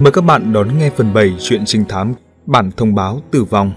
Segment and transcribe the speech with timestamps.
[0.00, 2.14] Mời các bạn đón nghe phần 7 chuyện trinh thám
[2.46, 3.72] bản thông báo tử vong.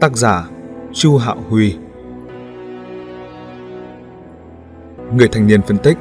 [0.00, 0.48] Tác giả
[0.94, 1.74] Chu Hạo Huy.
[5.12, 5.96] Người thanh niên phân tích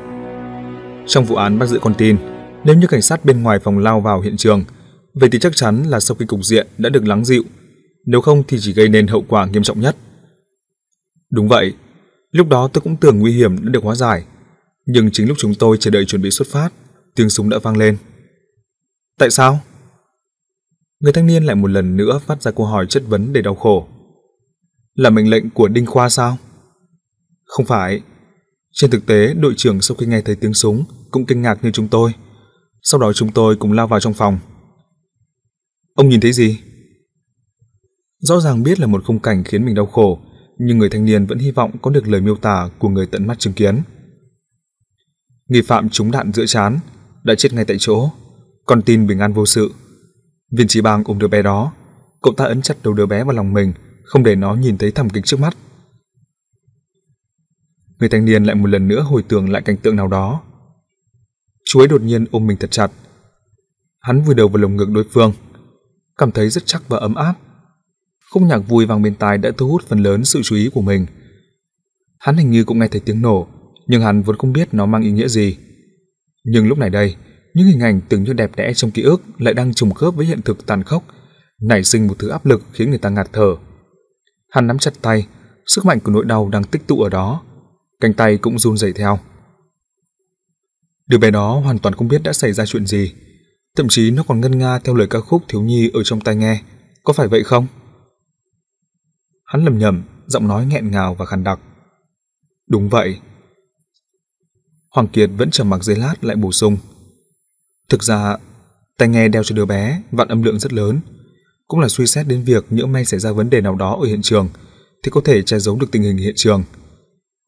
[1.08, 2.17] Trong vụ án bắt giữ con tin,
[2.63, 4.63] nếu như cảnh sát bên ngoài phòng lao vào hiện trường,
[5.13, 7.44] vậy thì chắc chắn là sau khi cục diện đã được lắng dịu,
[8.06, 9.96] nếu không thì chỉ gây nên hậu quả nghiêm trọng nhất.
[11.31, 11.74] Đúng vậy,
[12.31, 14.24] lúc đó tôi cũng tưởng nguy hiểm đã được hóa giải,
[14.86, 16.70] nhưng chính lúc chúng tôi chờ đợi chuẩn bị xuất phát,
[17.16, 17.97] tiếng súng đã vang lên.
[19.19, 19.59] Tại sao?
[20.99, 23.55] Người thanh niên lại một lần nữa phát ra câu hỏi chất vấn để đau
[23.55, 23.88] khổ.
[24.95, 26.38] Là mệnh lệnh của Đinh Khoa sao?
[27.45, 28.01] Không phải.
[28.71, 31.71] Trên thực tế, đội trưởng sau khi nghe thấy tiếng súng cũng kinh ngạc như
[31.71, 32.13] chúng tôi.
[32.81, 34.39] Sau đó chúng tôi cùng lao vào trong phòng.
[35.93, 36.59] Ông nhìn thấy gì?
[38.19, 40.19] Rõ ràng biết là một khung cảnh khiến mình đau khổ,
[40.57, 43.27] nhưng người thanh niên vẫn hy vọng có được lời miêu tả của người tận
[43.27, 43.81] mắt chứng kiến.
[45.47, 46.79] Nghi phạm trúng đạn giữa chán,
[47.23, 48.09] đã chết ngay tại chỗ,
[48.65, 49.71] con tin bình an vô sự.
[50.52, 51.73] Viên trí bang ôm đứa bé đó,
[52.21, 54.91] cậu ta ấn chặt đầu đứa bé vào lòng mình, không để nó nhìn thấy
[54.91, 55.57] thảm kịch trước mắt.
[57.99, 60.41] Người thanh niên lại một lần nữa hồi tưởng lại cảnh tượng nào đó.
[61.66, 62.91] Chú ấy đột nhiên ôm mình thật chặt.
[63.99, 65.33] Hắn vùi đầu vào lồng ngực đối phương,
[66.17, 67.33] cảm thấy rất chắc và ấm áp.
[68.31, 70.81] Khúc nhạc vui vang bên tai đã thu hút phần lớn sự chú ý của
[70.81, 71.05] mình.
[72.19, 73.47] Hắn hình như cũng nghe thấy tiếng nổ,
[73.88, 75.57] nhưng hắn vẫn không biết nó mang ý nghĩa gì.
[76.44, 77.16] Nhưng lúc này đây,
[77.56, 80.25] những hình ảnh tưởng như đẹp đẽ trong ký ức lại đang trùng khớp với
[80.25, 81.03] hiện thực tàn khốc,
[81.62, 83.56] nảy sinh một thứ áp lực khiến người ta ngạt thở.
[84.52, 85.28] Hắn nắm chặt tay,
[85.66, 87.44] sức mạnh của nỗi đau đang tích tụ ở đó,
[88.00, 89.20] cánh tay cũng run rẩy theo.
[91.08, 93.14] Đứa bé đó hoàn toàn không biết đã xảy ra chuyện gì,
[93.75, 96.36] thậm chí nó còn ngân nga theo lời ca khúc thiếu nhi ở trong tai
[96.36, 96.62] nghe,
[97.03, 97.67] có phải vậy không?
[99.45, 101.59] Hắn lầm nhầm, giọng nói nghẹn ngào và khàn đặc.
[102.69, 103.19] Đúng vậy.
[104.90, 106.78] Hoàng Kiệt vẫn trầm mặc giây lát lại bổ sung.
[107.89, 108.38] Thực ra,
[108.97, 111.00] tai nghe đeo cho đứa bé vặn âm lượng rất lớn,
[111.67, 114.07] cũng là suy xét đến việc nhỡ may xảy ra vấn đề nào đó ở
[114.07, 114.50] hiện trường
[115.03, 116.63] thì có thể che giấu được tình hình hiện trường.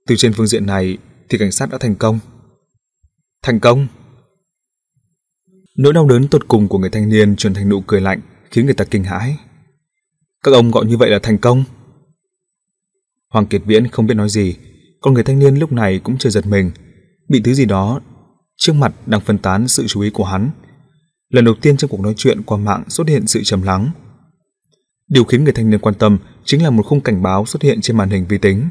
[0.08, 0.98] Từ trên phương diện này
[1.30, 2.20] thì cảnh sát đã thành công.
[3.44, 3.88] Thành công?
[5.78, 8.22] Nỗi đau đớn tột cùng của người thanh niên chuyển thành nụ cười lạnh
[8.52, 9.38] khiến người ta kinh hãi.
[10.44, 11.64] Các ông gọi như vậy là thành công?
[13.30, 14.56] Hoàng Kiệt Viễn không biết nói gì,
[15.02, 16.72] còn người thanh niên lúc này cũng chưa giật mình,
[17.30, 18.02] bị thứ gì đó
[18.58, 20.52] trước mặt đang phân tán sự chú ý của hắn.
[21.30, 23.92] Lần đầu tiên trong cuộc nói chuyện qua mạng xuất hiện sự trầm lắng.
[25.08, 27.82] Điều khiến người thanh niên quan tâm chính là một khung cảnh báo xuất hiện
[27.82, 28.70] trên màn hình vi tính.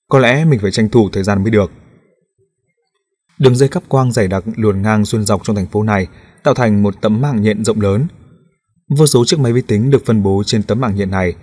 [0.09, 1.71] Có lẽ mình phải tranh thủ thời gian mới được.
[3.41, 6.07] Đường dây cáp quang dày đặc luồn ngang xuyên dọc trong thành phố này,
[6.43, 8.07] tạo thành một tấm mạng nhện rộng lớn.
[8.89, 11.33] Vô số chiếc máy vi tính được phân bố trên tấm mạng nhện này,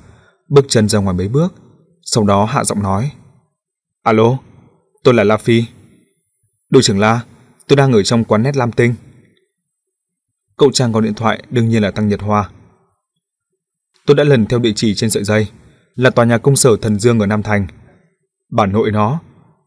[0.49, 1.55] bước chân ra ngoài mấy bước,
[2.03, 3.13] sau đó hạ giọng nói.
[4.03, 4.39] Alo,
[5.05, 5.65] tôi là La Phi.
[6.71, 7.25] Đội trưởng La,
[7.69, 8.95] tôi đang ở trong quán nét Lam Tinh.
[10.57, 12.50] Cậu chàng có điện thoại đương nhiên là Tăng Nhật Hoa.
[14.06, 15.49] Tôi đã lần theo địa chỉ trên sợi dây,
[15.94, 17.67] là tòa nhà công sở Thần Dương ở Nam Thành.
[18.50, 19.21] Bản nội nó,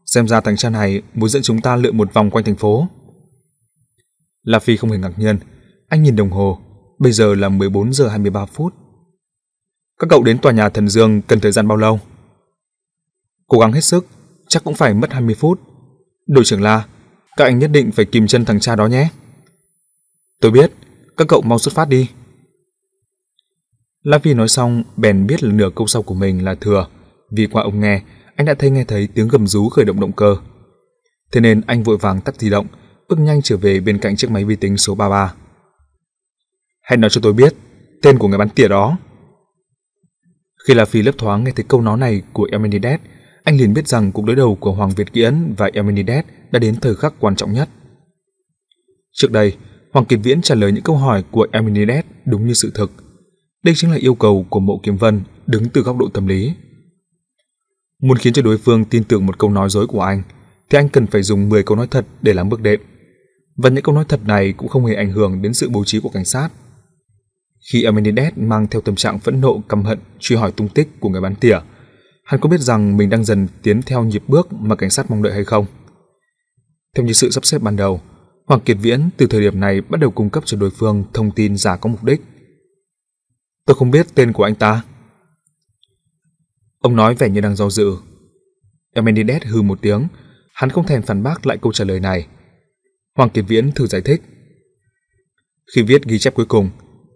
[0.06, 2.88] xem ra thằng cha này muốn dẫn chúng ta lượn một vòng quanh thành phố.
[4.42, 5.38] La Phi không hề ngạc nhiên,
[5.90, 6.58] anh nhìn đồng hồ,
[6.98, 8.74] bây giờ là 14 giờ 23 phút.
[9.98, 12.00] Các cậu đến tòa nhà Thần Dương cần thời gian bao lâu?
[13.46, 14.06] Cố gắng hết sức,
[14.48, 15.60] chắc cũng phải mất 20 phút.
[16.26, 16.86] Đội trưởng La,
[17.36, 19.08] các anh nhất định phải kìm chân thằng cha đó nhé.
[20.40, 20.72] Tôi biết,
[21.16, 22.08] các cậu mau xuất phát đi.
[24.02, 26.86] La Vi nói xong, bèn biết là nửa câu sau của mình là thừa,
[27.30, 28.02] vì qua ông nghe,
[28.36, 30.36] anh đã thấy nghe thấy tiếng gầm rú khởi động động cơ.
[31.32, 32.66] Thế nên anh vội vàng tắt di động,
[33.08, 35.34] bước nhanh trở về bên cạnh chiếc máy vi tính số 33.
[36.90, 37.54] Hãy nói cho tôi biết
[38.02, 38.98] tên của người bắn tỉa đó.
[40.68, 43.00] Khi La Phi lấp thoáng nghe thấy câu nói này của Emenides,
[43.44, 46.74] anh liền biết rằng cuộc đối đầu của Hoàng Việt Kiễn và Emenides đã đến
[46.80, 47.68] thời khắc quan trọng nhất.
[49.12, 49.56] Trước đây,
[49.92, 52.92] Hoàng Kiệt Viễn trả lời những câu hỏi của Emenides đúng như sự thực.
[53.64, 56.52] Đây chính là yêu cầu của Mộ Kiếm Vân đứng từ góc độ tâm lý.
[58.02, 60.22] Muốn khiến cho đối phương tin tưởng một câu nói dối của anh,
[60.70, 62.80] thì anh cần phải dùng 10 câu nói thật để làm bước đệm.
[63.56, 66.00] Và những câu nói thật này cũng không hề ảnh hưởng đến sự bố trí
[66.00, 66.48] của cảnh sát.
[67.60, 71.08] Khi Amenides mang theo tâm trạng phẫn nộ căm hận truy hỏi tung tích của
[71.08, 71.58] người bán tỉa,
[72.24, 75.22] hắn có biết rằng mình đang dần tiến theo nhịp bước mà cảnh sát mong
[75.22, 75.66] đợi hay không?
[76.96, 78.00] Theo như sự sắp xếp ban đầu,
[78.46, 81.30] Hoàng Kiệt Viễn từ thời điểm này bắt đầu cung cấp cho đối phương thông
[81.30, 82.20] tin giả có mục đích.
[83.66, 84.82] Tôi không biết tên của anh ta.
[86.78, 87.92] Ông nói vẻ như đang do dự.
[88.94, 90.08] Amenides hừ một tiếng,
[90.54, 92.26] hắn không thèm phản bác lại câu trả lời này.
[93.16, 94.22] Hoàng Kiệt Viễn thử giải thích.
[95.74, 96.70] Khi viết ghi chép cuối cùng,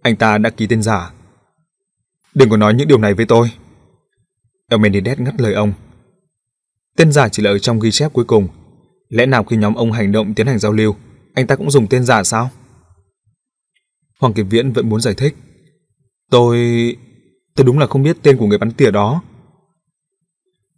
[0.04, 1.12] anh ta đã ký tên giả.
[2.34, 3.50] Đừng có nói những điều này với tôi.
[4.68, 5.72] Elmenides ngắt lời ông.
[6.96, 8.48] Tên giả chỉ là ở trong ghi chép cuối cùng.
[9.08, 10.96] Lẽ nào khi nhóm ông hành động tiến hành giao lưu,
[11.34, 12.50] anh ta cũng dùng tên giả sao?
[14.20, 15.36] Hoàng Kiệt Viễn vẫn muốn giải thích.
[16.30, 16.56] Tôi...
[17.54, 19.22] tôi đúng là không biết tên của người bắn tỉa đó.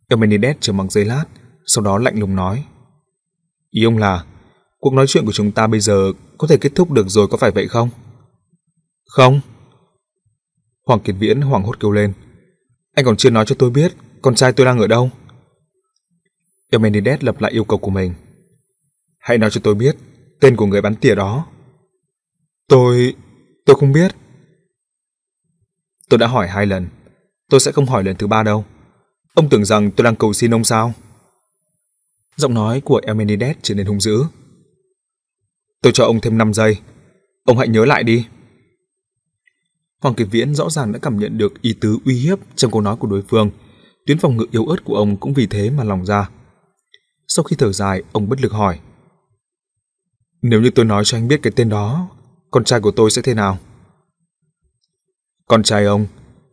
[0.09, 1.25] Elmenides chờ bằng giấy lát,
[1.67, 2.65] sau đó lạnh lùng nói.
[3.71, 4.25] Ý ông là,
[4.79, 7.37] cuộc nói chuyện của chúng ta bây giờ có thể kết thúc được rồi có
[7.37, 7.91] phải vậy không?
[9.07, 9.41] Không.
[10.87, 12.13] Hoàng Kiệt Viễn hoảng hốt kêu lên.
[12.95, 13.93] Anh còn chưa nói cho tôi biết
[14.23, 15.11] con trai tôi đang ở đâu.
[16.71, 18.15] Eumenides lập lại yêu cầu của mình.
[19.19, 19.97] Hãy nói cho tôi biết
[20.41, 21.47] tên của người bắn tỉa đó.
[22.69, 23.15] Tôi...
[23.67, 24.15] tôi không biết.
[26.09, 26.89] Tôi đã hỏi hai lần.
[27.51, 28.65] Tôi sẽ không hỏi lần thứ ba đâu.
[29.35, 30.93] Ông tưởng rằng tôi đang cầu xin ông sao?
[32.37, 34.25] Giọng nói của Eumenides trở nên hung dữ.
[35.83, 36.81] Tôi cho ông thêm 5 giây.
[37.45, 38.27] Ông hãy nhớ lại đi.
[40.07, 42.81] Hoàng Kỳ Viễn rõ ràng đã cảm nhận được ý tứ uy hiếp trong câu
[42.81, 43.51] nói của đối phương.
[44.07, 46.31] Tuyến phòng ngự yếu ớt của ông cũng vì thế mà lòng ra.
[47.29, 48.81] Sau khi thở dài, ông bất lực hỏi.
[50.43, 52.09] Nếu như tôi nói cho anh biết cái tên đó,
[52.51, 53.59] con trai của tôi sẽ thế nào?
[55.47, 56.07] Con trai ông,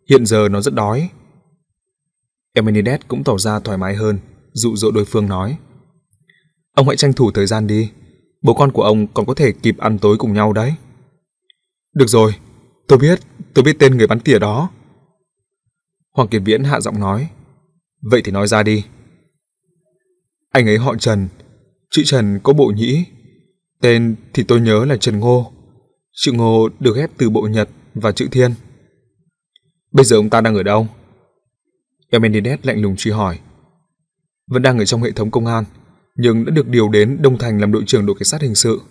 [0.09, 1.09] hiện giờ nó rất đói.
[2.53, 4.19] Emenides cũng tỏ ra thoải mái hơn,
[4.53, 5.57] dụ dỗ đối phương nói.
[6.75, 7.91] Ông hãy tranh thủ thời gian đi,
[8.41, 10.73] bố con của ông còn có thể kịp ăn tối cùng nhau đấy.
[11.95, 12.35] Được rồi,
[12.87, 13.19] tôi biết,
[13.53, 14.69] tôi biết tên người bắn tỉa đó.
[16.11, 17.29] Hoàng Kiệt Viễn hạ giọng nói.
[18.01, 18.85] Vậy thì nói ra đi.
[20.51, 21.27] Anh ấy họ Trần,
[21.91, 23.05] chữ Trần có bộ nhĩ.
[23.81, 25.51] Tên thì tôi nhớ là Trần Ngô.
[26.11, 28.53] Chữ Ngô được ghép từ bộ Nhật và chữ Thiên.
[29.91, 30.87] Bây giờ ông ta đang ở đâu?
[32.09, 33.39] Emenides lạnh lùng truy hỏi.
[34.47, 35.63] Vẫn đang ở trong hệ thống công an,
[36.15, 38.81] nhưng đã được điều đến Đông Thành làm đội trưởng đội cảnh sát hình sự.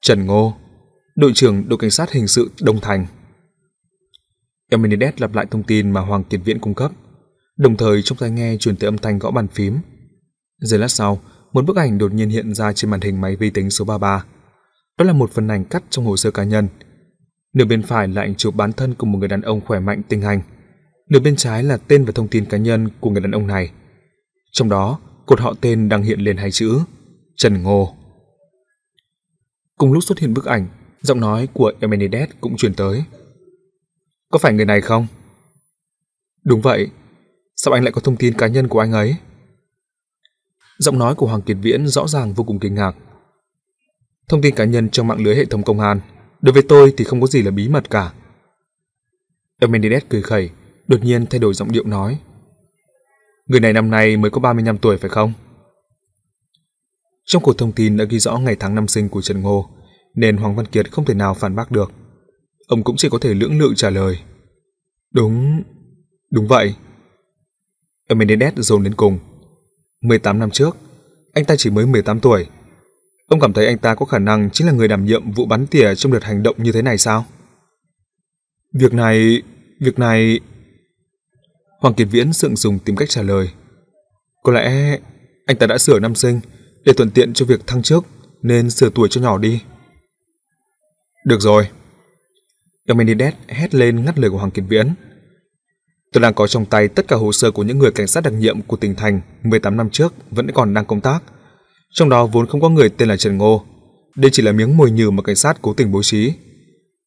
[0.00, 0.56] Trần Ngô,
[1.16, 3.06] đội trưởng đội cảnh sát hình sự Đông Thành.
[4.70, 6.92] Eminides lặp lại thông tin mà Hoàng Kiệt Viễn cung cấp,
[7.56, 9.78] đồng thời trong tai nghe truyền tới âm thanh gõ bàn phím.
[10.58, 11.20] Giây lát sau,
[11.52, 14.24] một bức ảnh đột nhiên hiện ra trên màn hình máy vi tính số 33.
[14.98, 16.68] Đó là một phần ảnh cắt trong hồ sơ cá nhân.
[17.54, 20.02] Nửa bên phải là ảnh chụp bán thân của một người đàn ông khỏe mạnh
[20.08, 20.40] tinh hành.
[21.10, 23.70] Nửa bên trái là tên và thông tin cá nhân của người đàn ông này.
[24.52, 26.78] Trong đó, cột họ tên đang hiện lên hai chữ
[27.36, 27.94] Trần Ngô.
[29.78, 30.66] Cùng lúc xuất hiện bức ảnh,
[31.04, 33.04] giọng nói của Emenides cũng truyền tới.
[34.30, 35.06] Có phải người này không?
[36.44, 36.90] Đúng vậy.
[37.56, 39.16] Sao anh lại có thông tin cá nhân của anh ấy?
[40.78, 42.92] Giọng nói của Hoàng Kiệt Viễn rõ ràng vô cùng kinh ngạc.
[44.28, 46.00] Thông tin cá nhân trong mạng lưới hệ thống công an,
[46.40, 48.12] đối với tôi thì không có gì là bí mật cả.
[49.60, 50.50] Emenides cười khẩy,
[50.86, 52.18] đột nhiên thay đổi giọng điệu nói.
[53.46, 55.32] Người này năm nay mới có 35 tuổi phải không?
[57.24, 59.70] Trong cuộc thông tin đã ghi rõ ngày tháng năm sinh của Trần Ngô,
[60.14, 61.92] nên Hoàng Văn Kiệt không thể nào phản bác được.
[62.66, 64.18] Ông cũng chỉ có thể lưỡng lự trả lời.
[65.14, 65.62] Đúng,
[66.30, 66.74] đúng vậy.
[68.08, 69.18] Emenides dồn đến cùng.
[70.00, 70.76] 18 năm trước,
[71.32, 72.46] anh ta chỉ mới 18 tuổi.
[73.28, 75.66] Ông cảm thấy anh ta có khả năng chính là người đảm nhiệm vụ bắn
[75.66, 77.24] tỉa trong đợt hành động như thế này sao?
[78.72, 79.42] Việc này,
[79.80, 80.40] việc này...
[81.80, 83.50] Hoàng Kiệt Viễn sượng dùng tìm cách trả lời.
[84.42, 84.98] Có lẽ
[85.46, 86.40] anh ta đã sửa năm sinh
[86.84, 88.06] để thuận tiện cho việc thăng chức
[88.42, 89.60] nên sửa tuổi cho nhỏ đi.
[91.24, 91.68] Được rồi.
[92.88, 94.94] Eumenides hét lên ngắt lời của Hoàng Kiệt Viễn.
[96.12, 98.32] Tôi đang có trong tay tất cả hồ sơ của những người cảnh sát đặc
[98.32, 101.22] nhiệm của tỉnh thành 18 năm trước vẫn còn đang công tác.
[101.94, 103.64] Trong đó vốn không có người tên là Trần Ngô.
[104.16, 106.32] Đây chỉ là miếng mồi nhừ mà cảnh sát cố tình bố trí.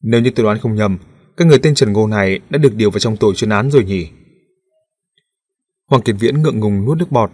[0.04, 0.98] Nếu như tôi đoán không nhầm,
[1.38, 3.84] các người tên Trần Ngô này đã được điều vào trong tổ chuyên án rồi
[3.84, 4.08] nhỉ?
[5.90, 7.32] Hoàng Kiệt Viễn ngượng ngùng nuốt nước bọt.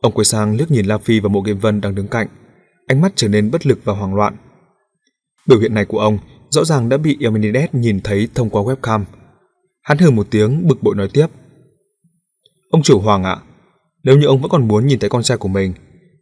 [0.00, 2.26] Ông quay sang liếc nhìn La Phi và Mộ Kiếm Vân đang đứng cạnh.
[2.86, 4.36] Ánh mắt trở nên bất lực và hoảng loạn.
[5.46, 6.18] Biểu hiện này của ông
[6.50, 9.04] rõ ràng đã bị Eumenides nhìn thấy thông qua webcam.
[9.82, 11.26] Hắn hừ một tiếng bực bội nói tiếp.
[12.70, 13.36] Ông chủ Hoàng ạ,
[14.02, 15.74] nếu như ông vẫn còn muốn nhìn thấy con trai của mình,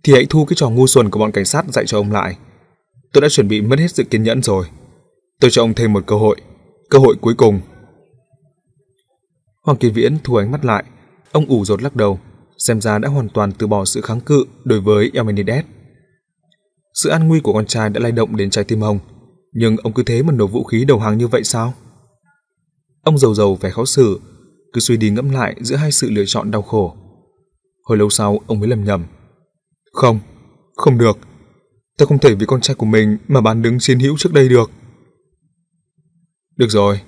[0.03, 2.37] thì hãy thu cái trò ngu xuẩn của bọn cảnh sát dạy cho ông lại.
[3.13, 4.67] Tôi đã chuẩn bị mất hết sự kiên nhẫn rồi.
[5.41, 6.37] Tôi cho ông thêm một cơ hội,
[6.91, 7.61] cơ hội cuối cùng.
[9.63, 10.85] Hoàng Kỳ Viễn thu ánh mắt lại,
[11.33, 12.21] ông ủ rột lắc đầu,
[12.59, 15.65] xem ra đã hoàn toàn từ bỏ sự kháng cự đối với Eumenides.
[16.95, 18.99] Sự an nguy của con trai đã lay động đến trái tim ông,
[19.55, 21.75] nhưng ông cứ thế mà nổ vũ khí đầu hàng như vậy sao?
[23.03, 24.21] Ông giàu giàu vẻ khó xử,
[24.73, 26.97] cứ suy đi ngẫm lại giữa hai sự lựa chọn đau khổ.
[27.85, 29.05] Hồi lâu sau ông mới lầm nhầm.
[29.93, 30.21] Không,
[30.77, 31.19] không được.
[31.99, 34.49] Tôi không thể vì con trai của mình mà bán đứng chiến hữu trước đây
[34.49, 34.71] được.
[36.57, 37.01] Được rồi,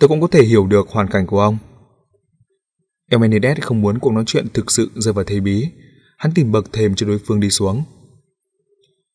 [0.00, 1.58] tôi cũng có thể hiểu được hoàn cảnh của ông.
[3.10, 5.68] Emenides không muốn cuộc nói chuyện thực sự rơi vào thế bí.
[6.18, 7.84] Hắn tìm bậc thềm cho đối phương đi xuống.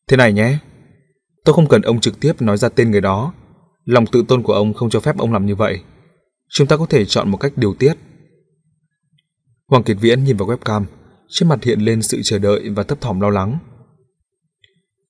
[0.07, 0.57] Thế này nhé,
[1.47, 3.33] tôi không cần ông trực tiếp nói ra tên người đó.
[3.85, 5.81] Lòng tự tôn của ông không cho phép ông làm như vậy.
[6.49, 7.93] Chúng ta có thể chọn một cách điều tiết.
[9.67, 10.83] Hoàng Kiệt Viễn nhìn vào webcam,
[11.29, 13.57] trên mặt hiện lên sự chờ đợi và thấp thỏm lo lắng.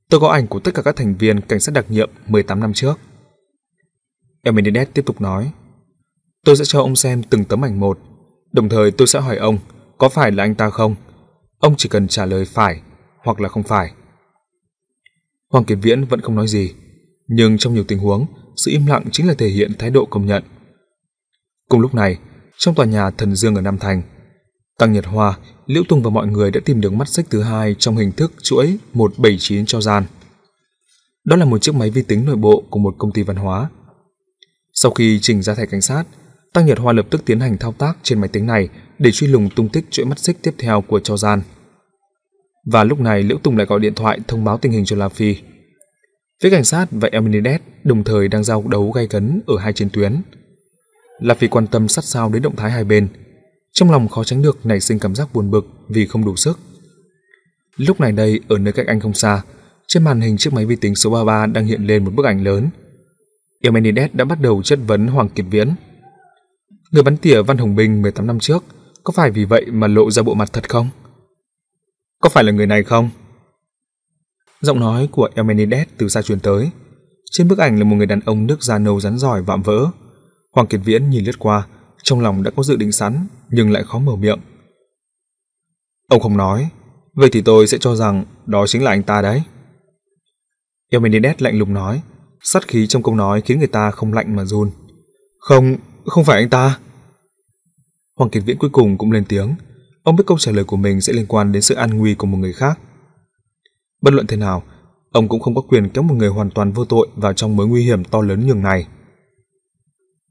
[0.09, 2.73] Tôi có ảnh của tất cả các thành viên cảnh sát đặc nhiệm 18 năm
[2.73, 2.99] trước.
[4.43, 5.51] Eminides tiếp tục nói.
[6.45, 7.99] Tôi sẽ cho ông xem từng tấm ảnh một,
[8.51, 9.57] đồng thời tôi sẽ hỏi ông
[9.97, 10.95] có phải là anh ta không.
[11.59, 12.81] Ông chỉ cần trả lời phải
[13.23, 13.91] hoặc là không phải.
[15.49, 16.73] Hoàng Kiệt Viễn vẫn không nói gì,
[17.27, 18.25] nhưng trong nhiều tình huống,
[18.55, 20.43] sự im lặng chính là thể hiện thái độ công nhận.
[21.69, 22.17] Cùng lúc này,
[22.57, 24.01] trong tòa nhà Thần Dương ở Nam Thành,
[24.77, 27.75] Tăng Nhật Hoa, Liễu Tùng và mọi người đã tìm được mắt xích thứ hai
[27.79, 30.03] trong hình thức chuỗi 179 cho gian.
[31.25, 33.69] Đó là một chiếc máy vi tính nội bộ của một công ty văn hóa.
[34.73, 36.03] Sau khi trình ra thẻ cảnh sát,
[36.53, 39.27] Tăng Nhật Hoa lập tức tiến hành thao tác trên máy tính này để truy
[39.27, 41.41] lùng tung tích chuỗi mắt xích tiếp theo của cho gian.
[42.71, 45.09] Và lúc này Liễu Tùng lại gọi điện thoại thông báo tình hình cho La
[45.09, 45.35] Phi.
[46.43, 49.89] Phía cảnh sát và Eminides đồng thời đang giao đấu gay cấn ở hai chiến
[49.93, 50.21] tuyến.
[51.19, 53.07] La Phi quan tâm sát sao đến động thái hai bên,
[53.71, 56.59] trong lòng khó tránh được nảy sinh cảm giác buồn bực vì không đủ sức.
[57.77, 59.41] Lúc này đây, ở nơi cách anh không xa,
[59.87, 62.43] trên màn hình chiếc máy vi tính số 33 đang hiện lên một bức ảnh
[62.43, 62.69] lớn.
[63.61, 65.75] Emenides đã bắt đầu chất vấn Hoàng Kiệt Viễn.
[66.91, 68.63] Người bắn tỉa Văn Hồng Bình 18 năm trước,
[69.03, 70.89] có phải vì vậy mà lộ ra bộ mặt thật không?
[72.21, 73.09] Có phải là người này không?
[74.61, 76.69] Giọng nói của Emenides từ xa truyền tới.
[77.31, 79.87] Trên bức ảnh là một người đàn ông nước da nâu rắn giỏi vạm vỡ.
[80.51, 81.67] Hoàng Kiệt Viễn nhìn lướt qua,
[82.03, 84.39] trong lòng đã có dự định sẵn nhưng lại khó mở miệng.
[86.09, 86.69] Ông không nói,
[87.13, 89.43] vậy thì tôi sẽ cho rằng đó chính là anh ta đấy.
[90.91, 92.01] Emenides lạnh lùng nói,
[92.41, 94.71] sát khí trong câu nói khiến người ta không lạnh mà run.
[95.39, 96.79] Không, không phải anh ta.
[98.15, 99.55] Hoàng Kiệt Viễn cuối cùng cũng lên tiếng,
[100.07, 102.27] ông biết câu trả lời của mình sẽ liên quan đến sự an nguy của
[102.27, 102.79] một người khác.
[104.01, 104.63] Bất luận thế nào,
[105.11, 107.67] ông cũng không có quyền kéo một người hoàn toàn vô tội vào trong mối
[107.67, 108.87] nguy hiểm to lớn nhường này.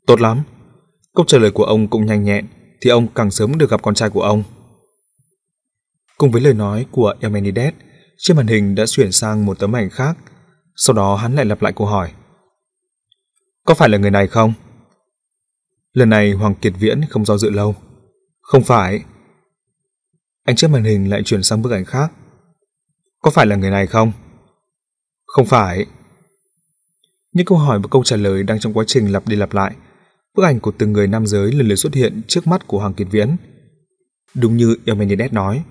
[0.07, 0.43] Tốt lắm,
[1.15, 2.47] Câu trả lời của ông cũng nhanh nhẹn,
[2.81, 4.43] thì ông càng sớm được gặp con trai của ông.
[6.19, 7.75] Cùng với lời nói của Emenides,
[8.19, 10.17] trên màn hình đã chuyển sang một tấm ảnh khác,
[10.77, 12.13] sau đó hắn lại lặp lại câu hỏi.
[13.65, 14.53] Có phải là người này không?
[15.93, 17.75] Lần này Hoàng Kiệt Viễn không do dự lâu.
[18.41, 19.05] Không phải.
[20.47, 22.13] Anh trước màn hình lại chuyển sang bức ảnh khác.
[23.23, 24.13] Có phải là người này không?
[25.27, 25.87] Không phải.
[27.33, 29.75] Những câu hỏi và câu trả lời đang trong quá trình lặp đi lặp lại,
[30.37, 32.95] Bức ảnh của từng người nam giới lần lượt xuất hiện trước mắt của Hoàng
[32.95, 33.37] Kiệt Viễn.
[34.35, 35.65] Đúng như Emenides nói,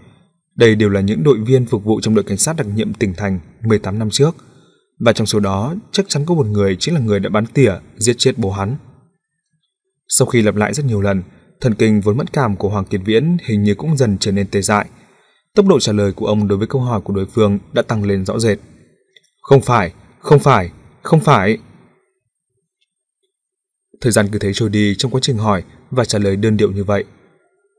[0.55, 3.13] đây đều là những đội viên phục vụ trong đội cảnh sát đặc nhiệm tỉnh
[3.13, 4.35] thành 18 năm trước,
[4.99, 7.73] và trong số đó chắc chắn có một người chính là người đã bắn tỉa
[7.97, 8.75] giết chết bố hắn.
[10.07, 11.23] Sau khi lặp lại rất nhiều lần,
[11.61, 14.47] thần kinh vốn mẫn cảm của Hoàng Kiệt Viễn hình như cũng dần trở nên
[14.47, 14.85] tê dại.
[15.55, 18.03] Tốc độ trả lời của ông đối với câu hỏi của đối phương đã tăng
[18.03, 18.59] lên rõ rệt.
[19.41, 20.71] Không phải, không phải,
[21.01, 21.57] không phải.
[24.01, 26.71] Thời gian cứ thế trôi đi trong quá trình hỏi và trả lời đơn điệu
[26.71, 27.03] như vậy.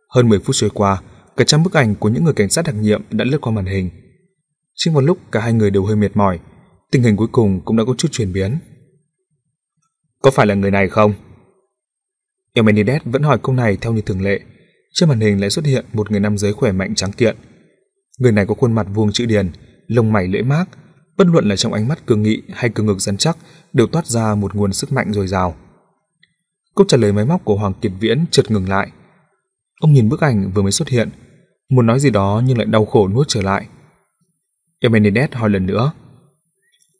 [0.08, 1.02] Hơn 10 phút trôi qua,
[1.36, 3.66] cả trăm bức ảnh của những người cảnh sát đặc nhiệm đã lướt qua màn
[3.66, 3.90] hình.
[4.74, 6.38] Chính một lúc cả hai người đều hơi mệt mỏi,
[6.90, 8.58] tình hình cuối cùng cũng đã có chút chuyển biến.
[10.22, 11.14] Có phải là người này không?
[12.56, 14.40] Emenides vẫn hỏi câu này theo như thường lệ.
[14.92, 17.36] Trên màn hình lại xuất hiện một người nam giới khỏe mạnh trắng kiện.
[18.18, 19.50] Người này có khuôn mặt vuông chữ điền,
[19.86, 20.64] lông mày lễ mát,
[21.16, 23.36] bất luận là trong ánh mắt cường nghị hay cường ngực rắn chắc
[23.72, 25.56] đều toát ra một nguồn sức mạnh dồi dào.
[26.76, 28.90] Câu trả lời máy móc của Hoàng Kiệt Viễn chợt ngừng lại.
[29.80, 31.10] Ông nhìn bức ảnh vừa mới xuất hiện,
[31.68, 33.66] muốn nói gì đó nhưng lại đau khổ nuốt trở lại.
[34.80, 35.92] Emenides hỏi lần nữa.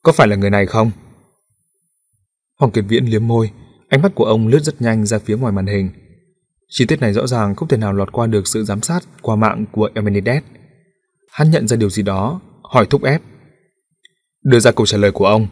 [0.02, 0.90] Có phải là người này không?
[2.58, 3.50] Hoàng Kiệt Viễn liếm môi,
[3.96, 5.90] ánh mắt của ông lướt rất nhanh ra phía ngoài màn hình.
[6.68, 9.36] Chi tiết này rõ ràng không thể nào lọt qua được sự giám sát qua
[9.36, 10.42] mạng của Emenides.
[11.30, 13.22] Hắn nhận ra điều gì đó, hỏi thúc ép.
[14.42, 15.46] Đưa ra câu trả lời của ông,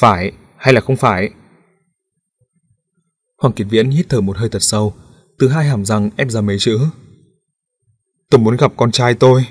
[0.00, 1.30] phải hay là không phải?
[3.38, 4.94] Hoàng Kiệt Viễn hít thở một hơi thật sâu,
[5.38, 6.78] từ hai hàm răng ép ra mấy chữ.
[8.30, 9.46] Tôi muốn gặp con trai tôi.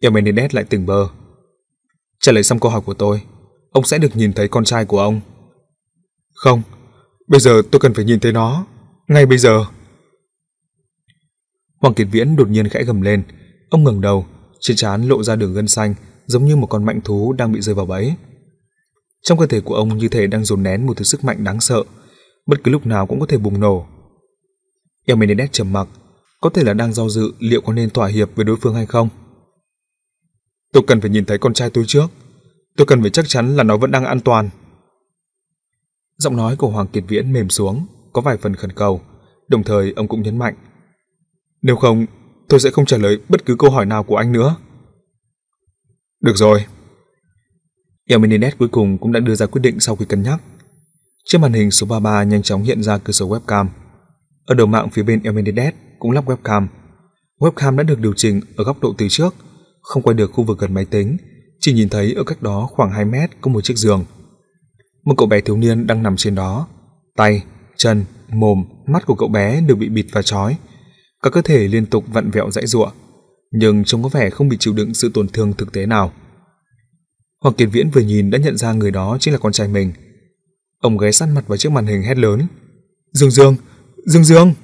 [0.00, 1.08] Emenides lại tỉnh bơ.
[2.20, 3.22] Trả lời xong câu hỏi của tôi,
[3.70, 5.20] ông sẽ được nhìn thấy con trai của ông.
[6.34, 6.62] Không,
[7.30, 8.66] bây giờ tôi cần phải nhìn thấy nó,
[9.08, 9.64] ngay bây giờ.
[11.80, 13.22] Hoàng Kiệt Viễn đột nhiên khẽ gầm lên,
[13.70, 14.26] ông ngẩng đầu,
[14.60, 15.94] trên trán lộ ra đường gân xanh,
[16.26, 18.14] giống như một con mạnh thú đang bị rơi vào bẫy.
[19.22, 21.60] Trong cơ thể của ông như thể đang dồn nén một thứ sức mạnh đáng
[21.60, 21.82] sợ,
[22.46, 23.86] bất cứ lúc nào cũng có thể bùng nổ.
[25.06, 25.88] Elmenides trầm mặc,
[26.40, 28.86] có thể là đang do dự liệu có nên thỏa hiệp với đối phương hay
[28.86, 29.08] không.
[30.72, 32.06] Tôi cần phải nhìn thấy con trai tôi trước.
[32.76, 34.50] Tôi cần phải chắc chắn là nó vẫn đang an toàn.
[36.20, 39.00] Giọng nói của Hoàng Kiệt Viễn mềm xuống, có vài phần khẩn cầu,
[39.48, 40.54] đồng thời ông cũng nhấn mạnh.
[41.62, 42.06] Nếu không,
[42.48, 44.56] tôi sẽ không trả lời bất cứ câu hỏi nào của anh nữa.
[46.20, 46.64] Được rồi.
[48.08, 50.42] Elmenides cuối cùng cũng đã đưa ra quyết định sau khi cân nhắc.
[51.24, 53.66] Trên màn hình số 33 nhanh chóng hiện ra cửa sổ webcam.
[54.46, 56.66] Ở đầu mạng phía bên Elmenides cũng lắp webcam.
[57.38, 59.34] Webcam đã được điều chỉnh ở góc độ từ trước,
[59.80, 61.16] không quay được khu vực gần máy tính,
[61.60, 64.04] chỉ nhìn thấy ở cách đó khoảng 2 mét có một chiếc giường.
[65.04, 66.68] Một cậu bé thiếu niên đang nằm trên đó.
[67.16, 67.44] Tay,
[67.76, 70.56] chân, mồm, mắt của cậu bé đều bị bịt và trói.
[71.22, 72.90] Cả cơ thể liên tục vặn vẹo dãy giụa,
[73.50, 76.12] nhưng trông có vẻ không bị chịu đựng sự tổn thương thực tế nào.
[77.40, 79.92] Hoàng Kiệt Viễn vừa nhìn đã nhận ra người đó chính là con trai mình.
[80.80, 82.46] Ông ghé sát mặt vào chiếc màn hình hét lớn.
[83.12, 83.56] Dương Dương!
[84.06, 84.54] Dương Dương!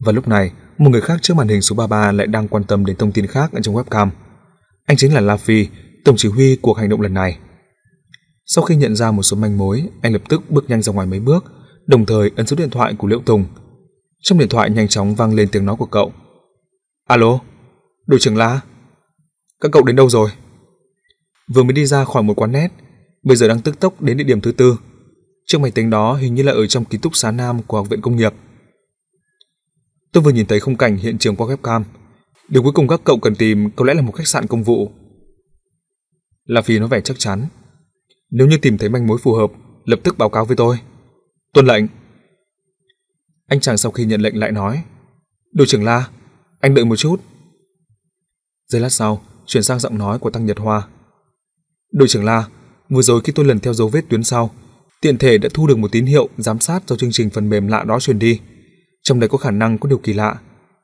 [0.00, 2.86] Và lúc này, một người khác trước màn hình số 33 lại đang quan tâm
[2.86, 4.08] đến thông tin khác ở trong webcam.
[4.86, 5.66] Anh chính là La Phi,
[6.04, 7.38] tổng chỉ huy cuộc hành động lần này.
[8.54, 11.06] Sau khi nhận ra một số manh mối, anh lập tức bước nhanh ra ngoài
[11.06, 11.44] mấy bước,
[11.86, 13.44] đồng thời ấn số điện thoại của Liễu Tùng.
[14.22, 16.12] Trong điện thoại nhanh chóng vang lên tiếng nói của cậu.
[17.08, 17.40] Alo,
[18.06, 18.60] đội trưởng La,
[19.60, 20.30] các cậu đến đâu rồi?
[21.54, 22.68] Vừa mới đi ra khỏi một quán nét,
[23.22, 24.76] bây giờ đang tức tốc đến địa điểm thứ tư.
[25.46, 27.88] Chiếc máy tính đó hình như là ở trong ký túc xá Nam của Học
[27.88, 28.32] viện Công nghiệp.
[30.12, 31.82] Tôi vừa nhìn thấy khung cảnh hiện trường qua webcam.
[32.48, 34.90] Điều cuối cùng các cậu cần tìm có lẽ là một khách sạn công vụ.
[36.44, 37.46] La Phi nói vẻ chắc chắn.
[38.30, 39.50] Nếu như tìm thấy manh mối phù hợp,
[39.84, 40.78] lập tức báo cáo với tôi.
[41.52, 41.84] Tuân lệnh.
[43.46, 44.82] Anh chàng sau khi nhận lệnh lại nói.
[45.52, 46.08] Đội trưởng La,
[46.60, 47.20] anh đợi một chút.
[48.68, 50.88] Giây lát sau, chuyển sang giọng nói của Tăng Nhật Hoa.
[51.92, 52.48] Đội trưởng La,
[52.88, 54.50] vừa rồi khi tôi lần theo dấu vết tuyến sau,
[55.00, 57.66] tiện thể đã thu được một tín hiệu giám sát do chương trình phần mềm
[57.66, 58.40] lạ đó truyền đi.
[59.02, 60.40] Trong đấy có khả năng có điều kỳ lạ,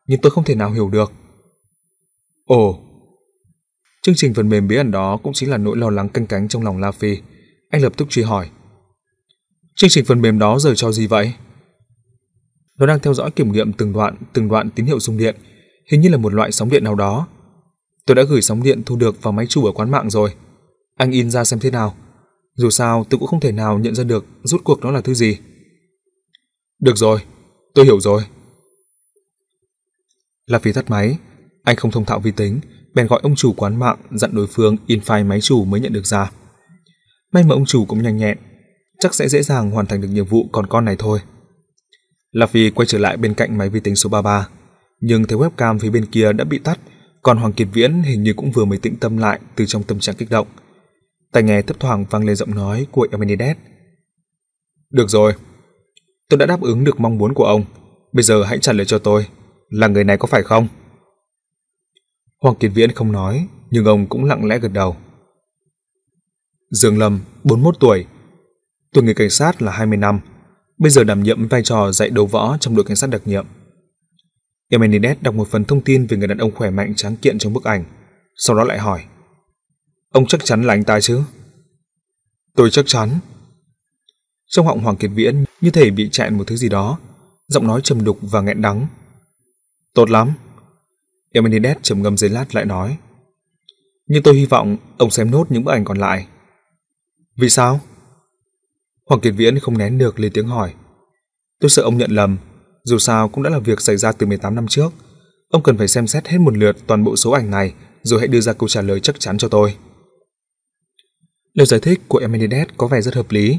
[0.06, 1.12] nhưng tôi không thể nào hiểu được.
[2.44, 2.80] Ồ,
[4.02, 6.48] chương trình phần mềm bí ẩn đó cũng chính là nỗi lo lắng canh cánh
[6.48, 7.18] trong lòng La Phi.
[7.70, 8.50] Anh lập tức truy hỏi.
[9.74, 11.32] Chương trình phần mềm đó giờ cho gì vậy?
[12.78, 15.36] Nó đang theo dõi kiểm nghiệm từng đoạn, từng đoạn tín hiệu sung điện,
[15.90, 17.26] hình như là một loại sóng điện nào đó.
[18.06, 20.34] Tôi đã gửi sóng điện thu được vào máy chủ ở quán mạng rồi.
[20.96, 21.94] Anh in ra xem thế nào.
[22.54, 25.14] Dù sao tôi cũng không thể nào nhận ra được rút cuộc nó là thứ
[25.14, 25.38] gì.
[26.80, 27.20] Được rồi,
[27.74, 28.22] tôi hiểu rồi.
[30.46, 31.18] Là phí tắt máy,
[31.62, 32.60] anh không thông thạo vi tính,
[32.94, 35.92] bèn gọi ông chủ quán mạng dặn đối phương in file máy chủ mới nhận
[35.92, 36.30] được ra.
[37.32, 38.38] May mà ông chủ cũng nhanh nhẹn,
[39.00, 41.20] chắc sẽ dễ dàng hoàn thành được nhiệm vụ còn con này thôi.
[42.32, 44.48] La Phi quay trở lại bên cạnh máy vi tính số 33,
[45.00, 46.78] nhưng thấy webcam phía bên kia đã bị tắt,
[47.22, 50.00] còn Hoàng Kiệt Viễn hình như cũng vừa mới tĩnh tâm lại từ trong tâm
[50.00, 50.46] trạng kích động.
[51.32, 53.56] Tai nghe thấp thoảng vang lên giọng nói của Emenides.
[54.90, 55.32] Được rồi,
[56.28, 57.64] tôi đã đáp ứng được mong muốn của ông.
[58.12, 59.26] Bây giờ hãy trả lời cho tôi,
[59.68, 60.68] là người này có phải không?
[62.42, 64.96] Hoàng Kiệt Viễn không nói, nhưng ông cũng lặng lẽ gật đầu.
[66.70, 68.06] Dương Lâm, 41 tuổi.
[68.92, 70.20] Tuổi người cảnh sát là 20 năm,
[70.78, 73.46] bây giờ đảm nhiệm vai trò dạy đấu võ trong đội cảnh sát đặc nhiệm.
[74.68, 77.52] Emenides đọc một phần thông tin về người đàn ông khỏe mạnh tráng kiện trong
[77.52, 77.84] bức ảnh,
[78.36, 79.04] sau đó lại hỏi.
[80.12, 81.22] Ông chắc chắn là anh ta chứ?
[82.56, 83.10] Tôi chắc chắn.
[84.46, 86.98] Trong họng Hoàng Kiệt Viễn như thể bị chạy một thứ gì đó,
[87.48, 88.86] giọng nói trầm đục và nghẹn đắng.
[89.94, 90.32] Tốt lắm.
[91.32, 92.96] Emenides trầm ngâm giấy lát lại nói.
[94.06, 96.26] Nhưng tôi hy vọng ông xem nốt những bức ảnh còn lại.
[97.38, 97.80] Vì sao?
[99.06, 100.74] Hoàng Kiệt Viễn không nén được lên tiếng hỏi.
[101.60, 102.38] Tôi sợ ông nhận lầm,
[102.84, 104.92] dù sao cũng đã là việc xảy ra từ 18 năm trước.
[105.48, 108.28] Ông cần phải xem xét hết một lượt toàn bộ số ảnh này rồi hãy
[108.28, 109.76] đưa ra câu trả lời chắc chắn cho tôi.
[111.54, 113.58] Lời giải thích của Emenides có vẻ rất hợp lý,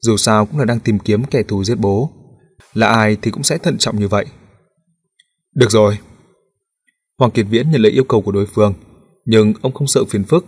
[0.00, 2.10] dù sao cũng là đang tìm kiếm kẻ thù giết bố.
[2.74, 4.26] Là ai thì cũng sẽ thận trọng như vậy.
[5.54, 5.98] Được rồi.
[7.18, 8.74] Hoàng Kiệt Viễn nhận lấy yêu cầu của đối phương,
[9.24, 10.44] nhưng ông không sợ phiền phức.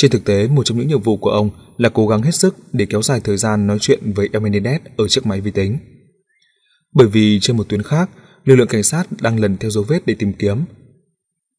[0.00, 2.56] Trên thực tế, một trong những nhiệm vụ của ông là cố gắng hết sức
[2.72, 5.78] để kéo dài thời gian nói chuyện với Emenides ở chiếc máy vi tính.
[6.92, 8.10] Bởi vì trên một tuyến khác,
[8.44, 10.64] lực lượng cảnh sát đang lần theo dấu vết để tìm kiếm.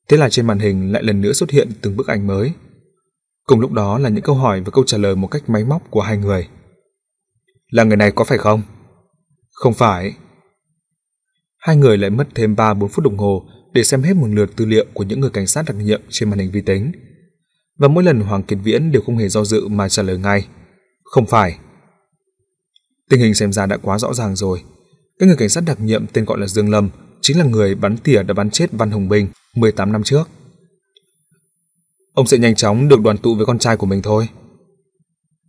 [0.09, 2.51] Thế là trên màn hình lại lần nữa xuất hiện từng bức ảnh mới.
[3.43, 5.91] Cùng lúc đó là những câu hỏi và câu trả lời một cách máy móc
[5.91, 6.47] của hai người.
[7.69, 8.61] Là người này có phải không?
[9.51, 10.13] Không phải.
[11.57, 14.65] Hai người lại mất thêm 3-4 phút đồng hồ để xem hết một lượt tư
[14.65, 16.91] liệu của những người cảnh sát đặc nhiệm trên màn hình vi tính.
[17.81, 20.47] Và mỗi lần Hoàng Kiệt Viễn đều không hề do dự mà trả lời ngay.
[21.03, 21.57] Không phải.
[23.09, 24.63] Tình hình xem ra đã quá rõ ràng rồi.
[25.19, 26.89] Cái người cảnh sát đặc nhiệm tên gọi là Dương Lâm
[27.21, 30.29] chính là người bắn tỉa đã bắn chết Văn Hồng Bình 18 năm trước.
[32.13, 34.29] Ông sẽ nhanh chóng được đoàn tụ với con trai của mình thôi.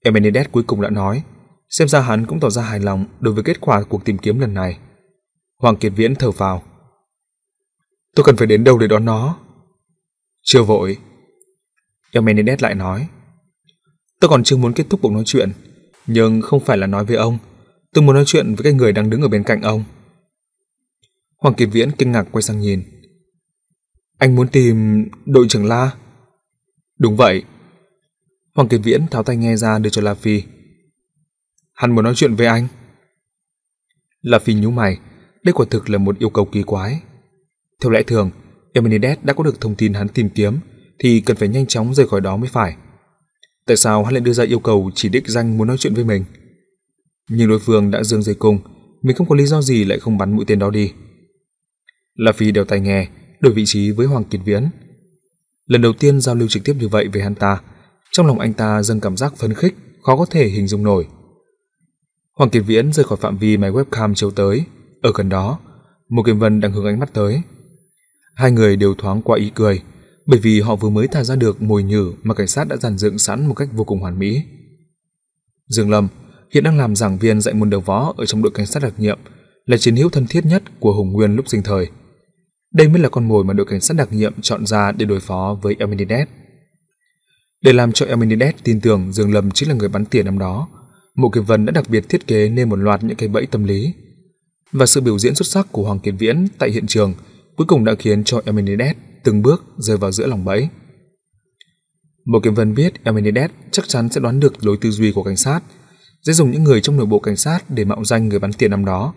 [0.05, 1.23] Emenides cuối cùng đã nói,
[1.68, 4.38] xem ra hắn cũng tỏ ra hài lòng đối với kết quả cuộc tìm kiếm
[4.38, 4.79] lần này.
[5.59, 6.62] Hoàng Kiệt Viễn thở vào
[8.16, 9.38] Tôi cần phải đến đâu để đón nó?
[10.42, 10.99] Chưa vội.
[12.12, 13.09] Eumenides lại nói,
[14.20, 15.53] tôi còn chưa muốn kết thúc cuộc nói chuyện,
[16.07, 17.38] nhưng không phải là nói với ông,
[17.92, 19.85] tôi muốn nói chuyện với cái người đang đứng ở bên cạnh ông.
[21.38, 22.83] Hoàng Kiệt Viễn kinh ngạc quay sang nhìn.
[24.18, 25.90] Anh muốn tìm đội trưởng La?
[26.98, 27.42] Đúng vậy.
[28.55, 30.42] Hoàng Kiệt Viễn tháo tay nghe ra đưa cho La Phi.
[31.75, 32.68] Hắn muốn nói chuyện với anh.
[34.22, 34.98] La Phi nhíu mày,
[35.42, 37.01] đây quả thực là một yêu cầu kỳ quái.
[37.83, 38.31] Theo lẽ thường,
[38.72, 40.59] Eumenides đã có được thông tin hắn tìm kiếm
[40.98, 42.76] thì cần phải nhanh chóng rời khỏi đó mới phải.
[43.66, 46.05] Tại sao hắn lại đưa ra yêu cầu chỉ đích danh muốn nói chuyện với
[46.05, 46.24] mình?
[47.31, 48.59] Nhưng đối phương đã dương dây cung,
[49.02, 50.92] mình không có lý do gì lại không bắn mũi tên đó đi.
[52.14, 53.09] La Phi đeo tai nghe,
[53.40, 54.68] đổi vị trí với Hoàng Kiệt Viễn.
[55.66, 57.61] Lần đầu tiên giao lưu trực tiếp như vậy với hắn ta,
[58.12, 61.07] trong lòng anh ta dâng cảm giác phấn khích, khó có thể hình dung nổi.
[62.33, 64.64] Hoàng Kiệt Viễn rời khỏi phạm vi máy webcam chiếu tới,
[65.02, 65.59] ở gần đó,
[66.09, 67.42] một Kiều Vân đang hướng ánh mắt tới.
[68.35, 69.83] Hai người đều thoáng qua ý cười,
[70.26, 72.98] bởi vì họ vừa mới thả ra được mồi nhử mà cảnh sát đã dàn
[72.98, 74.42] dựng sẵn một cách vô cùng hoàn mỹ.
[75.68, 76.08] Dương Lâm
[76.54, 78.94] hiện đang làm giảng viên dạy môn đầu võ ở trong đội cảnh sát đặc
[78.98, 79.18] nhiệm,
[79.66, 81.87] là chiến hữu thân thiết nhất của Hùng Nguyên lúc sinh thời.
[82.72, 85.20] Đây mới là con mồi mà đội cảnh sát đặc nhiệm chọn ra để đối
[85.20, 86.28] phó với Eminides.
[87.62, 90.68] Để làm cho Eminides tin tưởng Dương Lâm chính là người bắn tỉa năm đó,
[91.14, 93.64] Mộ Kiệt Vân đã đặc biệt thiết kế nên một loạt những cái bẫy tâm
[93.64, 93.94] lý.
[94.72, 97.14] Và sự biểu diễn xuất sắc của Hoàng Kiệt Viễn tại hiện trường
[97.56, 100.68] cuối cùng đã khiến cho Eminides từng bước rơi vào giữa lòng bẫy.
[102.24, 105.37] Một kiểm Vân biết Elmenides chắc chắn sẽ đoán được lối tư duy của cảnh
[105.37, 105.61] sát,
[106.22, 108.70] sẽ dùng những người trong nội bộ cảnh sát để mạo danh người bắn tiền
[108.70, 109.14] năm đó,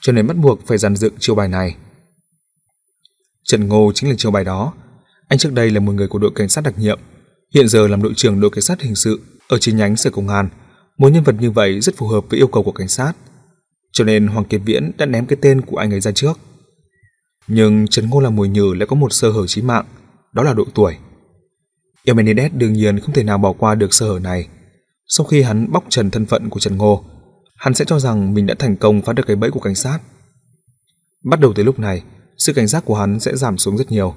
[0.00, 1.76] cho nên bắt buộc phải dàn dựng chiêu bài này.
[3.44, 4.72] Trần Ngô chính là chiêu bài đó.
[5.28, 6.98] Anh trước đây là một người của đội cảnh sát đặc nhiệm,
[7.54, 10.28] hiện giờ làm đội trưởng đội cảnh sát hình sự ở chi nhánh sở công
[10.28, 10.48] an.
[10.98, 13.12] Một nhân vật như vậy rất phù hợp với yêu cầu của cảnh sát.
[13.92, 16.38] Cho nên Hoàng Kiệt Viễn đã ném cái tên của anh ấy ra trước.
[17.48, 19.86] Nhưng Trần Ngô là mồi nhử lại có một sơ hở chí mạng,
[20.32, 20.96] đó là độ tuổi.
[22.04, 24.48] Eumenides đương nhiên không thể nào bỏ qua được sơ hở này.
[25.08, 27.04] Sau khi hắn bóc trần thân phận của Trần Ngô,
[27.56, 29.98] hắn sẽ cho rằng mình đã thành công phá được cái bẫy của cảnh sát.
[31.24, 32.02] Bắt đầu từ lúc này,
[32.38, 34.14] sự cảnh giác của hắn sẽ giảm xuống rất nhiều.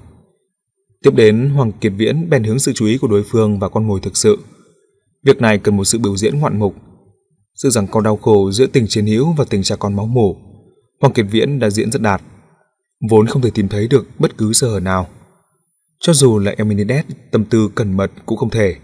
[1.04, 3.88] Tiếp đến, Hoàng Kiệt Viễn bèn hướng sự chú ý của đối phương và con
[3.88, 4.38] mồi thực sự.
[5.24, 6.76] Việc này cần một sự biểu diễn ngoạn mục.
[7.56, 10.38] Sự rằng con đau khổ giữa tình chiến hữu và tình cha con máu mủ.
[11.02, 12.22] Hoàng Kiệt Viễn đã diễn rất đạt.
[13.10, 15.10] Vốn không thể tìm thấy được bất cứ sơ hở nào.
[16.00, 18.76] Cho dù là Eminides tâm tư cẩn mật cũng không thể.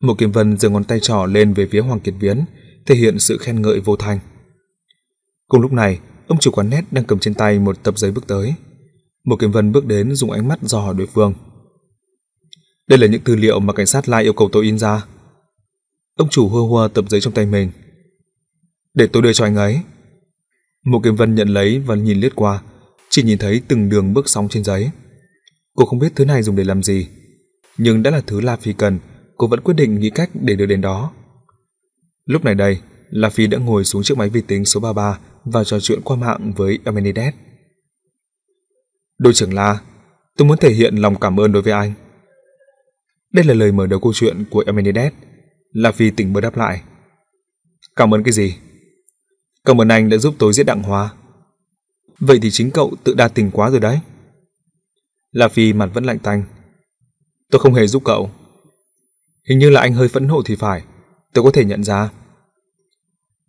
[0.00, 2.44] Một Kiếm Vân giơ ngón tay trỏ lên về phía Hoàng Kiệt Viễn,
[2.86, 4.18] thể hiện sự khen ngợi vô thanh.
[5.48, 8.26] Cùng lúc này, ông chủ quán nét đang cầm trên tay một tập giấy bước
[8.26, 8.54] tới.
[9.24, 11.34] Một Kiếm Vân bước đến dùng ánh mắt dò hỏi đối phương.
[12.88, 15.04] Đây là những tư liệu mà cảnh sát Lai yêu cầu tôi in ra.
[16.16, 17.70] Ông chủ hua hua tập giấy trong tay mình.
[18.94, 19.80] Để tôi đưa cho anh ấy.
[20.84, 22.62] Một Kiếm Vân nhận lấy và nhìn liếc qua,
[23.12, 24.90] chỉ nhìn thấy từng đường bước sóng trên giấy.
[25.74, 27.08] Cô không biết thứ này dùng để làm gì,
[27.78, 28.98] nhưng đã là thứ La Phi cần,
[29.36, 31.12] cô vẫn quyết định nghĩ cách để đưa đến đó.
[32.26, 35.64] Lúc này đây, La Phi đã ngồi xuống chiếc máy vi tính số 33 và
[35.64, 37.34] trò chuyện qua mạng với Amenides.
[39.18, 39.80] Đội trưởng La,
[40.36, 41.92] tôi muốn thể hiện lòng cảm ơn đối với anh.
[43.32, 45.12] Đây là lời mở đầu câu chuyện của Amenides.
[45.72, 46.82] La Phi tỉnh bơ đáp lại.
[47.96, 48.56] Cảm ơn cái gì?
[49.64, 51.10] Cảm ơn anh đã giúp tôi giết Đặng Hoa.
[52.20, 54.00] Vậy thì chính cậu tự đa tình quá rồi đấy.
[55.30, 56.44] La Phi mặt vẫn lạnh tanh.
[57.50, 58.30] Tôi không hề giúp cậu.
[59.48, 60.82] Hình như là anh hơi phẫn nộ thì phải.
[61.32, 62.10] Tôi có thể nhận ra.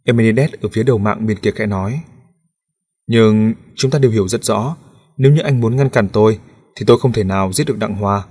[0.04, 2.02] Eminides ở phía đầu mạng bên kia khẽ nói.
[3.08, 4.76] Nhưng chúng ta đều hiểu rất rõ,
[5.17, 6.39] nếu như anh muốn ngăn cản tôi,
[6.76, 8.23] thì tôi không thể nào giết được Đặng Hoa.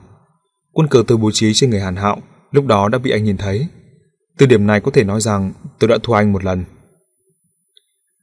[0.73, 3.37] Quân cờ tôi bố trí trên người Hàn Hạo lúc đó đã bị anh nhìn
[3.37, 3.67] thấy.
[4.39, 6.65] Từ điểm này có thể nói rằng tôi đã thua anh một lần.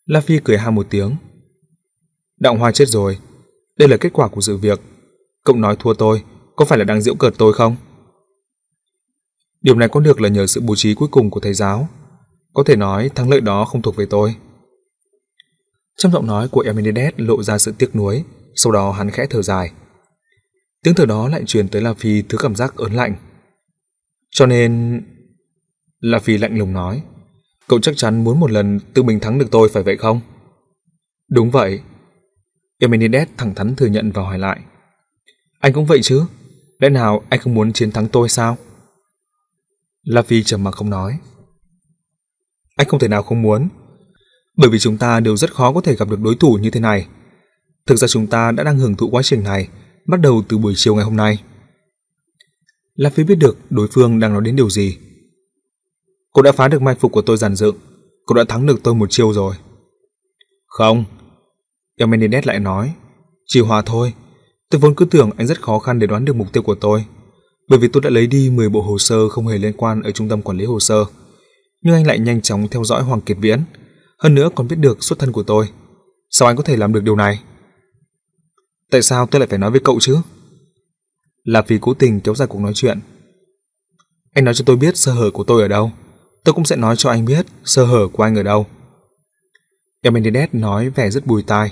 [0.05, 1.15] La Phi cười ha một tiếng.
[2.39, 3.17] Đặng Hoa chết rồi.
[3.77, 4.81] Đây là kết quả của sự việc.
[5.43, 6.23] Cậu nói thua tôi,
[6.55, 7.75] có phải là đang giễu cợt tôi không?
[9.61, 11.87] Điều này có được là nhờ sự bố trí cuối cùng của thầy giáo.
[12.53, 14.35] Có thể nói thắng lợi đó không thuộc về tôi.
[15.97, 18.23] Trong giọng nói của Eminides lộ ra sự tiếc nuối,
[18.55, 19.71] sau đó hắn khẽ thở dài.
[20.83, 23.15] Tiếng thở đó lại truyền tới La Phi thứ cảm giác ớn lạnh.
[24.31, 25.01] Cho nên...
[25.99, 27.03] La Phi lạnh lùng nói.
[27.67, 30.21] Cậu chắc chắn muốn một lần tự mình thắng được tôi phải vậy không?
[31.29, 31.81] Đúng vậy.
[32.79, 34.59] Emenides thẳng thắn thừa nhận và hỏi lại.
[35.59, 36.25] Anh cũng vậy chứ?
[36.79, 38.57] Lẽ nào anh không muốn chiến thắng tôi sao?
[40.03, 41.19] La Phi trầm mặc không nói.
[42.75, 43.69] Anh không thể nào không muốn.
[44.57, 46.79] Bởi vì chúng ta đều rất khó có thể gặp được đối thủ như thế
[46.79, 47.07] này.
[47.85, 49.67] Thực ra chúng ta đã đang hưởng thụ quá trình này,
[50.07, 51.43] bắt đầu từ buổi chiều ngày hôm nay.
[52.95, 54.97] La Phi biết được đối phương đang nói đến điều gì.
[56.31, 57.75] Cô đã phá được mai phục của tôi giàn dựng.
[58.25, 59.55] Cô đã thắng được tôi một chiêu rồi.
[60.65, 61.05] Không.
[61.99, 62.93] Eumenides lại nói.
[63.45, 64.13] Chỉ hòa thôi.
[64.69, 67.05] Tôi vốn cứ tưởng anh rất khó khăn để đoán được mục tiêu của tôi.
[67.69, 70.11] Bởi vì tôi đã lấy đi 10 bộ hồ sơ không hề liên quan ở
[70.11, 71.05] trung tâm quản lý hồ sơ.
[71.81, 73.63] Nhưng anh lại nhanh chóng theo dõi Hoàng Kiệt Viễn.
[74.17, 75.69] Hơn nữa còn biết được xuất thân của tôi.
[76.29, 77.39] Sao anh có thể làm được điều này?
[78.91, 80.17] Tại sao tôi lại phải nói với cậu chứ?
[81.43, 82.99] Là vì cố tình kéo dài cuộc nói chuyện.
[84.33, 85.91] Anh nói cho tôi biết sơ hở của tôi ở đâu.
[86.43, 88.67] Tôi cũng sẽ nói cho anh biết sơ hở của anh ở đâu.
[90.01, 91.71] Eumenides nói vẻ rất bùi tai.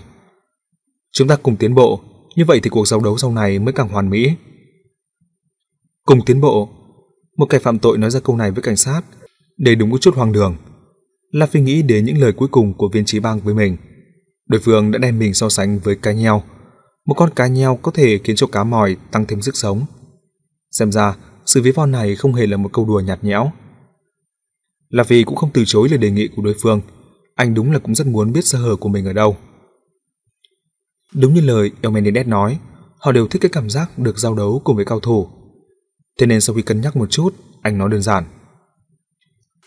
[1.18, 2.00] Chúng ta cùng tiến bộ,
[2.36, 4.32] như vậy thì cuộc giao đấu sau này mới càng hoàn mỹ.
[6.06, 6.70] Cùng tiến bộ.
[7.38, 9.02] Một kẻ phạm tội nói ra câu này với cảnh sát,
[9.58, 10.56] để đúng có chút hoang đường.
[11.32, 13.78] La Phi nghĩ đến những lời cuối cùng của viên trí bang với mình.
[14.50, 16.44] Đối phương đã đem mình so sánh với cá nheo.
[17.06, 19.86] Một con cá nheo có thể khiến cho cá mòi tăng thêm sức sống.
[20.72, 23.52] Xem ra, sự ví von này không hề là một câu đùa nhạt nhẽo.
[24.90, 26.82] La Phi cũng không từ chối lời đề nghị của đối phương.
[27.36, 29.38] Anh đúng là cũng rất muốn biết sơ hở của mình ở đâu.
[31.14, 32.60] Đúng như lời Eumenides nói,
[33.00, 35.28] họ đều thích cái cảm giác được giao đấu cùng với cao thủ.
[36.20, 38.24] Thế nên sau khi cân nhắc một chút, anh nói đơn giản.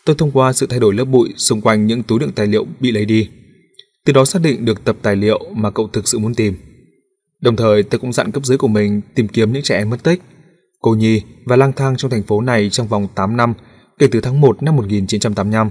[0.04, 2.66] Tôi thông qua sự thay đổi lớp bụi xung quanh những túi đựng tài liệu
[2.80, 3.30] bị lấy đi.
[4.04, 6.56] Từ đó xác định được tập tài liệu mà cậu thực sự muốn tìm.
[7.40, 10.02] Đồng thời tôi cũng dặn cấp dưới của mình tìm kiếm những trẻ em mất
[10.02, 10.22] tích,
[10.80, 13.54] cô nhi và lang thang trong thành phố này trong vòng 8 năm
[13.98, 15.70] kể từ tháng 1 năm 1985.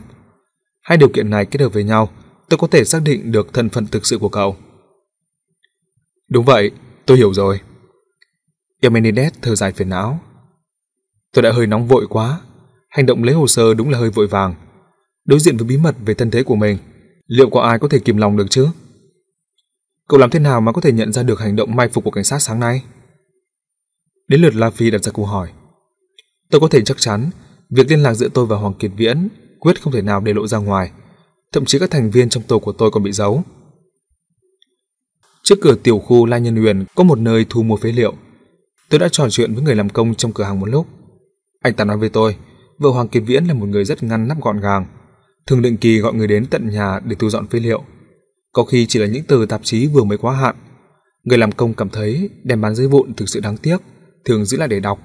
[0.82, 2.10] Hai điều kiện này kết hợp với nhau,
[2.50, 4.56] tôi có thể xác định được thân phận thực sự của cậu.
[6.30, 6.72] Đúng vậy,
[7.06, 7.60] tôi hiểu rồi.
[8.82, 10.20] Eumenides thở dài phiền não.
[11.34, 12.42] Tôi đã hơi nóng vội quá,
[12.90, 14.56] hành động lấy hồ sơ đúng là hơi vội vàng.
[15.26, 16.78] Đối diện với bí mật về thân thế của mình,
[17.28, 18.68] liệu có ai có thể kìm lòng được chứ?
[20.08, 22.12] Cậu làm thế nào mà có thể nhận ra được hành động mai phục của
[22.12, 22.84] cảnh sát sáng nay?
[24.28, 25.50] Đến lượt La Phi đặt ra câu hỏi.
[26.50, 27.30] Tôi có thể chắc chắn
[27.70, 29.28] việc liên lạc giữa tôi và Hoàng Kiệt Viễn
[29.60, 30.92] quyết không thể nào để lộ ra ngoài.
[31.52, 33.44] Thậm chí các thành viên trong tổ của tôi còn bị giấu.
[35.50, 38.14] Trước cửa tiểu khu La Nhân Huyền có một nơi thu mua phế liệu.
[38.90, 40.88] Tôi đã trò chuyện với người làm công trong cửa hàng một lúc.
[41.62, 42.36] Anh ta nói với tôi,
[42.80, 44.86] vợ Hoàng Kiệt Viễn là một người rất ngăn nắp gọn gàng,
[45.48, 47.84] thường định kỳ gọi người đến tận nhà để thu dọn phế liệu.
[48.54, 50.56] Có khi chỉ là những tờ tạp chí vừa mới quá hạn.
[51.24, 53.78] Người làm công cảm thấy đem bán giấy vụn thực sự đáng tiếc,
[54.26, 55.00] thường giữ lại để đọc.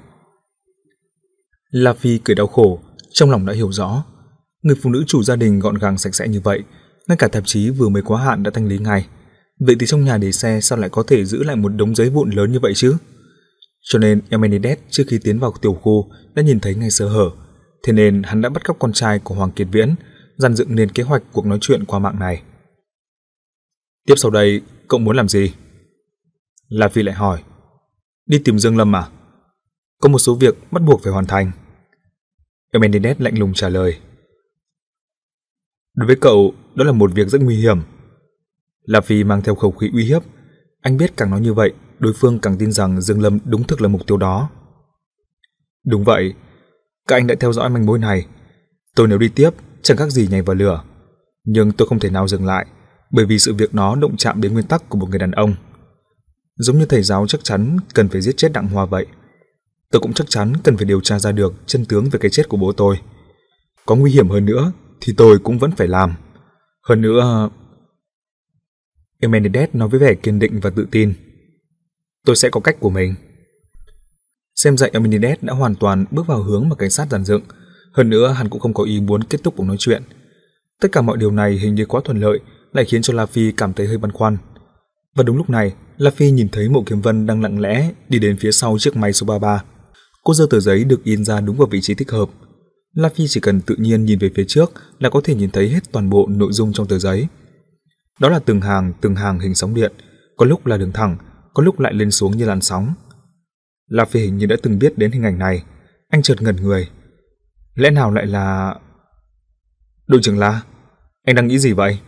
[1.70, 2.80] La Phi cười đau khổ,
[3.12, 4.04] trong lòng đã hiểu rõ.
[4.62, 6.62] Người phụ nữ chủ gia đình gọn gàng sạch sẽ như vậy,
[7.08, 9.06] ngay cả tạp chí vừa mới quá hạn đã thanh lý ngay.
[9.60, 12.10] Vậy thì trong nhà để xe sao lại có thể giữ lại một đống giấy
[12.10, 12.96] vụn lớn như vậy chứ?
[13.80, 17.30] Cho nên Emenides trước khi tiến vào tiểu khu đã nhìn thấy ngay sơ hở,
[17.82, 19.94] thế nên hắn đã bắt cóc con trai của Hoàng Kiệt Viễn,
[20.36, 22.42] dàn dựng nên kế hoạch cuộc nói chuyện qua mạng này.
[24.06, 25.52] Tiếp sau đây, cậu muốn làm gì?
[26.68, 27.42] La Phi lại hỏi.
[28.26, 29.08] Đi tìm Dương Lâm à?
[30.00, 31.50] Có một số việc bắt buộc phải hoàn thành.
[32.72, 33.98] Emenides lạnh lùng trả lời.
[35.96, 37.78] Đối với cậu, đó là một việc rất nguy hiểm.
[38.84, 40.22] La Phi mang theo khẩu khí uy hiếp.
[40.80, 43.80] Anh biết càng nói như vậy, đối phương càng tin rằng Dương Lâm đúng thực
[43.80, 44.50] là mục tiêu đó.
[45.86, 46.34] Đúng vậy,
[47.08, 48.26] các anh đã theo dõi manh mối này.
[48.94, 49.50] Tôi nếu đi tiếp,
[49.82, 50.82] chẳng khác gì nhảy vào lửa.
[51.44, 52.66] Nhưng tôi không thể nào dừng lại,
[53.10, 55.54] bởi vì sự việc nó động chạm đến nguyên tắc của một người đàn ông.
[56.56, 59.06] Giống như thầy giáo chắc chắn cần phải giết chết Đặng Hoa vậy.
[59.90, 62.48] Tôi cũng chắc chắn cần phải điều tra ra được chân tướng về cái chết
[62.48, 63.00] của bố tôi.
[63.86, 66.14] Có nguy hiểm hơn nữa thì tôi cũng vẫn phải làm.
[66.88, 67.50] Hơn nữa...
[69.20, 71.14] Emenides nói với vẻ kiên định và tự tin.
[72.26, 73.14] Tôi sẽ có cách của mình.
[74.54, 77.42] Xem ra Emenides đã hoàn toàn bước vào hướng mà cảnh sát dàn dựng.
[77.92, 80.02] Hơn nữa hắn cũng không có ý muốn kết thúc cuộc nói chuyện.
[80.80, 82.38] Tất cả mọi điều này hình như quá thuận lợi
[82.72, 84.36] lại khiến cho La Phi cảm thấy hơi băn khoăn.
[85.14, 88.18] Và đúng lúc này, La Phi nhìn thấy Mộ Kiếm Vân đang lặng lẽ đi
[88.18, 89.64] đến phía sau chiếc máy số 33.
[90.24, 92.28] Cô giơ tờ giấy được in ra đúng vào vị trí thích hợp.
[92.94, 95.68] La Phi chỉ cần tự nhiên nhìn về phía trước là có thể nhìn thấy
[95.68, 97.26] hết toàn bộ nội dung trong tờ giấy.
[98.20, 99.92] Đó là từng hàng, từng hàng hình sóng điện,
[100.36, 101.16] có lúc là đường thẳng,
[101.54, 102.94] có lúc lại lên xuống như làn sóng.
[103.88, 105.64] La Phi hình như đã từng biết đến hình ảnh này,
[106.08, 106.90] anh chợt ngẩn người.
[107.74, 108.74] Lẽ nào lại là...
[110.06, 110.62] Đội trưởng La,
[111.24, 111.98] anh đang nghĩ gì vậy?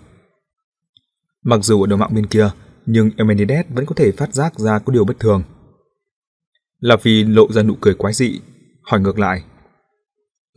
[1.42, 2.50] Mặc dù ở đầu mạng bên kia,
[2.86, 5.42] nhưng Emenides vẫn có thể phát giác ra có điều bất thường.
[6.80, 8.40] La Phi lộ ra nụ cười quái dị,
[8.82, 9.44] hỏi ngược lại.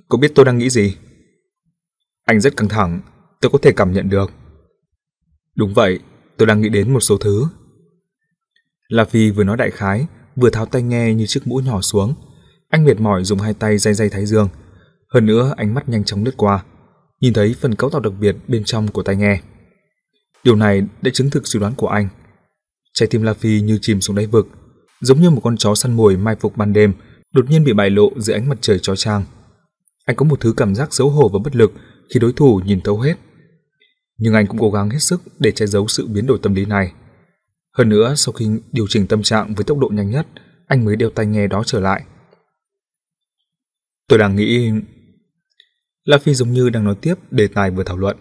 [0.09, 0.97] Cậu biết tôi đang nghĩ gì?
[2.25, 3.01] Anh rất căng thẳng,
[3.41, 4.31] tôi có thể cảm nhận được.
[5.59, 5.99] Đúng vậy,
[6.37, 7.45] tôi đang nghĩ đến một số thứ.
[8.87, 12.13] La Phi vừa nói đại khái, vừa tháo tay nghe như chiếc mũ nhỏ xuống.
[12.69, 14.49] Anh mệt mỏi dùng hai tay day day thái dương.
[15.13, 16.63] Hơn nữa, ánh mắt nhanh chóng lướt qua,
[17.21, 19.41] nhìn thấy phần cấu tạo đặc biệt bên trong của tai nghe.
[20.43, 22.07] Điều này đã chứng thực suy đoán của anh.
[22.93, 24.47] Trái tim La Phi như chìm xuống đáy vực,
[25.01, 26.93] giống như một con chó săn mồi mai phục ban đêm,
[27.33, 29.23] đột nhiên bị bại lộ dưới ánh mặt trời chói chang.
[30.05, 31.71] Anh có một thứ cảm giác xấu hổ và bất lực
[32.13, 33.15] khi đối thủ nhìn thấu hết.
[34.19, 36.65] Nhưng anh cũng cố gắng hết sức để che giấu sự biến đổi tâm lý
[36.65, 36.93] này.
[37.77, 40.27] Hơn nữa, sau khi điều chỉnh tâm trạng với tốc độ nhanh nhất,
[40.67, 42.03] anh mới đeo tai nghe đó trở lại.
[44.07, 44.71] Tôi đang nghĩ...
[46.03, 48.17] La Phi giống như đang nói tiếp đề tài vừa thảo luận.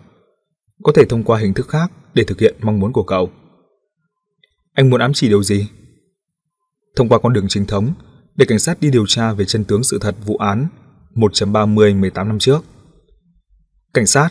[0.83, 3.31] Có thể thông qua hình thức khác để thực hiện mong muốn của cậu.
[4.73, 5.69] Anh muốn ám chỉ điều gì?
[6.97, 7.95] Thông qua con đường chính thống,
[8.37, 10.69] để cảnh sát đi điều tra về chân tướng sự thật vụ án
[11.15, 12.65] 1.30 18 năm trước.
[13.95, 14.31] Cảnh sát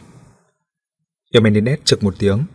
[1.34, 2.46] Emenides chực một tiếng.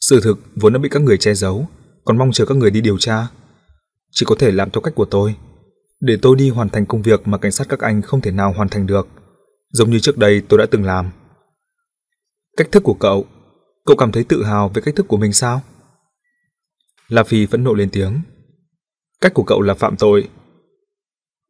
[0.00, 1.68] Sự thực vốn đã bị các người che giấu,
[2.04, 3.26] còn mong chờ các người đi điều tra.
[4.10, 5.36] Chỉ có thể làm theo cách của tôi,
[6.00, 8.52] để tôi đi hoàn thành công việc mà cảnh sát các anh không thể nào
[8.52, 9.08] hoàn thành được,
[9.70, 11.10] giống như trước đây tôi đã từng làm.
[12.56, 13.26] Cách thức của cậu,
[13.86, 15.62] cậu cảm thấy tự hào về cách thức của mình sao?
[17.08, 18.20] La Phi phẫn nộ lên tiếng.
[19.20, 20.28] Cách của cậu là phạm tội.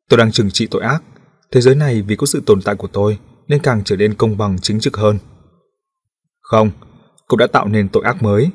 [0.08, 1.02] Tôi đang trừng trị tội ác,
[1.50, 3.18] thế giới này vì có sự tồn tại của tôi
[3.48, 5.18] nên càng trở nên công bằng chính trực hơn.
[6.48, 6.70] Không,
[7.28, 8.50] cậu đã tạo nên tội ác mới.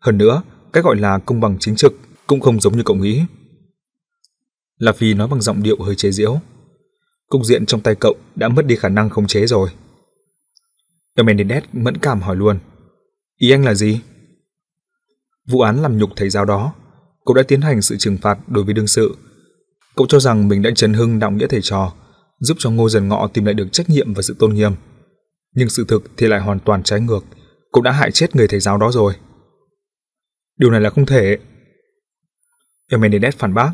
[0.00, 1.92] Hơn nữa, cái gọi là công bằng chính trực
[2.26, 3.22] cũng không giống như cậu nghĩ.
[4.78, 6.40] La Phi nói bằng giọng điệu hơi chế giễu.
[7.28, 9.70] Cục diện trong tay cậu đã mất đi khả năng khống chế rồi.
[11.16, 12.58] Emendez mẫn cảm hỏi luôn.
[13.36, 14.00] Ý anh là gì?
[15.48, 16.74] Vụ án làm nhục thầy giáo đó,
[17.24, 19.16] cậu đã tiến hành sự trừng phạt đối với đương sự.
[19.96, 21.92] Cậu cho rằng mình đã chấn hưng đạo nghĩa thầy trò,
[22.40, 24.72] giúp cho Ngô Dần Ngọ tìm lại được trách nhiệm và sự tôn nghiêm.
[25.54, 27.24] Nhưng sự thực thì lại hoàn toàn trái ngược,
[27.72, 29.14] cậu đã hại chết người thầy giáo đó rồi.
[30.56, 31.38] Điều này là không thể.
[32.90, 33.72] Eumenides phản bác.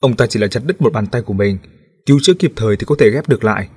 [0.00, 1.58] Ông ta chỉ là chặt đứt một bàn tay của mình,
[2.06, 3.68] cứu chữa kịp thời thì có thể ghép được lại.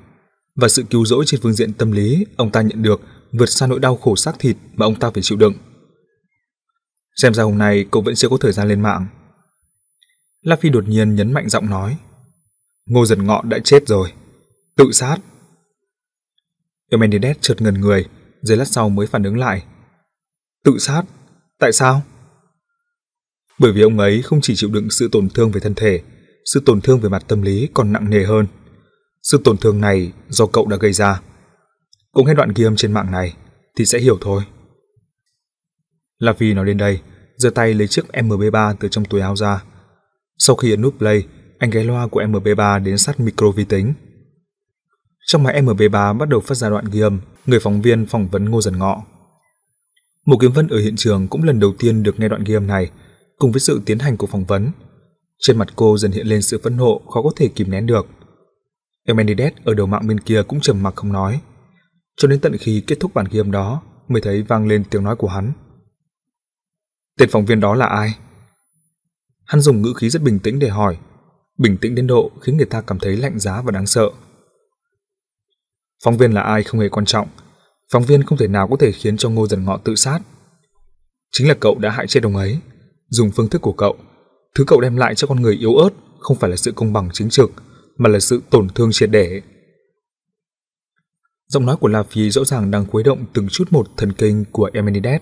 [0.55, 3.01] Và sự cứu rỗi trên phương diện tâm lý ông ta nhận được
[3.31, 5.53] vượt xa nỗi đau khổ xác thịt mà ông ta phải chịu đựng.
[7.15, 9.07] Xem ra hôm nay cậu vẫn chưa có thời gian lên mạng.
[10.41, 11.97] La Phi đột nhiên nhấn mạnh giọng nói.
[12.85, 14.13] Ngô dần ngọ đã chết rồi.
[14.77, 15.17] Tự sát.
[16.91, 18.05] Emendez chợt ngần người,
[18.41, 19.63] giây lát sau mới phản ứng lại.
[20.63, 21.03] Tự sát?
[21.59, 22.01] Tại sao?
[23.59, 26.01] Bởi vì ông ấy không chỉ chịu đựng sự tổn thương về thân thể,
[26.45, 28.47] sự tổn thương về mặt tâm lý còn nặng nề hơn.
[29.21, 31.21] Sự tổn thương này do cậu đã gây ra.
[32.11, 33.33] Cũng nghe đoạn ghi âm trên mạng này
[33.77, 34.43] thì sẽ hiểu thôi.
[36.19, 36.99] La Phi nói đến đây,
[37.37, 39.63] giơ tay lấy chiếc MB3 từ trong túi áo ra.
[40.37, 41.27] Sau khi ấn nút play,
[41.59, 43.93] anh ghé loa của MB3 đến sát micro vi tính.
[45.25, 48.45] Trong máy MB3 bắt đầu phát ra đoạn ghi âm, người phóng viên phỏng vấn
[48.45, 49.03] Ngô Dần Ngọ.
[50.25, 52.67] Một Kiếm Vân ở hiện trường cũng lần đầu tiên được nghe đoạn ghi âm
[52.67, 52.91] này,
[53.37, 54.71] cùng với sự tiến hành của phỏng vấn.
[55.39, 58.07] Trên mặt cô dần hiện lên sự phẫn nộ khó có thể kìm nén được.
[59.07, 61.41] Emendez ở đầu mạng bên kia cũng trầm mặc không nói.
[62.17, 65.03] Cho đến tận khi kết thúc bản ghi âm đó mới thấy vang lên tiếng
[65.03, 65.53] nói của hắn.
[67.19, 68.15] Tên phóng viên đó là ai?
[69.45, 70.97] Hắn dùng ngữ khí rất bình tĩnh để hỏi,
[71.57, 74.09] bình tĩnh đến độ khiến người ta cảm thấy lạnh giá và đáng sợ.
[76.03, 77.27] Phóng viên là ai không hề quan trọng,
[77.91, 80.19] phóng viên không thể nào có thể khiến cho Ngô Dần Ngọ tự sát.
[81.31, 82.59] Chính là cậu đã hại chết ông ấy,
[83.09, 83.97] dùng phương thức của cậu.
[84.55, 85.89] Thứ cậu đem lại cho con người yếu ớt
[86.19, 87.51] không phải là sự công bằng chính trực,
[87.97, 89.41] mà là sự tổn thương triệt để.
[91.47, 94.45] Giọng nói của La Phi rõ ràng đang khuấy động từng chút một thần kinh
[94.51, 95.21] của Emenides,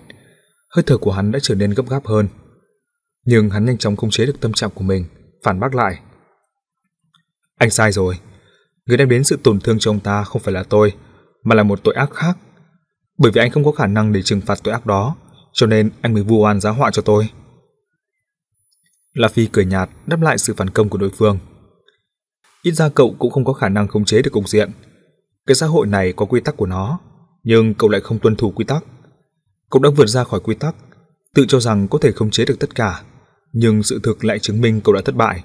[0.68, 2.28] hơi thở của hắn đã trở nên gấp gáp hơn.
[3.24, 5.04] Nhưng hắn nhanh chóng khống chế được tâm trạng của mình,
[5.44, 6.00] phản bác lại.
[7.58, 8.18] Anh sai rồi.
[8.86, 10.92] Người đem đến sự tổn thương cho ông ta không phải là tôi,
[11.44, 12.38] mà là một tội ác khác.
[13.18, 15.16] Bởi vì anh không có khả năng để trừng phạt tội ác đó,
[15.52, 17.28] cho nên anh mới vu oan giá họa cho tôi.
[19.14, 21.38] La Phi cười nhạt đáp lại sự phản công của đối phương.
[22.62, 24.70] Ít ra cậu cũng không có khả năng khống chế được cục diện.
[25.46, 26.98] Cái xã hội này có quy tắc của nó,
[27.42, 28.84] nhưng cậu lại không tuân thủ quy tắc.
[29.70, 30.74] Cậu đã vượt ra khỏi quy tắc,
[31.34, 33.02] tự cho rằng có thể khống chế được tất cả,
[33.52, 35.44] nhưng sự thực lại chứng minh cậu đã thất bại.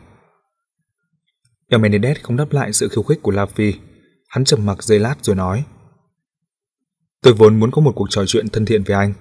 [1.72, 3.74] Eumenides không đáp lại sự khiêu khích của La Phi,
[4.30, 5.64] hắn trầm mặc giây lát rồi nói:
[7.22, 9.14] "Tôi vốn muốn có một cuộc trò chuyện thân thiện với anh,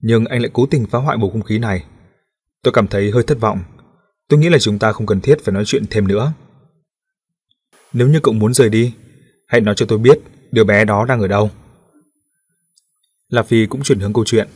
[0.00, 1.84] nhưng anh lại cố tình phá hoại bầu không khí này.
[2.62, 3.62] Tôi cảm thấy hơi thất vọng.
[4.28, 6.32] Tôi nghĩ là chúng ta không cần thiết phải nói chuyện thêm nữa."
[7.92, 8.94] Nếu như cậu muốn rời đi,
[9.48, 10.18] hãy nói cho tôi biết
[10.52, 11.50] đứa bé đó đang ở đâu.
[13.28, 14.48] La Phi cũng chuyển hướng câu chuyện.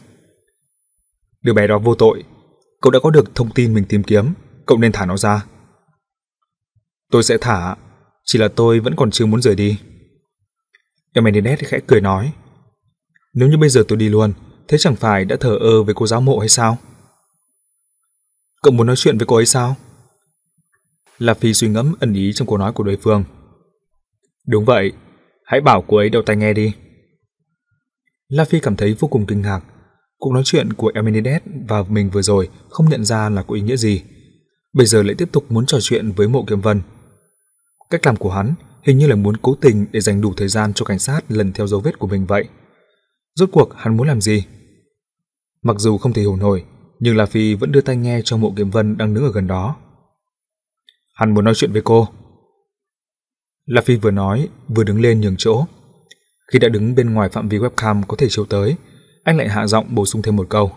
[1.42, 2.24] Đứa bé đó vô tội,
[2.80, 4.32] cậu đã có được thông tin mình tìm kiếm,
[4.66, 5.46] cậu nên thả nó ra.
[7.10, 7.76] Tôi sẽ thả,
[8.24, 9.78] chỉ là tôi vẫn còn chưa muốn rời đi.
[11.12, 12.32] Emenides khẽ cười nói.
[13.34, 14.32] Nếu như bây giờ tôi đi luôn,
[14.68, 16.78] thế chẳng phải đã thờ ơ với cô giáo mộ hay sao?
[18.62, 19.76] Cậu muốn nói chuyện với cô ấy sao?
[21.18, 23.24] La Phi suy ngẫm ẩn ý trong câu nói của đối phương.
[24.46, 24.92] Đúng vậy,
[25.44, 26.72] hãy bảo cô ấy đeo tai nghe đi.
[28.28, 29.60] La Phi cảm thấy vô cùng kinh ngạc.
[30.18, 33.60] Cuộc nói chuyện của Eminides và mình vừa rồi không nhận ra là có ý
[33.60, 34.02] nghĩa gì.
[34.72, 36.80] Bây giờ lại tiếp tục muốn trò chuyện với mộ kiếm vân.
[37.90, 38.54] Cách làm của hắn
[38.86, 41.52] hình như là muốn cố tình để dành đủ thời gian cho cảnh sát lần
[41.52, 42.48] theo dấu vết của mình vậy.
[43.34, 44.44] Rốt cuộc hắn muốn làm gì?
[45.62, 46.64] Mặc dù không thể hiểu nổi,
[46.98, 49.46] nhưng La Phi vẫn đưa tay nghe cho mộ kiếm vân đang đứng ở gần
[49.46, 49.76] đó.
[51.14, 52.08] Hắn muốn nói chuyện với cô.
[53.66, 55.64] La Phi vừa nói, vừa đứng lên nhường chỗ.
[56.52, 58.76] Khi đã đứng bên ngoài phạm vi webcam có thể chiếu tới,
[59.24, 60.72] anh lại hạ giọng bổ sung thêm một câu.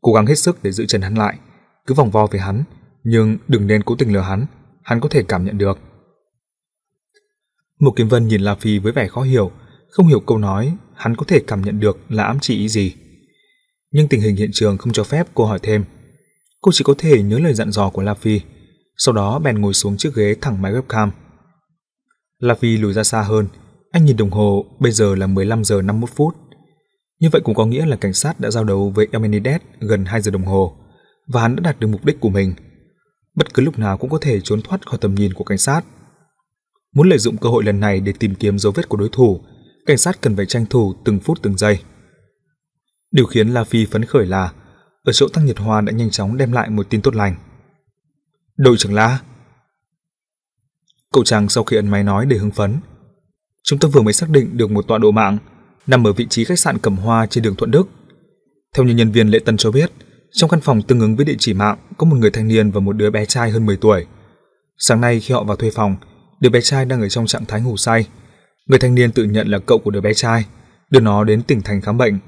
[0.00, 1.38] Cố gắng hết sức để giữ chân hắn lại,
[1.86, 2.64] cứ vòng vo về hắn,
[3.04, 4.46] nhưng đừng nên cố tình lừa hắn,
[4.88, 5.78] hắn có thể cảm nhận được.
[7.80, 9.50] Mục Kiếm Vân nhìn La Phi với vẻ khó hiểu,
[9.90, 12.94] không hiểu câu nói hắn có thể cảm nhận được là ám chỉ ý gì.
[13.90, 15.84] Nhưng tình hình hiện trường không cho phép cô hỏi thêm.
[16.60, 18.40] Cô chỉ có thể nhớ lời dặn dò của La Phi,
[18.96, 21.10] sau đó bèn ngồi xuống chiếc ghế thẳng máy webcam.
[22.38, 23.48] La Phi lùi ra xa hơn,
[23.90, 26.34] anh nhìn đồng hồ, bây giờ là 15 giờ 51 phút.
[27.20, 30.20] Như vậy cũng có nghĩa là cảnh sát đã giao đấu với Elmenides gần 2
[30.20, 30.76] giờ đồng hồ,
[31.26, 32.54] và hắn đã đạt được mục đích của mình.
[33.38, 35.82] Bất cứ lúc nào cũng có thể trốn thoát khỏi tầm nhìn của cảnh sát.
[36.94, 39.40] Muốn lợi dụng cơ hội lần này để tìm kiếm dấu vết của đối thủ,
[39.86, 41.80] cảnh sát cần phải tranh thủ từng phút từng giây.
[43.10, 44.52] Điều khiến La Phi phấn khởi là
[45.04, 47.36] ở chỗ Tăng Nhật Hoa đã nhanh chóng đem lại một tin tốt lành.
[48.56, 49.20] Đội trưởng La
[51.12, 52.76] Cậu chàng sau khi ấn máy nói để hưng phấn.
[53.62, 55.38] Chúng tôi vừa mới xác định được một tọa độ mạng
[55.86, 57.88] nằm ở vị trí khách sạn Cẩm Hoa trên đường Thuận Đức.
[58.74, 59.92] Theo như nhân viên lễ tân cho biết,
[60.32, 62.80] trong căn phòng tương ứng với địa chỉ mạng có một người thanh niên và
[62.80, 64.06] một đứa bé trai hơn 10 tuổi.
[64.78, 65.96] Sáng nay khi họ vào thuê phòng,
[66.40, 68.06] đứa bé trai đang ở trong trạng thái ngủ say.
[68.66, 70.44] Người thanh niên tự nhận là cậu của đứa bé trai,
[70.90, 72.18] đưa nó đến tỉnh thành khám bệnh.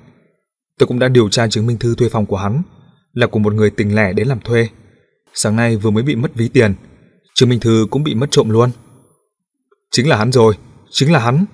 [0.78, 2.62] Tôi cũng đã điều tra chứng minh thư thuê phòng của hắn,
[3.12, 4.68] là của một người tình lẻ đến làm thuê.
[5.34, 6.74] Sáng nay vừa mới bị mất ví tiền,
[7.34, 8.70] chứng minh thư cũng bị mất trộm luôn.
[9.90, 10.54] Chính là hắn rồi,
[10.90, 11.44] chính là hắn.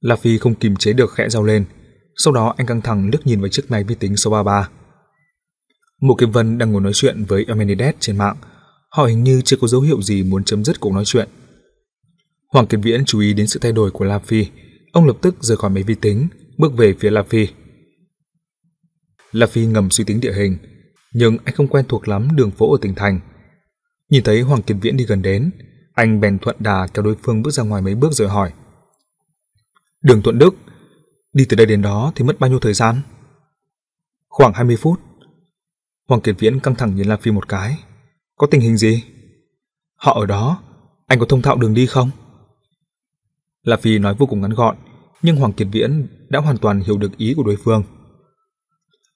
[0.00, 1.64] La Phi không kìm chế được khẽ rau lên,
[2.16, 4.68] sau đó anh căng thẳng liếc nhìn vào chiếc máy vi tính số 33.
[6.04, 8.36] Mộ Kiếm Vân đang ngồi nói chuyện với Amenides trên mạng,
[8.88, 11.28] họ hình như chưa có dấu hiệu gì muốn chấm dứt cuộc nói chuyện.
[12.52, 14.46] Hoàng Kiệt Viễn chú ý đến sự thay đổi của La Phi,
[14.92, 16.28] ông lập tức rời khỏi máy vi tính,
[16.58, 17.48] bước về phía La Phi.
[19.32, 20.56] La Phi ngầm suy tính địa hình,
[21.12, 23.20] nhưng anh không quen thuộc lắm đường phố ở tỉnh thành.
[24.10, 25.50] Nhìn thấy Hoàng Kiệt Viễn đi gần đến,
[25.94, 28.52] anh bèn thuận đà kéo đối phương bước ra ngoài mấy bước rồi hỏi.
[30.02, 30.54] Đường Thuận Đức,
[31.32, 33.00] đi từ đây đến đó thì mất bao nhiêu thời gian?
[34.28, 35.00] Khoảng 20 phút.
[36.08, 37.78] Hoàng Kiệt Viễn căng thẳng nhìn La Phi một cái.
[38.36, 39.04] Có tình hình gì?
[39.96, 40.62] Họ ở đó,
[41.06, 42.10] anh có thông thạo đường đi không?
[43.62, 44.76] La Phi nói vô cùng ngắn gọn,
[45.22, 47.82] nhưng Hoàng Kiệt Viễn đã hoàn toàn hiểu được ý của đối phương.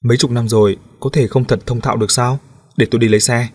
[0.04, 2.38] Mấy chục năm rồi, có thể không thật thông thạo được sao?
[2.76, 3.48] Để tôi đi lấy xe.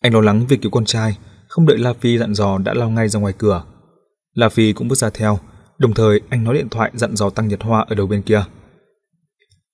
[0.00, 1.18] Anh lo lắng việc cứu con trai,
[1.48, 3.64] không đợi La Phi dặn dò đã lao ngay ra ngoài cửa.
[4.34, 5.38] La Phi cũng bước ra theo,
[5.78, 8.44] đồng thời anh nói điện thoại dặn dò Tăng Nhật Hoa ở đầu bên kia.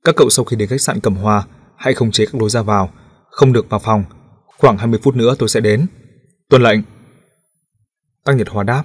[0.04, 1.46] Các cậu sau khi đến khách sạn Cẩm Hoa,
[1.80, 2.90] hãy khống chế các lối ra vào,
[3.30, 4.04] không được vào phòng.
[4.58, 5.86] Khoảng 20 phút nữa tôi sẽ đến.
[6.48, 6.80] Tuân lệnh.
[8.24, 8.84] Tăng Nhật Hòa đáp.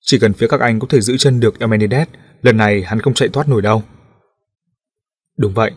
[0.00, 2.08] Chỉ cần phía các anh có thể giữ chân được Elmenides,
[2.42, 3.82] lần này hắn không chạy thoát nổi đâu.
[5.38, 5.70] Đúng vậy,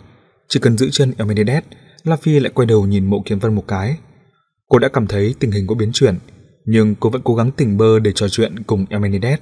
[0.47, 1.63] chỉ cần giữ chân Elmenides,
[2.03, 3.97] La Phi lại quay đầu nhìn mộ kiếm vân một cái.
[4.67, 6.19] Cô đã cảm thấy tình hình có biến chuyển,
[6.65, 9.39] nhưng cô vẫn cố gắng tỉnh bơ để trò chuyện cùng Elmenides.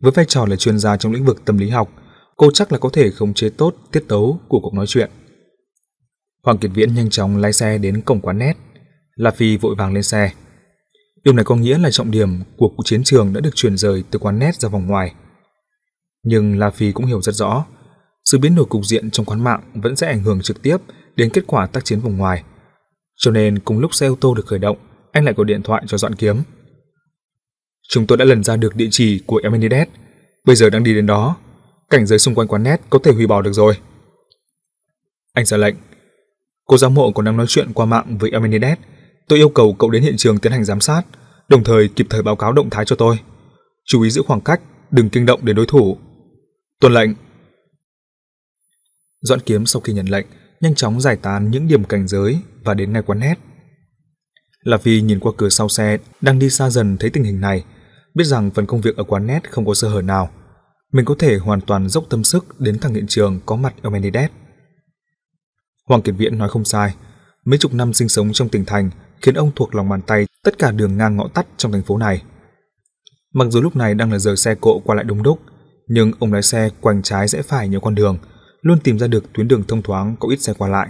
[0.00, 1.90] Với vai trò là chuyên gia trong lĩnh vực tâm lý học,
[2.36, 5.10] cô chắc là có thể khống chế tốt tiết tấu của cuộc nói chuyện.
[6.44, 8.54] Hoàng Kiệt Viễn nhanh chóng lái xe đến cổng quán nét.
[9.14, 10.32] La Phi vội vàng lên xe.
[11.24, 14.04] Điều này có nghĩa là trọng điểm của cuộc chiến trường đã được chuyển rời
[14.10, 15.14] từ quán nét ra vòng ngoài.
[16.22, 17.66] Nhưng La Phi cũng hiểu rất rõ,
[18.24, 20.76] sự biến đổi cục diện trong quán mạng vẫn sẽ ảnh hưởng trực tiếp
[21.16, 22.42] đến kết quả tác chiến vòng ngoài.
[23.16, 24.76] Cho nên cùng lúc xe ô tô được khởi động,
[25.12, 26.42] anh lại gọi điện thoại cho Doãn Kiếm.
[27.88, 29.88] Chúng tôi đã lần ra được địa chỉ của Emenides,
[30.44, 31.36] bây giờ đang đi đến đó.
[31.90, 33.74] Cảnh giới xung quanh quán nét có thể hủy bỏ được rồi.
[35.32, 35.74] Anh ra lệnh.
[36.66, 38.78] Cô giám mộ còn đang nói chuyện qua mạng với Amenides.
[39.28, 41.02] Tôi yêu cầu cậu đến hiện trường tiến hành giám sát,
[41.48, 43.18] đồng thời kịp thời báo cáo động thái cho tôi.
[43.84, 44.60] Chú ý giữ khoảng cách,
[44.90, 45.98] đừng kinh động đến đối thủ.
[46.80, 47.10] Tuân lệnh.
[49.20, 50.26] Doãn Kiếm sau khi nhận lệnh,
[50.60, 53.34] nhanh chóng giải tán những điểm cảnh giới và đến ngay quán nét.
[54.60, 57.64] La Phi nhìn qua cửa sau xe, đang đi xa dần thấy tình hình này,
[58.14, 60.30] biết rằng phần công việc ở quán nét không có sơ hở nào.
[60.92, 63.90] Mình có thể hoàn toàn dốc tâm sức đến thẳng hiện trường có mặt ở
[65.88, 66.94] Hoàng Kiệt Viễn nói không sai,
[67.44, 68.90] mấy chục năm sinh sống trong tỉnh thành
[69.22, 71.98] khiến ông thuộc lòng bàn tay tất cả đường ngang ngõ tắt trong thành phố
[71.98, 72.22] này.
[73.34, 75.40] Mặc dù lúc này đang là giờ xe cộ qua lại đông đúc,
[75.86, 78.18] nhưng ông lái xe quanh trái rẽ phải nhiều con đường,
[78.60, 80.88] luôn tìm ra được tuyến đường thông thoáng có ít xe qua lại.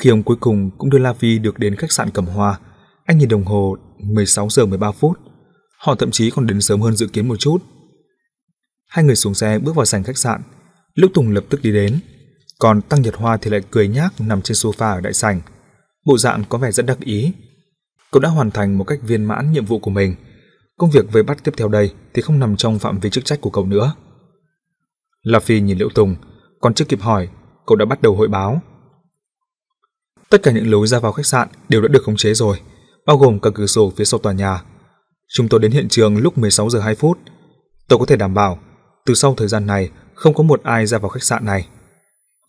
[0.00, 2.58] Khi ông cuối cùng cũng đưa La Phi được đến khách sạn Cẩm Hoa,
[3.04, 5.18] anh nhìn đồng hồ 16 giờ 13 phút.
[5.78, 7.58] Họ thậm chí còn đến sớm hơn dự kiến một chút.
[8.88, 10.42] Hai người xuống xe bước vào sảnh khách sạn.
[10.94, 12.00] Lúc Tùng lập tức đi đến,
[12.58, 15.40] còn Tăng Nhật Hoa thì lại cười nhác nằm trên sofa ở đại sảnh.
[16.06, 17.32] Bộ dạng có vẻ rất đắc ý.
[18.10, 20.14] Cậu đã hoàn thành một cách viên mãn nhiệm vụ của mình.
[20.76, 23.40] Công việc về bắt tiếp theo đây thì không nằm trong phạm vi chức trách
[23.40, 23.94] của cậu nữa.
[25.22, 26.16] La Phi nhìn Liễu Tùng,
[26.60, 27.28] còn chưa kịp hỏi,
[27.66, 28.60] cậu đã bắt đầu hội báo.
[30.30, 32.60] Tất cả những lối ra vào khách sạn đều đã được khống chế rồi,
[33.06, 34.62] bao gồm cả cửa sổ phía sau tòa nhà.
[35.28, 37.18] Chúng tôi đến hiện trường lúc 16 giờ 2 phút.
[37.88, 38.58] Tôi có thể đảm bảo,
[39.06, 41.68] từ sau thời gian này không có một ai ra vào khách sạn này.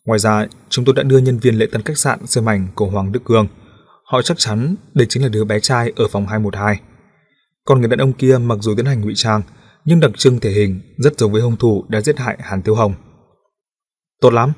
[0.07, 2.89] Ngoài ra, chúng tôi đã đưa nhân viên lễ tân khách sạn xem ảnh của
[2.89, 3.47] Hoàng Đức Cường
[4.11, 6.81] Họ chắc chắn đây chính là đứa bé trai ở phòng 212.
[7.65, 9.41] Còn người đàn ông kia mặc dù tiến hành ngụy trang,
[9.85, 12.75] nhưng đặc trưng thể hình rất giống với hung thủ đã giết hại Hàn Tiêu
[12.75, 12.93] Hồng.
[14.21, 14.53] Tốt lắm.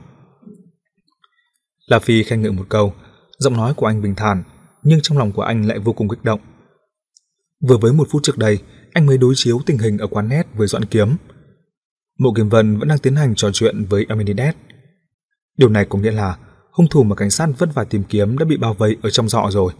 [1.86, 2.94] La Phi khen ngợi một câu,
[3.38, 4.44] giọng nói của anh bình thản,
[4.84, 6.40] nhưng trong lòng của anh lại vô cùng kích động.
[7.68, 8.60] Vừa với một phút trước đây,
[8.94, 11.16] anh mới đối chiếu tình hình ở quán nét với Doãn Kiếm.
[12.20, 14.56] Mộ Kiếm Vân vẫn đang tiến hành trò chuyện với Amenides.
[15.60, 16.38] Điều này có nghĩa là
[16.72, 19.30] hung thủ mà cảnh sát vất vả tìm kiếm đã bị bao vây ở trong
[19.30, 19.74] dọ rồi.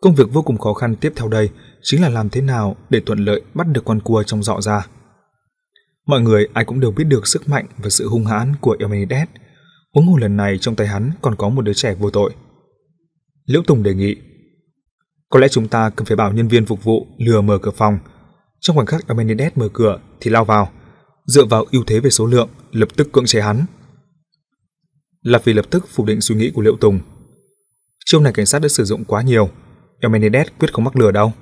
[0.00, 1.50] Công việc vô cùng khó khăn tiếp theo đây
[1.82, 4.86] chính là làm thế nào để thuận lợi bắt được con cua trong dọ ra.
[6.06, 9.28] Mọi người ai cũng đều biết được sức mạnh và sự hung hãn của Amenides.
[9.94, 12.34] Huống hồ lần này trong tay hắn còn có một đứa trẻ vô tội.
[13.46, 14.16] Liễu Tùng đề nghị
[15.30, 17.98] Có lẽ chúng ta cần phải bảo nhân viên phục vụ lừa mở cửa phòng.
[18.60, 20.70] Trong khoảnh khắc Amenides mở cửa thì lao vào,
[21.26, 23.64] dựa vào ưu thế về số lượng, lập tức cưỡng chế hắn
[25.24, 27.00] là vì lập tức phủ định suy nghĩ của liệu Tùng.
[28.04, 29.50] Chiêu này cảnh sát đã sử dụng quá nhiều,
[30.00, 31.32] Eumenides quyết không mắc lừa đâu.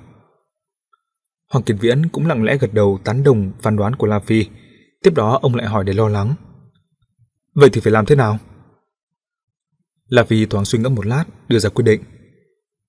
[1.50, 4.46] Hoàng Kiệt Viễn cũng lặng lẽ gật đầu tán đồng phán đoán của La Phi.
[5.02, 6.34] Tiếp đó ông lại hỏi để lo lắng.
[7.54, 8.38] Vậy thì phải làm thế nào?
[10.08, 12.02] La Phi thoáng suy ngẫm một lát, đưa ra quyết định.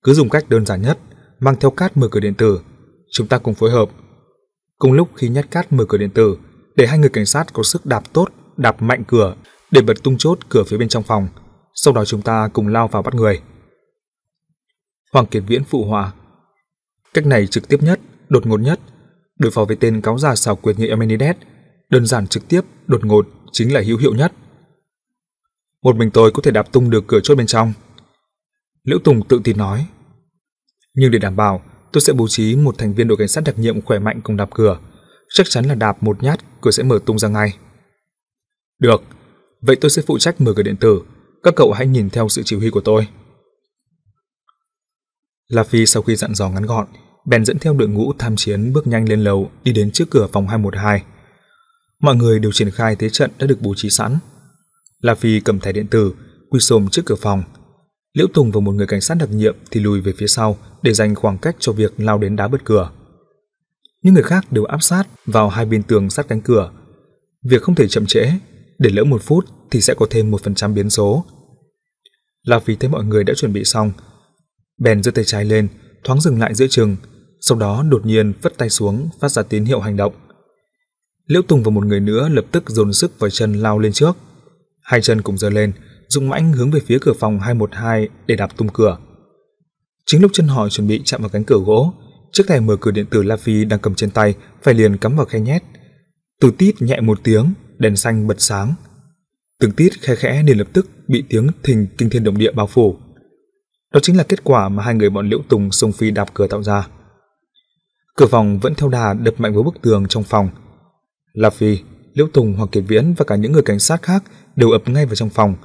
[0.03, 0.99] Cứ dùng cách đơn giản nhất,
[1.39, 2.61] mang theo cát mở cửa điện tử.
[3.11, 3.89] Chúng ta cùng phối hợp.
[4.77, 6.37] Cùng lúc khi nhát cát mở cửa điện tử,
[6.75, 8.27] để hai người cảnh sát có sức đạp tốt,
[8.57, 9.35] đạp mạnh cửa
[9.73, 11.27] để bật tung chốt cửa phía bên trong phòng.
[11.75, 13.41] Sau đó chúng ta cùng lao vào bắt người.
[15.13, 16.13] Hoàng Kiệt Viễn phụ họa.
[17.13, 17.99] Cách này trực tiếp nhất,
[18.29, 18.79] đột ngột nhất.
[19.39, 21.35] Đối phó với tên cáo già xảo quyệt như Amenides,
[21.89, 24.33] đơn giản trực tiếp, đột ngột chính là hữu hiệu nhất.
[25.83, 27.73] Một mình tôi có thể đạp tung được cửa chốt bên trong.
[28.83, 29.87] Liễu Tùng tự tin nói.
[30.93, 31.61] Nhưng để đảm bảo,
[31.91, 34.37] tôi sẽ bố trí một thành viên đội cảnh sát đặc nhiệm khỏe mạnh cùng
[34.37, 34.79] đạp cửa.
[35.29, 37.57] Chắc chắn là đạp một nhát, cửa sẽ mở tung ra ngay.
[38.79, 39.03] Được,
[39.65, 41.01] vậy tôi sẽ phụ trách mở cửa điện tử.
[41.43, 43.07] Các cậu hãy nhìn theo sự chỉ huy của tôi.
[45.47, 46.87] La Phi sau khi dặn dò ngắn gọn,
[47.25, 50.27] bèn dẫn theo đội ngũ tham chiến bước nhanh lên lầu đi đến trước cửa
[50.31, 51.03] phòng 212.
[51.99, 54.17] Mọi người đều triển khai thế trận đã được bố trí sẵn.
[55.01, 56.13] La Phi cầm thẻ điện tử,
[56.49, 57.43] quy xồm trước cửa phòng.
[58.13, 60.93] Liễu Tùng và một người cảnh sát đặc nhiệm thì lùi về phía sau để
[60.93, 62.91] dành khoảng cách cho việc lao đến đá bật cửa.
[64.01, 66.71] Những người khác đều áp sát vào hai bên tường sát cánh cửa.
[67.43, 68.31] Việc không thể chậm trễ,
[68.79, 71.25] để lỡ một phút thì sẽ có thêm một phần trăm biến số.
[72.43, 73.91] La vì thấy mọi người đã chuẩn bị xong,
[74.77, 75.67] bèn giơ tay trái lên,
[76.03, 76.95] thoáng dừng lại giữa chừng,
[77.41, 80.13] sau đó đột nhiên vất tay xuống phát ra tín hiệu hành động.
[81.27, 84.17] Liễu Tùng và một người nữa lập tức dồn sức vào chân lao lên trước.
[84.81, 85.71] Hai chân cùng giơ lên,
[86.07, 88.97] dùng mãnh hướng về phía cửa phòng 212 để đạp tung cửa.
[90.05, 91.93] Chính lúc chân họ chuẩn bị chạm vào cánh cửa gỗ,
[92.31, 95.15] chiếc thẻ mở cửa điện tử La Phi đang cầm trên tay phải liền cắm
[95.15, 95.63] vào khe nhét.
[96.41, 98.73] Từ tít nhẹ một tiếng, đèn xanh bật sáng.
[99.59, 102.67] Từng tít khe khẽ liền lập tức bị tiếng thình kinh thiên động địa bao
[102.67, 102.97] phủ.
[103.93, 106.47] Đó chính là kết quả mà hai người bọn Liễu Tùng sông phi đạp cửa
[106.47, 106.87] tạo ra.
[108.15, 110.49] Cửa phòng vẫn theo đà đập mạnh vào bức tường trong phòng.
[111.33, 111.77] La Phi,
[112.13, 114.23] Liễu Tùng, Hoàng Kiệt Viễn và cả những người cảnh sát khác
[114.55, 115.55] đều ập ngay vào trong phòng.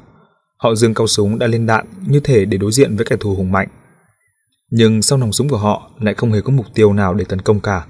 [0.57, 3.35] Họ dương cao súng đã lên đạn như thể để đối diện với kẻ thù
[3.35, 3.69] hùng mạnh.
[4.71, 7.41] Nhưng sau nòng súng của họ lại không hề có mục tiêu nào để tấn
[7.41, 7.87] công cả.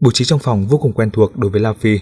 [0.00, 1.98] Bố trí trong phòng vô cùng quen thuộc đối với La Phi,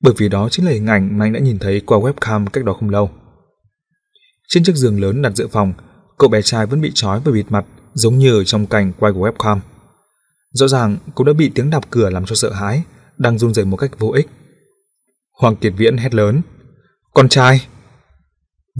[0.00, 2.64] bởi vì đó chính là hình ảnh mà anh đã nhìn thấy qua webcam cách
[2.64, 3.10] đó không lâu.
[4.48, 5.72] Trên chiếc giường lớn đặt giữa phòng,
[6.18, 9.12] cậu bé trai vẫn bị trói và bịt mặt giống như ở trong cảnh quay
[9.12, 9.58] của webcam.
[10.52, 12.82] Rõ ràng cậu đã bị tiếng đạp cửa làm cho sợ hãi,
[13.18, 14.28] đang run rẩy một cách vô ích.
[15.32, 16.40] Hoàng Kiệt Viễn hét lớn,
[17.14, 17.66] con trai!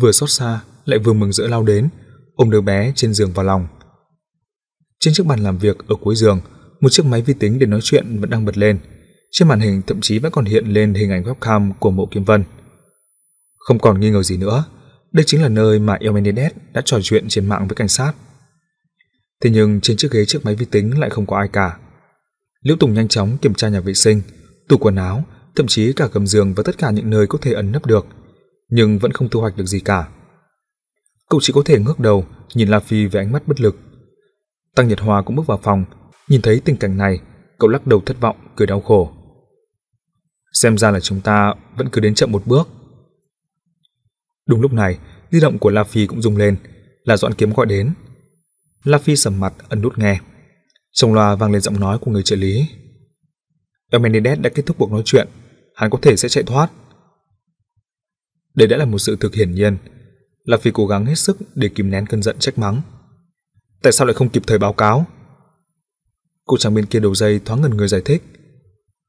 [0.01, 1.89] Vừa xót xa, lại vừa mừng rỡ lao đến,
[2.35, 3.67] ôm đứa bé trên giường vào lòng.
[5.01, 6.41] Trên chiếc bàn làm việc ở cuối giường,
[6.81, 8.79] một chiếc máy vi tính để nói chuyện vẫn đang bật lên.
[9.31, 12.25] Trên màn hình thậm chí vẫn còn hiện lên hình ảnh webcam của mộ Kim
[12.25, 12.45] Vân.
[13.59, 14.65] Không còn nghi ngờ gì nữa,
[15.13, 18.13] đây chính là nơi mà Eumenides đã trò chuyện trên mạng với cảnh sát.
[19.43, 21.79] Thế nhưng trên chiếc ghế trước máy vi tính lại không có ai cả.
[22.63, 24.23] Liễu Tùng nhanh chóng kiểm tra nhà vệ sinh,
[24.69, 25.25] tủ quần áo,
[25.57, 28.07] thậm chí cả gầm giường và tất cả những nơi có thể ẩn nấp được,
[28.69, 30.09] nhưng vẫn không thu hoạch được gì cả.
[31.29, 33.77] Cậu chỉ có thể ngước đầu, nhìn La Phi với ánh mắt bất lực.
[34.77, 35.85] Tăng Nhật hòa cũng bước vào phòng,
[36.29, 37.21] nhìn thấy tình cảnh này,
[37.59, 39.13] cậu lắc đầu thất vọng, cười đau khổ.
[40.53, 42.69] Xem ra là chúng ta vẫn cứ đến chậm một bước.
[44.47, 44.99] Đúng lúc này,
[45.31, 46.57] di động của La Phi cũng rung lên,
[47.05, 47.95] là Doãn Kiếm gọi đến.
[48.85, 50.21] La Phi sầm mặt ấn nút nghe.
[50.93, 52.67] Trong loa vang lên giọng nói của người trợ lý.
[53.91, 55.29] Emenides đã kết thúc cuộc nói chuyện,
[55.75, 56.71] hắn có thể sẽ chạy thoát.
[58.55, 59.77] Đây đã là một sự thực hiển nhiên,
[60.45, 62.83] la Phi cố gắng hết sức để kìm nén cơn giận trách mắng.
[63.83, 65.07] Tại sao lại không kịp thời báo cáo?
[66.45, 68.23] Cô chàng bên kia đầu dây thoáng ngần người giải thích.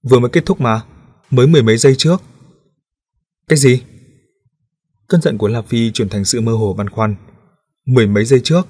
[0.09, 0.81] Vừa mới kết thúc mà,
[1.32, 2.21] mới mười mấy giây trước.
[3.47, 3.84] Cái gì?
[5.07, 7.15] Cơn giận của La Phi chuyển thành sự mơ hồ băn khoăn.
[7.86, 8.67] Mười mấy giây trước.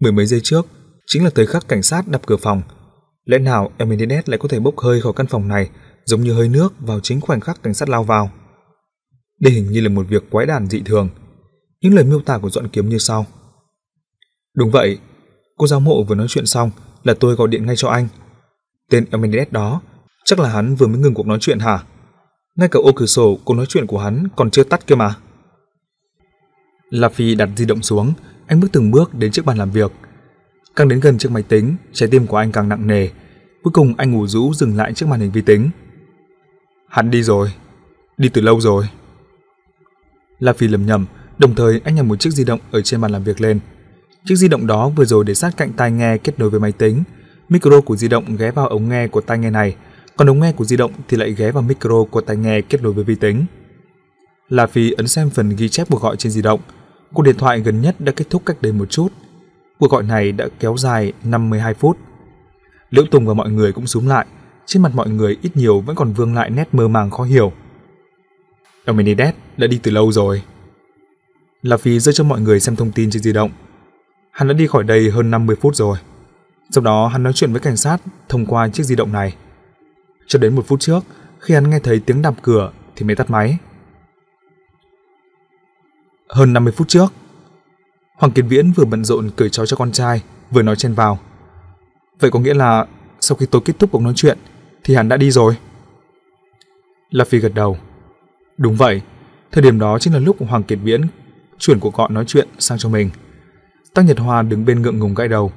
[0.00, 0.66] Mười mấy giây trước
[1.06, 2.62] chính là thời khắc cảnh sát đập cửa phòng.
[3.24, 5.70] Lẽ nào Eminides lại có thể bốc hơi khỏi căn phòng này
[6.04, 8.30] giống như hơi nước vào chính khoảnh khắc cảnh sát lao vào?
[9.40, 11.08] Đây hình như là một việc quái đản dị thường.
[11.80, 13.26] Những lời miêu tả của Doãn Kiếm như sau.
[14.54, 14.98] Đúng vậy,
[15.56, 16.70] cô giáo mộ vừa nói chuyện xong
[17.04, 18.08] là tôi gọi điện ngay cho anh.
[18.90, 19.82] Tên Eminides đó,
[20.24, 21.78] chắc là hắn vừa mới ngừng cuộc nói chuyện hả?
[22.56, 25.14] Ngay cả ô cửa sổ cuộc nói chuyện của hắn còn chưa tắt kia mà.
[26.90, 28.12] La Phi đặt di động xuống,
[28.46, 29.92] anh bước từng bước đến trước bàn làm việc.
[30.76, 33.08] Càng đến gần chiếc máy tính, trái tim của anh càng nặng nề.
[33.62, 35.70] Cuối cùng anh ngủ rũ dừng lại trước màn hình vi tính.
[36.88, 37.52] Hắn đi rồi,
[38.16, 38.88] đi từ lâu rồi.
[40.38, 41.06] La Phi lầm nhầm,
[41.38, 43.60] đồng thời anh nhặt một chiếc di động ở trên bàn làm việc lên.
[44.24, 46.72] Chiếc di động đó vừa rồi để sát cạnh tai nghe kết nối với máy
[46.72, 47.02] tính.
[47.48, 49.76] Micro của di động ghé vào ống nghe của tai nghe này,
[50.16, 52.82] còn ống nghe của di động thì lại ghé vào micro của tai nghe kết
[52.82, 53.44] nối với vi tính.
[54.48, 56.60] La Phi ấn xem phần ghi chép cuộc gọi trên di động.
[57.12, 59.08] Cuộc điện thoại gần nhất đã kết thúc cách đây một chút.
[59.78, 61.98] Cuộc gọi này đã kéo dài 52 phút.
[62.90, 64.26] Liễu Tùng và mọi người cũng súm lại,
[64.66, 67.52] trên mặt mọi người ít nhiều vẫn còn vương lại nét mơ màng khó hiểu.
[68.86, 70.42] Dominides đã đi từ lâu rồi.
[71.62, 73.50] La Phi rơi cho mọi người xem thông tin trên di động.
[74.30, 75.98] Hắn đã đi khỏi đây hơn 50 phút rồi.
[76.70, 77.98] Sau đó hắn nói chuyện với cảnh sát
[78.28, 79.34] thông qua chiếc di động này.
[80.26, 81.00] Cho đến một phút trước,
[81.38, 83.58] khi hắn nghe thấy tiếng đạp cửa thì mới tắt máy.
[86.28, 87.12] Hơn 50 phút trước,
[88.14, 91.18] Hoàng Kiệt Viễn vừa bận rộn cười trói cho con trai, vừa nói chen vào.
[92.20, 92.86] Vậy có nghĩa là
[93.20, 94.38] sau khi tôi kết thúc cuộc nói chuyện
[94.84, 95.56] thì hắn đã đi rồi.
[97.10, 97.78] La Phi gật đầu.
[98.58, 99.00] Đúng vậy,
[99.52, 101.02] thời điểm đó chính là lúc Hoàng Kiệt Viễn
[101.58, 103.10] chuyển cuộc gọi nói chuyện sang cho mình.
[103.94, 105.52] Tăng Nhật Hoa đứng bên ngượng ngùng gãi đầu.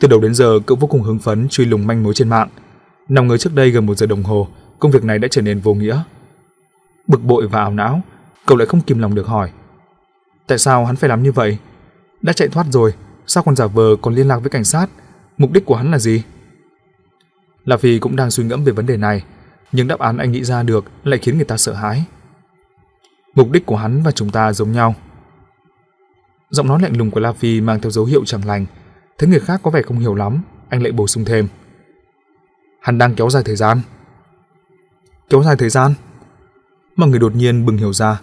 [0.00, 2.48] Từ đầu đến giờ cậu vô cùng hứng phấn truy lùng manh mối trên mạng.
[3.08, 4.48] Nằm ngớ trước đây gần một giờ đồng hồ,
[4.78, 6.02] công việc này đã trở nên vô nghĩa.
[7.06, 8.02] Bực bội và ảo não,
[8.46, 9.50] cậu lại không kìm lòng được hỏi.
[10.46, 11.58] Tại sao hắn phải làm như vậy?
[12.22, 12.92] Đã chạy thoát rồi,
[13.26, 14.86] sao còn giả vờ còn liên lạc với cảnh sát?
[15.38, 16.22] Mục đích của hắn là gì?
[17.64, 19.24] La Phi cũng đang suy ngẫm về vấn đề này,
[19.72, 22.04] nhưng đáp án anh nghĩ ra được lại khiến người ta sợ hãi.
[23.34, 24.94] Mục đích của hắn và chúng ta giống nhau.
[26.50, 28.66] Giọng nói lạnh lùng của La Phi mang theo dấu hiệu chẳng lành,
[29.18, 31.48] thấy người khác có vẻ không hiểu lắm, anh lại bổ sung thêm.
[32.86, 33.80] Hắn đang kéo dài thời gian.
[35.30, 35.94] Kéo dài thời gian?
[36.96, 38.20] Mọi người đột nhiên bừng hiểu ra.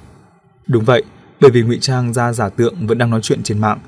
[0.68, 1.04] Đúng vậy,
[1.42, 3.80] bởi vì ngụy trang ra giả tượng vẫn đang nói chuyện trên mạng.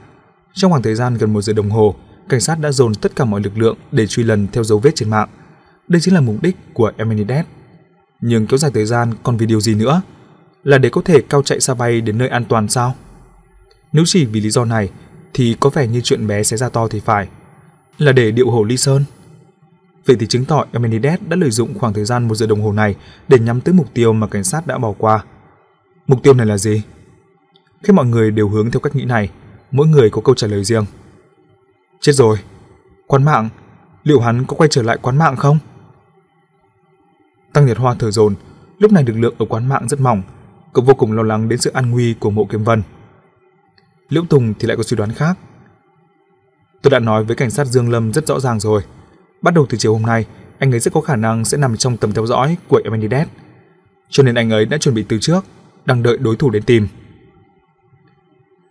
[0.53, 1.95] Trong khoảng thời gian gần một giờ đồng hồ,
[2.30, 4.95] cảnh sát đã dồn tất cả mọi lực lượng để truy lần theo dấu vết
[4.95, 5.30] trên mạng.
[5.88, 7.45] Đây chính là mục đích của Eminides.
[8.21, 10.01] Nhưng kéo dài thời gian còn vì điều gì nữa?
[10.63, 12.95] Là để có thể cao chạy xa bay đến nơi an toàn sao?
[13.91, 14.89] Nếu chỉ vì lý do này
[15.34, 17.28] thì có vẻ như chuyện bé sẽ ra to thì phải.
[17.97, 19.03] Là để điệu hổ ly sơn.
[20.06, 22.72] Vậy thì chứng tỏ Eminides đã lợi dụng khoảng thời gian một giờ đồng hồ
[22.72, 22.95] này
[23.28, 25.24] để nhắm tới mục tiêu mà cảnh sát đã bỏ qua.
[26.08, 26.82] Mục tiêu này là gì?
[27.84, 29.30] Khi mọi người đều hướng theo cách nghĩ này,
[29.72, 30.86] mỗi người có câu trả lời riêng.
[31.99, 32.38] Chết rồi,
[33.08, 33.49] quán mạng,
[34.03, 35.60] liệu hắn có quay trở lại quán mạng không?
[37.53, 38.36] Tăng Nhật Hoa thở dồn,
[38.80, 40.22] lúc này lực lượng ở quán mạng rất mỏng,
[40.74, 42.82] cậu vô cùng lo lắng đến sự an nguy của Mộ Kiếm Vân.
[44.10, 45.38] Liễu Tùng thì lại có suy đoán khác.
[46.82, 48.82] Tôi đã nói với cảnh sát Dương Lâm rất rõ ràng rồi.
[49.41, 50.25] Bắt đầu từ chiều hôm nay,
[50.59, 53.27] anh ấy rất có khả năng sẽ nằm trong tầm theo dõi của Emenides.
[54.09, 55.45] Cho nên anh ấy đã chuẩn bị từ trước,
[55.86, 56.88] đang đợi đối thủ đến tìm.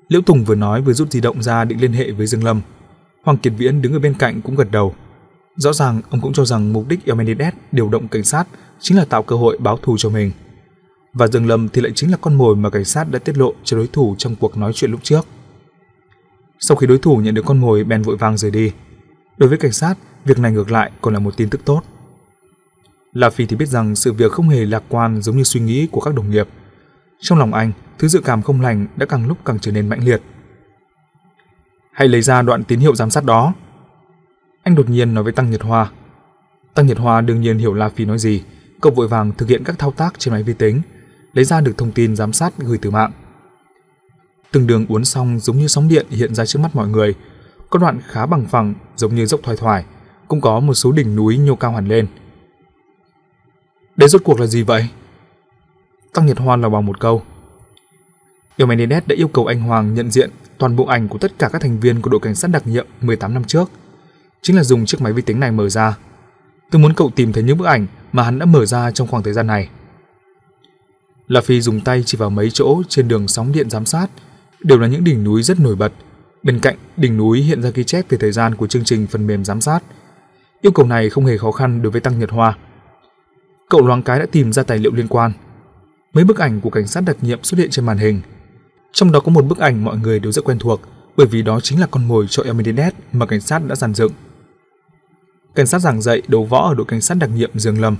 [0.08, 2.60] Liễu Tùng vừa nói vừa rút di động ra định liên hệ với Dương Lâm.
[3.22, 4.94] Hoàng Kiệt Viễn đứng ở bên cạnh cũng gật đầu.
[5.56, 8.44] Rõ ràng ông cũng cho rằng mục đích Emenides điều động cảnh sát
[8.80, 10.30] chính là tạo cơ hội báo thù cho mình.
[11.12, 13.52] Và Dương Lâm thì lại chính là con mồi mà cảnh sát đã tiết lộ
[13.64, 15.26] cho đối thủ trong cuộc nói chuyện lúc trước.
[16.60, 18.72] Sau khi đối thủ nhận được con mồi bèn vội vàng rời đi.
[19.36, 21.82] Đối với cảnh sát, việc này ngược lại còn là một tin tức tốt.
[23.12, 25.86] La Phi thì biết rằng sự việc không hề lạc quan giống như suy nghĩ
[25.92, 26.48] của các đồng nghiệp.
[27.20, 30.04] Trong lòng anh, thứ dự cảm không lành đã càng lúc càng trở nên mãnh
[30.04, 30.22] liệt.
[31.92, 33.54] Hãy lấy ra đoạn tín hiệu giám sát đó.
[34.62, 35.90] Anh đột nhiên nói với Tăng Nhật Hoa.
[36.74, 38.42] Tăng Nhật Hoa đương nhiên hiểu La Phi nói gì,
[38.80, 40.82] cậu vội vàng thực hiện các thao tác trên máy vi tính,
[41.32, 43.12] lấy ra được thông tin giám sát gửi từ mạng.
[44.50, 47.14] Từng đường uốn xong giống như sóng điện hiện ra trước mắt mọi người,
[47.74, 49.84] có đoạn khá bằng phẳng giống như dốc thoải thoải,
[50.28, 52.06] cũng có một số đỉnh núi nhô cao hẳn lên.
[53.96, 54.88] Đây rốt cuộc là gì vậy?
[56.12, 57.22] Tăng Nhật Hoan là bằng một câu.
[58.56, 61.62] Eumenides đã yêu cầu anh Hoàng nhận diện toàn bộ ảnh của tất cả các
[61.62, 63.70] thành viên của đội cảnh sát đặc nhiệm 18 năm trước.
[64.42, 65.98] Chính là dùng chiếc máy vi tính này mở ra.
[66.70, 69.22] Tôi muốn cậu tìm thấy những bức ảnh mà hắn đã mở ra trong khoảng
[69.22, 69.68] thời gian này.
[71.28, 74.06] La Phi dùng tay chỉ vào mấy chỗ trên đường sóng điện giám sát,
[74.60, 75.92] đều là những đỉnh núi rất nổi bật.
[76.44, 79.26] Bên cạnh đỉnh núi hiện ra ghi chép về thời gian của chương trình phần
[79.26, 79.80] mềm giám sát.
[80.60, 82.56] Yêu cầu này không hề khó khăn đối với Tăng Nhật Hoa.
[83.70, 85.32] Cậu loáng cái đã tìm ra tài liệu liên quan.
[86.12, 88.20] Mấy bức ảnh của cảnh sát đặc nhiệm xuất hiện trên màn hình.
[88.92, 90.80] Trong đó có một bức ảnh mọi người đều rất quen thuộc,
[91.16, 94.12] bởi vì đó chính là con mồi cho Elmedinet mà cảnh sát đã dàn dựng.
[95.54, 97.96] Cảnh sát giảng dạy đấu võ ở đội cảnh sát đặc nhiệm Dương Lâm.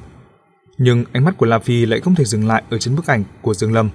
[0.79, 3.25] Nhưng ánh mắt của La Phi lại không thể dừng lại ở trên bức ảnh
[3.43, 3.91] của Dương Lâm.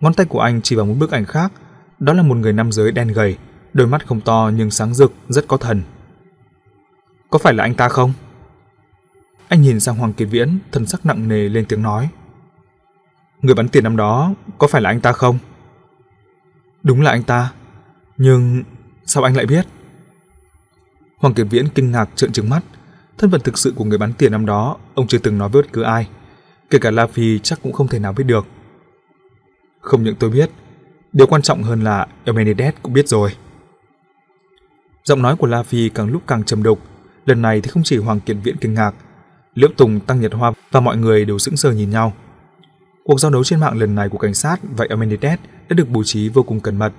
[0.00, 1.52] Ngón tay của anh chỉ vào một bức ảnh khác,
[1.98, 3.36] đó là một người nam giới đen gầy,
[3.72, 5.82] đôi mắt không to nhưng sáng rực, rất có thần.
[7.30, 8.12] Có phải là anh ta không?
[9.48, 12.08] Anh nhìn sang Hoàng Kiệt Viễn, thần sắc nặng nề lên tiếng nói.
[13.42, 15.38] Người bắn tiền năm đó, có phải là anh ta không?
[16.82, 17.52] Đúng là anh ta,
[18.16, 18.62] nhưng
[19.04, 19.66] sao anh lại biết?
[21.18, 22.62] Hoàng Kiệt Viễn kinh ngạc trợn trừng mắt,
[23.18, 25.62] thân phận thực sự của người bắn tiền năm đó, ông chưa từng nói với
[25.62, 26.08] bất cứ ai,
[26.70, 28.46] kể cả La Phi chắc cũng không thể nào biết được.
[29.80, 30.50] Không những tôi biết,
[31.12, 33.32] điều quan trọng hơn là Eumenides cũng biết rồi.
[35.06, 36.80] Giọng nói của La Phi càng lúc càng trầm đục,
[37.26, 38.94] lần này thì không chỉ Hoàng Kiện Viễn kinh ngạc,
[39.54, 42.12] Liễu Tùng, Tăng Nhật Hoa và mọi người đều sững sờ nhìn nhau.
[43.04, 45.38] Cuộc giao đấu trên mạng lần này của cảnh sát và Eumenides
[45.68, 46.92] đã được bố trí vô cùng cẩn mật.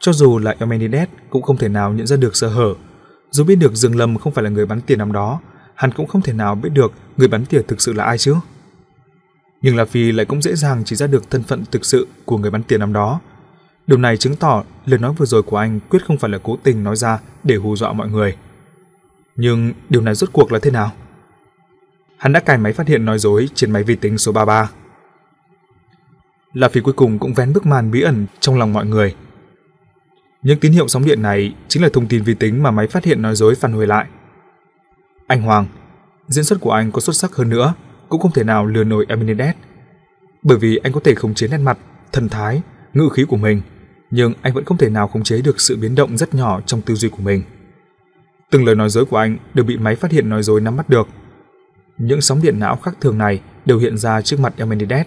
[0.00, 2.74] Cho dù là Eumenides cũng không thể nào nhận ra được sơ hở.
[3.30, 5.40] Dù biết được Dương Lâm không phải là người bắn tiền năm đó,
[5.74, 8.34] hắn cũng không thể nào biết được người bắn tiền thực sự là ai chứ.
[9.62, 12.38] Nhưng La Phi lại cũng dễ dàng chỉ ra được thân phận thực sự của
[12.38, 13.20] người bắn tiền năm đó.
[13.88, 16.56] Điều này chứng tỏ lời nói vừa rồi của anh quyết không phải là cố
[16.62, 18.36] tình nói ra để hù dọa mọi người.
[19.36, 20.92] Nhưng điều này rốt cuộc là thế nào?
[22.16, 24.70] Hắn đã cài máy phát hiện nói dối trên máy vi tính số 33.
[26.52, 29.14] La Phi cuối cùng cũng vén bức màn bí ẩn trong lòng mọi người.
[30.42, 33.04] Những tín hiệu sóng điện này chính là thông tin vi tính mà máy phát
[33.04, 34.06] hiện nói dối phản hồi lại.
[35.26, 35.66] Anh Hoàng,
[36.26, 37.74] diễn xuất của anh có xuất sắc hơn nữa,
[38.08, 39.54] cũng không thể nào lừa nổi Eminides.
[40.42, 41.78] Bởi vì anh có thể khống chế nét mặt,
[42.12, 42.62] thần thái,
[42.94, 43.62] ngữ khí của mình,
[44.10, 46.82] nhưng anh vẫn không thể nào khống chế được sự biến động rất nhỏ trong
[46.82, 47.42] tư duy của mình.
[48.50, 50.88] Từng lời nói dối của anh đều bị máy phát hiện nói dối nắm bắt
[50.88, 51.08] được.
[51.98, 55.06] Những sóng điện não khác thường này đều hiện ra trước mặt Emenides.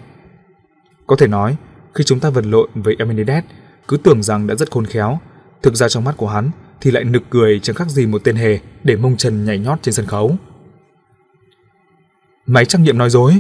[1.08, 1.56] Có thể nói,
[1.94, 3.44] khi chúng ta vật lộn với Emenides
[3.88, 5.20] cứ tưởng rằng đã rất khôn khéo,
[5.62, 8.36] thực ra trong mắt của hắn thì lại nực cười chẳng khác gì một tên
[8.36, 10.36] hề để mông trần nhảy nhót trên sân khấu.
[12.46, 13.40] Máy trắc nghiệm nói dối.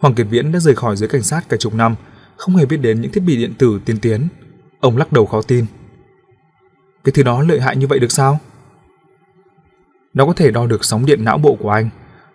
[0.00, 1.94] Hoàng Kiệt Viễn đã rời khỏi giới cảnh sát cả chục năm,
[2.38, 4.28] không hề biết đến những thiết bị điện tử tiên tiến.
[4.80, 5.66] Ông lắc đầu khó tin.
[7.04, 8.38] Cái thứ đó lợi hại như vậy được sao?
[10.14, 11.90] Nó có thể đo được sóng điện não bộ của anh,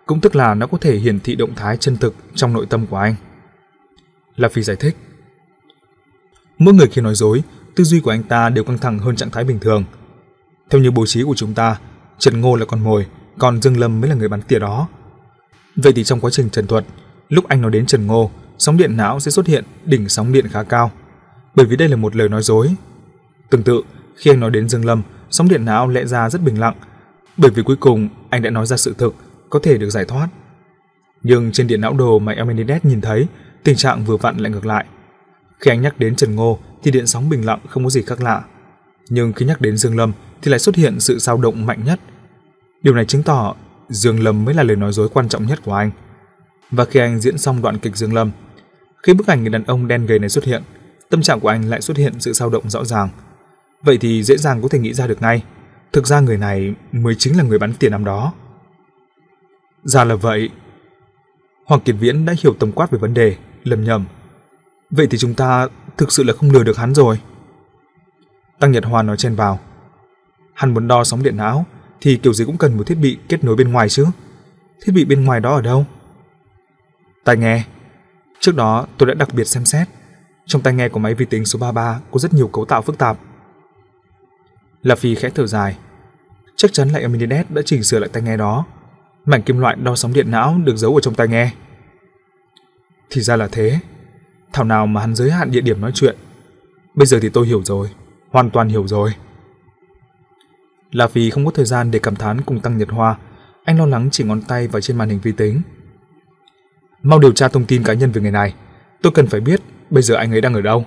[0.06, 2.86] cũng tức là nó có thể hiển thị động thái chân thực trong nội tâm
[2.86, 3.14] của anh.
[4.36, 4.96] La Phi giải thích.
[6.58, 7.42] Mỗi người khi nói dối,
[7.74, 9.84] tư duy của anh ta đều căng thẳng hơn trạng thái bình thường.
[10.70, 11.78] Theo như bố trí của chúng ta,
[12.18, 13.06] Trần Ngô là con mồi,
[13.38, 14.88] còn Dương Lâm mới là người bắn tỉa đó.
[15.76, 16.84] Vậy thì trong quá trình trần thuật,
[17.28, 20.48] lúc anh nói đến Trần Ngô, sóng điện não sẽ xuất hiện đỉnh sóng điện
[20.48, 20.90] khá cao,
[21.54, 22.74] bởi vì đây là một lời nói dối.
[23.50, 23.82] Tương tự,
[24.16, 26.74] khi anh nói đến Dương Lâm, sóng điện não lẽ ra rất bình lặng,
[27.36, 29.14] bởi vì cuối cùng anh đã nói ra sự thực,
[29.50, 30.28] có thể được giải thoát.
[31.22, 33.26] Nhưng trên điện não đồ mà Elmenides nhìn thấy,
[33.64, 34.84] tình trạng vừa vặn lại ngược lại.
[35.60, 38.20] Khi anh nhắc đến Trần Ngô thì điện sóng bình lặng không có gì khác
[38.20, 38.44] lạ.
[39.08, 42.00] Nhưng khi nhắc đến Dương Lâm thì lại xuất hiện sự dao động mạnh nhất.
[42.82, 43.54] Điều này chứng tỏ
[43.88, 45.90] Dương Lâm mới là lời nói dối quan trọng nhất của anh.
[46.74, 48.30] Và khi anh diễn xong đoạn kịch Dương Lâm,
[49.02, 50.62] khi bức ảnh người đàn ông đen gầy này xuất hiện,
[51.10, 53.08] tâm trạng của anh lại xuất hiện sự dao động rõ ràng.
[53.82, 55.42] Vậy thì dễ dàng có thể nghĩ ra được ngay,
[55.92, 58.32] thực ra người này mới chính là người bắn tiền năm đó.
[59.84, 60.50] Ra là vậy.
[61.66, 64.04] Hoàng Kiệt Viễn đã hiểu tổng quát về vấn đề, lầm nhầm.
[64.90, 67.20] Vậy thì chúng ta thực sự là không lừa được hắn rồi.
[68.60, 69.58] Tăng Nhật Hoa nói chen vào.
[70.54, 71.66] Hắn muốn đo sóng điện não
[72.00, 74.06] thì kiểu gì cũng cần một thiết bị kết nối bên ngoài chứ.
[74.82, 75.86] Thiết bị bên ngoài đó ở đâu?
[77.24, 77.64] Tai nghe.
[78.40, 79.88] Trước đó tôi đã đặc biệt xem xét.
[80.46, 82.98] Trong tai nghe của máy vi tính số 33 có rất nhiều cấu tạo phức
[82.98, 83.18] tạp.
[84.82, 85.76] La Phi khẽ thở dài.
[86.56, 88.64] Chắc chắn là Eminides đã chỉnh sửa lại tai nghe đó.
[89.24, 91.52] Mảnh kim loại đo sóng điện não được giấu ở trong tai nghe.
[93.10, 93.78] Thì ra là thế.
[94.52, 96.16] Thảo nào mà hắn giới hạn địa điểm nói chuyện.
[96.94, 97.90] Bây giờ thì tôi hiểu rồi,
[98.30, 99.14] hoàn toàn hiểu rồi.
[100.90, 103.18] La Phi không có thời gian để cảm thán cùng Tăng Nhật Hoa,
[103.64, 105.62] anh lo lắng chỉ ngón tay vào trên màn hình vi tính.
[107.04, 108.54] Mau điều tra thông tin cá nhân về người này,
[109.02, 110.86] tôi cần phải biết bây giờ anh ấy đang ở đâu.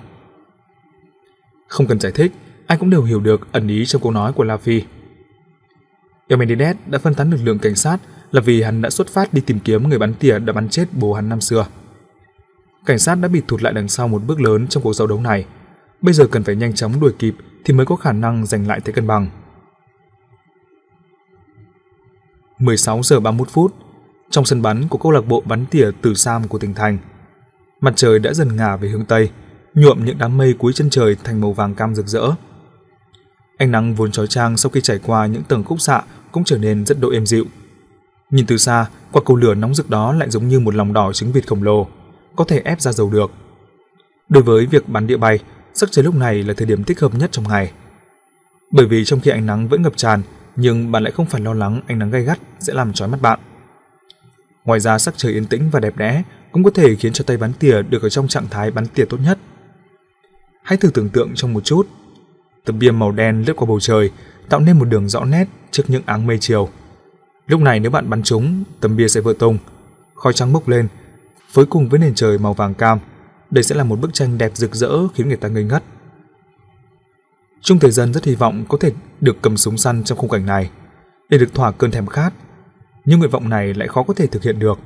[1.68, 2.32] Không cần giải thích,
[2.66, 4.82] anh cũng đều hiểu được ẩn ý trong câu nói của La Phi.
[6.28, 7.98] Eumenides đã phân tán lực lượng cảnh sát
[8.32, 10.88] là vì hắn đã xuất phát đi tìm kiếm người bắn tỉa đã bắn chết
[10.92, 11.66] bố hắn năm xưa.
[12.86, 15.20] Cảnh sát đã bị thụt lại đằng sau một bước lớn trong cuộc giao đấu
[15.20, 15.46] này.
[16.00, 18.80] Bây giờ cần phải nhanh chóng đuổi kịp thì mới có khả năng giành lại
[18.84, 19.30] thế cân bằng.
[22.58, 23.74] 16 giờ 31 phút,
[24.30, 26.98] trong sân bắn của câu lạc bộ bắn tỉa Tử Sam của tỉnh thành,
[27.80, 29.30] mặt trời đã dần ngả về hướng tây,
[29.74, 32.22] nhuộm những đám mây cuối chân trời thành màu vàng cam rực rỡ.
[33.56, 36.02] Ánh nắng vốn chói chang sau khi trải qua những tầng khúc xạ
[36.32, 37.44] cũng trở nên rất độ êm dịu.
[38.30, 41.12] Nhìn từ xa, quả cầu lửa nóng rực đó lại giống như một lòng đỏ
[41.12, 41.86] trứng vịt khổng lồ,
[42.36, 43.30] có thể ép ra dầu được.
[44.28, 45.38] Đối với việc bắn địa bay,
[45.74, 47.72] sắc trời lúc này là thời điểm thích hợp nhất trong ngày.
[48.70, 50.22] Bởi vì trong khi ánh nắng vẫn ngập tràn,
[50.56, 53.22] nhưng bạn lại không phải lo lắng ánh nắng gay gắt sẽ làm chói mắt
[53.22, 53.38] bạn.
[54.68, 57.36] Ngoài ra sắc trời yên tĩnh và đẹp đẽ cũng có thể khiến cho tay
[57.36, 59.38] bắn tỉa được ở trong trạng thái bắn tỉa tốt nhất.
[60.62, 61.88] Hãy thử tưởng tượng trong một chút,
[62.64, 64.10] tấm bia màu đen lướt qua bầu trời,
[64.48, 66.68] tạo nên một đường rõ nét trước những áng mây chiều.
[67.46, 69.58] Lúc này nếu bạn bắn trúng, tấm bia sẽ vỡ tung,
[70.14, 70.88] khói trắng bốc lên,
[71.48, 72.98] phối cùng với nền trời màu vàng cam.
[73.50, 75.82] Đây sẽ là một bức tranh đẹp rực rỡ khiến người ta ngây ngất.
[77.60, 80.46] Trung thời Dân rất hy vọng có thể được cầm súng săn trong khung cảnh
[80.46, 80.70] này,
[81.28, 82.32] để được thỏa cơn thèm khát.
[83.04, 84.78] Nhưng nguyện vọng này lại khó có thể thực hiện được.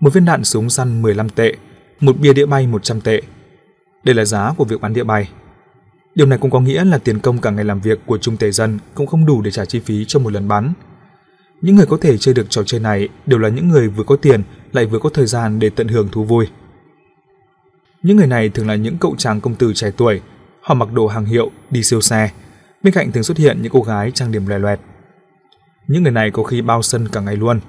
[0.00, 1.54] Một viên đạn súng săn 15 tệ,
[2.00, 3.22] một bia đĩa bay 100 tệ.
[4.04, 5.30] Đây là giá của việc bán đĩa bay.
[6.14, 8.50] Điều này cũng có nghĩa là tiền công cả ngày làm việc của Trung Tề
[8.50, 10.72] Dân cũng không đủ để trả chi phí cho một lần bắn.
[11.60, 14.16] Những người có thể chơi được trò chơi này đều là những người vừa có
[14.16, 14.42] tiền
[14.72, 16.46] lại vừa có thời gian để tận hưởng thú vui.
[18.02, 20.20] Những người này thường là những cậu chàng công tử trẻ tuổi,
[20.60, 22.30] họ mặc đồ hàng hiệu, đi siêu xe,
[22.82, 24.80] bên cạnh thường xuất hiện những cô gái trang điểm loè loẹt.
[25.88, 27.60] Những người này có khi bao sân cả ngày luôn,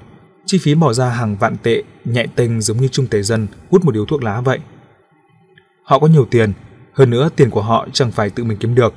[0.46, 3.86] chi phí bỏ ra hàng vạn tệ, nhẹ tinh giống như trung tế dân hút
[3.86, 4.60] một điếu thuốc lá vậy.
[5.84, 6.54] Họ có nhiều tiền,
[6.94, 8.94] hơn nữa tiền của họ chẳng phải tự mình kiếm được.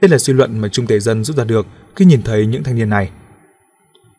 [0.00, 1.66] Đây là suy luận mà trung tế dân rút ra được
[1.96, 3.10] khi nhìn thấy những thanh niên này.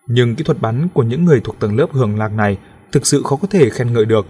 [0.07, 2.57] Nhưng kỹ thuật bắn của những người thuộc tầng lớp hưởng lạc này
[2.91, 4.27] thực sự khó có thể khen ngợi được.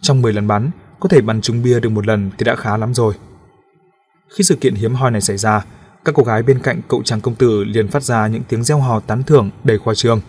[0.00, 0.70] Trong 10 lần bắn,
[1.00, 3.14] có thể bắn trúng bia được một lần thì đã khá lắm rồi.
[4.36, 5.64] Khi sự kiện hiếm hoi này xảy ra,
[6.06, 8.78] các cô gái bên cạnh cậu chàng công tử liền phát ra những tiếng reo
[8.78, 10.20] hò tán thưởng đầy khoa trương.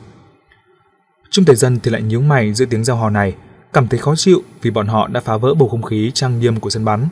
[1.29, 3.35] Trung Tề Dân thì lại nhíu mày giữa tiếng reo hò này,
[3.73, 6.59] cảm thấy khó chịu vì bọn họ đã phá vỡ bầu không khí trang nghiêm
[6.59, 7.07] của sân bắn.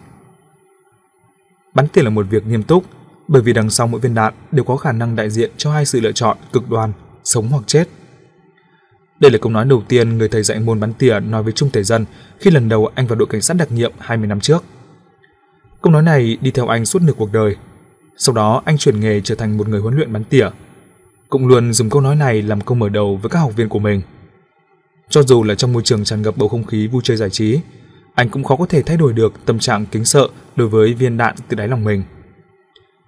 [1.73, 2.83] Bắn tiền là một việc nghiêm túc,
[3.27, 5.85] bởi vì đằng sau mỗi viên đạn đều có khả năng đại diện cho hai
[5.85, 6.91] sự lựa chọn cực đoan,
[7.23, 7.87] sống hoặc chết.
[9.19, 11.69] Đây là câu nói đầu tiên người thầy dạy môn bắn tỉa nói với Trung
[11.69, 12.05] Tề Dân
[12.39, 14.63] khi lần đầu anh vào đội cảnh sát đặc nhiệm 20 năm trước.
[15.81, 17.55] Câu nói này đi theo anh suốt nửa cuộc đời.
[18.17, 20.49] Sau đó anh chuyển nghề trở thành một người huấn luyện bắn tỉa.
[21.29, 23.79] Cũng luôn dùng câu nói này làm câu mở đầu với các học viên của
[23.79, 24.01] mình.
[25.09, 27.59] Cho dù là trong môi trường tràn ngập bầu không khí vui chơi giải trí,
[28.15, 31.17] anh cũng khó có thể thay đổi được tâm trạng kính sợ đối với viên
[31.17, 32.03] đạn từ đáy lòng mình.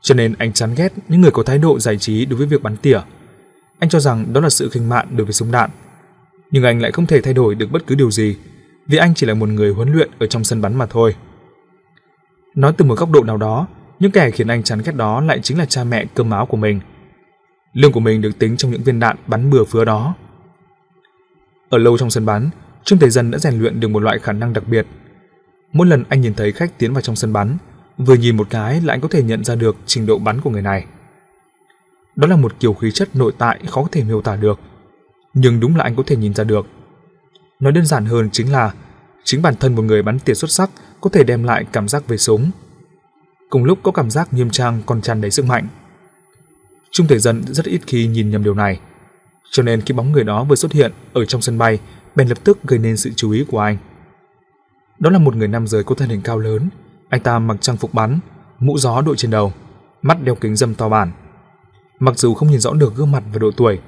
[0.02, 2.64] Cho nên anh chán ghét những người có thái độ giải trí đối với việc
[2.64, 3.00] bắn tỉa.
[3.80, 5.70] Anh cho rằng đó là sự khinh mạn đối với súng đạn.
[6.52, 8.38] Nhưng anh lại không thể thay đổi được bất cứ điều gì,
[8.88, 11.16] vì anh chỉ là một người huấn luyện ở trong sân bắn mà thôi.
[12.56, 13.68] Nói từ một góc độ nào đó,
[14.00, 16.58] những kẻ khiến anh chán ghét đó lại chính là cha mẹ cơm áo của
[16.58, 16.80] mình.
[17.74, 20.16] Lương của mình được tính trong những viên đạn bắn bừa phứa đó.
[21.70, 22.50] Ở lâu trong sân bắn,
[22.84, 24.88] Trương Thế Dân đã rèn luyện được một loại khả năng đặc biệt.
[25.74, 27.58] Mỗi lần anh nhìn thấy khách tiến vào trong sân bắn,
[27.98, 30.50] vừa nhìn một cái là anh có thể nhận ra được trình độ bắn của
[30.50, 30.86] người này.
[32.16, 34.60] Đó là một kiểu khí chất nội tại khó có thể miêu tả được,
[35.34, 36.68] nhưng đúng là anh có thể nhìn ra được.
[37.60, 38.74] Nói đơn giản hơn chính là
[39.24, 40.70] chính bản thân một người bắn tỉa xuất sắc
[41.02, 42.52] có thể đem lại cảm giác về súng.
[43.50, 45.68] Cùng lúc có cảm giác nghiêm trang còn tràn đầy sức mạnh.
[46.92, 48.80] Trung Thể Dân rất ít khi nhìn nhầm điều này,
[49.52, 51.80] cho nên khi bóng người đó vừa xuất hiện ở trong sân bay,
[52.16, 53.78] bèn lập tức gây nên sự chú ý của anh.
[55.00, 56.70] Đó là một người nam giới có thân hình cao lớn,
[57.10, 58.20] anh ta mặc trang phục bắn,
[58.60, 59.54] mũ gió đội trên đầu,
[60.02, 61.12] mắt đeo kính dâm to bản.
[62.00, 63.80] Mặc dù không nhìn rõ được gương mặt và độ tuổi,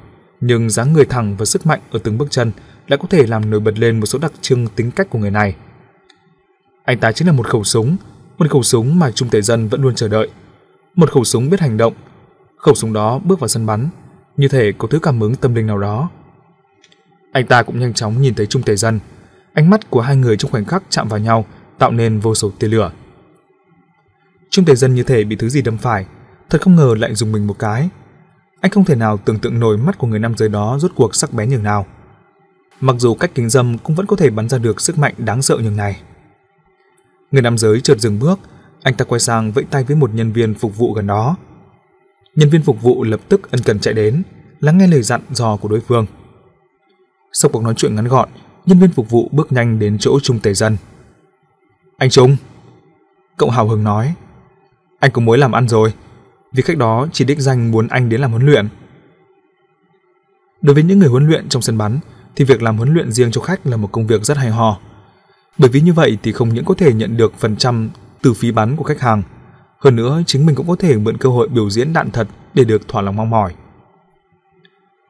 [0.42, 2.52] nhưng dáng người thẳng và sức mạnh ở từng bước chân
[2.88, 5.32] đã có thể làm nổi bật lên một số đặc trưng tính cách của người
[5.32, 5.56] này.
[6.84, 7.98] Anh ta chính là một khẩu súng,
[8.40, 10.30] một khẩu súng mà Trung Tề Dân vẫn luôn chờ đợi.
[10.96, 11.94] Một khẩu súng biết hành động.
[12.58, 13.90] Khẩu súng đó bước vào sân bắn,
[14.38, 16.10] như thể có thứ cảm ứng tâm linh nào đó.
[17.32, 19.00] Anh ta cũng nhanh chóng nhìn thấy Trung Tề Dân.
[19.54, 21.46] Ánh mắt của hai người trong khoảnh khắc chạm vào nhau,
[21.78, 22.92] tạo nên vô số tia lửa.
[24.50, 26.06] Trung Tề Dân như thể bị thứ gì đâm phải,
[26.50, 27.90] thật không ngờ lại dùng mình một cái.
[28.62, 31.16] Anh không thể nào tưởng tượng nổi mắt của người nam giới đó rốt cuộc
[31.16, 31.86] sắc bén nhường nào.
[32.80, 35.42] Mặc dù cách kính dâm cũng vẫn có thể bắn ra được sức mạnh đáng
[35.42, 36.02] sợ nhường này.
[37.32, 38.40] Người nam giới chợt dừng bước,
[38.84, 41.36] anh ta quay sang vẫy tay với một nhân viên phục vụ gần đó.
[42.36, 44.24] Nhân viên phục vụ lập tức ân cần chạy đến,
[44.60, 46.06] lắng nghe lời dặn dò của đối phương.
[47.34, 48.30] Sau cuộc nói chuyện ngắn gọn,
[48.66, 50.78] nhân viên phục vụ bước nhanh đến chỗ Trung Tề Dân.
[51.98, 52.38] Anh Trung,
[53.38, 54.14] cậu hào hứng nói,
[55.00, 55.94] anh có mối làm ăn rồi,
[56.54, 58.68] vì khách đó chỉ đích danh muốn anh đến làm huấn luyện.
[60.62, 62.00] Đối với những người huấn luyện trong sân bắn,
[62.36, 64.80] thì việc làm huấn luyện riêng cho khách là một công việc rất hay ho.
[65.58, 67.90] Bởi vì như vậy thì không những có thể nhận được phần trăm
[68.22, 69.24] từ phí bán của khách hàng,
[69.80, 72.64] hơn nữa chính mình cũng có thể mượn cơ hội biểu diễn đạn thật để
[72.64, 73.54] được thỏa lòng mong mỏi.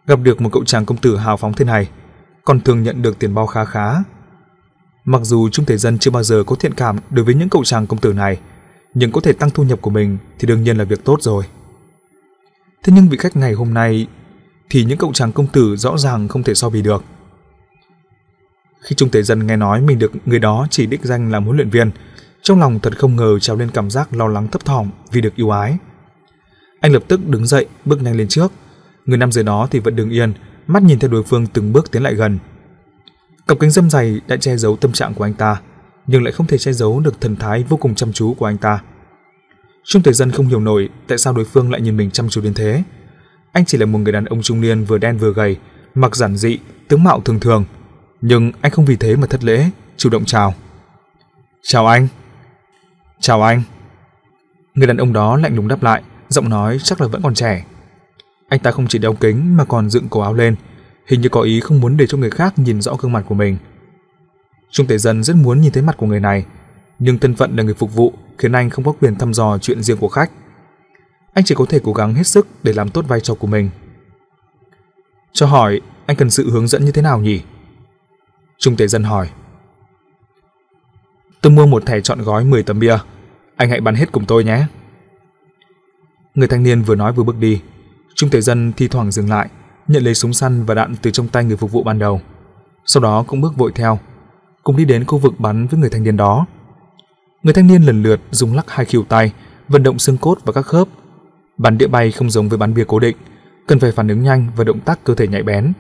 [0.08, 1.90] Gặp được một cậu chàng công tử hào phóng thế này,
[2.46, 3.96] còn thường nhận được tiền bao khá khá.
[5.06, 7.64] Mặc dù Trung Thể Dân chưa bao giờ có thiện cảm đối với những cậu
[7.64, 8.40] chàng công tử này,
[8.94, 11.44] nhưng có thể tăng thu nhập của mình thì đương nhiên là việc tốt rồi.
[12.84, 14.08] Thế nhưng vị khách ngày hôm nay
[14.70, 17.04] thì những cậu chàng công tử rõ ràng không thể so bì được.
[18.82, 21.58] Khi Trung Tế Dân nghe nói mình được người đó chỉ đích danh làm huấn
[21.58, 21.92] luyện viên,
[22.42, 25.36] trong lòng thật không ngờ trào lên cảm giác lo lắng thấp thỏm vì được
[25.36, 25.78] yêu ái.
[26.80, 28.52] Anh lập tức đứng dậy, bước nhanh lên trước.
[29.06, 30.34] Người nam dưới đó thì vẫn đứng yên,
[30.68, 32.40] mắt nhìn theo đối phương từng bước tiến lại gần.
[33.48, 35.62] Cặp kính dâm dày đã che giấu tâm trạng của anh ta,
[36.08, 38.58] nhưng lại không thể che giấu được thần thái vô cùng chăm chú của anh
[38.58, 38.80] ta.
[39.84, 42.42] Trung Tế Dân không hiểu nổi tại sao đối phương lại nhìn mình chăm chú
[42.42, 42.84] đến thế.
[43.52, 45.58] Anh chỉ là một người đàn ông trung niên vừa đen vừa gầy,
[45.96, 47.66] mặc giản dị, tướng mạo thường thường,
[48.22, 50.54] nhưng anh không vì thế mà thất lễ, chủ động chào.
[51.62, 52.08] "Chào anh."
[53.20, 53.64] "Chào anh."
[54.76, 57.66] Người đàn ông đó lạnh lùng đáp lại, giọng nói chắc là vẫn còn trẻ.
[58.50, 60.56] Anh ta không chỉ đeo kính mà còn dựng cổ áo lên,
[61.08, 63.36] hình như có ý không muốn để cho người khác nhìn rõ gương mặt của
[63.36, 63.58] mình.
[64.72, 66.46] Trung tể Dân rất muốn nhìn thấy mặt của người này,
[67.00, 69.84] nhưng thân phận là người phục vụ khiến anh không có quyền thăm dò chuyện
[69.84, 70.32] riêng của khách.
[71.34, 73.70] Anh chỉ có thể cố gắng hết sức để làm tốt vai trò của mình.
[75.34, 77.42] Cho hỏi, anh cần sự hướng dẫn như thế nào nhỉ?
[78.60, 79.30] Trung tế Dân hỏi.
[81.42, 82.98] Tôi mua một thẻ chọn gói 10 tấm bia,
[83.56, 84.66] anh hãy bán hết cùng tôi nhé.
[86.36, 87.62] Người thanh niên vừa nói vừa bước đi,
[88.16, 89.50] Trung tế Dân thi thoảng dừng lại,
[89.88, 92.22] nhận lấy súng săn và đạn từ trong tay người phục vụ ban đầu.
[92.86, 94.00] Sau đó cũng bước vội theo,
[94.64, 96.46] cùng đi đến khu vực bắn với người thanh niên đó.
[97.44, 99.34] Người thanh niên lần lượt dùng lắc hai khuỷu tay,
[99.68, 100.88] vận động xương cốt và các khớp.
[101.58, 103.18] Bắn đĩa bay không giống với bắn bia cố định,
[103.68, 105.74] cần phải phản ứng nhanh và động tác cơ thể nhạy bén.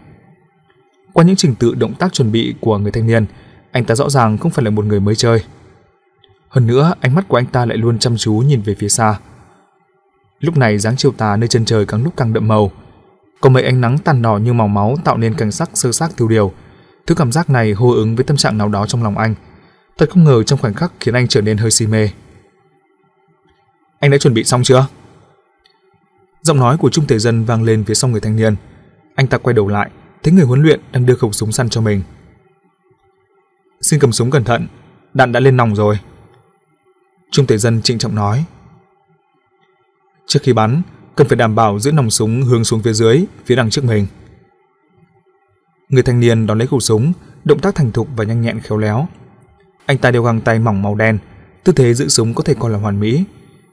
[1.14, 3.26] Qua những trình tự động tác chuẩn bị của người thanh niên,
[3.72, 5.43] anh ta rõ ràng không phải là một người mới chơi.
[6.49, 9.20] Hơn nữa, ánh mắt của anh ta lại luôn chăm chú nhìn về phía xa.
[10.39, 12.72] Lúc này dáng chiều tà nơi chân trời càng lúc càng đậm màu,
[13.41, 16.18] có mấy ánh nắng tàn đỏ như màu máu tạo nên cảnh sắc sơ xác
[16.18, 16.53] tiêu điều.
[17.07, 19.36] Thứ cảm giác này hô ứng với tâm trạng nào đó trong lòng anh.
[19.97, 22.10] Thật không ngờ trong khoảnh khắc khiến anh trở nên hơi si mê.
[23.99, 24.88] Anh đã chuẩn bị xong chưa?
[26.41, 28.55] Giọng nói của Trung Thể Dân vang lên phía sau người thanh niên.
[29.16, 29.89] Anh ta quay đầu lại,
[30.30, 32.01] thấy người huấn luyện đang đưa khẩu súng săn cho mình.
[33.82, 34.67] Xin cầm súng cẩn thận,
[35.13, 35.99] đạn đã lên nòng rồi.
[37.32, 38.45] Trung tế Dân trịnh trọng nói.
[40.27, 40.82] Trước khi bắn,
[41.15, 44.07] cần phải đảm bảo giữ nòng súng hướng xuống phía dưới, phía đằng trước mình.
[45.89, 47.13] Người thanh niên đón lấy khẩu súng,
[47.43, 49.07] động tác thành thục và nhanh nhẹn khéo léo.
[49.86, 51.17] Anh ta đeo găng tay mỏng màu đen,
[51.63, 53.23] tư thế giữ súng có thể coi là hoàn mỹ.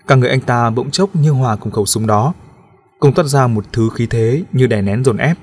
[0.06, 2.34] Cả người anh ta bỗng chốc như hòa cùng khẩu súng đó,
[2.98, 5.38] cùng toát ra một thứ khí thế như đè nén dồn ép.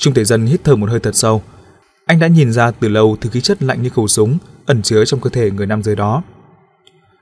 [0.00, 1.42] Trung Thể Dân hít thở một hơi thật sâu.
[2.06, 5.04] Anh đã nhìn ra từ lâu thứ khí chất lạnh như khẩu súng ẩn chứa
[5.04, 6.22] trong cơ thể người nam giới đó.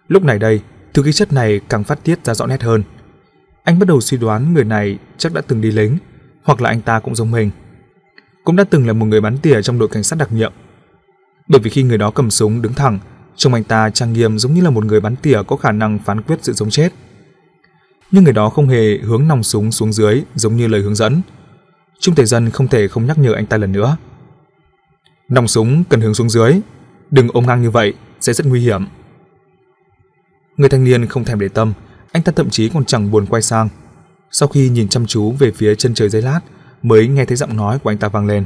[0.09, 0.61] Lúc này đây,
[0.95, 2.83] thứ khí chất này càng phát tiết ra rõ nét hơn.
[3.64, 5.99] Anh bắt đầu suy đoán người này chắc đã từng đi lính,
[6.43, 7.51] hoặc là anh ta cũng giống mình.
[8.45, 10.53] Cũng đã từng là một người bắn tỉa trong đội cảnh sát đặc nhiệm.
[11.49, 12.99] Bởi vì khi người đó cầm súng đứng thẳng,
[13.37, 15.99] trông anh ta trang nghiêm giống như là một người bắn tỉa có khả năng
[15.99, 16.93] phán quyết sự sống chết.
[18.11, 21.22] Nhưng người đó không hề hướng nòng súng xuống dưới giống như lời hướng dẫn.
[22.01, 23.96] Trung Tề Dân không thể không nhắc nhở anh ta lần nữa.
[25.28, 26.61] Nòng súng cần hướng xuống dưới,
[27.11, 28.86] đừng ôm ngang như vậy, sẽ rất nguy hiểm.
[30.57, 31.72] Người thanh niên không thèm để tâm,
[32.12, 33.68] anh ta thậm chí còn chẳng buồn quay sang.
[34.30, 36.40] Sau khi nhìn chăm chú về phía chân trời giấy lát,
[36.82, 38.44] mới nghe thấy giọng nói của anh ta vang lên.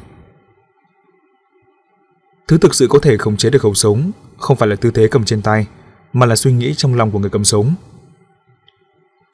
[2.49, 5.09] Thứ thực sự có thể khống chế được khẩu súng không phải là tư thế
[5.11, 5.67] cầm trên tay,
[6.13, 7.75] mà là suy nghĩ trong lòng của người cầm súng.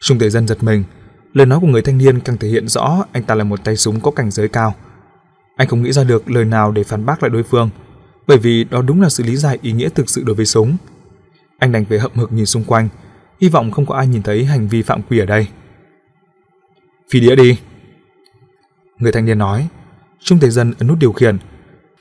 [0.00, 0.84] Trung Tế Dân giật mình,
[1.38, 3.76] lời nói của người thanh niên càng thể hiện rõ anh ta là một tay
[3.76, 4.74] súng có cảnh giới cao.
[5.56, 7.70] Anh không nghĩ ra được lời nào để phản bác lại đối phương,
[8.26, 10.76] bởi vì đó đúng là sự lý giải ý nghĩa thực sự đối với súng.
[11.58, 12.88] Anh đành phải hậm hực nhìn xung quanh,
[13.40, 15.46] hy vọng không có ai nhìn thấy hành vi phạm quy ở đây.
[17.10, 17.58] Phi đĩa đi.
[18.98, 19.68] Người thanh niên nói,
[20.20, 21.38] Trung Thế Dân ấn nút điều khiển.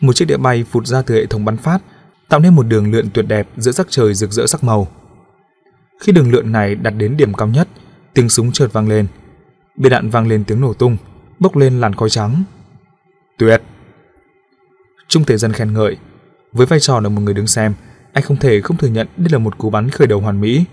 [0.02, 1.80] Một chiếc đĩa bay phụt ra từ hệ thống bắn phát,
[2.28, 4.88] tạo nên một đường lượn tuyệt đẹp giữa sắc trời rực rỡ sắc màu.
[6.00, 7.68] Khi đường lượn này đặt đến điểm cao nhất,
[8.14, 9.08] tiếng súng chợt vang lên.
[9.78, 10.98] Bên đạn vang lên tiếng nổ tung,
[11.40, 12.44] bốc lên làn khói trắng.
[13.38, 13.62] Tuyệt!
[15.08, 15.98] Trung thể Dân khen ngợi.
[16.52, 17.74] Với vai trò là một người đứng xem,
[18.14, 20.66] anh không thể không thừa nhận đây là một cú bắn khởi đầu hoàn mỹ.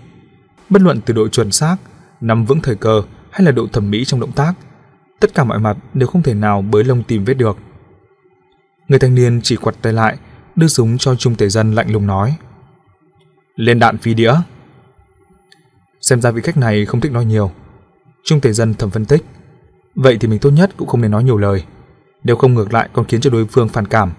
[0.69, 1.77] Bất luận từ độ chuẩn xác,
[2.21, 3.01] nắm vững thời cơ
[3.31, 4.53] hay là độ thẩm mỹ trong động tác,
[5.19, 7.57] tất cả mọi mặt đều không thể nào bới lông tìm vết được.
[8.87, 10.17] Người thanh niên chỉ quặt tay lại,
[10.55, 12.35] đưa súng cho Trung tể Dân lạnh lùng nói.
[13.55, 14.33] Lên đạn phi đĩa.
[16.01, 17.51] Xem ra vị khách này không thích nói nhiều.
[18.25, 19.25] Trung Tề Dân thầm phân tích.
[19.95, 21.63] Vậy thì mình tốt nhất cũng không nên nói nhiều lời.
[22.23, 24.11] Nếu không ngược lại còn khiến cho đối phương phản cảm.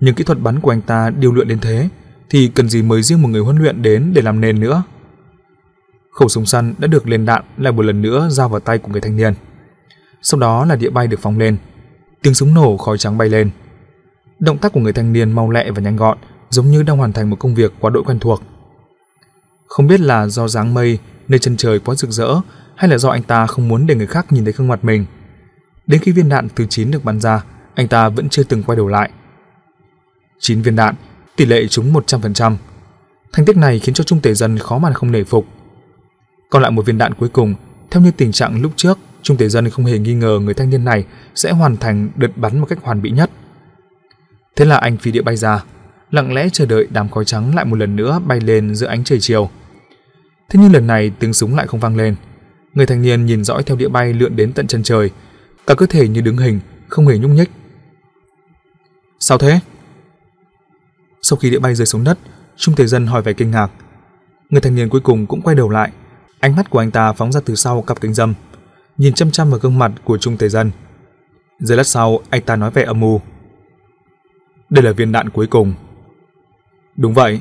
[0.00, 1.88] Nhưng kỹ thuật bắn của anh ta điều luyện đến thế
[2.30, 4.82] thì cần gì mời riêng một người huấn luyện đến để làm nền nữa.
[6.10, 8.88] Khẩu súng săn đã được lên đạn lại một lần nữa giao vào tay của
[8.92, 9.34] người thanh niên.
[10.22, 11.56] Sau đó là đĩa bay được phóng lên.
[12.22, 13.50] Tiếng súng nổ khói trắng bay lên.
[14.38, 16.18] Động tác của người thanh niên mau lẹ và nhanh gọn,
[16.50, 18.42] giống như đang hoàn thành một công việc quá đội quen thuộc.
[19.66, 22.34] Không biết là do dáng mây nơi chân trời quá rực rỡ
[22.76, 25.06] hay là do anh ta không muốn để người khác nhìn thấy gương mặt mình.
[25.86, 27.44] Đến khi viên đạn thứ 9 được bắn ra,
[27.74, 29.10] anh ta vẫn chưa từng quay đầu lại.
[30.38, 30.94] 9 viên đạn,
[31.36, 32.56] tỷ lệ trúng 100%.
[33.32, 35.46] Thành tích này khiến cho Trung Tề Dân khó mà không nể phục.
[36.50, 37.54] Còn lại một viên đạn cuối cùng,
[37.90, 40.70] theo như tình trạng lúc trước, Trung Tề Dân không hề nghi ngờ người thanh
[40.70, 41.04] niên này
[41.34, 43.30] sẽ hoàn thành đợt bắn một cách hoàn mỹ nhất.
[44.56, 45.64] Thế là anh phi địa bay ra,
[46.10, 49.04] lặng lẽ chờ đợi đám khói trắng lại một lần nữa bay lên giữa ánh
[49.04, 49.50] trời chiều.
[50.48, 52.16] Thế nhưng lần này tiếng súng lại không vang lên.
[52.74, 55.10] Người thanh niên nhìn dõi theo đĩa bay lượn đến tận chân trời,
[55.66, 57.50] cả cơ thể như đứng hình, không hề nhúc nhích.
[59.18, 59.60] Sao thế?
[61.22, 62.18] Sau khi đĩa bay rơi xuống đất,
[62.56, 63.70] Trung Thể Dân hỏi vẻ kinh ngạc.
[64.50, 65.92] Người thanh niên cuối cùng cũng quay đầu lại,
[66.40, 68.34] ánh mắt của anh ta phóng ra từ sau cặp kính dâm,
[68.96, 70.70] nhìn chăm chăm vào gương mặt của Trung Thế Dân.
[71.58, 73.20] Giây lát sau, anh ta nói vẻ âm u.
[74.70, 75.74] Đây là viên đạn cuối cùng.
[76.96, 77.40] Đúng vậy.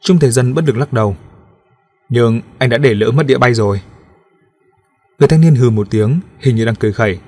[0.00, 1.16] Trung Thế Dân bất lực lắc đầu.
[2.08, 3.80] Nhưng anh đã để lỡ mất đĩa bay rồi.
[5.18, 7.18] Người thanh niên hừ một tiếng, hình như đang cười khẩy.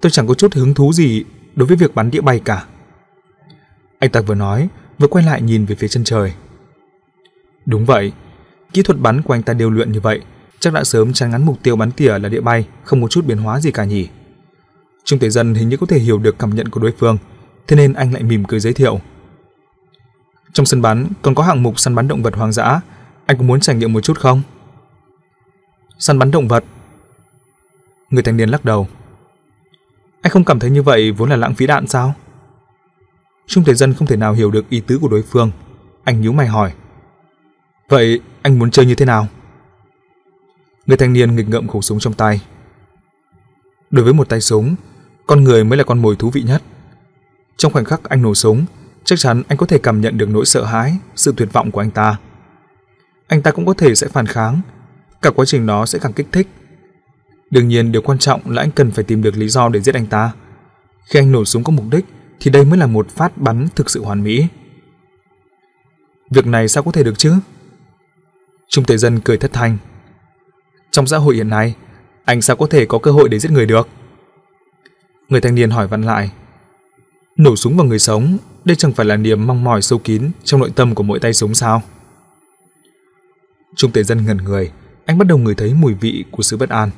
[0.00, 2.66] Tôi chẳng có chút hứng thú gì đối với việc bắn đĩa bay cả.
[3.98, 6.32] Anh ta vừa nói, vừa quay lại nhìn về phía chân trời.
[7.66, 8.12] Đúng vậy,
[8.72, 10.20] kỹ thuật bắn của anh ta điều luyện như vậy,
[10.58, 13.24] chắc đã sớm tránh ngắn mục tiêu bắn tỉa là đĩa bay, không một chút
[13.24, 14.08] biến hóa gì cả nhỉ.
[15.04, 17.18] Trung Tế Dân hình như có thể hiểu được cảm nhận của đối phương,
[17.66, 19.00] thế nên anh lại mỉm cười giới thiệu.
[20.52, 22.80] Trong sân bắn còn có hạng mục săn bắn động vật hoang dã,
[23.26, 24.42] anh có muốn trải nghiệm một chút không?
[26.02, 26.64] Săn bắn động vật?
[28.10, 28.88] Người thanh niên lắc đầu.
[30.22, 32.14] Anh không cảm thấy như vậy vốn là lãng phí đạn sao?
[33.46, 35.50] Trung Thế Dân không thể nào hiểu được ý tứ của đối phương.
[36.04, 36.72] Anh nhíu mày hỏi.
[37.88, 39.26] Vậy anh muốn chơi như thế nào?
[40.86, 42.40] Người thanh niên nghịch ngợm khẩu súng trong tay.
[43.90, 44.74] Đối với một tay súng,
[45.26, 46.62] con người mới là con mồi thú vị nhất.
[47.56, 48.64] Trong khoảnh khắc anh nổ súng,
[49.04, 51.80] chắc chắn anh có thể cảm nhận được nỗi sợ hãi, sự tuyệt vọng của
[51.80, 52.16] anh ta.
[53.26, 54.60] Anh ta cũng có thể sẽ phản kháng,
[55.22, 56.48] cả quá trình đó sẽ càng kích thích.
[57.50, 59.94] Đương nhiên điều quan trọng là anh cần phải tìm được lý do để giết
[59.94, 60.32] anh ta.
[61.10, 62.04] Khi anh nổ súng có mục đích
[62.40, 64.46] thì đây mới là một phát bắn thực sự hoàn mỹ.
[66.30, 67.34] Việc này sao có thể được chứ?
[68.68, 69.78] Trung tế Dân cười thất thanh.
[70.90, 71.74] Trong xã hội hiện nay,
[72.24, 73.88] anh sao có thể có cơ hội để giết người được?
[75.28, 76.30] Người thanh niên hỏi vặn lại.
[77.36, 80.60] Nổ súng vào người sống, đây chẳng phải là niềm mong mỏi sâu kín trong
[80.60, 81.82] nội tâm của mỗi tay súng sao?
[83.76, 84.70] Trung tế Dân ngẩn người,
[85.06, 86.90] anh bắt đầu ngửi thấy mùi vị của sự bất an.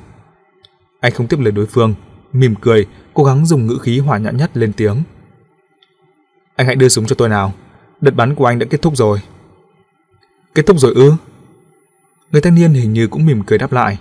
[0.99, 1.93] Anh không tiếp lời đối phương,
[2.33, 5.03] mỉm cười, cố gắng dùng ngữ khí hòa nhã nhất lên tiếng.
[6.55, 7.53] Anh hãy đưa súng cho tôi nào.
[8.01, 9.19] Đợt bắn của anh đã kết thúc rồi.
[10.55, 11.13] Kết thúc rồi ư?
[12.31, 13.99] Người thanh niên hình như cũng mỉm cười đáp lại.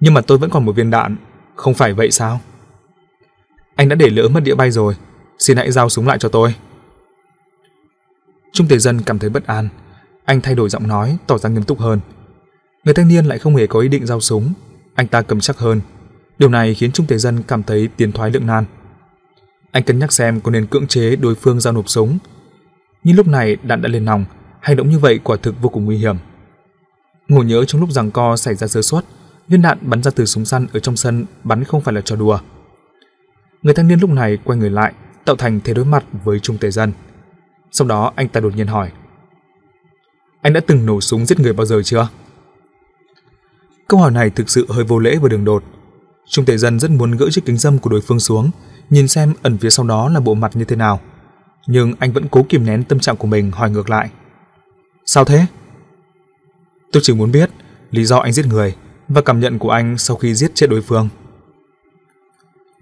[0.00, 1.16] Nhưng mà tôi vẫn còn một viên đạn,
[1.54, 2.40] không phải vậy sao?
[3.76, 4.94] Anh đã để lỡ mất đĩa bay rồi,
[5.38, 6.54] xin hãy giao súng lại cho tôi.
[8.52, 9.68] Trung Tề Dân cảm thấy bất an,
[10.24, 12.00] anh thay đổi giọng nói, tỏ ra nghiêm túc hơn.
[12.84, 14.52] Người thanh niên lại không hề có ý định giao súng,
[14.94, 15.80] anh ta cầm chắc hơn.
[16.38, 18.64] Điều này khiến Trung Tề Dân cảm thấy tiến thoái lưỡng nan.
[19.70, 22.18] Anh cân nhắc xem có nên cưỡng chế đối phương giao nộp súng.
[23.02, 24.24] Nhưng lúc này đạn đã lên nòng,
[24.60, 26.16] hành động như vậy quả thực vô cùng nguy hiểm.
[27.28, 29.04] Ngộ nhớ trong lúc giằng co xảy ra sơ suất,
[29.48, 32.16] viên đạn bắn ra từ súng săn ở trong sân bắn không phải là trò
[32.16, 32.38] đùa.
[33.62, 34.92] Người thanh niên lúc này quay người lại,
[35.24, 36.92] tạo thành thế đối mặt với Trung Tề Dân.
[37.72, 38.90] Sau đó anh ta đột nhiên hỏi:
[40.40, 42.08] "Anh đã từng nổ súng giết người bao giờ chưa?"
[43.90, 45.64] Câu hỏi này thực sự hơi vô lễ và đường đột.
[46.28, 48.50] Trung Tề Dân rất muốn gỡ chiếc kính dâm của đối phương xuống,
[48.90, 51.00] nhìn xem ẩn phía sau đó là bộ mặt như thế nào.
[51.66, 54.10] Nhưng anh vẫn cố kìm nén tâm trạng của mình hỏi ngược lại.
[55.06, 55.46] Sao thế?
[56.92, 57.50] Tôi chỉ muốn biết
[57.90, 58.74] lý do anh giết người
[59.08, 61.08] và cảm nhận của anh sau khi giết chết đối phương.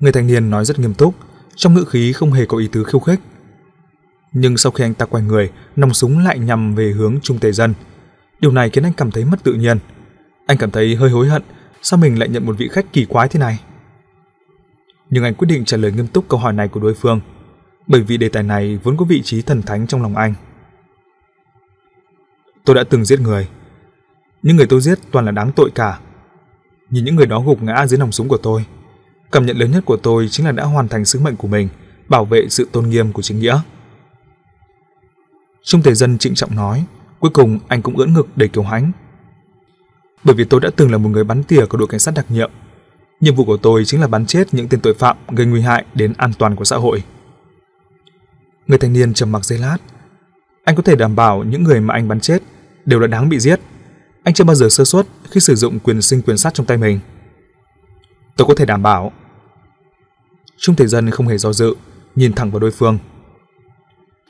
[0.00, 1.14] Người thanh niên nói rất nghiêm túc,
[1.56, 3.20] trong ngữ khí không hề có ý tứ khiêu khích.
[4.32, 7.52] Nhưng sau khi anh ta quay người, nòng súng lại nhằm về hướng Trung Tề
[7.52, 7.74] Dân.
[8.40, 9.78] Điều này khiến anh cảm thấy mất tự nhiên.
[10.48, 11.42] Anh cảm thấy hơi hối hận,
[11.82, 13.58] sao mình lại nhận một vị khách kỳ quái thế này?
[15.10, 17.20] nhưng anh quyết định trả lời nghiêm túc câu hỏi này của đối phương,
[17.86, 20.34] bởi vì đề tài này vốn có vị trí thần thánh trong lòng anh.
[22.64, 23.48] Tôi đã từng giết người,
[24.42, 25.98] những người tôi giết toàn là đáng tội cả.
[26.90, 28.64] nhìn những người đó gục ngã dưới nòng súng của tôi.
[29.32, 31.68] Cảm nhận lớn nhất của tôi chính là đã hoàn thành sứ mệnh của mình,
[32.08, 33.60] bảo vệ sự tôn nghiêm của chính nghĩa.
[35.62, 36.84] Trung Tề Dân trịnh trọng nói,
[37.20, 38.92] cuối cùng anh cũng ưỡn ngực đầy kiều hãnh.
[40.28, 42.26] Bởi vì tôi đã từng là một người bắn tỉa của đội cảnh sát đặc
[42.28, 42.50] nhiệm.
[43.20, 45.84] Nhiệm vụ của tôi chính là bắn chết những tên tội phạm gây nguy hại
[45.94, 47.02] đến an toàn của xã hội.
[48.66, 49.76] Người thanh niên trầm mặc giây lát.
[50.64, 52.42] Anh có thể đảm bảo những người mà anh bắn chết
[52.84, 53.60] đều là đáng bị giết.
[54.22, 56.76] Anh chưa bao giờ sơ suất khi sử dụng quyền sinh quyền sát trong tay
[56.76, 57.00] mình.
[58.36, 59.12] Tôi có thể đảm bảo.
[60.56, 61.74] Trung Thể Dân không hề do dự,
[62.16, 62.98] nhìn thẳng vào đối phương.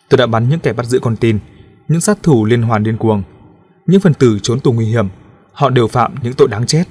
[0.08, 1.38] Tôi đã bắn những kẻ bắt giữ con tin,
[1.88, 3.22] những sát thủ liên hoàn điên cuồng,
[3.86, 5.08] những phần tử trốn tù nguy hiểm,
[5.58, 6.84] họ đều phạm những tội đáng chết.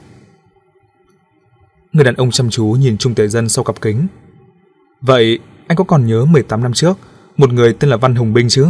[1.94, 4.07] Người đàn ông chăm chú nhìn Trung Tế Dân sau cặp kính.
[5.02, 6.98] Vậy anh có còn nhớ 18 năm trước,
[7.38, 8.68] một người tên là Văn Hùng Binh chứ?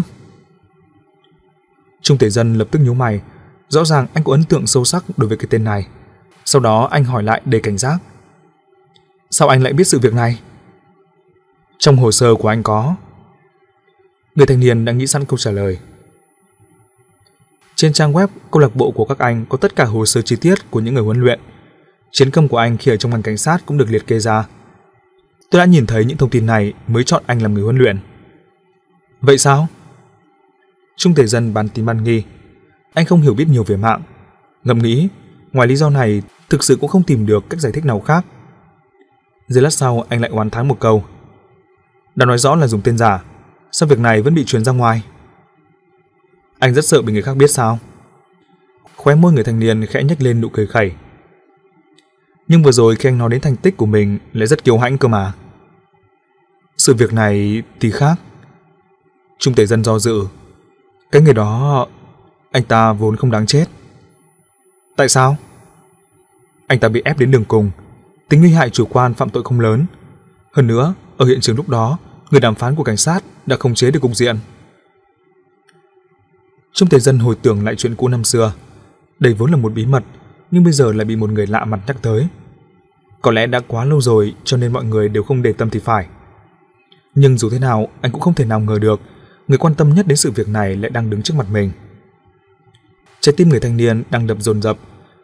[2.02, 3.22] Trung Tế Dân lập tức nhíu mày,
[3.70, 5.88] rõ ràng anh có ấn tượng sâu sắc đối với cái tên này.
[6.46, 7.98] Sau đó anh hỏi lại để cảnh giác.
[9.30, 10.40] Sao anh lại biết sự việc này?
[11.78, 12.96] Trong hồ sơ của anh có.
[14.36, 15.78] Người thanh niên đã nghĩ sẵn câu trả lời.
[17.78, 20.36] Trên trang web câu lạc bộ của các anh có tất cả hồ sơ chi
[20.42, 21.40] tiết của những người huấn luyện.
[22.12, 24.48] Chiến công của anh khi ở trong ngành cảnh sát cũng được liệt kê ra.
[25.52, 28.00] Tôi đã nhìn thấy những thông tin này mới chọn anh làm người huấn luyện.
[29.22, 29.68] Vậy sao?
[30.96, 32.24] Trung thể dân bán tín ban nghi.
[32.94, 34.02] Anh không hiểu biết nhiều về mạng.
[34.64, 35.08] Ngầm nghĩ,
[35.54, 38.26] ngoài lý do này, thực sự cũng không tìm được cách giải thích nào khác.
[39.48, 41.04] Giây lát sau, anh lại oán thán một câu.
[42.16, 43.24] Đã nói rõ là dùng tên giả,
[43.72, 45.04] sao việc này vẫn bị truyền ra ngoài?
[46.60, 47.80] Anh rất sợ bị người khác biết sao?
[48.96, 50.92] Khóe môi người thanh niên khẽ nhếch lên nụ cười khẩy.
[52.48, 54.98] Nhưng vừa rồi khi anh nói đến thành tích của mình lại rất kiêu hãnh
[54.98, 55.34] cơ mà.
[56.78, 58.16] Sự việc này thì khác.
[59.40, 60.26] Trung tể dân do dự.
[61.12, 61.88] Cái người đó,
[62.52, 63.66] anh ta vốn không đáng chết.
[64.96, 65.38] Tại sao?
[66.68, 67.72] Anh ta bị ép đến đường cùng,
[68.30, 69.86] tính nguy hại chủ quan phạm tội không lớn.
[70.52, 71.98] Hơn nữa, ở hiện trường lúc đó,
[72.32, 74.38] người đàm phán của cảnh sát đã khống chế được cục diện
[76.78, 78.54] trong Tề Dân hồi tưởng lại chuyện cũ năm xưa.
[79.20, 80.04] Đây vốn là một bí mật,
[80.52, 82.28] nhưng bây giờ lại bị một người lạ mặt nhắc tới.
[83.22, 85.80] Có lẽ đã quá lâu rồi cho nên mọi người đều không để tâm thì
[85.80, 86.08] phải.
[87.16, 89.00] Nhưng dù thế nào, anh cũng không thể nào ngờ được
[89.48, 91.72] người quan tâm nhất đến sự việc này lại đang đứng trước mặt mình.
[93.20, 94.78] Trái tim người thanh niên đang đập dồn dập,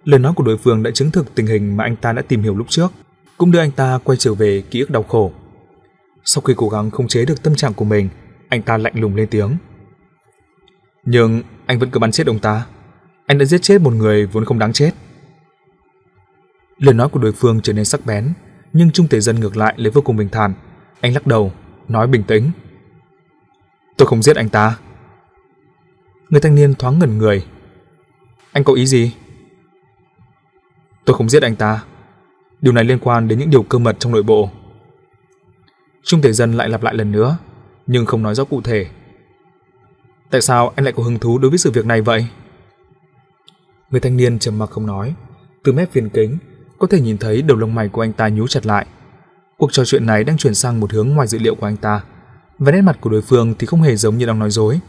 [0.04, 2.44] lời nói của đối phương đã chứng thực tình hình mà anh ta đã tìm
[2.44, 2.92] hiểu lúc trước,
[3.38, 5.32] cũng đưa anh ta quay trở về ký ức đau khổ.
[6.26, 8.10] Sau khi cố gắng khống chế được tâm trạng của mình,
[8.50, 9.58] anh ta lạnh lùng lên tiếng.
[11.06, 12.66] Nhưng anh vẫn cứ bắn chết ông ta.
[13.26, 14.92] Anh đã giết chết một người vốn không đáng chết.
[16.78, 18.34] Lời nói của đối phương trở nên sắc bén,
[18.74, 20.54] nhưng Trung Tề Dân ngược lại lấy vô cùng bình thản.
[21.02, 21.52] Anh lắc đầu,
[21.88, 22.52] nói bình tĩnh.
[23.98, 24.78] Tôi không giết anh ta.
[26.30, 27.46] Người thanh niên thoáng ngẩn người.
[28.52, 29.16] Anh có ý gì?
[31.06, 31.84] Tôi không giết anh ta.
[32.62, 34.50] Điều này liên quan đến những điều cơ mật trong nội bộ.
[36.04, 37.38] Trung Tề Dân lại lặp lại lần nữa,
[37.88, 38.88] nhưng không nói rõ cụ thể.
[40.34, 42.28] Tại sao anh lại có hứng thú đối với sự việc này vậy?
[43.92, 45.14] Người thanh niên trầm mặc không nói,
[45.64, 46.38] từ mép viền kính
[46.80, 48.86] có thể nhìn thấy đầu lông mày của anh ta nhú chặt lại.
[49.58, 52.02] Cuộc trò chuyện này đang chuyển sang một hướng ngoài dự liệu của anh ta,
[52.60, 54.80] và nét mặt của đối phương thì không hề giống như đang nói dối.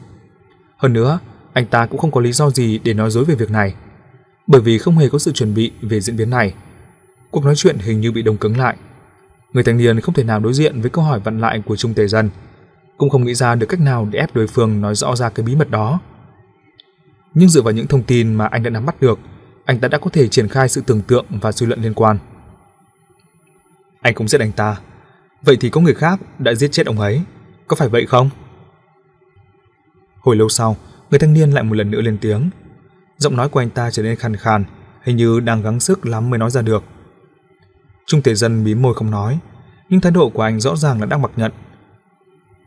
[0.76, 1.18] Hơn nữa,
[1.52, 3.74] anh ta cũng không có lý do gì để nói dối về việc này,
[4.46, 6.54] bởi vì không hề có sự chuẩn bị về diễn biến này.
[7.30, 8.76] Cuộc nói chuyện hình như bị đông cứng lại.
[9.52, 11.94] Người thanh niên không thể nào đối diện với câu hỏi vặn lại của Trung
[11.94, 12.30] Tề Dân
[12.96, 15.46] cũng không nghĩ ra được cách nào để ép đối phương nói rõ ra cái
[15.46, 16.00] bí mật đó.
[17.34, 19.18] Nhưng dựa vào những thông tin mà anh đã nắm bắt được,
[19.64, 22.18] anh ta đã có thể triển khai sự tưởng tượng và suy luận liên quan.
[24.00, 24.76] Anh cũng giết anh ta,
[25.42, 27.22] vậy thì có người khác đã giết chết ông ấy,
[27.66, 28.30] có phải vậy không?
[30.20, 30.76] Hồi lâu sau,
[31.10, 32.50] người thanh niên lại một lần nữa lên tiếng.
[33.16, 34.64] Giọng nói của anh ta trở nên khàn khàn,
[35.02, 36.84] hình như đang gắng sức lắm mới nói ra được.
[38.06, 39.38] Trung thể dân bí môi không nói,
[39.88, 41.52] nhưng thái độ của anh rõ ràng là đang mặc nhận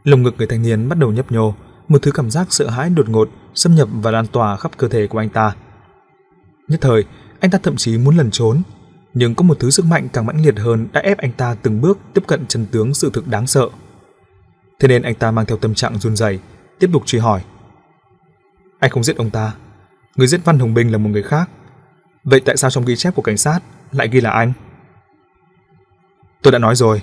[0.07, 1.55] Lồng ngực người thanh niên bắt đầu nhấp nhô,
[1.87, 4.87] một thứ cảm giác sợ hãi đột ngột xâm nhập và lan tỏa khắp cơ
[4.87, 5.55] thể của anh ta.
[6.67, 7.05] Nhất thời,
[7.39, 8.61] anh ta thậm chí muốn lẩn trốn,
[9.13, 11.81] nhưng có một thứ sức mạnh càng mãnh liệt hơn đã ép anh ta từng
[11.81, 13.69] bước tiếp cận chân tướng sự thực đáng sợ.
[14.79, 16.39] Thế nên anh ta mang theo tâm trạng run rẩy,
[16.79, 17.41] tiếp tục truy hỏi.
[18.79, 19.53] Anh không giết ông ta,
[20.15, 21.49] người giết Văn Hồng Bình là một người khác.
[22.23, 23.59] Vậy tại sao trong ghi chép của cảnh sát
[23.91, 24.53] lại ghi là anh?
[26.41, 27.01] Tôi đã nói rồi,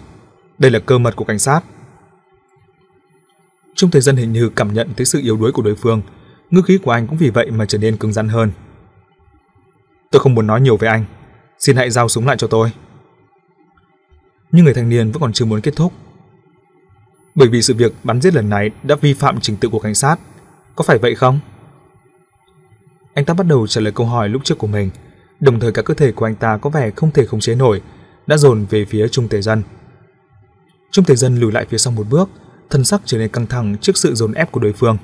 [0.58, 1.60] đây là cơ mật của cảnh sát.
[3.74, 6.02] Trung Thời Dân hình như cảm nhận thấy sự yếu đuối của đối phương,
[6.50, 8.50] ngữ khí của anh cũng vì vậy mà trở nên cứng rắn hơn.
[10.10, 11.04] Tôi không muốn nói nhiều với anh,
[11.58, 12.72] xin hãy giao súng lại cho tôi.
[14.52, 15.92] Nhưng người thanh niên vẫn còn chưa muốn kết thúc.
[17.34, 19.94] Bởi vì sự việc bắn giết lần này đã vi phạm trình tự của cảnh
[19.94, 20.16] sát,
[20.76, 21.40] có phải vậy không?
[23.14, 24.90] Anh ta bắt đầu trả lời câu hỏi lúc trước của mình,
[25.40, 27.82] đồng thời cả cơ thể của anh ta có vẻ không thể khống chế nổi,
[28.26, 29.62] đã dồn về phía Trung Tề Dân.
[30.90, 32.28] Trung Tề Dân lùi lại phía sau một bước,
[32.70, 34.96] thân sắc trở nên căng thẳng trước sự dồn ép của đối phương.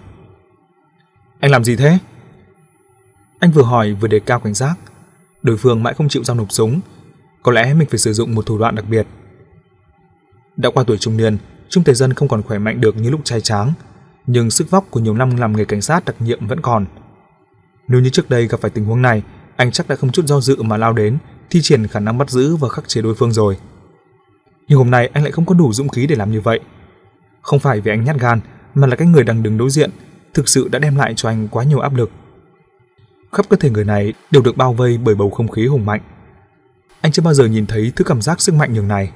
[1.41, 1.99] Anh làm gì thế?
[3.39, 4.75] Anh vừa hỏi vừa đề cao cảnh giác.
[5.43, 6.81] Đối phương mãi không chịu giao nộp súng.
[7.43, 9.07] Có lẽ mình phải sử dụng một thủ đoạn đặc biệt.
[10.57, 11.39] Đã qua tuổi trung niên,
[11.69, 13.73] Trung Tề Dân không còn khỏe mạnh được như lúc trai tráng,
[14.27, 16.87] nhưng sức vóc của nhiều năm làm nghề cảnh sát đặc nhiệm vẫn còn.
[17.89, 19.23] Nếu như trước đây gặp phải tình huống này,
[19.57, 21.19] anh chắc đã không chút do dự mà lao đến,
[21.51, 23.57] thi triển khả năng bắt giữ và khắc chế đối phương rồi.
[24.69, 26.61] Nhưng hôm nay anh lại không có đủ dũng khí để làm như vậy.
[27.43, 28.41] Không phải vì anh nhát gan,
[28.75, 29.91] mà là cái người đang đứng đối diện
[30.35, 32.11] thực sự đã đem lại cho anh quá nhiều áp lực.
[33.33, 36.01] Khắp cơ thể người này đều được bao vây bởi bầu không khí hùng mạnh.
[37.01, 39.13] Anh chưa bao giờ nhìn thấy thứ cảm giác sức mạnh nhường này.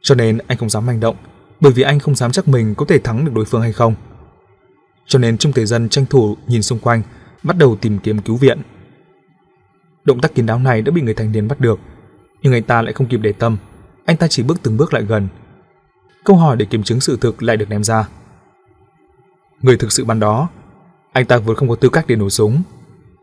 [0.00, 1.16] Cho nên anh không dám manh động,
[1.60, 3.94] bởi vì anh không dám chắc mình có thể thắng được đối phương hay không.
[5.06, 7.02] Cho nên Trung Tề Dân tranh thủ nhìn xung quanh,
[7.42, 8.58] bắt đầu tìm kiếm cứu viện.
[10.04, 11.80] Động tác kín đáo này đã bị người thanh niên bắt được,
[12.42, 13.56] nhưng anh ta lại không kịp để tâm,
[14.04, 15.28] anh ta chỉ bước từng bước lại gần.
[16.26, 18.08] Câu hỏi để kiểm chứng sự thực lại được ném ra.
[19.62, 20.48] Người thực sự bắn đó,
[21.12, 22.62] anh ta vốn không có tư cách để nổ súng,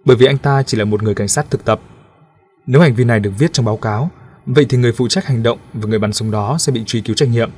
[0.05, 1.81] bởi vì anh ta chỉ là một người cảnh sát thực tập.
[2.65, 4.09] Nếu hành vi này được viết trong báo cáo,
[4.45, 7.01] vậy thì người phụ trách hành động và người bắn súng đó sẽ bị truy
[7.01, 7.49] cứu trách nhiệm.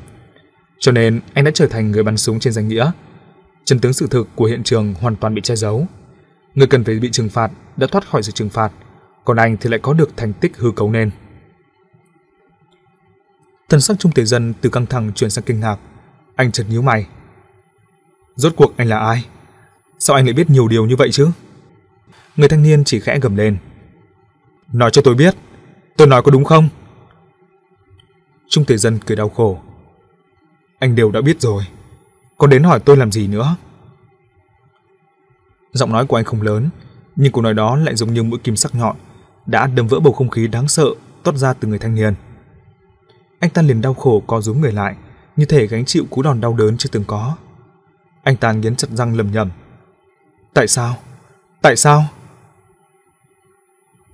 [0.80, 2.92] Cho nên anh đã trở thành người bắn súng trên danh nghĩa.
[3.66, 5.88] Chân tướng sự thực của hiện trường hoàn toàn bị che giấu.
[6.56, 8.72] Người cần phải bị trừng phạt đã thoát khỏi sự trừng phạt,
[9.26, 11.12] còn anh thì lại có được thành tích hư cấu nên.
[13.70, 15.78] Thần sắc Trung Tề Dân từ căng thẳng chuyển sang kinh ngạc,
[16.36, 17.08] anh chợt nhíu mày.
[18.36, 19.26] Rốt cuộc anh là ai?
[20.00, 21.30] Sao anh lại biết nhiều điều như vậy chứ?
[22.36, 23.58] Người thanh niên chỉ khẽ gầm lên.
[24.74, 25.36] Nói cho tôi biết,
[25.98, 26.70] tôi nói có đúng không?
[28.50, 29.60] Trung Tề Dân cười đau khổ.
[30.80, 31.64] Anh đều đã biết rồi,
[32.38, 33.56] còn đến hỏi tôi làm gì nữa?
[35.72, 36.70] Giọng nói của anh không lớn,
[37.16, 38.96] nhưng câu nói đó lại giống như mũi kim sắc nhọn,
[39.46, 40.86] đã đâm vỡ bầu không khí đáng sợ
[41.24, 42.14] toát ra từ người thanh niên.
[43.46, 44.96] Anh ta liền đau khổ co rúm người lại,
[45.36, 47.36] như thể gánh chịu cú đòn đau đớn chưa từng có.
[48.24, 49.52] Anh ta nghiến chặt răng lầm nhầm.
[50.54, 50.98] Tại sao?
[51.62, 52.04] Tại sao?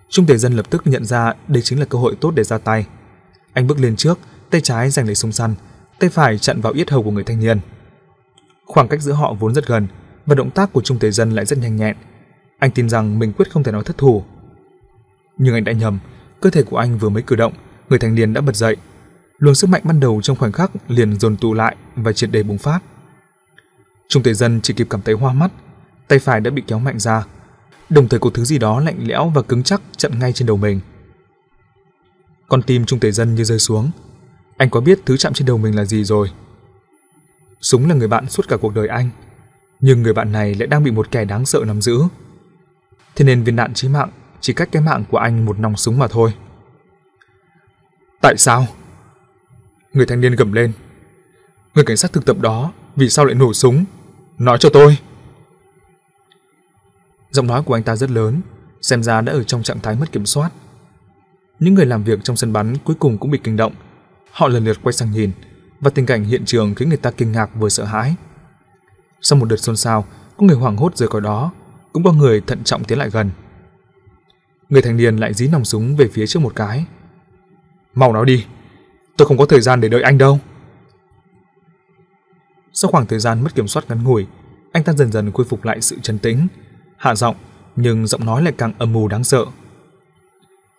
[0.09, 2.57] Trung Tề Dân lập tức nhận ra đây chính là cơ hội tốt để ra
[2.57, 2.85] tay.
[3.53, 5.55] Anh bước lên trước, tay trái giành lấy súng săn,
[5.99, 7.59] tay phải chặn vào yết hầu của người thanh niên.
[8.65, 9.87] Khoảng cách giữa họ vốn rất gần,
[10.25, 11.97] và động tác của Trung Tề Dân lại rất nhanh nhẹn.
[12.59, 14.23] Anh tin rằng mình quyết không thể nào thất thủ.
[15.37, 15.99] Nhưng anh đã nhầm,
[16.41, 17.53] cơ thể của anh vừa mới cử động,
[17.89, 18.77] người thanh niên đã bật dậy.
[19.41, 22.43] Luồng sức mạnh ban đầu trong khoảnh khắc liền dồn tụ lại và triệt để
[22.43, 22.79] bùng phát.
[24.07, 25.51] Trung tế Dân chỉ kịp cảm thấy hoa mắt,
[26.07, 27.25] tay phải đã bị kéo mạnh ra,
[27.89, 30.57] đồng thời có thứ gì đó lạnh lẽo và cứng chắc chặn ngay trên đầu
[30.57, 30.79] mình.
[32.47, 33.91] Con tim Trung tế Dân như rơi xuống.
[34.57, 36.31] Anh có biết thứ chạm trên đầu mình là gì rồi.
[37.61, 39.09] Súng là người bạn suốt cả cuộc đời anh,
[39.79, 41.99] nhưng người bạn này lại đang bị một kẻ đáng sợ nắm giữ.
[43.15, 44.09] Thế nên viên đạn chí mạng
[44.41, 46.33] chỉ cách cái mạng của anh một nòng súng mà thôi.
[48.21, 48.67] Tại sao?
[49.93, 50.71] Người thanh niên gầm lên.
[51.75, 53.85] Người cảnh sát thực tập đó vì sao lại nổ súng?
[54.37, 54.97] Nói cho tôi.
[57.31, 58.41] Giọng nói của anh ta rất lớn,
[58.81, 60.49] xem ra đã ở trong trạng thái mất kiểm soát.
[61.59, 63.73] Những người làm việc trong sân bắn cuối cùng cũng bị kinh động.
[64.31, 65.31] Họ lần lượt quay sang nhìn,
[65.79, 68.15] và tình cảnh hiện trường khiến người ta kinh ngạc vừa sợ hãi.
[69.21, 70.05] Sau một đợt xôn xao,
[70.37, 71.51] có người hoảng hốt rời khỏi đó,
[71.93, 73.31] cũng có người thận trọng tiến lại gần.
[74.69, 76.85] Người thanh niên lại dí nòng súng về phía trước một cái.
[77.93, 78.45] Mau nói đi,
[79.17, 80.39] tôi không có thời gian để đợi anh đâu.
[82.73, 84.27] Sau khoảng thời gian mất kiểm soát ngắn ngủi,
[84.71, 86.47] anh ta dần dần khôi phục lại sự trấn tĩnh,
[86.97, 87.35] hạ giọng,
[87.75, 89.45] nhưng giọng nói lại càng âm mưu đáng sợ.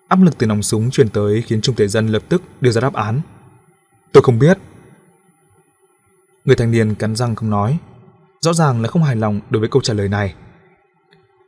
[0.08, 2.80] Áp lực từ nòng súng truyền tới khiến Trung Thể Dân lập tức đưa ra
[2.80, 3.20] đáp án.
[4.12, 4.58] Tôi không biết.
[6.44, 7.78] Người thanh niên cắn răng không nói,
[8.40, 10.34] rõ ràng là không hài lòng đối với câu trả lời này.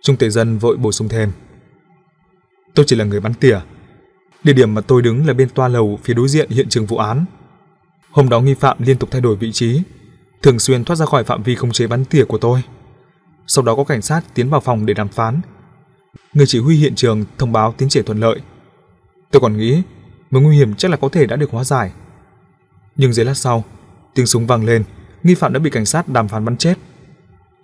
[0.02, 1.32] Trung Thể Dân vội bổ sung thêm.
[2.74, 3.60] Tôi chỉ là người bắn tỉa.
[4.44, 6.96] Địa điểm mà tôi đứng là bên toa lầu phía đối diện hiện trường vụ
[6.96, 7.24] án.
[8.10, 9.82] Hôm đó nghi phạm liên tục thay đổi vị trí,
[10.42, 12.62] thường xuyên thoát ra khỏi phạm vi khống chế bắn tỉa của tôi.
[13.46, 15.40] Sau đó có cảnh sát tiến vào phòng để đàm phán.
[16.34, 18.40] Người chỉ huy hiện trường thông báo tiến triển thuận lợi.
[19.30, 19.82] Tôi còn nghĩ
[20.30, 21.92] mối nguy hiểm chắc là có thể đã được hóa giải.
[22.96, 23.64] Nhưng giây lát sau,
[24.14, 24.84] tiếng súng vang lên,
[25.22, 26.74] nghi phạm đã bị cảnh sát đàm phán bắn chết.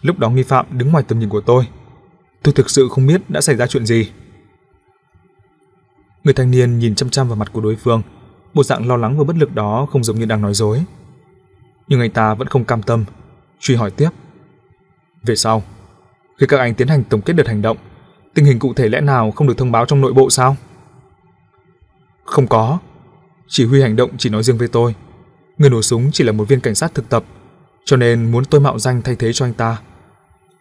[0.02, 1.66] Lúc đó nghi phạm đứng ngoài tầm nhìn của tôi.
[2.42, 4.10] Tôi thực sự không biết đã xảy ra chuyện gì.
[6.24, 8.02] Người thanh niên nhìn chăm chăm vào mặt của đối phương,
[8.54, 10.84] bộ dạng lo lắng và bất lực đó không giống như đang nói dối
[11.90, 13.04] nhưng anh ta vẫn không cam tâm,
[13.60, 14.10] truy hỏi tiếp.
[15.22, 15.62] Về sau,
[16.38, 17.76] khi các anh tiến hành tổng kết đợt hành động,
[18.34, 20.56] tình hình cụ thể lẽ nào không được thông báo trong nội bộ sao?
[22.24, 22.78] Không có.
[23.48, 24.94] Chỉ huy hành động chỉ nói riêng với tôi.
[25.58, 27.24] Người nổ súng chỉ là một viên cảnh sát thực tập,
[27.84, 29.80] cho nên muốn tôi mạo danh thay thế cho anh ta.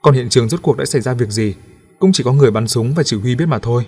[0.02, 1.56] Còn hiện trường rốt cuộc đã xảy ra việc gì,
[2.00, 3.86] cũng chỉ có người bắn súng và chỉ huy biết mà thôi.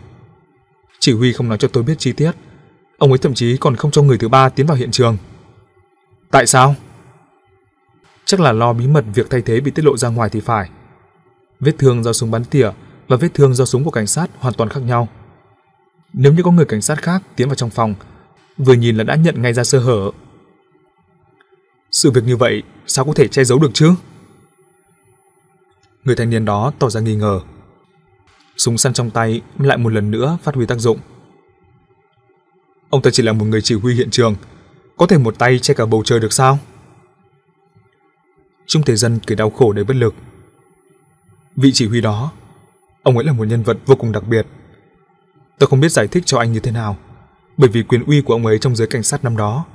[1.01, 2.31] Chỉ huy không nói cho tôi biết chi tiết.
[2.97, 5.17] Ông ấy thậm chí còn không cho người thứ ba tiến vào hiện trường.
[6.31, 6.75] Tại sao?
[8.25, 10.69] Chắc là lo bí mật việc thay thế bị tiết lộ ra ngoài thì phải.
[11.59, 12.69] Vết thương do súng bắn tỉa
[13.07, 15.07] và vết thương do súng của cảnh sát hoàn toàn khác nhau.
[16.13, 17.95] Nếu như có người cảnh sát khác tiến vào trong phòng,
[18.57, 20.11] vừa nhìn là đã nhận ngay ra sơ hở.
[21.91, 23.93] Sự việc như vậy sao có thể che giấu được chứ?
[26.03, 27.39] Người thanh niên đó tỏ ra nghi ngờ.
[28.61, 30.99] Súng săn trong tay lại một lần nữa phát huy tác dụng.
[32.89, 34.35] Ông ta chỉ là một người chỉ huy hiện trường,
[34.97, 36.59] có thể một tay che cả bầu trời được sao?
[38.67, 40.13] Trung Thế Dân cười đau khổ đầy bất lực.
[41.55, 42.31] Vị chỉ huy đó,
[43.03, 44.47] ông ấy là một nhân vật vô cùng đặc biệt.
[45.59, 46.97] Tôi không biết giải thích cho anh như thế nào,
[47.57, 49.65] bởi vì quyền uy của ông ấy trong giới cảnh sát năm đó,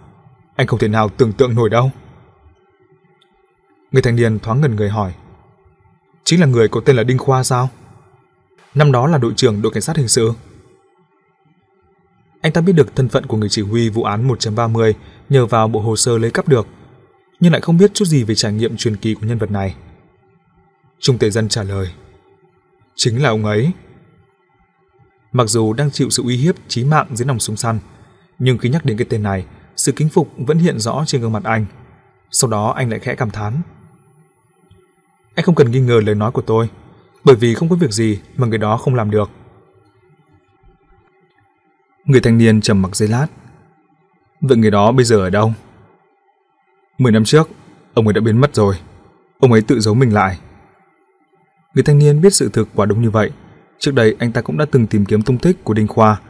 [0.56, 1.90] anh không thể nào tưởng tượng nổi đâu.
[3.92, 5.12] Người thanh niên thoáng ngần người hỏi.
[6.24, 7.68] Chính là người có tên là Đinh Khoa sao?
[8.76, 10.32] Năm đó là đội trưởng đội cảnh sát hình sự.
[12.40, 14.92] Anh ta biết được thân phận của người chỉ huy vụ án 1.30
[15.28, 16.66] nhờ vào bộ hồ sơ lấy cắp được,
[17.40, 19.74] nhưng lại không biết chút gì về trải nghiệm truyền kỳ của nhân vật này.
[20.98, 21.88] Trung Tề Dân trả lời.
[22.94, 23.70] Chính là ông ấy.
[25.32, 27.78] Mặc dù đang chịu sự uy hiếp chí mạng dưới nòng súng săn,
[28.38, 29.46] nhưng khi nhắc đến cái tên này,
[29.76, 31.66] sự kính phục vẫn hiện rõ trên gương mặt anh.
[32.30, 33.60] Sau đó anh lại khẽ cảm thán.
[35.34, 36.68] Anh không cần nghi ngờ lời nói của tôi,
[37.26, 39.30] bởi vì không có việc gì mà người đó không làm được.
[42.04, 43.26] Người thanh niên trầm mặc giây lát.
[44.40, 45.52] Vậy người đó bây giờ ở đâu?
[46.98, 47.48] Mười năm trước,
[47.94, 48.76] ông ấy đã biến mất rồi.
[49.38, 50.38] Ông ấy tự giấu mình lại.
[51.74, 53.30] Người thanh niên biết sự thực quả đúng như vậy.
[53.78, 56.20] Trước đây anh ta cũng đã từng tìm kiếm tung tích của Đinh Khoa,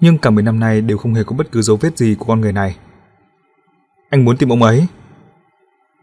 [0.00, 2.24] nhưng cả 10 năm nay đều không hề có bất cứ dấu vết gì của
[2.24, 2.76] con người này.
[4.10, 4.86] Anh muốn tìm ông ấy.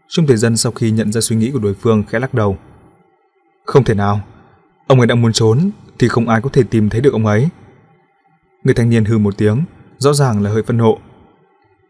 [0.08, 2.58] Trung Thể Dân sau khi nhận ra suy nghĩ của đối phương khẽ lắc đầu.
[3.64, 4.20] Không thể nào.
[4.92, 7.48] Ông ấy đã muốn trốn thì không ai có thể tìm thấy được ông ấy.
[8.64, 9.64] Người thanh niên hư một tiếng,
[9.98, 10.98] rõ ràng là hơi phân nộ.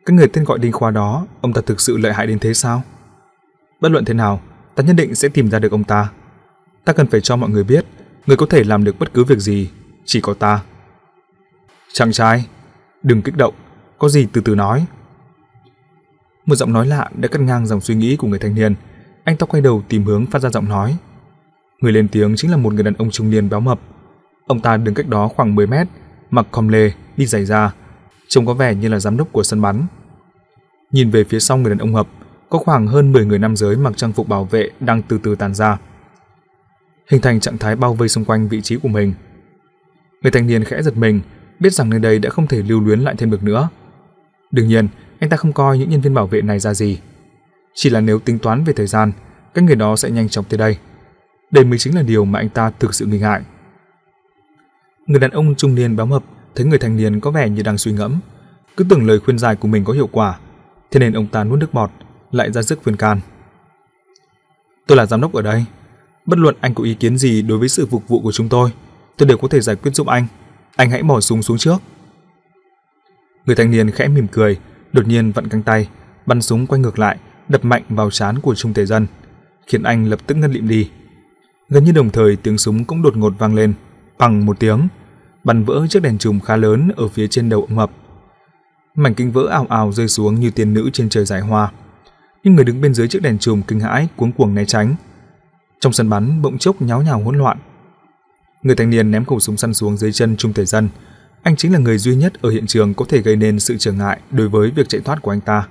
[0.07, 2.55] Cái người tên gọi Đinh Khoa đó, ông ta thực sự lợi hại đến thế
[2.55, 2.83] sao?
[3.81, 4.41] Bất luận thế nào,
[4.75, 6.11] ta nhất định sẽ tìm ra được ông ta.
[6.85, 7.85] Ta cần phải cho mọi người biết,
[8.27, 9.71] người có thể làm được bất cứ việc gì,
[10.05, 10.63] chỉ có ta.
[11.93, 12.47] Chàng trai,
[13.03, 13.55] đừng kích động,
[13.99, 14.87] có gì từ từ nói.
[16.47, 18.75] Một giọng nói lạ đã cắt ngang dòng suy nghĩ của người thanh niên.
[19.25, 20.97] Anh ta quay đầu tìm hướng phát ra giọng nói.
[21.83, 23.81] Người lên tiếng chính là một người đàn ông trung niên béo mập.
[24.47, 25.87] Ông ta đứng cách đó khoảng 10 mét,
[26.31, 27.73] mặc com lê, đi giày da,
[28.29, 29.87] trông có vẻ như là giám đốc của sân bắn.
[30.93, 32.09] Nhìn về phía sau người đàn ông hợp,
[32.51, 35.35] có khoảng hơn 10 người nam giới mặc trang phục bảo vệ đang từ từ
[35.35, 35.79] tàn ra.
[37.11, 39.15] Hình thành trạng thái bao vây xung quanh vị trí của mình.
[40.23, 41.21] Người thanh niên khẽ giật mình,
[41.61, 43.69] biết rằng nơi đây đã không thể lưu luyến lại thêm được nữa.
[44.51, 44.89] Đương nhiên,
[45.19, 46.99] anh ta không coi những nhân viên bảo vệ này ra gì.
[47.75, 49.13] Chỉ là nếu tính toán về thời gian,
[49.55, 50.79] các người đó sẽ nhanh chóng tới đây.
[51.53, 53.43] Đây mới chính là điều mà anh ta thực sự nghi ngại.
[55.07, 56.23] Người đàn ông trung niên béo mập
[56.55, 58.21] thấy người thanh niên có vẻ như đang suy ngẫm,
[58.77, 60.39] cứ tưởng lời khuyên giải của mình có hiệu quả,
[60.91, 61.91] thế nên ông ta nuốt nước bọt,
[62.31, 63.21] lại ra sức khuyên can.
[64.87, 65.65] Tôi là giám đốc ở đây,
[66.27, 68.71] bất luận anh có ý kiến gì đối với sự phục vụ của chúng tôi,
[69.17, 70.27] tôi đều có thể giải quyết giúp anh.
[70.77, 71.77] Anh hãy bỏ súng xuống trước.
[73.47, 74.59] Người thanh niên khẽ mỉm cười,
[74.93, 75.89] đột nhiên vặn cánh tay,
[76.27, 77.19] bắn súng quay ngược lại,
[77.49, 79.07] đập mạnh vào trán của Trung Tề Dân,
[79.67, 80.91] khiến anh lập tức ngất lịm đi.
[81.73, 83.75] Gần như đồng thời tiếng súng cũng đột ngột vang lên,
[84.19, 84.89] bằng một tiếng,
[85.45, 87.91] bắn vỡ chiếc đèn chùm khá lớn ở phía trên đầu ông Mập.
[88.95, 91.73] Mảnh kính vỡ ảo ảo rơi xuống như tiên nữ trên trời giải hoa.
[92.45, 94.95] Nhưng người đứng bên dưới chiếc đèn chùm kinh hãi cuống cuồng né tránh.
[95.81, 97.59] Trong sân bắn bỗng chốc nháo nhào hỗn loạn.
[98.63, 100.89] Người thanh niên ném khẩu súng săn xuống dưới chân Trung Thể Dân.
[101.43, 103.93] Anh chính là người duy nhất ở hiện trường có thể gây nên sự trở
[103.93, 105.69] ngại đối với việc chạy thoát của anh ta.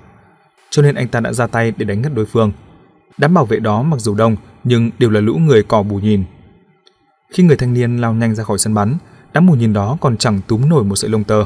[0.69, 2.52] Cho nên anh ta đã ra tay để đánh ngất đối phương.
[3.17, 6.23] Đám bảo vệ đó mặc dù đông nhưng đều là lũ người cò bù nhìn.
[7.33, 8.97] Khi người thanh niên lao nhanh ra khỏi sân bắn,
[9.33, 11.45] đám mù nhìn đó còn chẳng túm nổi một sợi lông tơ.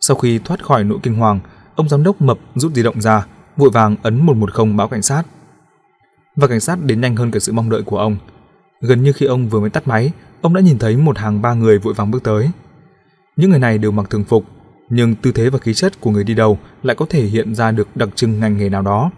[0.00, 1.40] Sau khi thoát khỏi nỗi kinh hoàng,
[1.74, 5.22] ông giám đốc mập rút di động ra, vội vàng ấn 110 báo cảnh sát.
[6.36, 8.16] Và cảnh sát đến nhanh hơn cả sự mong đợi của ông.
[8.80, 11.54] Gần như khi ông vừa mới tắt máy, ông đã nhìn thấy một hàng ba
[11.54, 12.50] người vội vàng bước tới.
[13.36, 14.44] Những người này đều mặc thường phục,
[14.90, 17.70] nhưng tư thế và khí chất của người đi đầu lại có thể hiện ra
[17.72, 19.10] được đặc trưng ngành nghề nào đó.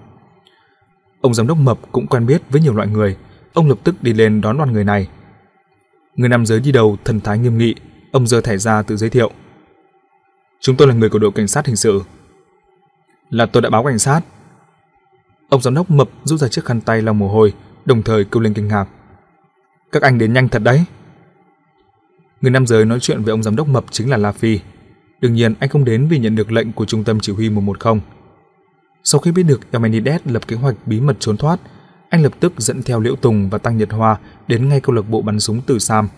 [1.20, 3.16] Ông giám đốc mập cũng quen biết với nhiều loại người,
[3.54, 5.08] ông lập tức đi lên đón đoàn người này.
[6.16, 7.74] Người nam giới đi đầu thần thái nghiêm nghị,
[8.12, 9.30] ông giơ thẻ ra tự giới thiệu.
[10.60, 12.02] Chúng tôi là người của đội cảnh sát hình sự.
[13.30, 14.20] Là tôi đã báo cảnh sát.
[15.48, 17.54] Ông giám đốc mập rút ra chiếc khăn tay lau mồ hôi,
[17.84, 18.84] đồng thời kêu lên kinh ngạc.
[19.92, 20.84] Các anh đến nhanh thật đấy.
[22.40, 24.60] Người nam giới nói chuyện với ông giám đốc mập chính là La Phi.
[25.20, 28.00] Đương nhiên anh không đến vì nhận được lệnh của trung tâm chỉ huy 110.
[29.04, 31.60] Sau khi biết được Emenides lập kế hoạch bí mật trốn thoát,
[32.08, 34.16] anh lập tức dẫn theo Liễu Tùng và Tăng Nhật Hoa
[34.48, 36.08] đến ngay câu lạc bộ bắn súng Tử Sam.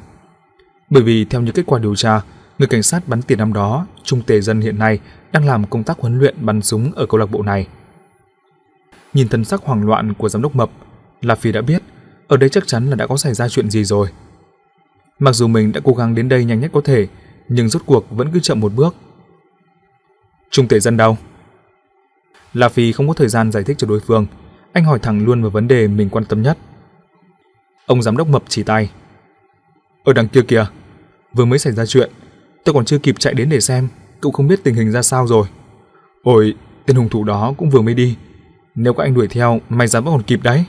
[0.91, 2.21] Bởi vì theo những kết quả điều tra,
[2.61, 4.99] Người cảnh sát bắn tiền năm đó, Trung Tề Dân hiện nay
[5.33, 7.67] đang làm công tác huấn luyện bắn súng ở câu lạc bộ này.
[9.15, 10.71] Nhìn thân sắc hoảng loạn của giám đốc Mập,
[11.23, 11.83] La Phi đã biết
[12.29, 14.09] ở đây chắc chắn là đã có xảy ra chuyện gì rồi.
[15.19, 17.07] Mặc dù mình đã cố gắng đến đây nhanh nhất có thể,
[17.49, 18.95] nhưng rốt cuộc vẫn cứ chậm một bước.
[20.51, 21.17] Trung Tề Dân đâu?
[22.53, 24.27] La Phi không có thời gian giải thích cho đối phương,
[24.73, 26.59] anh hỏi thẳng luôn vào vấn đề mình quan tâm nhất.
[27.87, 28.91] Ông giám đốc Mập chỉ tay.
[30.05, 30.67] Ở đằng kia kìa,
[31.33, 32.11] vừa mới xảy ra chuyện,
[32.65, 33.89] tôi còn chưa kịp chạy đến để xem,
[34.21, 35.49] cũng không biết tình hình ra sao rồi.
[36.23, 36.55] Ôi,
[36.87, 38.17] tên hung thủ đó cũng vừa mới đi.
[38.75, 40.65] Nếu các anh đuổi theo, may ra vẫn còn kịp đấy.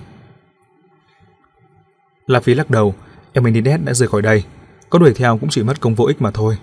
[2.27, 2.95] La Phi lắc đầu,
[3.33, 4.43] em mình đi đét đã rời khỏi đây.
[4.89, 6.57] Có đuổi theo cũng chỉ mất công vô ích mà thôi.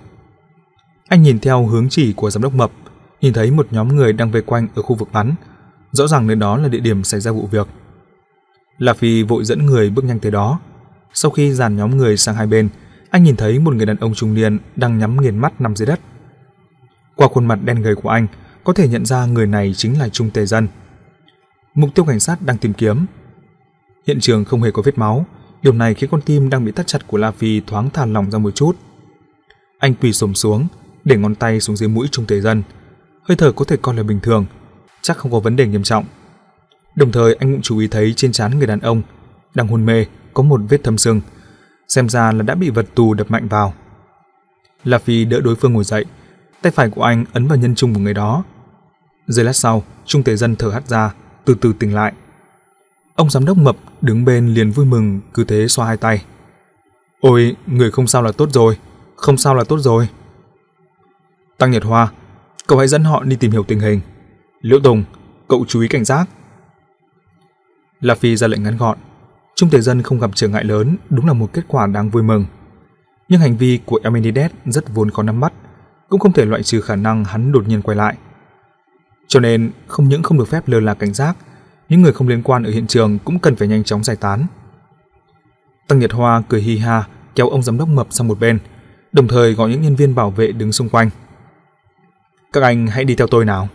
[1.09, 2.71] Anh nhìn theo hướng chỉ của giám đốc Mập,
[3.21, 5.35] nhìn thấy một nhóm người đang vây quanh ở khu vực bắn.
[5.93, 7.69] Rõ ràng nơi đó là địa điểm xảy ra vụ việc.
[8.79, 10.61] La Phi vội dẫn người bước nhanh tới đó.
[11.15, 12.69] Sau khi dàn nhóm người sang hai bên,
[13.11, 15.87] anh nhìn thấy một người đàn ông trung niên đang nhắm nghiền mắt nằm dưới
[15.87, 16.01] đất.
[17.17, 18.27] Qua khuôn mặt đen gầy của anh,
[18.65, 20.69] có thể nhận ra người này chính là Trung Tề Dân.
[21.75, 23.07] Mục tiêu cảnh sát đang tìm kiếm.
[24.07, 25.27] Hiện trường không hề có vết máu,
[25.63, 28.31] điều này khiến con tim đang bị tắt chặt của La Phi thoáng thả lỏng
[28.31, 28.77] ra một chút.
[29.79, 30.67] Anh quỳ xổm xuống,
[31.05, 32.63] để ngón tay xuống dưới mũi Trung Tề Dân.
[33.29, 34.47] Hơi thở có thể coi là bình thường,
[35.03, 36.05] chắc không có vấn đề nghiêm trọng.
[36.95, 39.03] Đồng thời anh cũng chú ý thấy trên trán người đàn ông
[39.55, 41.21] đang hôn mê có một vết thâm sưng,
[41.89, 43.75] xem ra là đã bị vật tù đập mạnh vào.
[44.85, 46.05] La Phi đỡ đối phương ngồi dậy,
[46.63, 48.45] tay phải của anh ấn vào nhân trung của người đó.
[49.27, 51.15] Giây lát sau, Trung tế Dân thở hắt ra,
[51.45, 52.13] từ từ tỉnh lại.
[53.15, 56.25] Ông giám đốc mập đứng bên liền vui mừng cứ thế xoa hai tay.
[57.21, 58.79] Ôi, người không sao là tốt rồi,
[59.17, 60.09] không sao là tốt rồi.
[61.59, 62.13] Tăng Nhật Hoa,
[62.69, 64.01] cậu hãy dẫn họ đi tìm hiểu tình hình.
[64.61, 65.05] Liễu Tùng,
[65.49, 66.29] cậu chú ý cảnh giác.
[68.01, 68.99] La Phi ra lệnh ngắn gọn.
[69.57, 72.23] Trung thể dân không gặp trở ngại lớn đúng là một kết quả đáng vui
[72.23, 72.45] mừng.
[73.29, 75.53] Nhưng hành vi của Emenides rất vốn khó nắm bắt,
[76.09, 78.17] cũng không thể loại trừ khả năng hắn đột nhiên quay lại.
[79.29, 81.37] Cho nên, không những không được phép lơ là cảnh giác,
[81.89, 84.47] những người không liên quan ở hiện trường cũng cần phải nhanh chóng giải tán.
[85.89, 87.05] Tăng Nhật Hoa cười hi ha
[87.35, 88.59] kéo ông giám đốc mập sang một bên,
[89.13, 91.11] đồng thời gọi những nhân viên bảo vệ đứng xung quanh.
[92.53, 93.69] Các anh hãy đi theo tôi nào.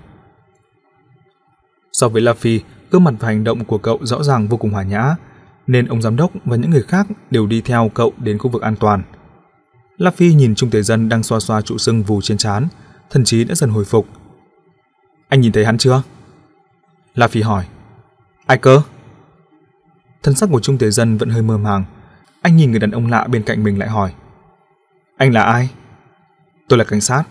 [1.92, 4.72] So với La Phi, gương mặt và hành động của cậu rõ ràng vô cùng
[4.72, 5.16] hòa nhã,
[5.68, 8.62] nên ông giám đốc và những người khác đều đi theo cậu đến khu vực
[8.62, 9.04] an toàn.
[9.98, 12.68] La Phi nhìn Trung Tế Dân đang xoa xoa trụ sưng vù trên trán,
[13.10, 14.08] thần trí đã dần hồi phục.
[15.30, 16.02] Anh nhìn thấy hắn chưa?
[17.16, 17.66] La Phi hỏi.
[18.46, 18.82] Ai cơ?
[20.24, 21.86] Thân sắc của Trung Tế Dân vẫn hơi mơ màng.
[22.42, 24.14] Anh nhìn người đàn ông lạ bên cạnh mình lại hỏi.
[25.18, 25.70] Anh là ai?
[26.68, 27.24] Tôi là cảnh sát.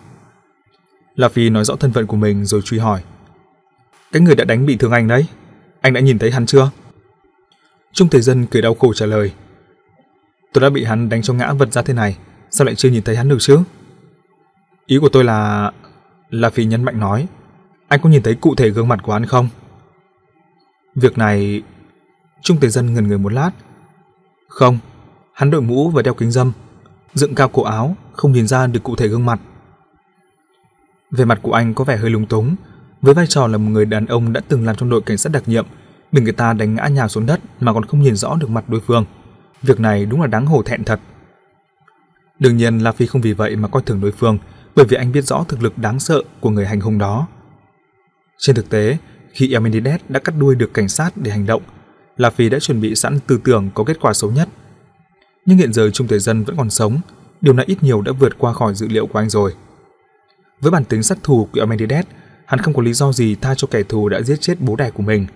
[1.14, 3.02] La Phi nói rõ thân phận của mình rồi truy hỏi.
[4.12, 5.26] Cái người đã đánh bị thương anh đấy,
[5.80, 6.70] anh đã nhìn thấy hắn chưa?
[7.93, 9.32] Trung Thế Dân cười đau khổ trả lời.
[10.52, 12.18] Tôi đã bị hắn đánh cho ngã vật ra thế này,
[12.51, 13.59] sao lại chưa nhìn thấy hắn được chứ?
[14.86, 15.70] Ý của tôi là...
[16.30, 17.26] La Phi nhấn mạnh nói,
[17.89, 19.48] anh có nhìn thấy cụ thể gương mặt của hắn không?
[20.94, 21.62] Việc này...
[22.43, 23.51] Trung Thế Dân ngần người một lát.
[24.48, 24.78] Không,
[25.34, 26.52] hắn đội mũ và đeo kính dâm,
[27.14, 29.40] dựng cao cổ áo, không nhìn ra được cụ thể gương mặt.
[31.12, 32.56] Về mặt của anh có vẻ hơi lung túng,
[33.02, 35.32] với vai trò là một người đàn ông đã từng làm trong đội cảnh sát
[35.32, 35.66] đặc nhiệm,
[36.12, 38.64] bị người ta đánh ngã nhào xuống đất mà còn không nhìn rõ được mặt
[38.68, 39.05] đối phương.
[39.62, 41.01] Việc này đúng là đáng hổ thẹn thật.
[42.39, 44.39] Đương nhiên La Phi không vì vậy mà coi thường đối phương,
[44.76, 47.26] bởi vì anh biết rõ thực lực đáng sợ của người hành hung đó.
[48.39, 48.97] Trên thực tế,
[49.32, 51.62] khi Eminides đã cắt đuôi được cảnh sát để hành động,
[52.16, 54.48] La Phi đã chuẩn bị sẵn tư tưởng có kết quả xấu nhất.
[55.47, 57.01] Nhưng hiện giờ Trung Thể Dân vẫn còn sống,
[57.40, 59.55] điều này ít nhiều đã vượt qua khỏi dự liệu của anh rồi.
[60.62, 62.05] Với bản tính sát thù, của Amenides,
[62.47, 64.90] hắn không có lý do gì tha cho kẻ thù đã giết chết bố đẻ
[64.90, 65.26] của mình.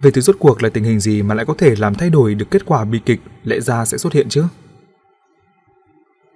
[0.00, 2.34] Về từ rốt cuộc là tình hình gì mà lại có thể làm thay đổi
[2.34, 4.44] được kết quả bi kịch lẽ ra sẽ xuất hiện chứ?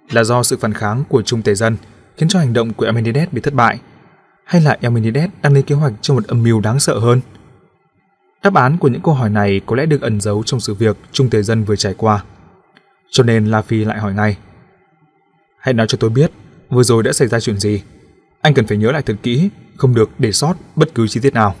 [0.09, 1.77] Là do sự phản kháng của Trung Tề Dân
[2.17, 3.79] khiến cho hành động của Amenides bị thất bại,
[4.43, 7.21] hay là Amenides đang lên kế hoạch cho một âm mưu đáng sợ hơn?
[8.43, 10.97] Đáp án của những câu hỏi này có lẽ được ẩn giấu trong sự việc
[11.11, 12.23] Trung Tề Dân vừa trải qua.
[13.09, 14.37] Cho nên La Phi lại hỏi ngay.
[15.59, 16.31] Hãy nói cho tôi biết,
[16.69, 17.81] vừa rồi đã xảy ra chuyện gì?
[18.41, 21.33] Anh cần phải nhớ lại thật kỹ, không được để sót bất cứ chi tiết
[21.33, 21.55] nào.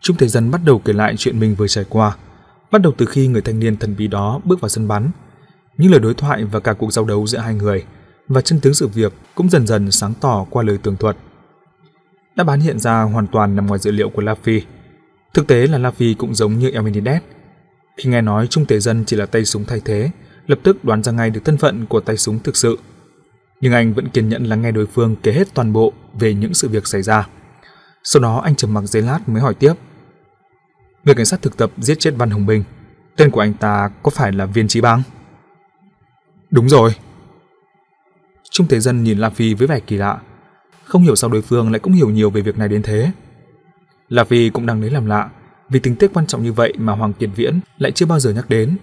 [0.00, 2.16] Trung Thế Dân bắt đầu kể lại chuyện mình vừa trải qua,
[2.70, 5.10] bắt đầu từ khi người thanh niên thần bí đó bước vào sân bắn.
[5.76, 7.84] Những lời đối thoại và cả cuộc giao đấu giữa hai người
[8.28, 11.16] và chân tướng sự việc cũng dần dần sáng tỏ qua lời tường thuật.
[12.36, 14.62] Đáp án hiện ra hoàn toàn nằm ngoài dự liệu của La Phi.
[15.34, 17.22] Thực tế là La Phi cũng giống như Elmenides.
[17.96, 20.10] Khi nghe nói Trung Tế Dân chỉ là tay súng thay thế,
[20.46, 22.78] lập tức đoán ra ngay được thân phận của tay súng thực sự–
[23.62, 26.54] nhưng anh vẫn kiên nhẫn lắng nghe đối phương kể hết toàn bộ về những
[26.54, 27.28] sự việc xảy ra.
[28.04, 29.72] Sau đó anh trầm mặc giấy lát mới hỏi tiếp.
[31.04, 32.64] Người cảnh sát thực tập giết chết Văn Hồng Bình,
[33.16, 35.02] tên của anh ta có phải là Viên Trí Bang?
[36.50, 36.94] Đúng rồi.
[38.50, 40.20] Trung Thế Dân nhìn La Phi với vẻ kỳ lạ,
[40.84, 43.12] không hiểu sao đối phương lại cũng hiểu nhiều về việc này đến thế.
[44.08, 45.30] La Phi cũng đang lấy làm lạ,
[45.68, 48.30] vì tình tiết quan trọng như vậy mà Hoàng Kiệt Viễn lại chưa bao giờ
[48.30, 48.76] nhắc đến.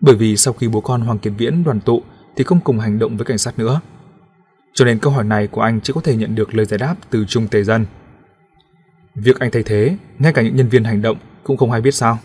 [0.00, 2.02] Bởi vì sau khi bố con Hoàng Kiệt Viễn đoàn tụ
[2.36, 3.80] thì không cùng hành động với cảnh sát nữa.
[4.74, 6.96] Cho nên câu hỏi này của anh chỉ có thể nhận được lời giải đáp
[7.10, 7.86] từ Trung Tề Dân.
[9.14, 11.94] Việc anh thay thế, ngay cả những nhân viên hành động cũng không hay biết
[11.94, 12.18] sao.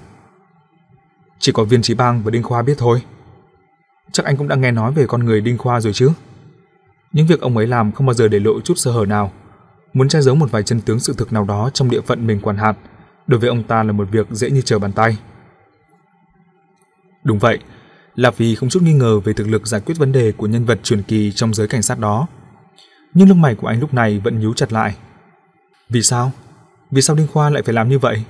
[1.39, 3.01] Chỉ có viên trí bang và Đinh Khoa biết thôi.
[4.11, 6.11] Chắc anh cũng đã nghe nói về con người Đinh Khoa rồi chứ.
[7.11, 9.31] Những việc ông ấy làm không bao giờ để lộ chút sơ hở nào.
[9.93, 12.39] Muốn che giấu một vài chân tướng sự thực nào đó trong địa phận mình
[12.41, 12.77] quản hạt,
[13.27, 15.17] đối với ông ta là một việc dễ như trở bàn tay.
[17.23, 17.59] Đúng vậy,
[18.15, 20.65] là vì không chút nghi ngờ về thực lực giải quyết vấn đề của nhân
[20.65, 22.27] vật truyền kỳ trong giới cảnh sát đó.
[23.13, 24.95] Nhưng lông mày của anh lúc này vẫn nhíu chặt lại.
[25.89, 26.31] Vì sao?
[26.91, 28.23] Vì sao Đinh Khoa lại phải làm như vậy?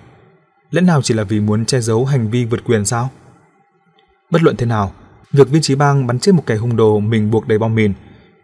[0.72, 3.10] Lẽ nào chỉ là vì muốn che giấu hành vi vượt quyền sao?
[4.30, 4.94] Bất luận thế nào,
[5.32, 7.94] việc viên trí bang bắn chết một kẻ hung đồ mình buộc đầy bom mìn,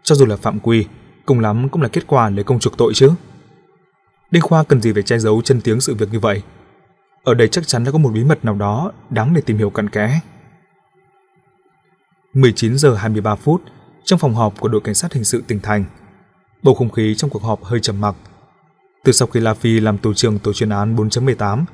[0.02, 0.86] cho dù là phạm quy,
[1.26, 3.10] cùng lắm cũng là kết quả lấy công trục tội chứ.
[4.30, 6.42] Đinh Khoa cần gì phải che giấu chân tiếng sự việc như vậy?
[7.24, 9.70] Ở đây chắc chắn đã có một bí mật nào đó đáng để tìm hiểu
[9.70, 10.20] cặn kẽ.
[12.34, 13.62] 19 giờ 23 phút,
[14.04, 15.84] trong phòng họp của đội cảnh sát hình sự tỉnh thành,
[16.62, 18.14] bầu không khí trong cuộc họp hơi trầm mặc.
[19.04, 21.64] Từ sau khi La Phi làm tổ trưởng tổ chuyên án 4.18,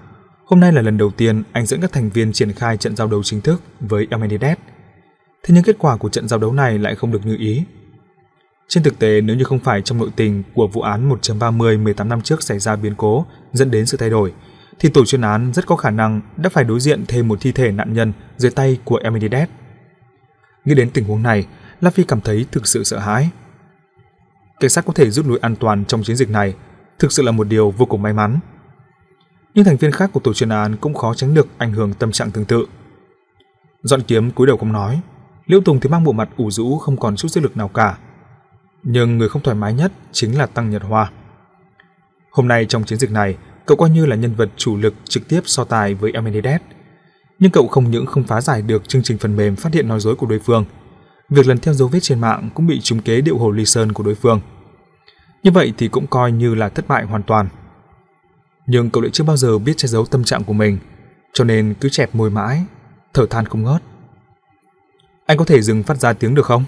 [0.44, 3.09] hôm nay là lần đầu tiên anh dẫn các thành viên triển khai trận giao
[3.09, 4.56] đấu chính thức với Almenidez.
[5.43, 7.62] Thế nhưng kết quả của trận giao đấu này lại không được như ý.
[8.68, 12.09] Trên thực tế, nếu như không phải trong nội tình của vụ án 1.30 18
[12.09, 14.32] năm trước xảy ra biến cố dẫn đến sự thay đổi,
[14.78, 17.52] thì tổ chuyên án rất có khả năng đã phải đối diện thêm một thi
[17.52, 19.47] thể nạn nhân dưới tay của Almenidez.
[20.69, 21.47] Nghĩ đến tình huống này,
[21.81, 23.31] La Phi cảm thấy thực sự sợ hãi.
[24.61, 26.55] Cảnh sát có thể rút lui an toàn trong chiến dịch này,
[26.99, 28.39] thực sự là một điều vô cùng may mắn.
[29.55, 32.12] Nhưng thành viên khác của tổ chuyên án cũng khó tránh được ảnh hưởng tâm
[32.12, 32.66] trạng tương tự.
[33.82, 35.01] Dọn kiếm cúi đầu không nói,
[35.47, 37.99] Liễu Tùng thì mang bộ mặt ủ rũ không còn chút sức lực nào cả.
[38.82, 41.11] Nhưng người không thoải mái nhất chính là Tăng Nhật Hoa.
[42.31, 43.36] Hôm nay trong chiến dịch này,
[43.66, 46.61] cậu coi như là nhân vật chủ lực trực tiếp so tài với Amenides
[47.39, 50.01] nhưng cậu không những không phá giải được chương trình phần mềm phát hiện nói
[50.01, 50.65] dối của đối phương,
[51.28, 53.93] việc lần theo dấu vết trên mạng cũng bị trúng kế điệu hồ ly sơn
[53.93, 54.40] của đối phương.
[55.43, 57.48] Như vậy thì cũng coi như là thất bại hoàn toàn.
[58.66, 60.78] Nhưng cậu lại chưa bao giờ biết che giấu tâm trạng của mình,
[61.32, 62.65] cho nên cứ chẹp môi mãi,
[63.15, 63.82] thở than không ngớt.
[65.27, 66.65] Anh có thể dừng phát ra tiếng được không?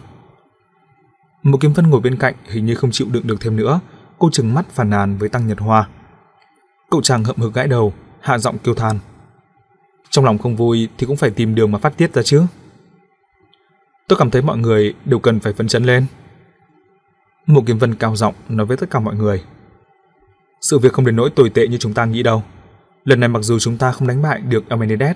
[1.42, 3.80] Một kiếm phân ngồi bên cạnh hình như không chịu đựng được thêm nữa,
[4.18, 5.88] cô trừng mắt phàn nàn với Tăng Nhật Hoa.
[6.90, 8.98] Cậu chàng hậm hực gãi đầu, hạ giọng kêu than.
[10.10, 12.42] Trong lòng không vui thì cũng phải tìm đường mà phát tiết ra chứ.
[14.08, 16.06] Tôi cảm thấy mọi người đều cần phải phấn chấn lên.
[17.46, 19.42] Một kiếm vân cao giọng nói với tất cả mọi người.
[20.60, 22.42] Sự việc không đến nỗi tồi tệ như chúng ta nghĩ đâu.
[23.04, 25.14] Lần này mặc dù chúng ta không đánh bại được Amenidez,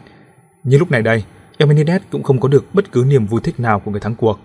[0.65, 1.25] nhưng lúc này đây,
[1.59, 4.41] Amenidez cũng không có được bất cứ niềm vui thích nào của người thắng cuộc.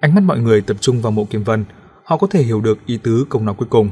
[0.00, 1.64] Ánh mắt mọi người tập trung vào mộ kiếm vân,
[2.04, 3.90] họ có thể hiểu được ý tứ câu nói cuối cùng.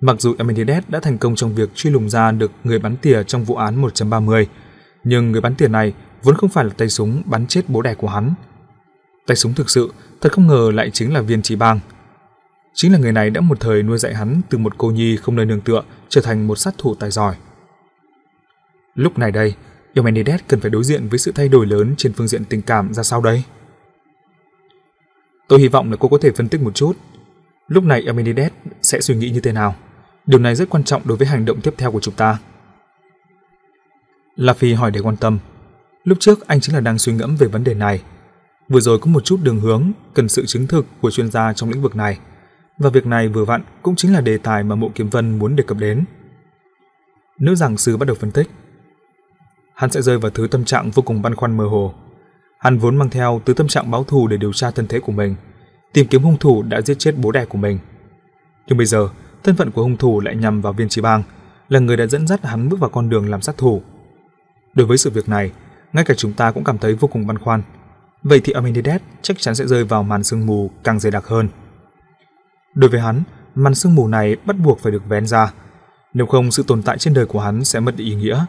[0.00, 3.22] Mặc dù Amenides đã thành công trong việc truy lùng ra được người bắn tỉa
[3.22, 4.44] trong vụ án 1.30,
[5.04, 7.94] nhưng người bắn tỉa này vốn không phải là tay súng bắn chết bố đẻ
[7.94, 8.34] của hắn.
[9.26, 11.80] Tay súng thực sự thật không ngờ lại chính là viên trí bang.
[12.74, 15.36] Chính là người này đã một thời nuôi dạy hắn từ một cô nhi không
[15.36, 17.36] nơi nương tựa trở thành một sát thủ tài giỏi.
[18.94, 19.54] Lúc này đây,
[19.94, 22.94] Eumenides cần phải đối diện với sự thay đổi lớn trên phương diện tình cảm
[22.94, 23.42] ra sao đây?
[25.48, 26.92] Tôi hy vọng là cô có thể phân tích một chút.
[27.68, 28.52] Lúc này Eumenides
[28.82, 29.74] sẽ suy nghĩ như thế nào?
[30.26, 32.38] Điều này rất quan trọng đối với hành động tiếp theo của chúng ta.
[34.36, 35.38] La Phi hỏi để quan tâm.
[36.04, 38.02] Lúc trước anh chính là đang suy ngẫm về vấn đề này.
[38.68, 41.70] Vừa rồi có một chút đường hướng cần sự chứng thực của chuyên gia trong
[41.70, 42.18] lĩnh vực này.
[42.78, 45.56] Và việc này vừa vặn cũng chính là đề tài mà Mộ Kiếm Vân muốn
[45.56, 46.04] đề cập đến.
[47.38, 48.50] Nữ giảng sư bắt đầu phân tích.
[49.74, 51.94] Hắn sẽ rơi vào thứ tâm trạng vô cùng băn khoăn mơ hồ.
[52.58, 55.12] Hắn vốn mang theo thứ tâm trạng báo thù để điều tra thân thế của
[55.12, 55.34] mình,
[55.92, 57.78] tìm kiếm hung thủ đã giết chết bố đẻ của mình.
[58.66, 59.08] Nhưng bây giờ,
[59.44, 61.22] thân phận của hung thủ lại nhằm vào viên trí bang,
[61.68, 63.82] là người đã dẫn dắt hắn bước vào con đường làm sát thủ.
[64.74, 65.52] Đối với sự việc này,
[65.92, 67.62] ngay cả chúng ta cũng cảm thấy vô cùng băn khoăn.
[68.22, 71.48] Vậy thì Amenides chắc chắn sẽ rơi vào màn sương mù càng dày đặc hơn.
[72.74, 73.22] Đối với hắn,
[73.54, 75.52] màn sương mù này bắt buộc phải được vén ra,
[76.14, 78.44] nếu không sự tồn tại trên đời của hắn sẽ mất đi ý nghĩa.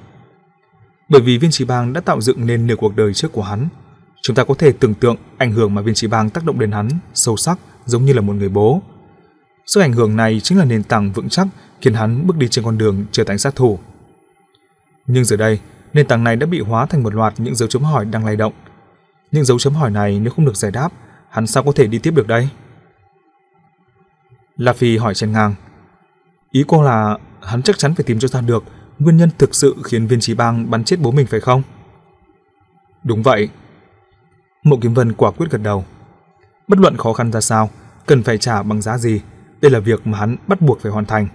[1.09, 3.67] Bởi vì viên trí bang đã tạo dựng nên nửa cuộc đời trước của hắn,
[4.21, 6.71] chúng ta có thể tưởng tượng ảnh hưởng mà viên trí bang tác động đến
[6.71, 8.81] hắn sâu sắc giống như là một người bố,
[9.67, 11.47] Sức ảnh hưởng này chính là nền tảng vững chắc
[11.81, 13.79] khiến hắn bước đi trên con đường trở thành sát thủ.
[15.07, 15.59] Nhưng giờ đây,
[15.93, 18.35] nền tảng này đã bị hóa thành một loạt những dấu chấm hỏi đang lay
[18.35, 18.53] động.
[19.31, 20.89] Những dấu chấm hỏi này nếu không được giải đáp,
[21.29, 22.49] hắn sao có thể đi tiếp được đây?
[24.57, 25.55] La Phi hỏi trên ngang.
[26.51, 28.63] Ý cô là hắn chắc chắn phải tìm cho ra được
[28.99, 31.61] nguyên nhân thực sự khiến viên trí bang bắn chết bố mình phải không?
[33.03, 33.49] Đúng vậy.
[34.63, 35.85] Mộ Kiếm Vân quả quyết gật đầu.
[36.67, 37.69] Bất luận khó khăn ra sao,
[38.05, 39.21] cần phải trả bằng giá gì,
[39.61, 41.27] đây là việc mà hắn bắt buộc phải hoàn thành.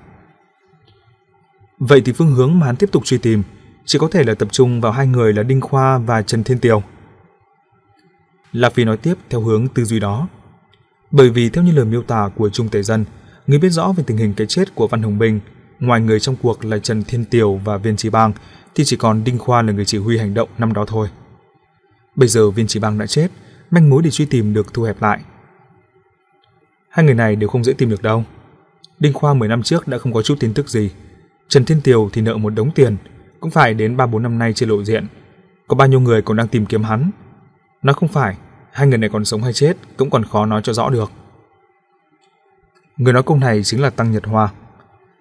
[1.78, 3.42] Vậy thì phương hướng mà hắn tiếp tục truy tìm
[3.84, 6.58] chỉ có thể là tập trung vào hai người là Đinh Khoa và Trần Thiên
[6.58, 6.82] Tiều.
[8.52, 10.28] La Phi nói tiếp theo hướng tư duy đó.
[11.10, 13.04] Bởi vì theo như lời miêu tả của Trung Tề Dân,
[13.46, 15.40] người biết rõ về tình hình cái chết của Văn Hồng Bình,
[15.80, 18.32] ngoài người trong cuộc là Trần Thiên Tiều và Viên Trí Bang,
[18.74, 21.08] thì chỉ còn Đinh Khoa là người chỉ huy hành động năm đó thôi.
[22.16, 23.28] Bây giờ Viên Trí Bang đã chết,
[23.70, 25.20] manh mối để truy tìm được thu hẹp lại.
[26.92, 28.24] Hai người này đều không dễ tìm được đâu.
[28.98, 30.90] Đinh Khoa 10 năm trước đã không có chút tin tức gì.
[31.48, 32.96] Trần Thiên Tiều thì nợ một đống tiền,
[33.40, 35.06] cũng phải đến 3-4 năm nay chưa lộ diện.
[35.68, 37.10] Có bao nhiêu người còn đang tìm kiếm hắn.
[37.82, 38.36] Nó không phải,
[38.72, 41.10] hai người này còn sống hay chết cũng còn khó nói cho rõ được.
[42.96, 44.48] Người nói câu này chính là Tăng Nhật Hoa.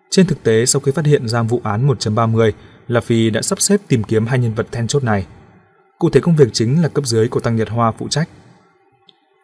[0.09, 2.51] Trên thực tế, sau khi phát hiện ra vụ án 1.30,
[2.87, 5.27] là Phi đã sắp xếp tìm kiếm hai nhân vật then chốt này.
[5.99, 8.29] Cụ thể công việc chính là cấp dưới của Tăng Nhật Hoa phụ trách.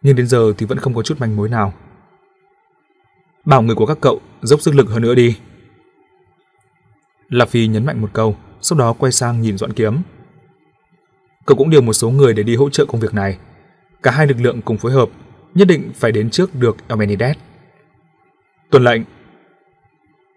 [0.02, 1.74] Nhưng đến giờ thì vẫn không có chút manh mối nào.
[3.48, 5.38] Bảo người của các cậu dốc sức lực hơn nữa đi.
[7.30, 9.98] La Phi nhấn mạnh một câu, sau đó quay sang nhìn Doãn Kiếm.
[11.46, 13.38] Cậu cũng điều một số người để đi hỗ trợ công việc này.
[14.04, 15.10] Cả hai lực lượng cùng phối hợp,
[15.54, 17.38] nhất định phải đến trước được Elmenides.
[18.70, 19.02] Tuần lệnh.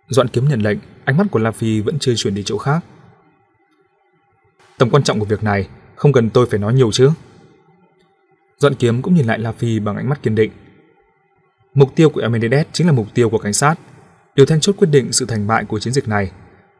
[0.08, 2.84] Doãn Kiếm nhận lệnh, ánh mắt của La Phi vẫn chưa chuyển đi chỗ khác.
[4.78, 7.10] Tầm quan trọng của việc này không cần tôi phải nói nhiều chứ.
[8.58, 10.50] Doãn Kiếm cũng nhìn lại La Phi bằng ánh mắt kiên định.
[11.74, 13.74] Mục tiêu của Elmenides chính là mục tiêu của cảnh sát.
[14.34, 16.30] Điều then chốt quyết định sự thành bại của chiến dịch này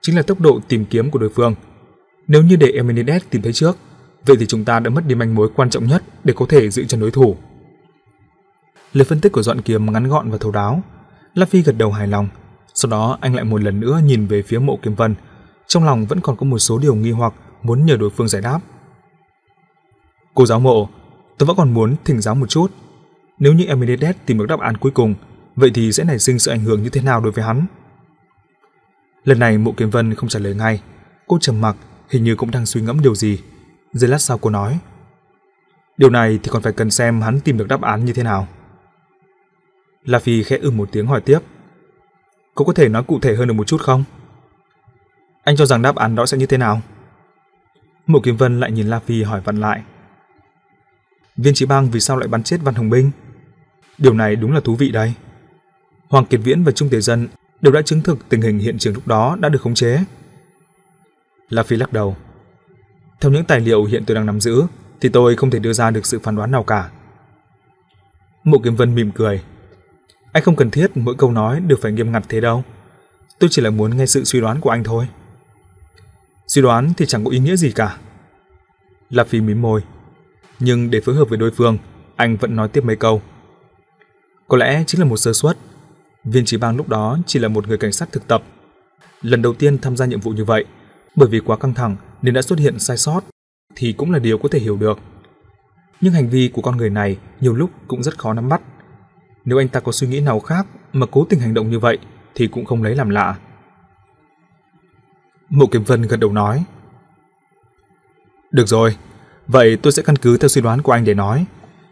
[0.01, 1.55] chính là tốc độ tìm kiếm của đối phương.
[2.27, 3.77] Nếu như để Eminides tìm thấy trước,
[4.27, 6.71] vậy thì chúng ta đã mất đi manh mối quan trọng nhất để có thể
[6.71, 7.37] giữ chân đối thủ.
[8.93, 10.83] Lời phân tích của Dọn Kiếm ngắn gọn và thấu đáo.
[11.35, 12.29] La Phi gật đầu hài lòng,
[12.75, 15.15] sau đó anh lại một lần nữa nhìn về phía Mộ Kiếm Vân,
[15.67, 18.43] trong lòng vẫn còn có một số điều nghi hoặc muốn nhờ đối phương giải
[18.43, 18.61] đáp.
[20.35, 20.89] Cô giáo Mộ,
[21.39, 22.71] tôi vẫn còn muốn thỉnh giáo một chút.
[23.41, 25.15] Nếu như Emilides tìm được đáp án cuối cùng,
[25.57, 27.67] vậy thì sẽ nảy sinh sự ảnh hưởng như thế nào đối với hắn?
[29.25, 30.83] Lần này Mộ Kiếm Vân không trả lời ngay,
[31.27, 31.77] cô trầm mặc,
[32.09, 33.43] hình như cũng đang suy ngẫm điều gì.
[33.93, 34.79] Giây lát sau cô nói:
[35.97, 38.49] "Điều này thì còn phải cần xem hắn tìm được đáp án như thế nào."
[40.05, 41.39] La Phi khẽ ư một tiếng hỏi tiếp:
[42.55, 44.05] "Cô có thể nói cụ thể hơn được một chút không?"
[45.45, 46.81] Anh cho rằng đáp án đó sẽ như thế nào?
[48.07, 49.83] Mộ Kiếm Vân lại nhìn La Phi hỏi vặn lại.
[51.37, 53.11] Viên chỉ Bang vì sao lại bắn chết Văn Hồng Binh?
[54.01, 55.15] Điều này đúng là thú vị đây.
[56.09, 57.29] Hoàng Kiệt Viễn và Trung Tề Dân
[57.61, 60.05] đều đã chứng thực tình hình hiện trường lúc đó đã được khống chế.
[61.49, 62.17] La Phi lắc đầu.
[63.21, 64.63] Theo những tài liệu hiện tôi đang nắm giữ,
[65.01, 66.91] thì tôi không thể đưa ra được sự phán đoán nào cả.
[68.45, 69.43] Mộ Kiếm Vân mỉm cười.
[70.33, 72.65] Anh không cần thiết mỗi câu nói đều phải nghiêm ngặt thế đâu.
[73.39, 75.09] Tôi chỉ là muốn nghe sự suy đoán của anh thôi.
[76.47, 77.97] Suy đoán thì chẳng có ý nghĩa gì cả.
[79.11, 79.81] La Phi mím môi.
[80.59, 81.79] Nhưng để phối hợp với đối phương,
[82.17, 83.23] anh vẫn nói tiếp mấy câu.
[84.51, 85.57] Có lẽ chính là một sơ suất
[86.25, 88.43] Viên Trí Bang lúc đó chỉ là một người cảnh sát thực tập.
[89.23, 90.65] Lần đầu tiên tham gia nhiệm vụ như vậy,
[91.17, 93.21] bởi vì quá căng thẳng nên đã xuất hiện sai sót,
[93.77, 94.99] thì cũng là điều có thể hiểu được.
[96.01, 98.61] Nhưng hành vi của con người này nhiều lúc cũng rất khó nắm bắt.
[99.45, 101.99] Nếu anh ta có suy nghĩ nào khác mà cố tình hành động như vậy
[102.35, 103.39] thì cũng không lấy làm lạ.
[105.49, 106.65] Mộ Kiếm Vân gật đầu nói.
[108.51, 108.97] Được rồi,
[109.47, 111.45] vậy tôi sẽ căn cứ theo suy đoán của anh để nói.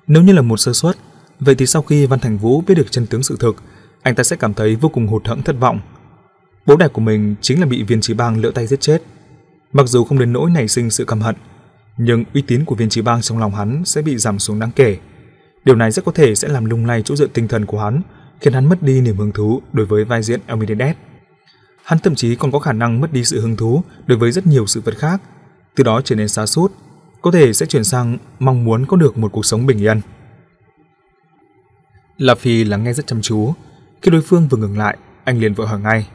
[0.06, 0.96] Nếu như là một sơ suất,
[1.40, 3.56] vậy thì sau khi Văn Thành Vũ biết được chân tướng sự thực
[4.02, 5.80] anh ta sẽ cảm thấy vô cùng hụt hẫng thất vọng.
[6.66, 9.02] Bố đẻ của mình chính là bị viên trí bang lựa tay giết chết.
[9.72, 11.34] Mặc dù không đến nỗi nảy sinh sự căm hận,
[11.96, 14.70] nhưng uy tín của viên trí bang trong lòng hắn sẽ bị giảm xuống đáng
[14.76, 14.98] kể.
[15.64, 18.02] Điều này rất có thể sẽ làm lung lay chỗ dựa tinh thần của hắn,
[18.40, 20.96] khiến hắn mất đi niềm hứng thú đối với vai diễn Elmidedes.
[21.84, 24.46] Hắn thậm chí còn có khả năng mất đi sự hứng thú đối với rất
[24.46, 25.22] nhiều sự vật khác,
[25.74, 26.72] từ đó trở nên xa sút,
[27.22, 30.00] có thể sẽ chuyển sang mong muốn có được một cuộc sống bình yên.
[32.18, 33.52] La Phi lắng nghe rất chăm chú,
[34.02, 36.08] khi đối phương vừa ngừng lại, anh liền vội hỏi ngay.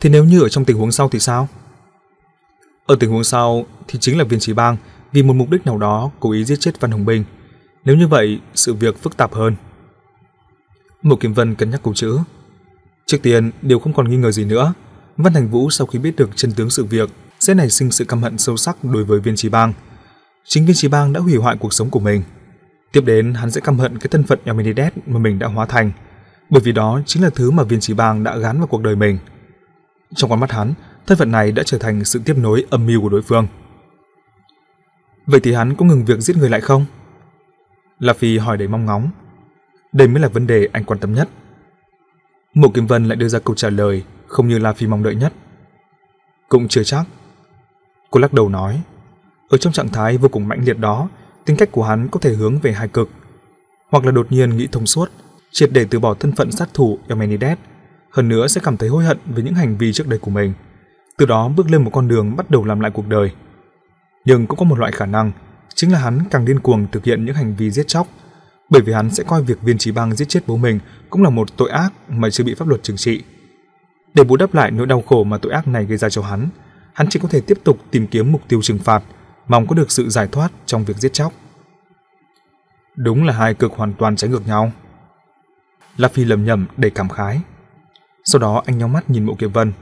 [0.00, 1.48] Thế nếu như ở trong tình huống sau thì sao?
[2.86, 4.76] Ở tình huống sau thì chính là viên trí bang
[5.12, 7.24] vì một mục đích nào đó cố ý giết chết Văn Hồng Bình.
[7.84, 9.56] Nếu như vậy, sự việc phức tạp hơn.
[11.02, 12.18] Một Kiếm Vân cân nhắc câu chữ.
[13.06, 14.74] Trước tiên, điều không còn nghi ngờ gì nữa.
[15.16, 17.10] Văn Thành Vũ sau khi biết được chân tướng sự việc
[17.40, 19.72] sẽ nảy sinh sự căm hận sâu sắc đối với viên trí bang.
[20.44, 22.22] Chính viên trí bang đã hủy hoại cuộc sống của mình.
[22.94, 25.92] Tiếp đến, hắn sẽ căm hận cái thân phận Eumenides mà mình đã hóa thành–
[26.50, 28.96] bởi vì đó chính là thứ mà viên trí bang đã gắn vào cuộc đời
[28.96, 29.18] mình.
[30.14, 30.74] Trong con mắt hắn,
[31.06, 33.46] thân phận này đã trở thành sự tiếp nối âm mưu của đối phương.
[35.26, 36.84] Vậy thì hắn có ngừng việc giết người lại không?
[37.98, 39.10] La Phi hỏi đầy mong ngóng.
[39.92, 41.28] Đây mới là vấn đề anh quan tâm nhất.
[42.54, 45.14] Mộ Kim Vân lại đưa ra câu trả lời không như La Phi mong đợi
[45.14, 45.32] nhất.
[46.48, 47.04] Cũng chưa chắc.
[48.10, 48.82] Cô lắc đầu nói,
[49.48, 51.08] ở trong trạng thái vô cùng mãnh liệt đó,
[51.44, 53.08] tính cách của hắn có thể hướng về hai cực.
[53.90, 55.10] hoặc là đột nhiên nghĩ thông suốt,
[55.50, 57.58] triệt để từ bỏ thân phận sát thủ Eumenides,
[58.10, 60.52] hơn nữa sẽ cảm thấy hối hận về những hành vi trước đây của mình,
[61.16, 63.30] từ đó bước lên một con đường bắt đầu làm lại cuộc đời.
[64.24, 65.32] Nhưng cũng có một loại khả năng,
[65.74, 68.06] chính là hắn càng điên cuồng thực hiện những hành vi giết chóc,
[68.70, 70.78] bởi vì hắn sẽ coi việc viên trí bang giết chết bố mình
[71.10, 73.22] cũng là một tội ác mà chưa bị pháp luật trừng trị.
[74.14, 76.48] Để bù đắp lại nỗi đau khổ mà tội ác này gây ra cho hắn,
[76.92, 79.02] hắn chỉ có thể tiếp tục tìm kiếm mục tiêu trừng phạt,
[79.48, 81.32] mong có được sự giải thoát trong việc giết chóc.
[82.96, 84.72] Đúng là hai cực hoàn toàn trái ngược nhau.
[85.96, 87.40] La Phi lầm nhầm đầy cảm khái.
[88.24, 89.72] Sau đó anh nhóng mắt nhìn Mộ Kiệt Vân.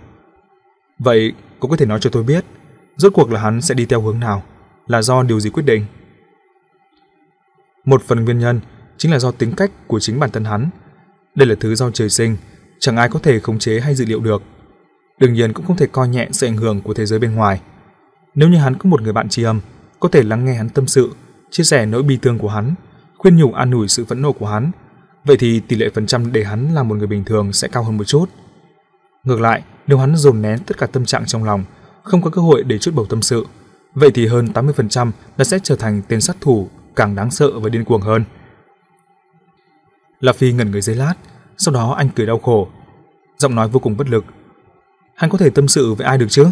[0.99, 2.45] Vậy, cô có thể nói cho tôi biết,
[2.97, 4.43] rốt cuộc là hắn sẽ đi theo hướng nào,
[4.87, 5.87] là do điều gì quyết định?
[7.85, 8.61] Một phần nguyên nhân
[8.97, 10.71] chính là do tính cách của chính bản thân hắn.
[11.35, 12.37] Đây là thứ do trời sinh,
[12.79, 14.43] chẳng ai có thể khống chế hay dự liệu được.
[15.19, 17.61] Đương nhiên cũng không thể coi nhẹ sự ảnh hưởng của thế giới bên ngoài.
[18.35, 19.61] Nếu như hắn có một người bạn tri âm,
[20.01, 21.15] có thể lắng nghe hắn tâm sự,
[21.51, 22.75] chia sẻ nỗi bi thương của hắn,
[23.19, 24.71] khuyên nhủ an ủi sự phẫn nộ của hắn,
[25.25, 27.85] vậy thì tỷ lệ phần trăm để hắn là một người bình thường sẽ cao
[27.85, 28.27] hơn một chút.
[29.25, 31.65] Ngược lại, nếu hắn dồn nén tất cả tâm trạng trong lòng,
[32.03, 33.47] không có cơ hội để chút bầu tâm sự,
[33.95, 37.69] vậy thì hơn 80% là sẽ trở thành tên sát thủ càng đáng sợ và
[37.69, 38.25] điên cuồng hơn.
[40.21, 41.15] La Phi ngẩn người giây lát,
[41.59, 42.69] sau đó anh cười đau khổ,
[43.39, 44.25] giọng nói vô cùng bất lực.
[45.15, 46.47] Hắn có thể tâm sự với ai được chứ?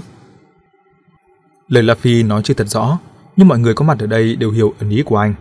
[1.70, 2.98] Lời La Phi nói chưa thật rõ,
[3.36, 5.34] nhưng mọi người có mặt ở đây đều hiểu ẩn ý của anh.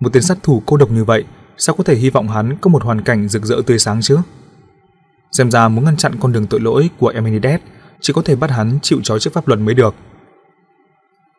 [0.00, 1.24] Một tên sát thủ cô độc như vậy,
[1.56, 4.18] sao có thể hy vọng hắn có một hoàn cảnh rực rỡ tươi sáng chứ?
[5.32, 7.60] Xem ra muốn ngăn chặn con đường tội lỗi của Eminides,
[8.00, 9.94] chỉ có thể bắt hắn chịu trói trước pháp luật mới được.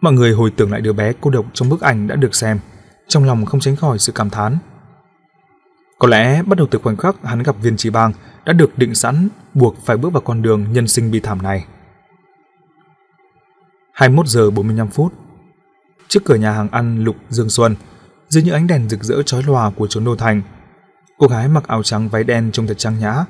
[0.02, 2.60] Mọi người hồi tưởng lại đứa bé cô độc trong bức ảnh đã được xem,
[3.08, 4.58] trong lòng không tránh khỏi sự cảm thán.
[6.00, 8.12] Có lẽ bắt đầu từ khoảnh khắc hắn gặp viên trí bang
[8.46, 11.66] đã được định sẵn buộc phải bước vào con đường nhân sinh bi thảm này.
[13.96, 15.14] 21 giờ 45 phút
[16.08, 17.76] Trước cửa nhà hàng ăn Lục Dương Xuân,
[18.30, 20.42] dưới những ánh đèn rực rỡ chói lòa của chốn đô thành,
[21.18, 23.26] cô gái mặc áo trắng váy đen trông thật trang nhã,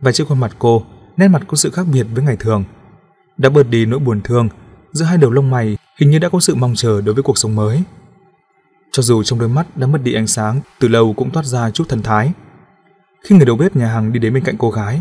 [0.00, 0.82] và trên khuôn mặt cô,
[1.16, 2.64] nét mặt có sự khác biệt với ngày thường.
[3.36, 4.48] Đã bớt đi nỗi buồn thương,
[4.92, 7.38] giữa hai đầu lông mày hình như đã có sự mong chờ đối với cuộc
[7.38, 7.82] sống mới.
[8.92, 11.70] Cho dù trong đôi mắt đã mất đi ánh sáng, từ lâu cũng toát ra
[11.70, 12.32] chút thần thái.
[13.24, 15.00] Khi người đầu bếp nhà hàng đi đến bên cạnh cô gái,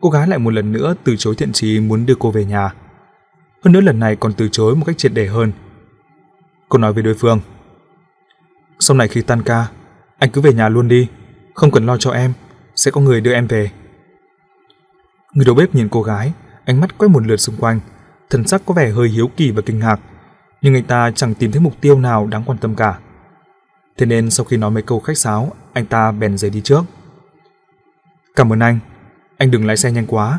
[0.00, 2.70] cô gái lại một lần nữa từ chối thiện chí muốn đưa cô về nhà.
[3.64, 5.52] Hơn nữa lần này còn từ chối một cách triệt để hơn.
[6.68, 7.40] Cô nói với đối phương,
[8.78, 9.66] sau này khi tan ca,
[10.18, 11.08] anh cứ về nhà luôn đi,
[11.54, 12.32] không cần lo cho em,
[12.76, 13.70] sẽ có người đưa em về.
[15.32, 16.32] Người đầu bếp nhìn cô gái,
[16.64, 17.80] ánh mắt quét một lượt xung quanh,
[18.30, 20.00] thần sắc có vẻ hơi hiếu kỳ và kinh ngạc,
[20.62, 22.98] nhưng anh ta chẳng tìm thấy mục tiêu nào đáng quan tâm cả.
[23.96, 26.84] Thế nên sau khi nói mấy câu khách sáo, anh ta bèn rời đi trước.
[28.36, 28.78] Cảm ơn anh,
[29.36, 30.38] anh đừng lái xe nhanh quá.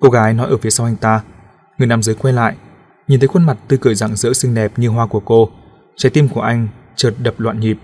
[0.00, 1.22] Cô gái nói ở phía sau anh ta,
[1.82, 2.56] người nam giới quay lại,
[3.08, 5.50] nhìn thấy khuôn mặt tươi cười rạng rỡ xinh đẹp như hoa của cô,
[5.96, 7.78] trái tim của anh chợt đập loạn nhịp.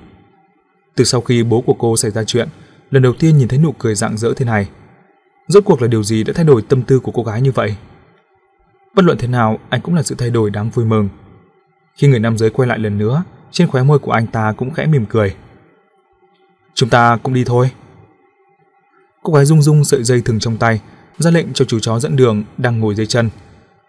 [0.95, 2.49] Từ sau khi bố của cô xảy ra chuyện,
[2.91, 4.69] lần đầu tiên nhìn thấy nụ cười rạng rỡ thế này,
[5.49, 7.77] rốt cuộc là điều gì đã thay đổi tâm tư của cô gái như vậy?
[8.95, 11.09] Bất luận thế nào, anh cũng là sự thay đổi đáng vui mừng.
[11.95, 14.71] Khi người nam giới quay lại lần nữa, trên khóe môi của anh ta cũng
[14.71, 15.35] khẽ mỉm cười.
[16.75, 17.71] Chúng ta cũng đi thôi.
[19.23, 20.81] Cô gái rung rung sợi dây thừng trong tay,
[21.19, 23.31] ra lệnh cho chú chó dẫn đường đang ngồi dưới chân.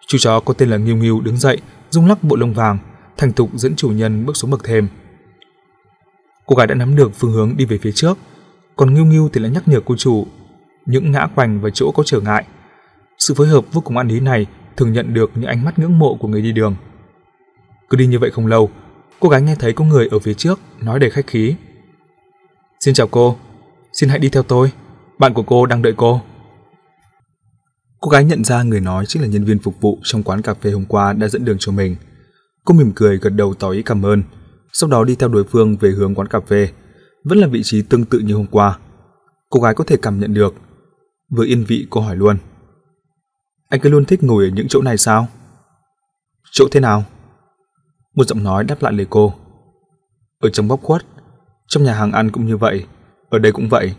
[0.10, 1.58] Chú chó có tên là Nghiêu Nghiêu đứng dậy,
[1.90, 2.78] rung lắc bộ lông vàng,
[3.18, 4.88] thành thục dẫn chủ nhân bước xuống bậc thềm.
[6.46, 8.18] Cô gái đã nắm được phương hướng đi về phía trước,
[8.76, 10.28] còn Nghiêu Nghiêu thì lại nhắc nhở cô chủ
[10.86, 12.46] những ngã quành và chỗ có trở ngại.
[13.18, 14.46] Sự phối hợp vô cùng ăn ý này
[14.78, 16.76] thường nhận được những ánh mắt ngưỡng mộ của người đi đường.
[17.90, 18.70] Cứ đi như vậy không lâu,
[19.20, 21.56] cô gái nghe thấy có người ở phía trước nói đầy khách khí.
[22.80, 23.38] Xin chào cô,
[23.94, 24.72] xin hãy đi theo tôi,
[25.20, 26.22] bạn của cô đang đợi cô.
[28.02, 30.54] Cô gái nhận ra người nói chính là nhân viên phục vụ trong quán cà
[30.54, 31.96] phê hôm qua đã dẫn đường cho mình.
[32.66, 34.24] Cô mỉm cười gật đầu tỏ ý cảm ơn,
[34.74, 36.70] sau đó đi theo đối phương về hướng quán cà phê,
[37.24, 38.78] vẫn là vị trí tương tự như hôm qua.
[39.50, 40.54] Cô gái có thể cảm nhận được.
[41.30, 42.38] Vừa yên vị cô hỏi luôn.
[43.70, 45.28] Anh cứ luôn thích ngồi ở những chỗ này sao?
[46.52, 47.04] Chỗ thế nào?
[48.16, 49.34] Một giọng nói đáp lại lời cô.
[50.40, 51.06] Ở trong góc khuất,
[51.68, 52.86] trong nhà hàng ăn cũng như vậy,
[53.30, 53.96] ở đây cũng vậy.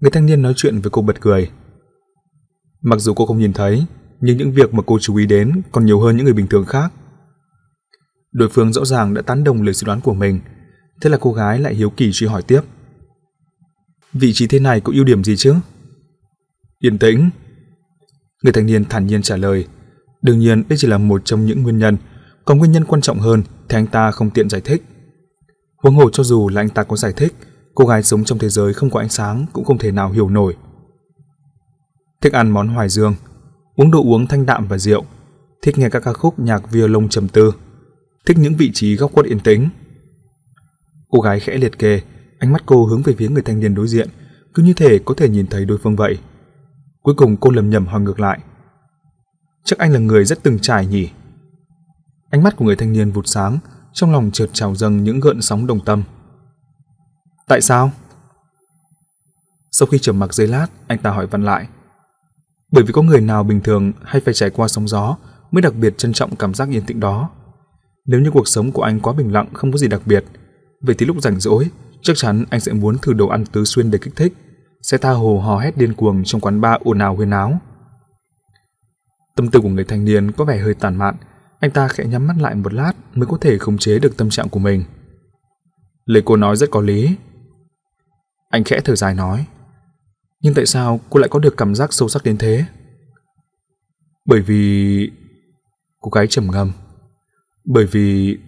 [0.00, 1.50] Người thanh niên nói chuyện với cô bật cười.
[2.82, 3.84] Mặc dù cô không nhìn thấy,
[4.20, 6.66] nhưng những việc mà cô chú ý đến còn nhiều hơn những người bình thường
[6.66, 6.92] khác.
[8.32, 10.40] Đối phương rõ ràng đã tán đồng lời suy đoán của mình,
[11.00, 12.60] thế là cô gái lại hiếu kỳ truy hỏi tiếp.
[14.12, 15.54] Vị trí thế này có ưu điểm gì chứ?
[16.78, 17.30] Yên tĩnh.
[18.42, 19.66] Người thanh niên thản nhiên trả lời.
[20.22, 21.96] Đương nhiên đây chỉ là một trong những nguyên nhân,
[22.44, 24.82] còn nguyên nhân quan trọng hơn thì anh ta không tiện giải thích.
[25.76, 27.34] Huống hồ cho dù là anh ta có giải thích,
[27.74, 30.28] cô gái sống trong thế giới không có ánh sáng cũng không thể nào hiểu
[30.28, 30.56] nổi.
[32.20, 33.14] Thích ăn món hoài dương,
[33.76, 35.04] uống đồ uống thanh đạm và rượu,
[35.62, 37.52] thích nghe các ca khúc nhạc violon trầm tư,
[38.26, 39.68] thích những vị trí góc khuất yên tĩnh.
[41.08, 42.00] Cô gái khẽ liệt kê,
[42.38, 44.08] ánh mắt cô hướng về phía người thanh niên đối diện,
[44.54, 46.18] cứ như thể có thể nhìn thấy đối phương vậy.
[47.02, 48.40] Cuối cùng cô lầm nhầm hỏi ngược lại.
[49.64, 51.10] Chắc anh là người rất từng trải nhỉ?
[52.30, 53.58] Ánh mắt của người thanh niên vụt sáng,
[53.92, 56.02] trong lòng trượt trào dâng những gợn sóng đồng tâm.
[57.48, 57.90] Tại sao?
[59.70, 61.68] Sau khi trầm mặc giây lát, anh ta hỏi Văn lại.
[62.72, 65.16] Bởi vì có người nào bình thường hay phải trải qua sóng gió
[65.50, 67.30] mới đặc biệt trân trọng cảm giác yên tĩnh đó.
[68.06, 70.24] Nếu như cuộc sống của anh quá bình lặng không có gì đặc biệt,
[70.80, 71.70] vậy thì lúc rảnh rỗi,
[72.02, 74.32] chắc chắn anh sẽ muốn thử đồ ăn tứ xuyên để kích thích,
[74.82, 77.60] sẽ tha hồ hò hét điên cuồng trong quán bar ồn ào huyên áo.
[79.36, 81.14] Tâm tư của người thanh niên có vẻ hơi tàn mạn,
[81.60, 84.30] anh ta khẽ nhắm mắt lại một lát mới có thể khống chế được tâm
[84.30, 84.84] trạng của mình.
[86.04, 87.16] Lời cô nói rất có lý.
[88.48, 89.46] Anh khẽ thở dài nói.
[90.40, 92.64] Nhưng tại sao cô lại có được cảm giác sâu sắc đến thế?
[94.24, 95.10] Bởi vì...
[96.00, 96.72] Cô gái trầm ngâm.
[97.64, 98.38] Bởi vì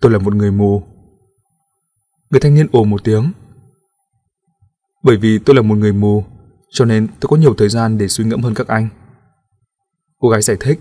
[0.00, 0.82] tôi là một người mù.
[2.30, 3.32] Người thanh niên ồ một tiếng.
[5.02, 6.24] Bởi vì tôi là một người mù,
[6.70, 8.88] cho nên tôi có nhiều thời gian để suy ngẫm hơn các anh.
[10.18, 10.80] Cô gái giải thích.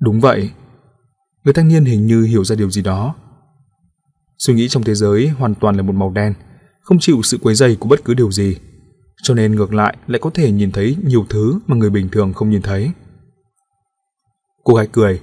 [0.00, 0.50] Đúng vậy.
[1.44, 3.14] Người thanh niên hình như hiểu ra điều gì đó.
[4.38, 6.34] Suy nghĩ trong thế giới hoàn toàn là một màu đen,
[6.80, 8.56] không chịu sự quấy dày của bất cứ điều gì,
[9.24, 12.32] cho nên ngược lại lại có thể nhìn thấy nhiều thứ mà người bình thường
[12.32, 12.90] không nhìn thấy.
[14.64, 15.20] Cô gái cười.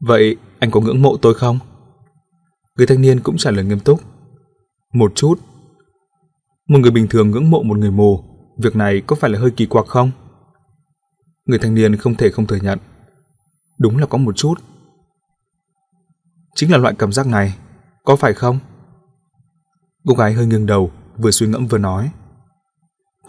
[0.00, 1.58] Vậy anh có ngưỡng mộ tôi không?
[2.76, 4.00] Người thanh niên cũng trả lời nghiêm túc.
[4.92, 5.40] Một chút.
[6.68, 8.24] Một người bình thường ngưỡng mộ một người mù,
[8.58, 10.10] việc này có phải là hơi kỳ quặc không?
[11.44, 12.78] Người thanh niên không thể không thừa nhận.
[13.78, 14.54] Đúng là có một chút.
[16.54, 17.56] Chính là loại cảm giác này,
[18.04, 18.58] có phải không?
[20.06, 22.10] Cô gái hơi nghiêng đầu, vừa suy ngẫm vừa nói.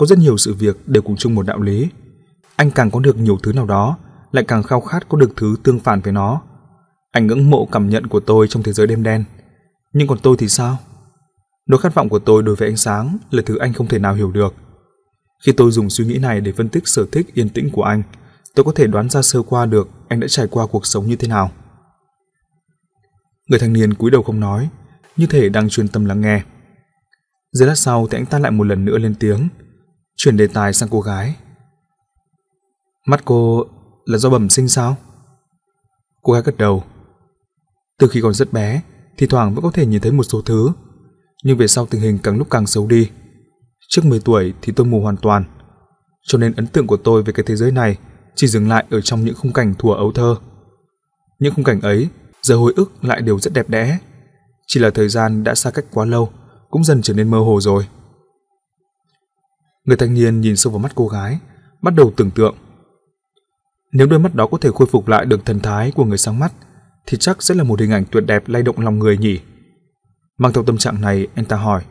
[0.01, 1.89] Có rất nhiều sự việc đều cùng chung một đạo lý.
[2.55, 3.97] Anh càng có được nhiều thứ nào đó,
[4.31, 6.41] lại càng khao khát có được thứ tương phản với nó.
[7.11, 9.23] Anh ngưỡng mộ cảm nhận của tôi trong thế giới đêm đen.
[9.93, 10.77] Nhưng còn tôi thì sao?
[11.67, 14.13] Nỗi khát vọng của tôi đối với ánh sáng là thứ anh không thể nào
[14.13, 14.53] hiểu được.
[15.45, 18.03] Khi tôi dùng suy nghĩ này để phân tích sở thích yên tĩnh của anh,
[18.55, 21.15] tôi có thể đoán ra sơ qua được anh đã trải qua cuộc sống như
[21.15, 21.51] thế nào.
[23.47, 24.69] Người thanh niên cúi đầu không nói,
[25.17, 26.43] như thể đang chuyên tâm lắng nghe.
[27.51, 29.47] Giây lát sau thì anh ta lại một lần nữa lên tiếng,
[30.23, 31.35] chuyển đề tài sang cô gái.
[33.07, 33.65] Mắt cô
[34.05, 34.95] là do bẩm sinh sao?
[36.21, 36.83] Cô gái gật đầu.
[37.99, 38.81] Từ khi còn rất bé,
[39.17, 40.71] thì thoảng vẫn có thể nhìn thấy một số thứ,
[41.43, 43.09] nhưng về sau tình hình càng lúc càng xấu đi.
[43.89, 45.43] Trước 10 tuổi thì tôi mù hoàn toàn,
[46.23, 47.97] cho nên ấn tượng của tôi về cái thế giới này
[48.35, 50.35] chỉ dừng lại ở trong những khung cảnh thuở ấu thơ.
[51.39, 52.07] Những khung cảnh ấy,
[52.41, 53.97] giờ hồi ức lại đều rất đẹp đẽ,
[54.67, 56.29] chỉ là thời gian đã xa cách quá lâu,
[56.69, 57.87] cũng dần trở nên mơ hồ rồi.
[59.83, 61.39] Người thanh niên nhìn sâu vào mắt cô gái,
[61.81, 62.55] bắt đầu tưởng tượng.
[63.91, 66.39] Nếu đôi mắt đó có thể khôi phục lại được thần thái của người sáng
[66.39, 66.53] mắt,
[67.05, 69.39] thì chắc sẽ là một hình ảnh tuyệt đẹp lay động lòng người nhỉ.
[70.37, 71.83] Mang theo tâm trạng này, anh ta hỏi.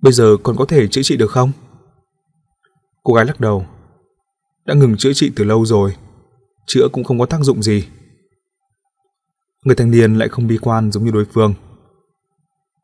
[0.00, 1.52] Bây giờ còn có thể chữa trị được không?
[3.02, 3.66] Cô gái lắc đầu.
[4.64, 5.96] Đã ngừng chữa trị từ lâu rồi.
[6.66, 7.88] Chữa cũng không có tác dụng gì.
[9.64, 11.54] Người thanh niên lại không bi quan giống như đối phương.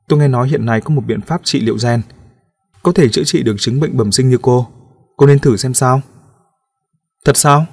[0.09, 2.03] Tôi nghe nói hiện nay có một biện pháp trị liệu gen,
[2.83, 4.69] có thể chữa trị được chứng bệnh bẩm sinh như cô.
[5.17, 6.01] Cô nên thử xem sao.
[7.25, 7.67] Thật sao?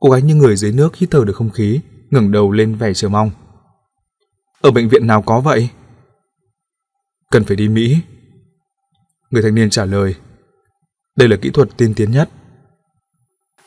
[0.00, 1.80] Cô gái như người dưới nước hít thở được không khí,
[2.10, 3.30] ngẩng đầu lên vẻ chờ mong.
[4.60, 5.68] Ở bệnh viện nào có vậy?
[7.30, 7.98] Cần phải đi Mỹ.
[9.30, 10.14] Người thanh niên trả lời.
[11.16, 12.30] Đây là kỹ thuật tiên tiến nhất.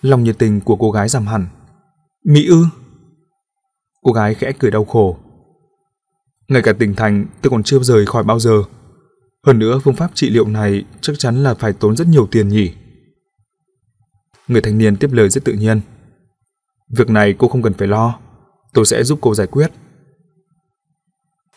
[0.02, 1.48] Lòng nhiệt tình của cô gái giảm hẳn.
[2.26, 2.66] Mỹ ư?
[4.02, 5.18] Cô gái khẽ cười đau khổ.
[6.48, 8.64] Ngay cả tỉnh thành tôi còn chưa rời khỏi bao giờ.
[9.46, 12.48] Hơn nữa phương pháp trị liệu này chắc chắn là phải tốn rất nhiều tiền
[12.48, 12.74] nhỉ.
[14.48, 15.82] Người thanh niên tiếp lời rất tự nhiên.
[16.90, 18.20] Việc này cô không cần phải lo,
[18.74, 19.72] tôi sẽ giúp cô giải quyết.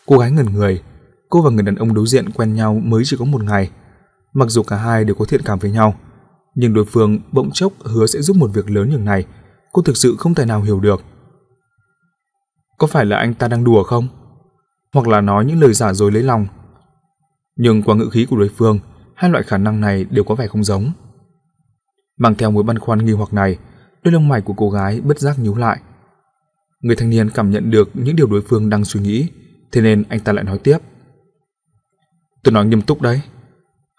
[0.05, 0.83] Cô gái ngẩn người,
[1.29, 3.71] cô và người đàn ông đối diện quen nhau mới chỉ có một ngày.
[4.33, 5.99] Mặc dù cả hai đều có thiện cảm với nhau,
[6.55, 9.25] nhưng đối phương bỗng chốc hứa sẽ giúp một việc lớn như này,
[9.71, 11.03] cô thực sự không thể nào hiểu được.
[12.77, 14.07] Có phải là anh ta đang đùa không?
[14.93, 16.47] Hoặc là nói những lời giả dối lấy lòng?
[17.55, 18.79] Nhưng qua ngữ khí của đối phương,
[19.15, 20.91] hai loại khả năng này đều có vẻ không giống.
[22.17, 23.57] Mang theo mối băn khoăn nghi hoặc này,
[24.03, 25.79] đôi lông mày của cô gái bất giác nhíu lại.
[26.81, 29.27] Người thanh niên cảm nhận được những điều đối phương đang suy nghĩ,
[29.71, 30.77] thế nên anh ta lại nói tiếp.
[32.43, 33.21] Tôi nói nghiêm túc đấy.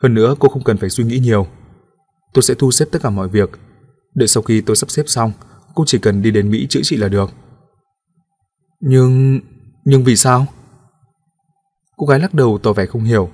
[0.02, 1.46] Hơn nữa cô không cần phải suy nghĩ nhiều.
[2.34, 3.50] Tôi sẽ thu xếp tất cả mọi việc.
[4.14, 5.32] Đợi sau khi tôi sắp xếp xong,
[5.74, 7.30] cô chỉ cần đi đến Mỹ chữa trị là được.
[8.80, 9.40] Nhưng...
[9.84, 10.46] nhưng vì sao?
[11.96, 13.30] Cô gái lắc đầu tỏ vẻ không hiểu.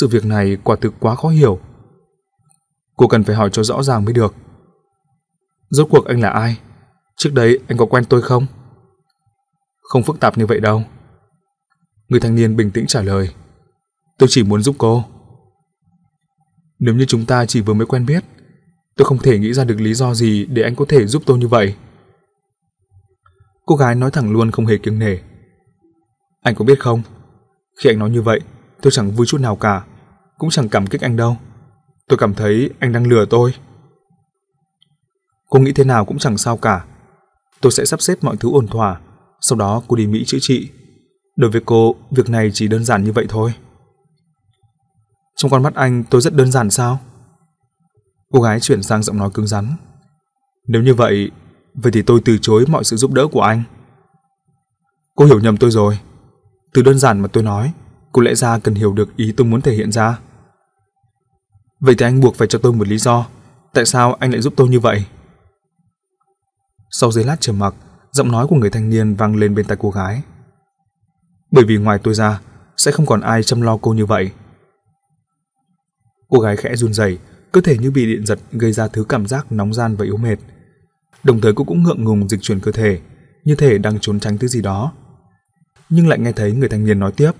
[0.00, 1.60] Sự việc này quả thực quá khó hiểu.
[2.96, 4.34] Cô cần phải hỏi cho rõ ràng mới được.
[5.70, 6.58] Rốt cuộc anh là ai?
[7.16, 8.46] Trước đấy anh có quen tôi không?
[9.82, 10.82] Không phức tạp như vậy đâu.
[12.08, 13.34] Người thanh niên bình tĩnh trả lời.
[14.18, 15.04] Tôi chỉ muốn giúp cô.
[16.78, 18.24] Nếu như chúng ta chỉ vừa mới quen biết,
[18.96, 21.38] tôi không thể nghĩ ra được lý do gì để anh có thể giúp tôi
[21.38, 21.74] như vậy.
[23.66, 25.16] Cô gái nói thẳng luôn không hề kiêng nể.
[26.40, 27.02] Anh có biết không,
[27.80, 28.40] khi anh nói như vậy,
[28.82, 29.84] tôi chẳng vui chút nào cả,
[30.40, 31.36] cũng chẳng cảm kích anh đâu.
[32.08, 33.54] Tôi cảm thấy anh đang lừa tôi.
[35.48, 36.84] Cô nghĩ thế nào cũng chẳng sao cả.
[37.60, 39.00] Tôi sẽ sắp xếp mọi thứ ổn thỏa,
[39.40, 40.70] sau đó cô đi Mỹ chữa trị.
[41.36, 43.54] Đối với cô, việc này chỉ đơn giản như vậy thôi.
[45.36, 47.00] Trong con mắt anh tôi rất đơn giản sao?
[48.32, 49.76] Cô gái chuyển sang giọng nói cứng rắn.
[50.68, 51.30] Nếu như vậy,
[51.74, 53.62] vậy thì tôi từ chối mọi sự giúp đỡ của anh.
[55.14, 55.98] Cô hiểu nhầm tôi rồi.
[56.74, 57.72] Từ đơn giản mà tôi nói,
[58.12, 60.18] cô lẽ ra cần hiểu được ý tôi muốn thể hiện ra.
[61.80, 63.26] Vậy thì anh buộc phải cho tôi một lý do,
[63.72, 65.04] tại sao anh lại giúp tôi như vậy?
[66.90, 67.74] Sau giây lát trầm mặc,
[68.12, 70.22] giọng nói của người thanh niên vang lên bên tai cô gái.
[71.50, 72.40] Bởi vì ngoài tôi ra,
[72.76, 74.30] sẽ không còn ai chăm lo cô như vậy.
[76.28, 77.18] Cô gái khẽ run rẩy,
[77.52, 80.16] cơ thể như bị điện giật gây ra thứ cảm giác nóng gian và yếu
[80.16, 80.36] mệt.
[81.24, 83.00] Đồng thời cô cũng ngượng ngùng dịch chuyển cơ thể,
[83.44, 84.92] như thể đang trốn tránh thứ gì đó.
[85.88, 87.32] Nhưng lại nghe thấy người thanh niên nói tiếp.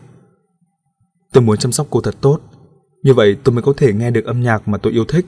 [1.33, 2.41] Tôi muốn chăm sóc cô thật tốt,
[3.03, 5.27] như vậy tôi mới có thể nghe được âm nhạc mà tôi yêu thích.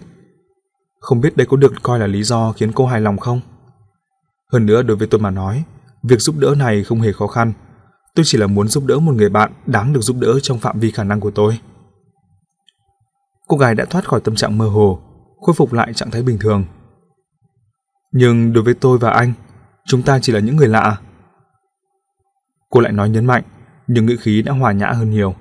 [1.01, 3.41] Không biết đây có được coi là lý do khiến cô hài lòng không?
[4.53, 5.65] Hơn nữa đối với tôi mà nói,
[6.03, 7.53] việc giúp đỡ này không hề khó khăn.
[8.15, 10.81] Tôi chỉ là muốn giúp đỡ một người bạn đáng được giúp đỡ trong phạm
[10.81, 11.59] vi khả năng của tôi.
[13.49, 15.01] Cô gái đã thoát khỏi tâm trạng mơ hồ,
[15.41, 16.65] khôi phục lại trạng thái bình thường.
[18.13, 19.33] Nhưng đối với tôi và anh,
[19.87, 20.97] chúng ta chỉ là những người lạ.
[22.71, 23.43] Cô lại nói nhấn mạnh,
[23.87, 25.35] nhưng ngữ khí đã hòa nhã hơn nhiều.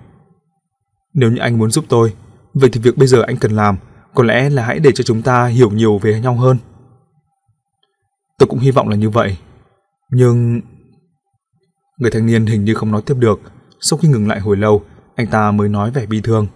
[1.14, 2.14] Nếu như anh muốn giúp tôi,
[2.54, 3.78] vậy thì việc bây giờ anh cần làm
[4.14, 6.58] có lẽ là hãy để cho chúng ta hiểu nhiều về nhau hơn.
[8.38, 9.38] Tôi cũng hy vọng là như vậy.
[10.12, 10.62] Nhưng...
[11.98, 13.40] Người thanh niên hình như không nói tiếp được.
[13.80, 14.84] Sau khi ngừng lại hồi lâu,
[15.16, 16.48] anh ta mới nói vẻ bi thương.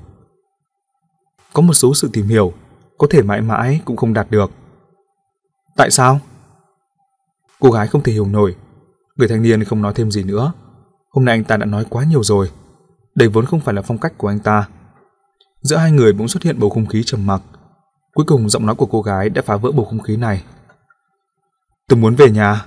[1.53, 2.53] Có một số sự tìm hiểu,
[2.97, 4.51] có thể mãi mãi cũng không đạt được.
[5.77, 6.19] Tại sao?
[7.59, 8.55] Cô gái không thể hiểu nổi.
[9.15, 10.53] Người thanh niên không nói thêm gì nữa.
[11.09, 12.51] Hôm nay anh ta đã nói quá nhiều rồi.
[13.15, 14.67] Đây vốn không phải là phong cách của anh ta.
[15.61, 17.41] Giữa hai người bỗng xuất hiện bầu không khí trầm mặc.
[18.13, 20.43] Cuối cùng giọng nói của cô gái đã phá vỡ bầu không khí này.
[21.87, 22.65] Tôi muốn về nhà.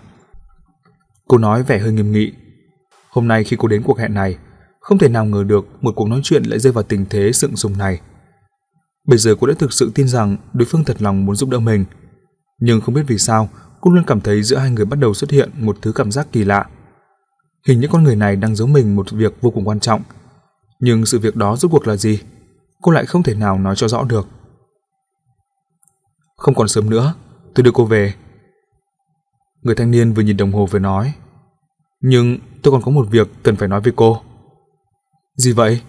[1.29, 2.33] Cô nói vẻ hơi nghiêm nghị.
[3.11, 4.39] Hôm nay khi cô đến cuộc hẹn này,
[4.81, 7.57] không thể nào ngờ được một cuộc nói chuyện lại rơi vào tình thế sượng
[7.57, 8.01] sùng này.
[9.07, 11.59] Bây giờ cô đã thực sự tin rằng đối phương thật lòng muốn giúp đỡ
[11.59, 11.85] mình.
[12.61, 13.49] Nhưng không biết vì sao,
[13.81, 16.27] cô luôn cảm thấy giữa hai người bắt đầu xuất hiện một thứ cảm giác
[16.33, 16.67] kỳ lạ.
[17.67, 20.03] Hình như con người này đang giấu mình một việc vô cùng quan trọng.
[20.81, 22.21] Nhưng sự việc đó rốt cuộc là gì?
[22.83, 24.29] Cô lại không thể nào nói cho rõ được.
[26.37, 27.15] Không còn sớm nữa,
[27.55, 28.15] tôi đưa cô về.
[29.63, 31.15] Người thanh niên vừa nhìn đồng hồ vừa nói.
[32.01, 34.21] Nhưng tôi còn có một việc cần phải nói với cô.
[35.37, 35.83] Gì vậy?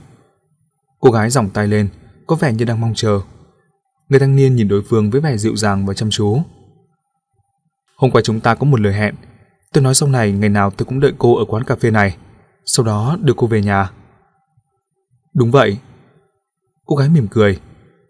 [0.99, 1.89] Cô gái giỏng tay lên,
[2.27, 3.21] có vẻ như đang mong chờ.
[4.09, 6.41] Người thanh niên nhìn đối phương với vẻ dịu dàng và chăm chú.
[7.95, 9.15] Hôm qua chúng ta có một lời hẹn.
[9.73, 12.17] Tôi nói sau này ngày nào tôi cũng đợi cô ở quán cà phê này.
[12.65, 13.91] Sau đó đưa cô về nhà.
[15.33, 15.77] Đúng vậy.
[16.85, 17.59] Cô gái mỉm cười.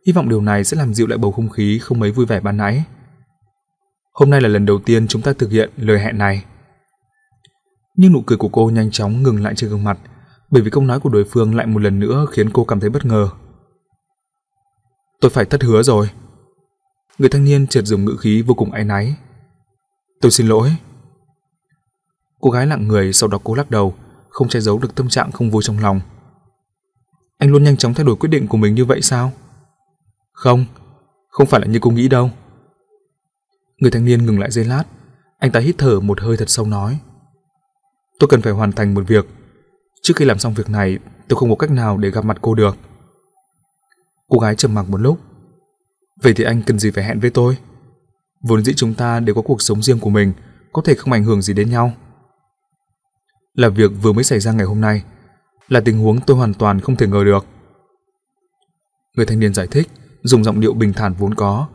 [0.07, 2.39] Hy vọng điều này sẽ làm dịu lại bầu không khí không mấy vui vẻ
[2.39, 2.83] ban nãy.
[4.13, 6.45] Hôm nay là lần đầu tiên chúng ta thực hiện lời hẹn này.
[7.95, 9.99] Nhưng nụ cười của cô nhanh chóng ngừng lại trên gương mặt,
[10.51, 12.89] bởi vì câu nói của đối phương lại một lần nữa khiến cô cảm thấy
[12.89, 13.29] bất ngờ.
[15.21, 16.09] Tôi phải thất hứa rồi.
[17.17, 19.15] Người thanh niên chợt dùng ngữ khí vô cùng áy náy.
[20.21, 20.75] Tôi xin lỗi.
[22.39, 23.95] Cô gái lặng người sau đó cô lắc đầu,
[24.29, 26.01] không che giấu được tâm trạng không vui trong lòng.
[27.39, 29.31] Anh luôn nhanh chóng thay đổi quyết định của mình như vậy sao?
[30.31, 30.65] Không,
[31.29, 32.29] không phải là như cô nghĩ đâu.
[33.77, 34.83] Người thanh niên ngừng lại giây lát,
[35.37, 36.99] anh ta hít thở một hơi thật sâu nói.
[38.19, 39.27] Tôi cần phải hoàn thành một việc.
[40.01, 40.97] Trước khi làm xong việc này,
[41.27, 42.77] tôi không có cách nào để gặp mặt cô được.
[44.27, 45.19] Cô gái trầm mặc một lúc.
[46.21, 47.57] Vậy thì anh cần gì phải hẹn với tôi?
[48.41, 50.33] Vốn dĩ chúng ta đều có cuộc sống riêng của mình,
[50.73, 51.93] có thể không ảnh hưởng gì đến nhau.
[53.53, 55.03] Là việc vừa mới xảy ra ngày hôm nay,
[55.69, 57.45] là tình huống tôi hoàn toàn không thể ngờ được.
[59.15, 59.87] Người thanh niên giải thích,
[60.23, 61.67] dùng giọng điệu bình thản vốn có,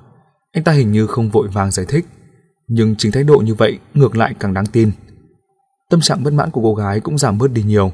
[0.53, 2.07] anh ta hình như không vội vàng giải thích,
[2.66, 4.93] nhưng chính thái độ như vậy ngược lại càng đáng tin.
[5.91, 7.93] Tâm trạng bất mãn của cô gái cũng giảm bớt đi nhiều,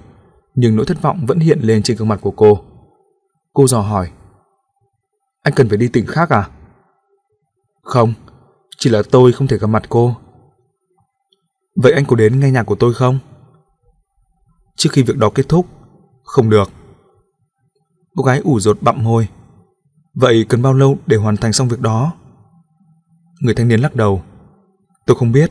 [0.55, 2.59] nhưng nỗi thất vọng vẫn hiện lên trên gương mặt của cô.
[3.53, 4.11] Cô dò hỏi,
[5.43, 6.49] anh cần phải đi tỉnh khác à?
[7.83, 8.15] Không,
[8.79, 10.17] chỉ là tôi không thể gặp mặt cô.
[11.77, 13.19] Vậy anh có đến nghe nhạc của tôi không?
[14.77, 15.67] Trước khi việc đó kết thúc,
[16.31, 16.71] không được.
[18.17, 19.29] Cô gái ủ rột bặm môi.
[20.15, 22.13] Vậy cần bao lâu để hoàn thành xong việc đó?
[23.41, 24.23] Người thanh niên lắc đầu.
[25.07, 25.51] Tôi không biết.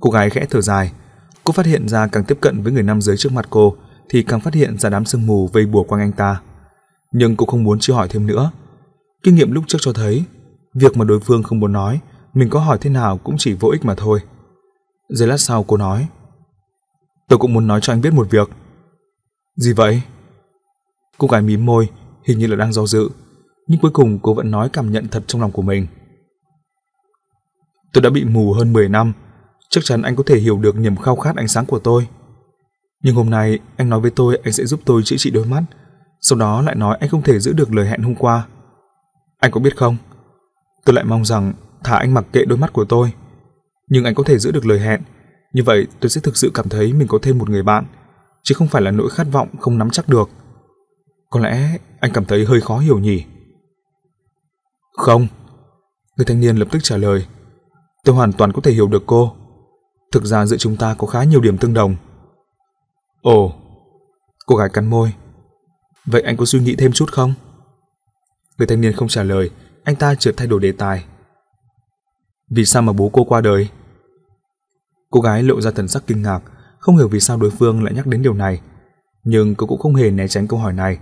[0.00, 0.92] Cô gái khẽ thở dài.
[1.44, 3.76] Cô phát hiện ra càng tiếp cận với người nam giới trước mặt cô
[4.08, 6.40] thì càng phát hiện ra đám sương mù vây bùa quanh anh ta.
[7.12, 8.50] Nhưng cô không muốn chưa hỏi thêm nữa.
[9.22, 10.24] Kinh nghiệm lúc trước cho thấy,
[10.74, 12.00] việc mà đối phương không muốn nói,
[12.34, 14.20] mình có hỏi thế nào cũng chỉ vô ích mà thôi.
[15.08, 16.08] Giây lát sau cô nói,
[17.28, 18.50] tôi cũng muốn nói cho anh biết một việc.
[19.56, 20.02] Gì vậy?
[21.18, 21.88] Cô gái mím môi,
[22.24, 23.08] hình như là đang do dự,
[23.66, 25.86] nhưng cuối cùng cô vẫn nói cảm nhận thật trong lòng của mình.
[27.92, 29.12] Tôi đã bị mù hơn 10 năm,
[29.70, 32.08] chắc chắn anh có thể hiểu được niềm khao khát ánh sáng của tôi.
[33.02, 35.62] Nhưng hôm nay anh nói với tôi anh sẽ giúp tôi chữa trị đôi mắt,
[36.20, 38.46] sau đó lại nói anh không thể giữ được lời hẹn hôm qua.
[39.40, 39.96] Anh có biết không?
[40.84, 41.52] Tôi lại mong rằng
[41.84, 43.12] thả anh mặc kệ đôi mắt của tôi.
[43.88, 45.00] Nhưng anh có thể giữ được lời hẹn,
[45.52, 47.84] như vậy tôi sẽ thực sự cảm thấy mình có thêm một người bạn,
[48.44, 50.30] chứ không phải là nỗi khát vọng không nắm chắc được.
[51.30, 53.24] Có lẽ anh cảm thấy hơi khó hiểu nhỉ?
[54.92, 55.26] Không.
[56.16, 57.26] Người thanh niên lập tức trả lời.
[58.04, 59.36] Tôi hoàn toàn có thể hiểu được cô.
[60.12, 61.96] Thực ra giữa chúng ta có khá nhiều điểm tương đồng.
[63.22, 63.52] Ồ,
[64.46, 65.12] cô gái cắn môi.
[66.06, 67.34] Vậy anh có suy nghĩ thêm chút không?
[68.58, 69.50] Người thanh niên không trả lời,
[69.84, 71.04] anh ta chợt thay đổi đề tài.
[72.50, 73.68] Vì sao mà bố cô qua đời?
[75.10, 76.40] Cô gái lộ ra thần sắc kinh ngạc,
[76.84, 78.60] không hiểu vì sao đối phương lại nhắc đến điều này.
[79.24, 80.98] Nhưng cô cũng không hề né tránh câu hỏi này,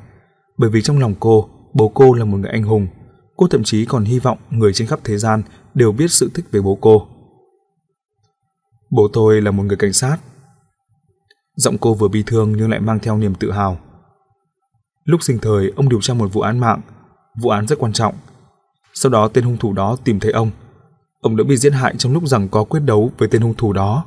[0.59, 2.86] bởi vì trong lòng cô, bố cô là một người anh hùng.
[3.36, 5.42] Cô thậm chí còn hy vọng người trên khắp thế gian
[5.74, 7.06] đều biết sự thích về bố cô.
[8.90, 10.16] Bố tôi là một người cảnh sát.
[11.56, 13.78] Giọng cô vừa bi thương nhưng lại mang theo niềm tự hào.
[15.04, 16.80] Lúc sinh thời, ông điều tra một vụ án mạng,
[17.40, 18.14] vụ án rất quan trọng.
[18.94, 20.50] Sau đó tên hung thủ đó tìm thấy ông.
[21.20, 23.72] Ông đã bị giết hại trong lúc rằng có quyết đấu với tên hung thủ
[23.72, 24.04] đó.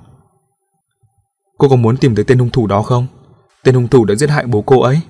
[1.58, 3.08] Cô có muốn tìm thấy tên hung thủ đó không?
[3.64, 5.02] Tên hung thủ đã giết hại bố cô ấy.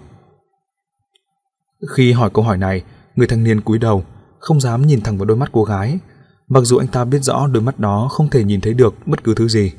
[1.96, 2.84] Khi hỏi câu hỏi này,
[3.16, 4.06] người thanh niên cúi đầu,
[4.40, 6.00] không dám nhìn thẳng vào đôi mắt cô gái,
[6.48, 9.24] mặc dù anh ta biết rõ đôi mắt đó không thể nhìn thấy được bất
[9.24, 9.72] cứ thứ gì.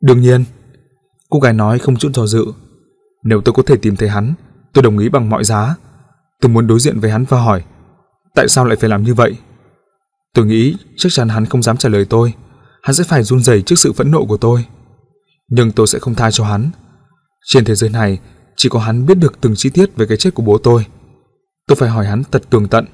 [0.00, 0.44] Đương nhiên,
[1.30, 2.46] cô gái nói không chút do dự.
[3.22, 4.34] Nếu tôi có thể tìm thấy hắn,
[4.72, 5.76] tôi đồng ý bằng mọi giá.
[6.40, 7.64] Tôi muốn đối diện với hắn và hỏi,
[8.34, 9.36] tại sao lại phải làm như vậy?
[10.34, 12.32] Tôi nghĩ chắc chắn hắn không dám trả lời tôi,
[12.84, 14.64] hắn sẽ phải run rẩy trước sự phẫn nộ của tôi.
[15.48, 16.70] Nhưng tôi sẽ không tha cho hắn.
[17.44, 18.18] Trên thế giới này,
[18.56, 20.86] chỉ có hắn biết được từng chi tiết về cái chết của bố tôi.
[21.66, 22.84] Tôi phải hỏi hắn thật tường tận,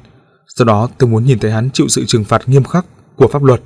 [0.56, 2.86] sau đó tôi muốn nhìn thấy hắn chịu sự trừng phạt nghiêm khắc
[3.16, 3.62] của pháp luật.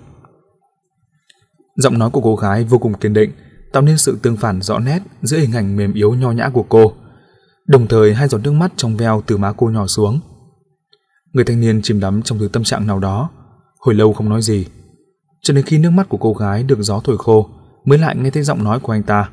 [1.77, 3.33] Giọng nói của cô gái vô cùng kiên định,
[3.73, 6.65] tạo nên sự tương phản rõ nét giữa hình ảnh mềm yếu nho nhã của
[6.69, 6.93] cô.
[7.67, 10.21] Đồng thời hai giọt nước mắt trong veo từ má cô nhỏ xuống.
[11.33, 13.31] Người thanh niên chìm đắm trong thứ tâm trạng nào đó,
[13.79, 14.67] hồi lâu không nói gì.
[15.45, 17.49] Cho đến khi nước mắt của cô gái được gió thổi khô,
[17.85, 19.31] mới lại nghe thấy giọng nói của anh ta.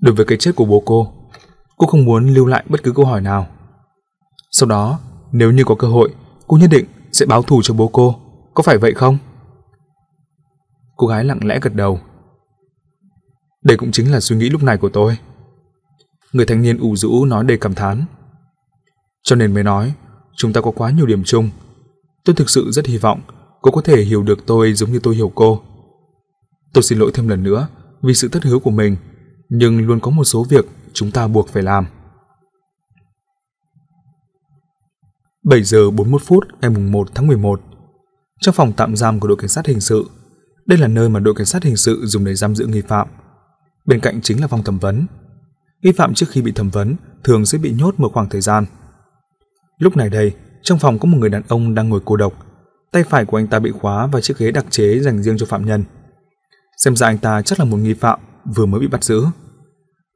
[0.00, 1.12] Đối với cái chết của bố cô,
[1.76, 3.46] cô không muốn lưu lại bất cứ câu hỏi nào.
[4.50, 5.00] Sau đó,
[5.32, 6.14] nếu như có cơ hội,
[6.46, 8.20] cô nhất định sẽ báo thù cho bố cô,
[8.54, 9.18] có phải vậy không?
[10.96, 12.00] Cô gái lặng lẽ gật đầu.
[13.62, 15.18] Đây cũng chính là suy nghĩ lúc này của tôi.
[16.32, 18.04] Người thanh niên ủ rũ nói đầy cảm thán.
[19.22, 19.94] Cho nên mới nói,
[20.36, 21.50] chúng ta có quá nhiều điểm chung.
[22.24, 23.20] Tôi thực sự rất hy vọng
[23.62, 25.62] cô có thể hiểu được tôi giống như tôi hiểu cô.
[26.72, 27.68] Tôi xin lỗi thêm lần nữa
[28.02, 28.96] vì sự thất hứa của mình,
[29.48, 31.86] nhưng luôn có một số việc chúng ta buộc phải làm.
[35.44, 37.60] 7 giờ 41 phút ngày 1 tháng 11
[38.40, 40.04] Trong phòng tạm giam của đội cảnh sát hình sự
[40.66, 43.08] Đây là nơi mà đội cảnh sát hình sự dùng để giam giữ nghi phạm
[43.86, 45.06] Bên cạnh chính là phòng thẩm vấn
[45.82, 48.66] Nghi phạm trước khi bị thẩm vấn thường sẽ bị nhốt một khoảng thời gian
[49.78, 50.32] Lúc này đây,
[50.62, 52.32] trong phòng có một người đàn ông đang ngồi cô độc
[52.92, 55.46] Tay phải của anh ta bị khóa và chiếc ghế đặc chế dành riêng cho
[55.46, 55.84] phạm nhân
[56.84, 58.20] Xem ra anh ta chắc là một nghi phạm
[58.56, 59.24] vừa mới bị bắt giữ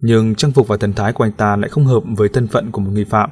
[0.01, 2.71] Nhưng trang phục và thần thái của anh ta lại không hợp với thân phận
[2.71, 3.31] của một nghi phạm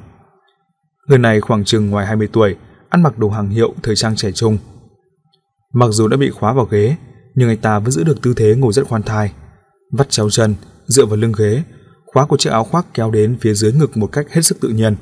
[1.07, 2.55] Người này khoảng chừng ngoài 20 tuổi,
[2.89, 4.57] ăn mặc đồ hàng hiệu thời trang trẻ trung.
[5.73, 6.95] Mặc dù đã bị khóa vào ghế,
[7.35, 9.33] nhưng anh ta vẫn giữ được tư thế ngồi rất khoan thai.
[9.91, 10.55] Vắt chéo chân,
[10.85, 11.63] dựa vào lưng ghế,
[12.05, 14.69] khóa của chiếc áo khoác kéo đến phía dưới ngực một cách hết sức tự
[14.69, 14.95] nhiên.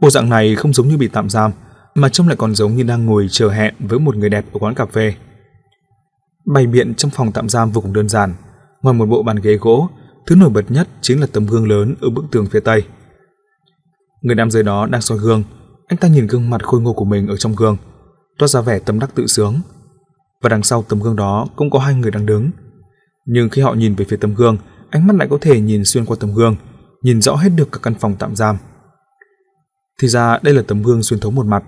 [0.00, 1.52] Bộ dạng này không giống như bị tạm giam,
[1.98, 4.58] mà trông lại còn giống như đang ngồi chờ hẹn với một người đẹp ở
[4.58, 5.14] quán cà phê.
[6.46, 8.34] Bày biện trong phòng tạm giam vô cùng đơn giản,
[8.82, 9.88] ngoài một bộ bàn ghế gỗ,
[10.26, 12.82] thứ nổi bật nhất chính là tấm gương lớn ở bức tường phía tây.
[14.22, 15.42] Người nam giới đó đang soi gương,
[15.86, 17.76] anh ta nhìn gương mặt khôi ngô của mình ở trong gương,
[18.38, 19.60] toát ra vẻ tấm đắc tự sướng.
[20.42, 22.50] Và đằng sau tấm gương đó cũng có hai người đang đứng.
[23.26, 24.56] Nhưng khi họ nhìn về phía tấm gương,
[24.90, 26.56] ánh mắt lại có thể nhìn xuyên qua tấm gương,
[27.02, 28.56] nhìn rõ hết được cả căn phòng tạm giam.
[30.00, 31.64] Thì ra đây là tấm gương xuyên thấu một mặt.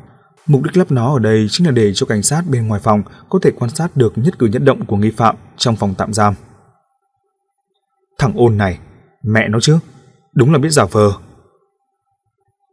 [0.50, 3.02] Mục đích lắp nó ở đây chính là để cho cảnh sát bên ngoài phòng
[3.28, 6.12] có thể quan sát được nhất cử nhất động của nghi phạm trong phòng tạm
[6.12, 6.34] giam.
[8.18, 8.78] Thằng ôn này,
[9.22, 9.78] mẹ nó chứ,
[10.34, 11.12] đúng là biết giả vờ.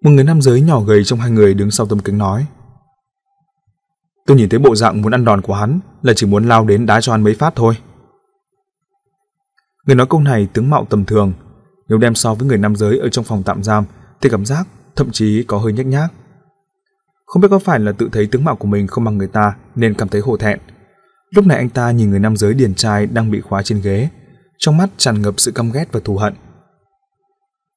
[0.04, 2.45] Một người nam giới nhỏ gầy trong hai người đứng sau tấm kính nói.
[4.26, 6.86] Tôi nhìn thấy bộ dạng muốn ăn đòn của hắn là chỉ muốn lao đến
[6.86, 7.78] đá cho hắn mấy phát thôi.
[9.86, 11.34] Người nói câu này tướng mạo tầm thường,
[11.90, 13.86] nếu đem so với người nam giới ở trong phòng tạm giam
[14.22, 16.14] thì cảm giác thậm chí có hơi nhếch nhác.
[17.28, 19.56] Không biết có phải là tự thấy tướng mạo của mình không bằng người ta
[19.76, 20.60] nên cảm thấy hổ thẹn.
[21.30, 24.10] Lúc này anh ta nhìn người nam giới điển trai đang bị khóa trên ghế,
[24.58, 26.34] trong mắt tràn ngập sự căm ghét và thù hận.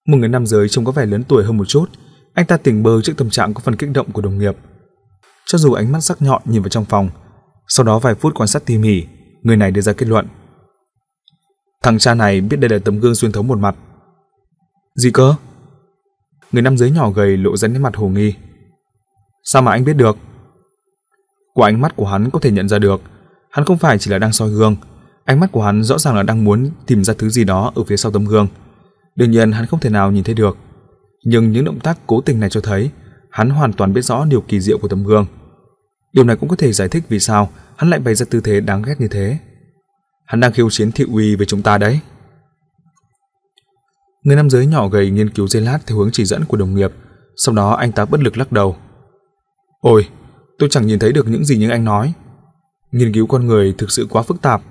[0.07, 1.87] Một người nam giới trông có vẻ lớn tuổi hơn một chút,
[2.35, 4.57] anh ta tỉnh bơ trước tâm trạng có phần kích động của đồng nghiệp.
[5.47, 7.11] Cho dù ánh mắt sắc nhọn nhìn vào trong phòng,
[7.69, 9.07] sau đó vài phút quan sát tỉ mỉ,
[9.43, 10.27] người này đưa ra kết luận.
[11.83, 13.77] Thằng cha này biết đây là tấm gương xuyên thấu một mặt.
[14.95, 15.35] Gì cơ?
[16.53, 18.35] Người nam giới nhỏ gầy lộ ra nét mặt hồ nghi.
[19.45, 20.17] Sao mà anh biết được?
[21.55, 23.01] Qua ánh mắt của hắn có thể nhận ra được,
[23.51, 24.77] hắn không phải chỉ là đang soi gương,
[25.25, 27.85] ánh mắt của hắn rõ ràng là đang muốn tìm ra thứ gì đó ở
[27.85, 28.47] phía sau tấm gương.
[29.17, 30.57] Đương nhiên hắn không thể nào nhìn thấy được,
[31.25, 32.91] nhưng những động tác cố tình này cho thấy
[33.31, 35.27] hắn hoàn toàn biết rõ điều kỳ diệu của tấm gương.
[36.13, 38.61] Điều này cũng có thể giải thích vì sao hắn lại bày ra tư thế
[38.61, 39.39] đáng ghét như thế.
[40.25, 42.01] Hắn đang khiêu chiến thị uy với chúng ta đấy.
[44.23, 46.75] Người nam giới nhỏ gầy nghiên cứu dây lát theo hướng chỉ dẫn của đồng
[46.75, 46.93] nghiệp,
[47.37, 48.77] sau đó anh ta bất lực lắc đầu.
[49.81, 50.09] Ôi,
[50.59, 52.13] tôi chẳng nhìn thấy được những gì những anh nói.
[52.93, 54.63] Nghiên cứu con người thực sự quá phức tạp.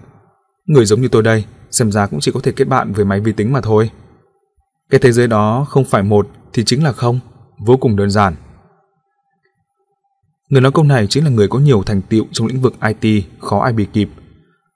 [0.66, 3.20] Người giống như tôi đây, xem ra cũng chỉ có thể kết bạn với máy
[3.20, 3.90] vi tính mà thôi.
[4.90, 7.20] Cái thế giới đó không phải một thì chính là không,
[7.66, 8.36] vô cùng đơn giản.
[10.50, 13.24] Người nói câu này chính là người có nhiều thành tựu trong lĩnh vực IT,
[13.40, 14.10] khó ai bị kịp.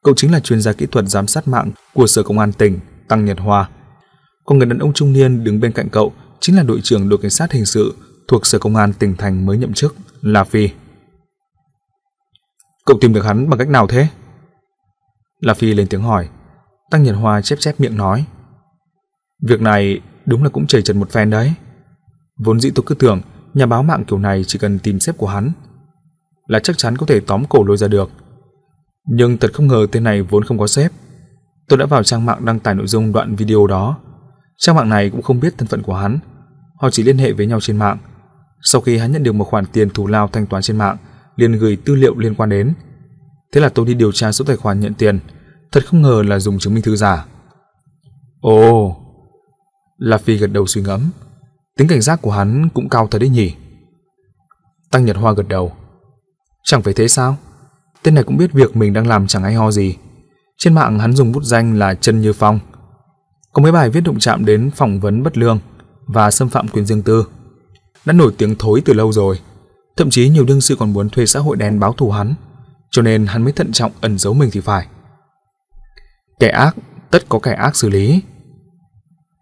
[0.03, 2.79] Cậu chính là chuyên gia kỹ thuật giám sát mạng của Sở Công an tỉnh,
[3.07, 3.69] Tăng Nhật Hoa.
[4.45, 7.19] Còn người đàn ông trung niên đứng bên cạnh cậu chính là đội trưởng đội
[7.21, 7.93] cảnh sát hình sự
[8.33, 10.69] thuộc Sở Công an tỉnh thành mới nhậm chức, là Phi.
[12.85, 14.07] Cậu tìm được hắn bằng cách nào thế?
[15.39, 16.29] La Phi lên tiếng hỏi.
[16.91, 18.25] Tăng Nhật Hoa chép chép miệng nói.
[19.47, 21.53] Việc này đúng là cũng chảy trần một phen đấy.
[22.37, 23.21] Vốn dĩ tôi cứ tưởng
[23.53, 25.51] nhà báo mạng kiểu này chỉ cần tìm xếp của hắn
[26.47, 28.09] là chắc chắn có thể tóm cổ lôi ra được.
[29.07, 30.89] Nhưng thật không ngờ tên này vốn không có xếp.
[31.67, 33.97] Tôi đã vào trang mạng đăng tải nội dung đoạn video đó.
[34.57, 36.19] Trang mạng này cũng không biết thân phận của hắn.
[36.79, 37.97] Họ chỉ liên hệ với nhau trên mạng.
[38.63, 40.97] Sau khi hắn nhận được một khoản tiền thù lao thanh toán trên mạng,
[41.35, 42.73] liền gửi tư liệu liên quan đến.
[43.51, 45.19] Thế là tôi đi điều tra số tài khoản nhận tiền,
[45.71, 47.25] thật không ngờ là dùng chứng minh thư giả.
[48.41, 48.95] Ồ,
[49.97, 51.09] La Phi gật đầu suy ngẫm,
[51.77, 53.53] tính cảnh giác của hắn cũng cao thật đấy nhỉ.
[54.91, 55.73] Tăng Nhật Hoa gật đầu.
[56.63, 57.37] Chẳng phải thế sao?
[58.03, 59.97] Tên này cũng biết việc mình đang làm chẳng ai ho gì.
[60.57, 62.59] Trên mạng hắn dùng bút danh là Trân Như Phong.
[63.53, 65.59] Có mấy bài viết động chạm đến phỏng vấn bất lương
[66.05, 67.25] và xâm phạm quyền riêng tư.
[68.05, 69.39] Đã nổi tiếng thối từ lâu rồi.
[69.97, 72.33] Thậm chí nhiều đương sự còn muốn thuê xã hội đen báo thù hắn,
[72.91, 74.87] cho nên hắn mới thận trọng ẩn giấu mình thì phải.
[76.39, 76.75] Kẻ ác,
[77.11, 78.21] tất có kẻ ác xử lý.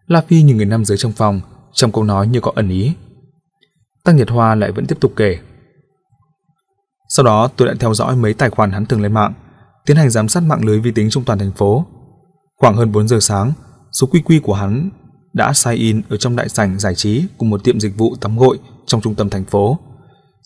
[0.07, 1.41] La Phi nhìn người nam giới trong phòng,
[1.73, 2.93] trong câu nói như có ẩn ý.
[4.03, 5.39] Tăng Nhật Hoa lại vẫn tiếp tục kể.
[7.09, 9.33] Sau đó tôi đã theo dõi mấy tài khoản hắn từng lên mạng,
[9.85, 11.85] tiến hành giám sát mạng lưới vi tính trong toàn thành phố.
[12.57, 13.53] Khoảng hơn 4 giờ sáng,
[13.91, 14.89] số quy quy của hắn
[15.33, 18.37] đã sign in ở trong đại sảnh giải trí của một tiệm dịch vụ tắm
[18.37, 19.79] gội trong trung tâm thành phố.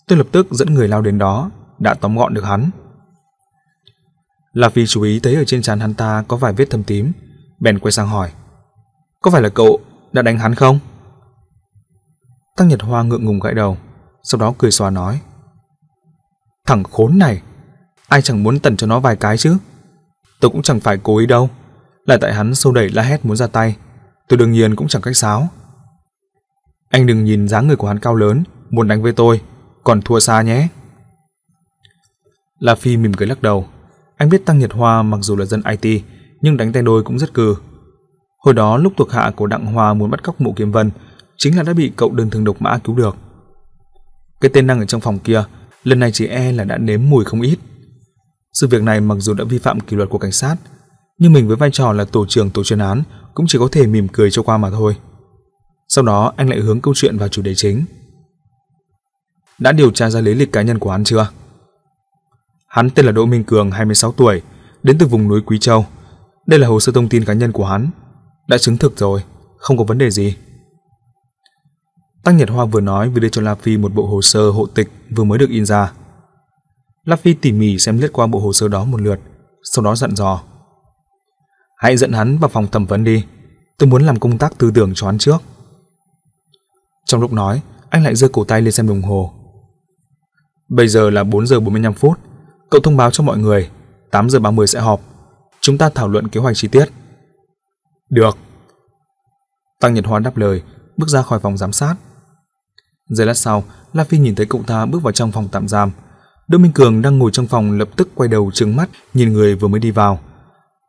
[0.08, 2.70] Tôi lập tức dẫn người lao đến đó, đã tóm gọn được hắn.
[4.52, 7.12] là vì chú ý thấy ở trên trán hắn ta có vài vết thâm tím,
[7.60, 8.30] bèn quay sang hỏi:
[9.20, 9.80] "Có phải là cậu
[10.12, 10.78] đã đánh hắn không?"
[12.56, 13.76] Tăng Nhật Hoa ngượng ngùng gãi đầu,
[14.22, 15.20] sau đó cười xòa nói:
[16.66, 17.42] "Thằng khốn này,
[18.08, 19.56] ai chẳng muốn tẩn cho nó vài cái chứ?
[20.40, 21.50] Tôi cũng chẳng phải cố ý đâu,
[22.06, 23.76] là tại hắn sâu đẩy la hét muốn ra tay,
[24.28, 25.48] tôi đương nhiên cũng chẳng cách sáo.
[26.88, 29.40] Anh đừng nhìn dáng người của hắn cao lớn, muốn đánh với tôi,
[29.84, 30.68] còn thua xa nhé."
[32.58, 33.66] La Phi mỉm cười lắc đầu,
[34.16, 36.02] anh biết Tăng Nhật Hoa mặc dù là dân IT,
[36.40, 37.56] nhưng đánh tay đôi cũng rất cừ.
[38.38, 40.90] Hồi đó lúc thuộc hạ của Đặng Hoa muốn bắt cóc Mộ Kiếm Vân,
[41.36, 43.16] chính là đã bị cậu đơn thường độc mã cứu được.
[44.40, 45.44] Cái tên năng ở trong phòng kia,
[45.84, 47.58] lần này chỉ e là đã nếm mùi không ít.
[48.52, 50.56] Sự việc này mặc dù đã vi phạm kỷ luật của cảnh sát,
[51.18, 53.02] nhưng mình với vai trò là tổ trưởng tổ chuyên án
[53.34, 54.96] cũng chỉ có thể mỉm cười cho qua mà thôi.
[55.88, 57.84] Sau đó anh lại hướng câu chuyện vào chủ đề chính.
[59.58, 61.28] Đã điều tra ra lý lịch cá nhân của hắn chưa?
[62.68, 64.42] Hắn tên là Đỗ Minh Cường, 26 tuổi,
[64.82, 65.86] đến từ vùng núi Quý Châu.
[66.46, 67.90] Đây là hồ sơ thông tin cá nhân của hắn.
[68.48, 69.22] Đã chứng thực rồi,
[69.56, 70.36] không có vấn đề gì.
[72.24, 74.66] Tăng Nhật Hoa vừa nói vừa đưa cho La Phi một bộ hồ sơ hộ
[74.66, 75.92] tịch vừa mới được in ra.
[77.04, 79.20] La Phi tỉ mỉ xem lướt qua bộ hồ sơ đó một lượt,
[79.62, 80.42] sau đó dặn dò.
[81.76, 83.24] Hãy dẫn hắn vào phòng thẩm vấn đi,
[83.78, 85.38] tôi muốn làm công tác tư tưởng cho hắn trước.
[87.06, 89.32] Trong lúc nói, anh lại giơ cổ tay lên xem đồng hồ.
[90.68, 92.18] Bây giờ là 4 giờ 45 phút,
[92.70, 93.70] Cậu thông báo cho mọi người,
[94.10, 95.00] 8 giờ 30 sẽ họp.
[95.60, 96.88] Chúng ta thảo luận kế hoạch chi tiết.
[98.10, 98.38] Được.
[99.80, 100.62] Tăng Nhật Hoan đáp lời,
[100.96, 101.94] bước ra khỏi phòng giám sát.
[103.08, 105.90] Giây lát sau, La Phi nhìn thấy cậu ta bước vào trong phòng tạm giam.
[106.48, 109.54] Đỗ Minh Cường đang ngồi trong phòng lập tức quay đầu trừng mắt nhìn người
[109.54, 110.20] vừa mới đi vào.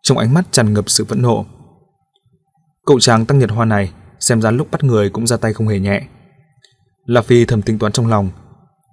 [0.04, 1.46] Trong ánh mắt tràn ngập sự phẫn nộ,
[2.88, 5.68] Cậu chàng tăng nhật hoa này xem ra lúc bắt người cũng ra tay không
[5.68, 6.02] hề nhẹ.
[7.06, 8.30] La Phi thầm tính toán trong lòng,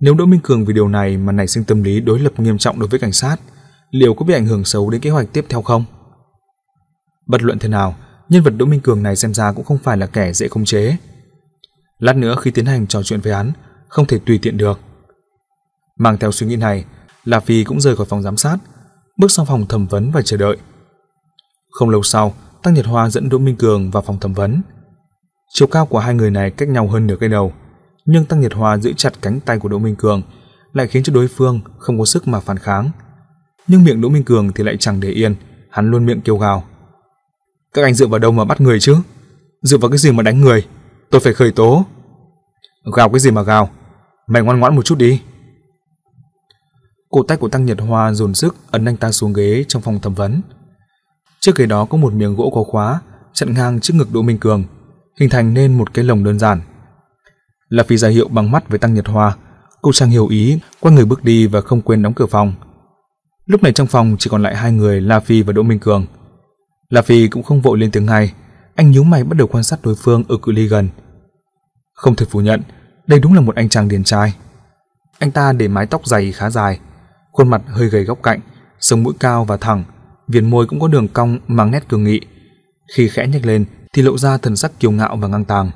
[0.00, 2.58] nếu Đỗ Minh Cường vì điều này mà nảy sinh tâm lý đối lập nghiêm
[2.58, 3.36] trọng đối với cảnh sát,
[3.90, 5.84] liệu có bị ảnh hưởng xấu đến kế hoạch tiếp theo không?
[7.26, 7.96] Bất luận thế nào,
[8.28, 10.64] nhân vật Đỗ Minh Cường này xem ra cũng không phải là kẻ dễ khống
[10.64, 10.96] chế.
[11.98, 13.52] Lát nữa khi tiến hành trò chuyện với hắn,
[13.88, 14.80] không thể tùy tiện được.
[15.98, 16.84] Mang theo suy nghĩ này,
[17.24, 18.56] La Phi cũng rời khỏi phòng giám sát,
[19.16, 20.56] bước sang phòng thẩm vấn và chờ đợi.
[21.74, 24.62] Không lâu sau, Tăng Nhật Hoa dẫn Đỗ Minh Cường vào phòng thẩm vấn.
[25.54, 27.52] Chiều cao của hai người này cách nhau hơn nửa cây đầu,
[28.06, 30.22] nhưng Tăng Nhật Hoa giữ chặt cánh tay của Đỗ Minh Cường
[30.72, 32.90] lại khiến cho đối phương không có sức mà phản kháng.
[33.68, 35.34] Nhưng miệng Đỗ Minh Cường thì lại chẳng để yên,
[35.70, 36.64] hắn luôn miệng kêu gào.
[37.74, 38.96] Các anh dựa vào đâu mà bắt người chứ?
[39.62, 40.66] Dựa vào cái gì mà đánh người?
[41.10, 41.84] Tôi phải khởi tố.
[42.96, 43.70] Gào cái gì mà gào?
[44.26, 45.22] Mày ngoan ngoãn một chút đi.
[47.10, 50.00] Cổ tay của Tăng Nhật Hoa dồn sức ấn anh ta xuống ghế trong phòng
[50.00, 50.40] thẩm vấn.
[51.44, 53.00] Trước ghế đó có một miếng gỗ có khóa
[53.32, 54.64] chặn ngang trước ngực Đỗ Minh Cường,
[55.20, 56.60] hình thành nên một cái lồng đơn giản.
[57.68, 59.36] La Phi ra hiệu bằng mắt với Tăng Nhật Hoa,
[59.82, 62.54] cô Sang hiểu ý, quay người bước đi và không quên đóng cửa phòng.
[63.46, 66.06] Lúc này trong phòng chỉ còn lại hai người La Phi và Đỗ Minh Cường.
[66.88, 68.32] La Phi cũng không vội lên tiếng ngay,
[68.74, 70.88] anh nhíu mày bắt đầu quan sát đối phương ở cự ly gần.
[71.94, 72.62] Không thể phủ nhận,
[73.06, 74.34] đây đúng là một anh chàng điển trai.
[75.18, 76.80] Anh ta để mái tóc dày khá dài,
[77.32, 78.40] khuôn mặt hơi gầy góc cạnh,
[78.80, 79.84] sống mũi cao và thẳng,
[80.28, 82.20] viền môi cũng có đường cong mang nét cường nghị.
[82.94, 85.70] Khi khẽ nhếch lên thì lộ ra thần sắc kiêu ngạo và ngang tàng.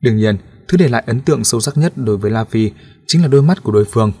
[0.00, 0.36] Đương nhiên,
[0.68, 2.70] thứ để lại ấn tượng sâu sắc nhất đối với La Phi
[3.06, 4.12] chính là đôi mắt của đối phương.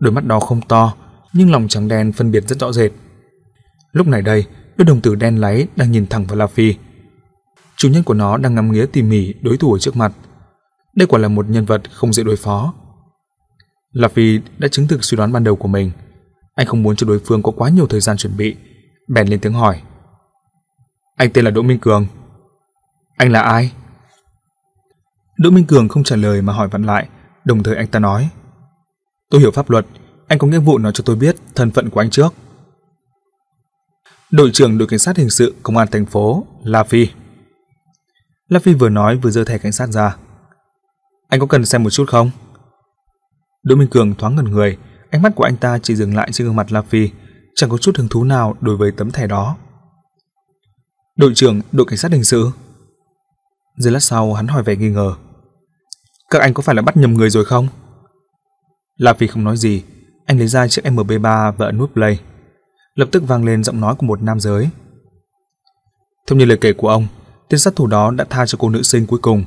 [0.00, 0.94] Đôi mắt đó không to,
[1.32, 2.92] nhưng lòng trắng đen phân biệt rất rõ rệt.
[3.92, 4.44] Lúc này đây,
[4.76, 6.74] đôi đồng tử đen láy đang nhìn thẳng vào La Phi.
[7.76, 10.12] Chủ nhân của nó đang ngắm nghía tỉ mỉ đối thủ ở trước mặt.
[10.94, 12.74] Đây quả là một nhân vật không dễ đối phó.
[13.92, 15.90] La Phi đã chứng thực suy đoán ban đầu của mình.
[16.56, 18.56] Anh không muốn cho đối phương có quá nhiều thời gian chuẩn bị,
[19.08, 19.82] bèn lên tiếng hỏi.
[21.16, 22.06] Anh tên là Đỗ Minh Cường.
[23.16, 23.72] Anh là ai?
[25.36, 27.08] Đỗ Minh Cường không trả lời mà hỏi vặn lại,
[27.44, 28.28] đồng thời anh ta nói.
[29.30, 29.86] Tôi hiểu pháp luật,
[30.28, 32.34] anh có nghĩa vụ nói cho tôi biết thân phận của anh trước.
[34.30, 37.08] Đội trưởng đội cảnh sát hình sự công an thành phố La Phi.
[38.48, 40.16] La Phi vừa nói vừa giơ thẻ cảnh sát ra.
[41.28, 42.30] Anh có cần xem một chút không?
[43.62, 44.78] Đỗ Minh Cường thoáng ngẩn người,
[45.10, 47.10] ánh mắt của anh ta chỉ dừng lại trên gương mặt La Phi,
[47.54, 49.56] chẳng có chút hứng thú nào đối với tấm thẻ đó.
[51.16, 52.50] Đội trưởng đội cảnh sát hình sự.
[53.76, 55.14] Giây lát sau hắn hỏi vẻ nghi ngờ.
[56.30, 57.68] Các anh có phải là bắt nhầm người rồi không?
[58.96, 59.82] La Phi không nói gì,
[60.26, 62.20] anh lấy ra chiếc MB3 và ấn nút play.
[62.94, 64.68] Lập tức vang lên giọng nói của một nam giới.
[66.26, 67.06] Theo như lời kể của ông,
[67.48, 69.44] tên sát thủ đó đã tha cho cô nữ sinh cuối cùng,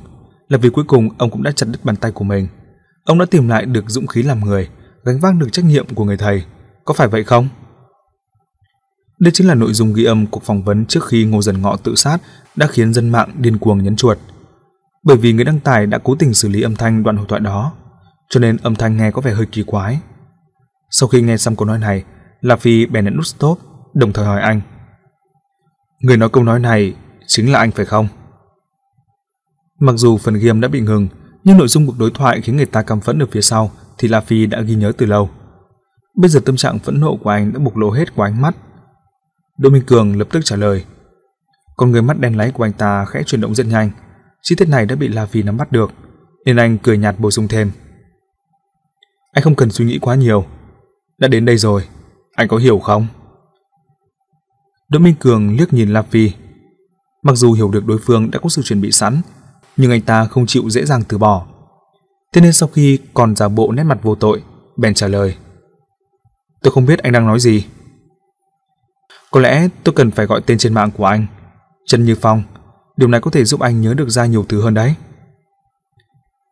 [0.48, 2.48] là vì cuối cùng ông cũng đã chặt đứt bàn tay của mình.
[3.04, 4.68] Ông đã tìm lại được dũng khí làm người,
[5.04, 6.44] gánh vác được trách nhiệm của người thầy.
[6.84, 7.48] Có phải vậy không?
[9.18, 11.76] Đây chính là nội dung ghi âm cuộc phỏng vấn trước khi Ngô Dần Ngọ
[11.76, 12.18] tự sát
[12.56, 14.18] đã khiến dân mạng điên cuồng nhấn chuột.
[15.02, 17.40] Bởi vì người đăng tải đã cố tình xử lý âm thanh đoạn hội thoại
[17.40, 17.72] đó,
[18.30, 20.00] cho nên âm thanh nghe có vẻ hơi kỳ quái.
[20.90, 22.04] Sau khi nghe xong câu nói này,
[22.40, 23.58] La Phi bèn nhấn nút stop,
[23.94, 24.60] đồng thời hỏi anh.
[26.00, 26.94] Người nói câu nói này
[27.26, 28.08] chính là anh phải không?
[29.80, 31.08] Mặc dù phần ghi âm đã bị ngừng,
[31.44, 33.70] nhưng nội dung cuộc đối thoại khiến người ta căm phẫn ở phía sau
[34.00, 35.30] thì La Phi đã ghi nhớ từ lâu.
[36.14, 38.56] Bây giờ tâm trạng phẫn nộ của anh đã bộc lộ hết qua ánh mắt.
[39.58, 40.84] Đỗ Minh Cường lập tức trả lời.
[41.76, 43.90] Con người mắt đen láy của anh ta khẽ chuyển động rất nhanh.
[44.42, 45.90] Chi tiết này đã bị La Phi nắm bắt được,
[46.44, 47.70] nên anh cười nhạt bổ sung thêm.
[49.32, 50.44] Anh không cần suy nghĩ quá nhiều.
[51.18, 51.88] Đã đến đây rồi,
[52.34, 53.06] anh có hiểu không?
[54.88, 56.30] Đỗ Minh Cường liếc nhìn La Phi.
[57.22, 59.20] Mặc dù hiểu được đối phương đã có sự chuẩn bị sẵn,
[59.76, 61.46] nhưng anh ta không chịu dễ dàng từ bỏ.
[62.32, 64.42] Thế nên sau khi còn giả bộ nét mặt vô tội,
[64.76, 65.36] bèn trả lời.
[66.62, 67.66] Tôi không biết anh đang nói gì.
[69.30, 71.26] Có lẽ tôi cần phải gọi tên trên mạng của anh.
[71.86, 72.42] Trần Như Phong,
[72.96, 74.94] điều này có thể giúp anh nhớ được ra nhiều thứ hơn đấy.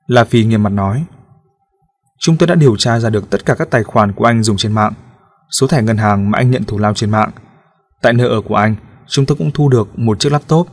[0.07, 1.05] La Phi nghiêm mặt nói.
[2.19, 4.57] Chúng tôi đã điều tra ra được tất cả các tài khoản của anh dùng
[4.57, 4.93] trên mạng,
[5.51, 7.31] số thẻ ngân hàng mà anh nhận thù lao trên mạng.
[8.03, 8.77] Tại nơi ở của anh,
[9.07, 10.69] chúng tôi cũng thu được một chiếc laptop.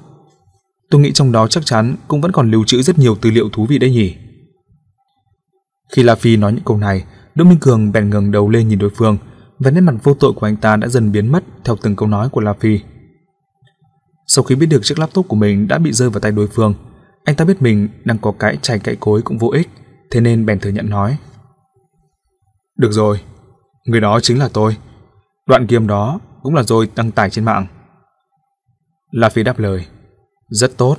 [0.90, 3.50] Tôi nghĩ trong đó chắc chắn cũng vẫn còn lưu trữ rất nhiều tư liệu
[3.50, 4.16] thú vị đấy nhỉ.
[5.90, 7.06] Khi La Phi nói những câu này,
[7.36, 9.18] Đỗ Minh Cường bèn ngẩng đầu lên nhìn đối phương,
[9.60, 12.08] và nét mặt vô tội của anh ta đã dần biến mất theo từng câu
[12.08, 12.80] nói của La Phi.
[14.28, 16.74] Sau khi biết được chiếc laptop của mình đã bị rơi vào tay đối phương,
[17.24, 19.70] anh ta biết mình đang có cái chày cãi cối cũng vô ích,
[20.12, 21.18] thế nên bèn thừa nhận nói.
[22.78, 23.22] Được rồi,
[23.86, 24.78] người đó chính là tôi.
[25.48, 27.68] Đoạn game đó cũng là rồi đăng tải trên mạng.
[29.12, 29.86] La Phi đáp lời.
[30.50, 30.98] Rất tốt.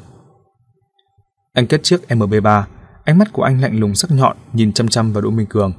[1.52, 2.62] Anh kết chiếc MB3,
[3.06, 5.72] ánh mắt của anh lạnh lùng sắc nhọn nhìn chăm chăm vào Đỗ Minh Cường.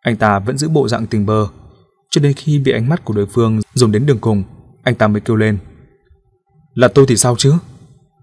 [0.00, 1.46] Anh ta vẫn giữ bộ dạng tình bơ,
[2.10, 4.42] cho đến khi bị ánh mắt của đối phương dùng đến đường cùng,
[4.82, 5.58] anh ta mới kêu lên.
[6.74, 7.54] Là tôi thì sao chứ?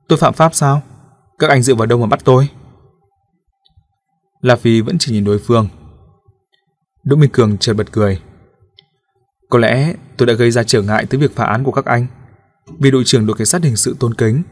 [0.07, 0.81] Tôi phạm pháp sao?
[1.39, 2.47] Các anh dựa vào đâu mà bắt tôi?
[4.41, 5.67] La Phi vẫn chỉ nhìn đối phương.
[7.03, 8.21] Đỗ Minh Cường chợt bật cười.
[9.49, 12.07] Có lẽ tôi đã gây ra trở ngại tới việc phá án của các anh.
[12.79, 14.43] Vì đội trưởng đội cảnh sát hình sự tôn kính.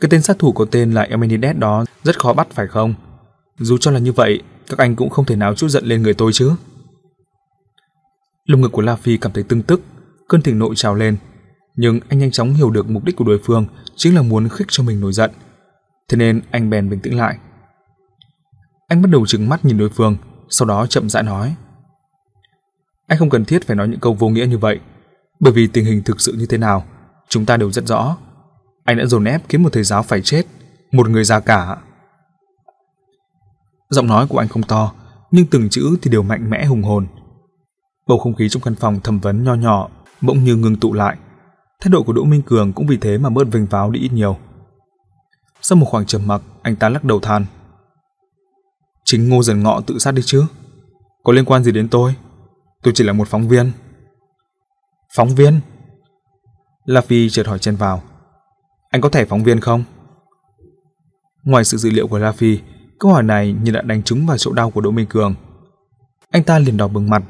[0.00, 2.94] Cái tên sát thủ có tên là eminides đó rất khó bắt phải không?
[3.58, 6.14] Dù cho là như vậy, các anh cũng không thể nào chút giận lên người
[6.14, 6.52] tôi chứ.
[8.46, 9.80] Lồng ngực của La Phi cảm thấy tưng tức,
[10.28, 11.16] cơn thịnh nộ trào lên.
[11.76, 13.66] Nhưng anh nhanh chóng hiểu được mục đích của đối phương
[13.96, 15.30] chính là muốn khích cho mình nổi giận.
[16.08, 17.38] Thế nên anh bèn bình tĩnh lại.
[18.88, 20.16] Anh bắt đầu trừng mắt nhìn đối phương,
[20.48, 21.54] sau đó chậm rãi nói.
[23.06, 24.80] Anh không cần thiết phải nói những câu vô nghĩa như vậy,
[25.40, 26.84] bởi vì tình hình thực sự như thế nào,
[27.28, 28.16] chúng ta đều rất rõ.
[28.84, 30.42] Anh đã dồn ép khiến một thầy giáo phải chết,
[30.92, 31.76] một người già cả.
[33.90, 34.92] Giọng nói của anh không to,
[35.30, 37.06] nhưng từng chữ thì đều mạnh mẽ hùng hồn.
[38.06, 39.88] Bầu không khí trong căn phòng thẩm vấn nho nhỏ
[40.20, 41.16] bỗng như ngừng tụ lại.
[41.80, 44.12] Thái độ của Đỗ Minh Cường cũng vì thế mà bớt vênh váo đi ít
[44.12, 44.38] nhiều.
[45.62, 47.46] Sau một khoảng trầm mặc, anh ta lắc đầu than.
[49.04, 50.44] Chính Ngô Dần Ngọ tự sát đi chứ?
[51.24, 52.14] Có liên quan gì đến tôi?
[52.82, 53.72] Tôi chỉ là một phóng viên.
[55.16, 55.60] Phóng viên?
[56.84, 58.02] La Phi chợt hỏi chen vào.
[58.90, 59.84] Anh có thẻ phóng viên không?
[61.44, 62.58] Ngoài sự dự liệu của La Phi,
[62.98, 65.34] câu hỏi này như đã đánh trúng vào chỗ đau của Đỗ Minh Cường.
[66.30, 67.22] Anh ta liền đỏ bừng mặt,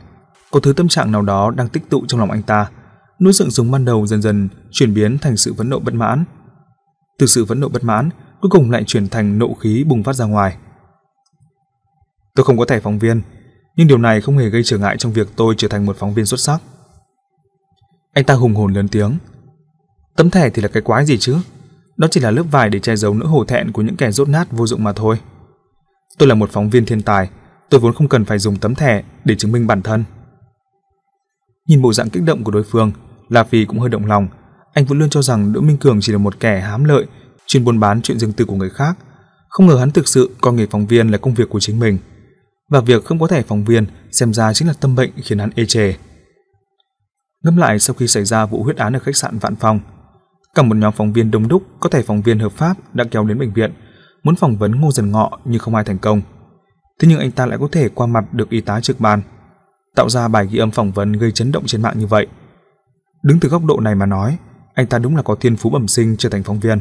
[0.50, 2.70] có thứ tâm trạng nào đó đang tích tụ trong lòng anh ta.
[3.18, 6.24] Nỗi sượng dùng ban đầu dần dần chuyển biến thành sự phẫn nộ bất mãn.
[7.18, 8.10] Từ sự phẫn nộ bất mãn,
[8.40, 10.56] cuối cùng lại chuyển thành nộ khí bùng phát ra ngoài.
[12.34, 13.22] Tôi không có thẻ phóng viên,
[13.76, 16.14] nhưng điều này không hề gây trở ngại trong việc tôi trở thành một phóng
[16.14, 16.62] viên xuất sắc.
[18.12, 19.18] Anh ta hùng hồn lớn tiếng.
[20.16, 21.36] Tấm thẻ thì là cái quái gì chứ?
[21.96, 24.28] Đó chỉ là lớp vải để che giấu nỗi hổ thẹn của những kẻ rốt
[24.28, 25.18] nát vô dụng mà thôi.
[26.18, 27.30] Tôi là một phóng viên thiên tài,
[27.70, 30.04] tôi vốn không cần phải dùng tấm thẻ để chứng minh bản thân.
[31.68, 32.92] Nhìn bộ dạng kích động của đối phương,
[33.28, 34.28] La Phi cũng hơi động lòng.
[34.72, 37.06] Anh vẫn luôn cho rằng Đỗ Minh Cường chỉ là một kẻ hám lợi,
[37.46, 38.98] chuyên buôn bán chuyện riêng tư của người khác.
[39.48, 41.98] Không ngờ hắn thực sự coi nghề phóng viên là công việc của chính mình.
[42.68, 45.50] Và việc không có thẻ phóng viên xem ra chính là tâm bệnh khiến hắn
[45.54, 45.94] ê chề.
[47.44, 49.80] ngâm lại sau khi xảy ra vụ huyết án ở khách sạn Vạn Phong,
[50.54, 53.24] cả một nhóm phóng viên đông đúc có thể phóng viên hợp pháp đã kéo
[53.24, 53.72] đến bệnh viện,
[54.22, 56.22] muốn phỏng vấn Ngô Dần Ngọ nhưng không ai thành công.
[57.00, 59.22] Thế nhưng anh ta lại có thể qua mặt được y tá trực ban
[59.94, 62.26] tạo ra bài ghi âm phỏng vấn gây chấn động trên mạng như vậy.
[63.22, 64.38] Đứng từ góc độ này mà nói,
[64.74, 66.80] anh ta đúng là có thiên phú bẩm sinh trở thành phóng viên.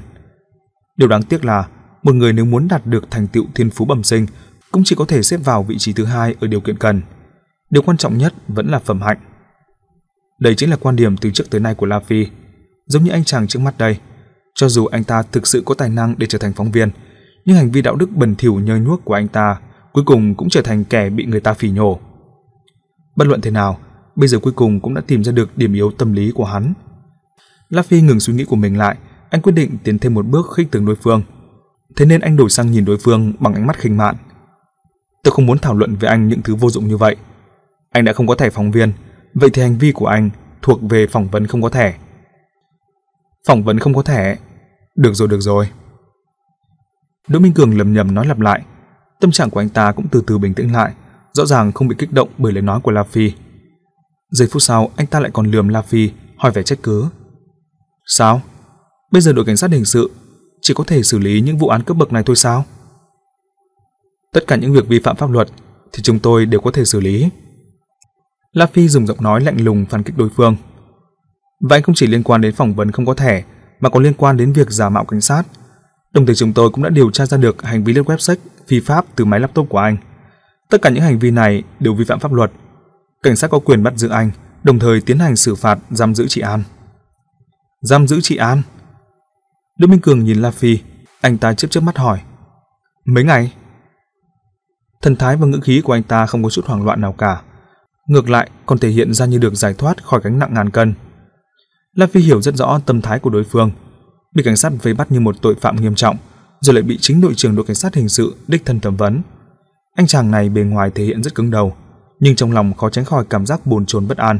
[0.98, 1.68] Điều đáng tiếc là
[2.04, 4.26] một người nếu muốn đạt được thành tựu thiên phú bẩm sinh
[4.72, 7.02] cũng chỉ có thể xếp vào vị trí thứ hai ở điều kiện cần.
[7.70, 9.18] Điều quan trọng nhất vẫn là phẩm hạnh.
[10.40, 12.28] Đây chính là quan điểm từ trước tới nay của La Phi.
[12.90, 13.98] Giống như anh chàng trước mắt đây,
[14.56, 16.90] cho dù anh ta thực sự có tài năng để trở thành phóng viên,
[17.45, 19.60] nhưng hành vi đạo đức bẩn thỉu nhơ nhuốc của anh ta
[19.94, 21.99] cuối cùng cũng trở thành kẻ bị người ta phỉ nhổ.
[23.16, 23.78] Bất luận thế nào,
[24.16, 26.74] bây giờ cuối cùng cũng đã tìm ra được điểm yếu tâm lý của hắn.
[27.70, 28.98] Laffy ngừng suy nghĩ của mình lại,
[29.30, 31.22] anh quyết định tiến thêm một bước khích tướng đối phương.
[31.95, 34.16] Thế nên anh đổi sang nhìn đối phương bằng ánh mắt khinh mạn.
[35.24, 37.16] Tôi không muốn thảo luận với anh những thứ vô dụng như vậy.
[37.91, 38.91] Anh đã không có thẻ phóng viên,
[39.34, 40.30] vậy thì hành vi của anh
[40.61, 41.98] thuộc về phỏng vấn không có thẻ.
[43.48, 44.38] Phỏng vấn không có thẻ?
[44.95, 45.70] Được rồi, được rồi.
[47.28, 48.61] Đỗ Minh Cường lầm nhầm nói lặp lại.
[49.20, 50.94] Tâm trạng của anh ta cũng từ từ bình tĩnh lại,
[51.34, 53.32] rõ ràng không bị kích động bởi lời nói của La Phi.
[54.32, 57.06] Giây phút sau, anh ta lại còn lườm La Phi, hỏi vẻ trách cứ.
[58.06, 58.41] Sao?
[59.11, 60.11] Bây giờ đội cảnh sát hình sự
[60.61, 62.66] chỉ có thể xử lý những vụ án cấp bậc này thôi sao?
[64.34, 65.48] Tất cả những việc vi phạm pháp luật
[65.91, 67.30] thì chúng tôi đều có thể xử lý.
[68.52, 70.56] La Phi dùng giọng nói lạnh lùng phản kích đối phương.
[71.60, 73.44] Và anh không chỉ liên quan đến phỏng vấn không có thẻ,
[73.80, 75.44] mà còn liên quan đến việc giả mạo cảnh sát.
[76.14, 78.36] Đồng thời chúng tôi cũng đã điều tra ra được hành vi lướt website
[78.68, 79.98] phi pháp từ máy laptop của anh.
[80.69, 82.52] Tất cả những hành vi này đều vi phạm pháp luật.
[83.23, 84.31] Cảnh sát có quyền bắt giữ anh,
[84.64, 86.64] đồng thời tiến hành xử phạt giam giữ chị An.
[87.81, 88.61] Giam giữ chị An?
[89.77, 90.80] Đỗ Minh Cường nhìn La Phi,
[91.22, 92.19] anh ta chớp chớp mắt hỏi.
[93.06, 93.53] Mấy ngày?
[95.02, 97.41] Thần thái và ngữ khí của anh ta không có chút hoảng loạn nào cả.
[98.07, 100.94] Ngược lại còn thể hiện ra như được giải thoát khỏi gánh nặng ngàn cân.
[101.95, 103.72] La Phi hiểu rất rõ tâm thái của đối phương.
[104.36, 106.18] Bị cảnh sát vây bắt như một tội phạm nghiêm trọng,
[106.61, 109.22] rồi lại bị chính đội trưởng đội cảnh sát hình sự đích thân thẩm vấn.
[109.95, 111.76] Anh chàng này bề ngoài thể hiện rất cứng đầu,
[112.20, 114.40] nhưng trong lòng khó tránh khỏi cảm giác bồn chồn bất an.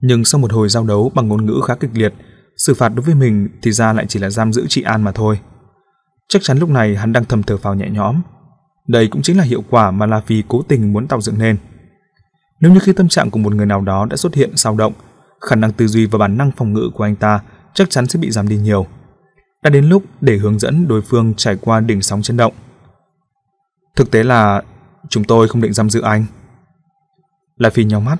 [0.00, 2.14] Nhưng sau một hồi giao đấu bằng ngôn ngữ khá kịch liệt,
[2.56, 5.12] xử phạt đối với mình thì ra lại chỉ là giam giữ chị An mà
[5.12, 5.40] thôi.
[6.28, 8.22] Chắc chắn lúc này hắn đang thầm thở phào nhẹ nhõm.
[8.86, 11.56] Đây cũng chính là hiệu quả mà La Phi cố tình muốn tạo dựng nên.
[12.60, 14.92] Nếu như khi tâm trạng của một người nào đó đã xuất hiện sao động,
[15.40, 17.40] khả năng tư duy và bản năng phòng ngự của anh ta
[17.74, 18.86] chắc chắn sẽ bị giảm đi nhiều.
[19.62, 22.52] Đã đến lúc để hướng dẫn đối phương trải qua đỉnh sóng chấn động.
[23.96, 24.62] Thực tế là
[25.08, 26.24] chúng tôi không định giam giữ anh.
[27.56, 28.16] La Phi nhau mắt.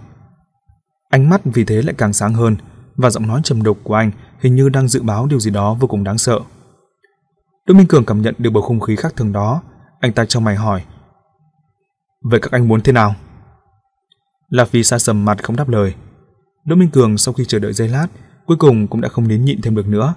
[1.10, 2.56] Ánh mắt vì thế lại càng sáng hơn
[2.96, 5.74] và giọng nói trầm đục của anh hình như đang dự báo điều gì đó
[5.74, 6.40] vô cùng đáng sợ.
[7.66, 9.62] Đỗ Minh Cường cảm nhận được bầu không khí khác thường đó,
[10.00, 10.84] anh ta trong mày hỏi:
[12.22, 13.14] "Vậy các anh muốn thế nào?"
[14.48, 15.94] La Phi xa sầm mặt không đáp lời.
[16.68, 18.06] Đỗ Minh Cường sau khi chờ đợi giây lát,
[18.46, 20.14] cuối cùng cũng đã không nín nhịn thêm được nữa.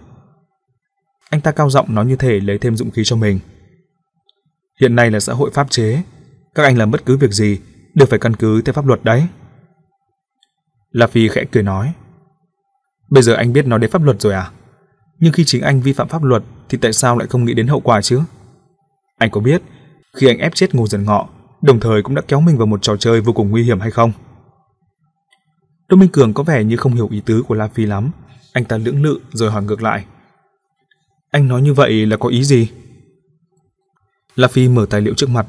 [1.30, 3.40] Anh ta cao giọng nói như thể lấy thêm dũng khí cho mình.
[4.82, 6.04] Hiện nay là xã hội pháp chế,
[6.56, 7.60] các anh làm bất cứ việc gì
[7.94, 9.28] đều phải căn cứ theo pháp luật đấy.
[10.92, 11.94] La Phi khẽ cười nói.
[13.10, 14.52] Bây giờ anh biết nói đến pháp luật rồi à?
[15.20, 17.68] Nhưng khi chính anh vi phạm pháp luật thì tại sao lại không nghĩ đến
[17.68, 18.22] hậu quả chứ?
[19.18, 19.62] Anh có biết
[20.18, 21.30] khi anh ép chết Ngô Dần Ngọ,
[21.62, 23.92] đồng thời cũng đã kéo mình vào một trò chơi vô cùng nguy hiểm hay
[23.92, 24.12] không?
[25.92, 28.12] Đỗ Minh Cường có vẻ như không hiểu ý tứ của La Phi lắm,
[28.54, 30.06] anh ta lưỡng lự rồi hỏi ngược lại.
[31.32, 32.70] Anh nói như vậy là có ý gì?
[34.36, 35.48] La Phi mở tài liệu trước mặt,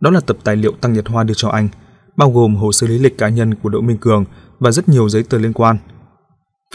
[0.00, 1.68] đó là tập tài liệu Tăng Nhật Hoa đưa cho anh,
[2.16, 4.24] bao gồm hồ sơ lý lịch cá nhân của Đỗ Minh Cường
[4.58, 5.78] và rất nhiều giấy tờ liên quan.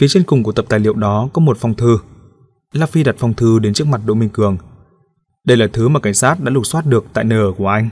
[0.00, 1.98] Phía trên cùng của tập tài liệu đó có một phong thư.
[2.72, 4.56] La Phi đặt phong thư đến trước mặt Đỗ Minh Cường.
[5.44, 7.88] Đây là thứ mà cảnh sát đã lục soát được tại nơi ở của anh.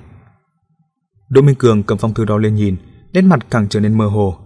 [1.28, 2.76] Đỗ Minh Cường cầm phong thư đó lên nhìn,
[3.12, 4.43] nét mặt càng trở nên mơ hồ.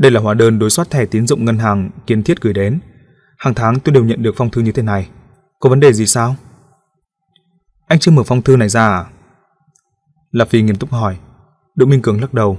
[0.00, 2.80] Đây là hóa đơn đối soát thẻ tín dụng ngân hàng Kiên Thiết gửi đến.
[3.38, 5.08] Hàng tháng tôi đều nhận được phong thư như thế này.
[5.58, 6.36] Có vấn đề gì sao?
[7.86, 9.06] Anh chưa mở phong thư này ra à?
[10.30, 11.16] Lạp Phi nghiêm túc hỏi.
[11.74, 12.58] Đỗ Minh Cường lắc đầu.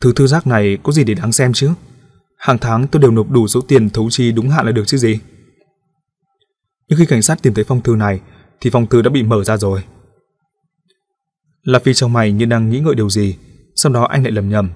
[0.00, 1.70] Thứ thư giác này có gì để đáng xem chứ?
[2.38, 4.96] Hàng tháng tôi đều nộp đủ số tiền thấu chi đúng hạn là được chứ
[4.96, 5.20] gì.
[6.88, 8.20] Nhưng khi cảnh sát tìm thấy phong thư này,
[8.60, 9.84] thì phong thư đã bị mở ra rồi.
[11.62, 13.38] Lạp Phi trong mày như đang nghĩ ngợi điều gì,
[13.74, 14.70] sau đó anh lại lầm nhầm.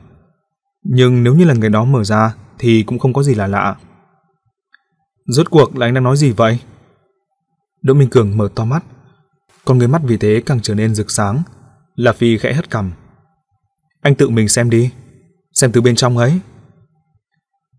[0.84, 3.76] Nhưng nếu như là người đó mở ra thì cũng không có gì là lạ.
[5.26, 6.60] Rốt cuộc là anh đang nói gì vậy?
[7.82, 8.84] Đỗ Minh Cường mở to mắt,
[9.64, 11.42] con người mắt vì thế càng trở nên rực sáng.
[11.94, 12.92] là Phi khẽ hất cằm.
[14.00, 14.90] Anh tự mình xem đi,
[15.52, 16.40] xem từ bên trong ấy.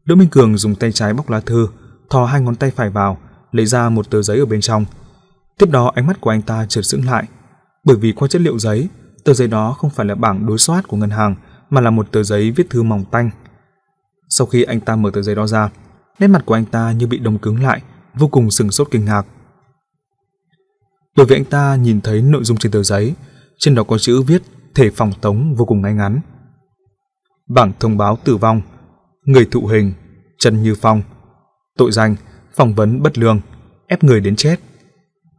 [0.06, 1.68] Đỗ Minh Cường dùng tay trái bóc lá thư,
[2.10, 3.18] thò hai ngón tay phải vào,
[3.52, 4.86] lấy ra một tờ giấy ở bên trong.
[5.58, 7.24] Tiếp đó ánh mắt của anh ta chợt sững lại,
[7.84, 8.90] bởi vì qua chất liệu giấy,
[9.24, 11.36] tờ giấy đó không phải là bảng đối soát của ngân hàng
[11.70, 13.30] mà là một tờ giấy viết thư mỏng tanh.
[14.30, 15.70] Sau khi anh ta mở tờ giấy đó ra,
[16.20, 17.82] nét mặt của anh ta như bị đông cứng lại,
[18.14, 19.26] vô cùng sừng sốt kinh ngạc.
[21.16, 23.14] Bởi vì anh ta nhìn thấy nội dung trên tờ giấy,
[23.58, 24.42] trên đó có chữ viết
[24.76, 26.20] thể phòng tống vô cùng ngay ngắn.
[27.48, 28.62] Bảng thông báo tử vong,
[29.24, 29.94] người thụ hình,
[30.40, 31.02] Trần Như Phong,
[31.78, 32.16] tội danh,
[32.56, 33.42] phỏng vấn bất lương,
[33.88, 34.60] ép người đến chết.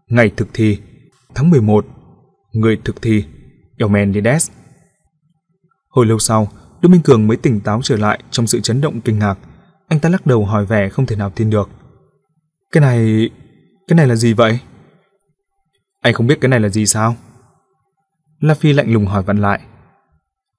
[0.08, 0.78] Ngày thực thi,
[1.34, 1.86] tháng 11,
[2.52, 3.24] người thực thi,
[3.76, 4.50] Elmenides.
[5.90, 6.48] Hồi lâu sau,
[6.80, 9.38] Đỗ Minh Cường mới tỉnh táo trở lại trong sự chấn động kinh ngạc.
[9.88, 11.68] Anh ta lắc đầu hỏi vẻ không thể nào tin được.
[12.72, 13.30] Cái này...
[13.88, 14.58] cái này là gì vậy?
[16.00, 17.16] Anh không biết cái này là gì sao?
[18.40, 19.60] La Phi lạnh lùng hỏi vặn lại.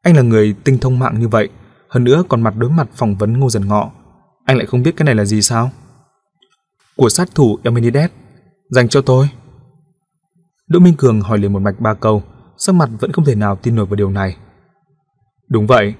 [0.01, 1.49] Anh là người tinh thông mạng như vậy,
[1.89, 3.91] hơn nữa còn mặt đối mặt phỏng vấn Ngô Dần Ngọ.
[4.45, 5.71] Anh lại không biết cái này là gì sao?
[6.95, 8.09] Của sát thủ Eminides,
[8.69, 9.29] dành cho tôi.
[10.67, 12.23] Đỗ Minh Cường hỏi liền một mạch ba câu,
[12.57, 14.37] sắc mặt vẫn không thể nào tin nổi vào điều này.
[15.51, 15.93] Đúng vậy.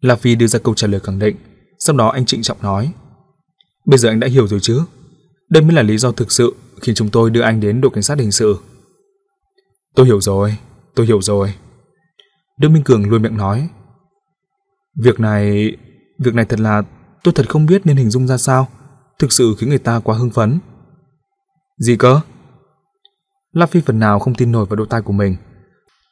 [0.00, 1.36] La Phi đưa ra câu trả lời khẳng định,
[1.78, 2.92] sau đó anh trịnh trọng nói.
[3.84, 4.82] Bây giờ anh đã hiểu rồi chứ?
[5.48, 8.02] Đây mới là lý do thực sự khiến chúng tôi đưa anh đến đội cảnh
[8.02, 8.58] sát hình sự.
[9.94, 10.56] Tôi hiểu rồi,
[10.94, 11.54] tôi hiểu rồi.
[12.58, 13.68] Đỗ Minh Cường luôn miệng nói.
[15.02, 15.76] Việc này,
[16.18, 16.82] việc này thật là
[17.24, 18.68] tôi thật không biết nên hình dung ra sao,
[19.18, 20.58] thực sự khiến người ta quá hưng phấn.
[21.78, 22.20] Gì cơ?
[23.52, 25.36] La Phi phần nào không tin nổi vào độ tai của mình.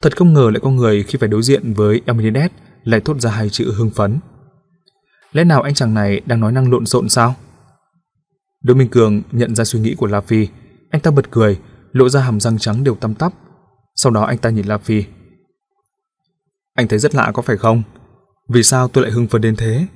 [0.05, 2.51] Thật không ngờ lại có người khi phải đối diện với Emilides
[2.85, 4.19] lại thốt ra hai chữ hưng phấn.
[5.33, 7.35] Lẽ nào anh chàng này đang nói năng lộn xộn sao?
[8.63, 10.49] Đỗ Minh Cường nhận ra suy nghĩ của La Phi,
[10.91, 11.61] anh ta bật cười,
[11.93, 13.33] lộ ra hàm răng trắng đều tăm tắp.
[13.95, 15.05] Sau đó anh ta nhìn La Phi.
[16.75, 17.83] Anh thấy rất lạ có phải không?
[18.49, 19.87] Vì sao tôi lại hưng phấn đến thế?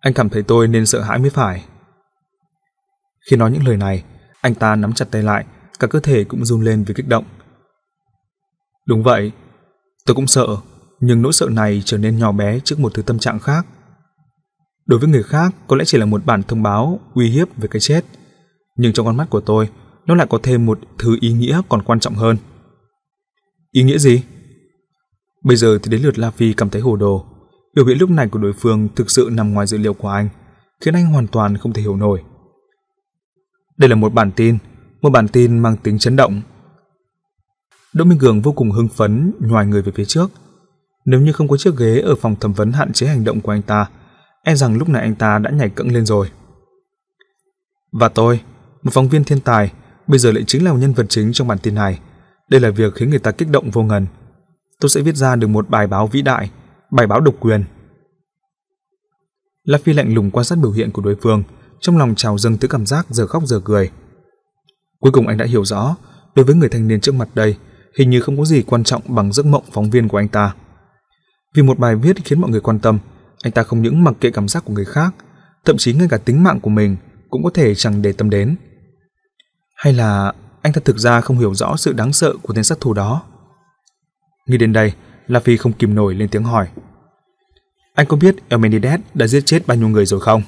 [0.00, 1.64] Anh cảm thấy tôi nên sợ hãi mới phải.
[3.30, 4.04] Khi nói những lời này,
[4.40, 5.44] anh ta nắm chặt tay lại,
[5.78, 7.24] cả cơ thể cũng run lên vì kích động.
[8.86, 9.32] Đúng vậy,
[10.06, 10.46] tôi cũng sợ,
[11.00, 13.66] nhưng nỗi sợ này trở nên nhỏ bé trước một thứ tâm trạng khác.
[14.86, 17.68] Đối với người khác có lẽ chỉ là một bản thông báo uy hiếp về
[17.68, 18.04] cái chết,
[18.76, 19.68] nhưng trong con mắt của tôi,
[20.06, 22.36] nó lại có thêm một thứ ý nghĩa còn quan trọng hơn.
[23.72, 24.22] Ý nghĩa gì?
[25.44, 27.26] Bây giờ thì đến lượt La Phi cảm thấy hồ đồ.
[27.74, 30.28] Biểu hiện lúc này của đối phương thực sự nằm ngoài dự liệu của anh,
[30.80, 32.22] khiến anh hoàn toàn không thể hiểu nổi.
[33.76, 34.58] Đây là một bản tin,
[35.02, 36.42] một bản tin mang tính chấn động.
[37.94, 40.30] Đỗ Minh Cường vô cùng hưng phấn nhòi người về phía trước.
[41.04, 43.52] Nếu như không có chiếc ghế ở phòng thẩm vấn hạn chế hành động của
[43.52, 43.86] anh ta,
[44.42, 46.30] e rằng lúc này anh ta đã nhảy cẫng lên rồi.
[47.92, 48.40] Và tôi,
[48.82, 49.72] một phóng viên thiên tài,
[50.06, 52.00] bây giờ lại chính là nhân vật chính trong bản tin này.
[52.48, 54.06] Đây là việc khiến người ta kích động vô ngần.
[54.80, 56.50] Tôi sẽ viết ra được một bài báo vĩ đại,
[56.90, 57.64] bài báo độc quyền.
[59.64, 61.42] La Phi lạnh lùng quan sát biểu hiện của đối phương,
[61.80, 63.90] trong lòng trào dâng tới cảm giác giờ khóc giờ cười.
[65.00, 65.96] Cuối cùng anh đã hiểu rõ,
[66.34, 67.56] đối với người thanh niên trước mặt đây,
[67.98, 70.54] hình như không có gì quan trọng bằng giấc mộng phóng viên của anh ta.
[71.54, 72.98] Vì một bài viết khiến mọi người quan tâm,
[73.42, 75.14] anh ta không những mặc kệ cảm giác của người khác,
[75.64, 76.96] thậm chí ngay cả tính mạng của mình
[77.30, 78.56] cũng có thể chẳng để tâm đến.
[79.76, 82.80] Hay là anh ta thực ra không hiểu rõ sự đáng sợ của tên sát
[82.80, 83.22] thủ đó?
[84.46, 84.92] Nghĩ đến đây,
[85.26, 86.68] La Phi không kìm nổi lên tiếng hỏi.
[87.94, 90.42] Anh có biết Elmenides đã giết chết bao nhiêu người rồi không?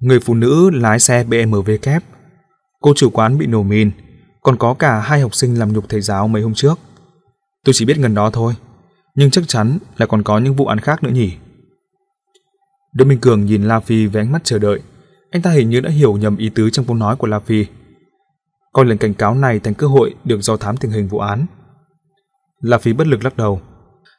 [0.00, 2.02] Người phụ nữ lái xe BMW kép,
[2.80, 3.90] cô chủ quán bị nổ mìn,
[4.44, 6.78] còn có cả hai học sinh làm nhục thầy giáo mấy hôm trước.
[7.64, 8.54] Tôi chỉ biết gần đó thôi,
[9.14, 11.32] nhưng chắc chắn là còn có những vụ án khác nữa nhỉ.
[12.92, 14.80] Đỗ Minh Cường nhìn La Phi với ánh mắt chờ đợi.
[15.30, 17.66] Anh ta hình như đã hiểu nhầm ý tứ trong câu nói của La Phi.
[18.72, 21.46] Coi lần cảnh cáo này thành cơ hội được do thám tình hình vụ án.
[22.60, 23.60] La Phi bất lực lắc đầu.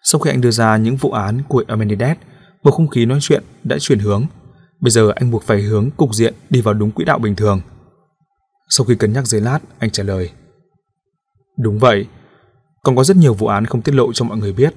[0.03, 2.17] Sau khi anh đưa ra những vụ án của Amenides,
[2.63, 4.25] bầu không khí nói chuyện đã chuyển hướng.
[4.79, 7.61] Bây giờ anh buộc phải hướng cục diện đi vào đúng quỹ đạo bình thường.
[8.69, 10.31] Sau khi cân nhắc giấy lát, anh trả lời.
[11.57, 12.07] Đúng vậy,
[12.83, 14.73] còn có rất nhiều vụ án không tiết lộ cho mọi người biết,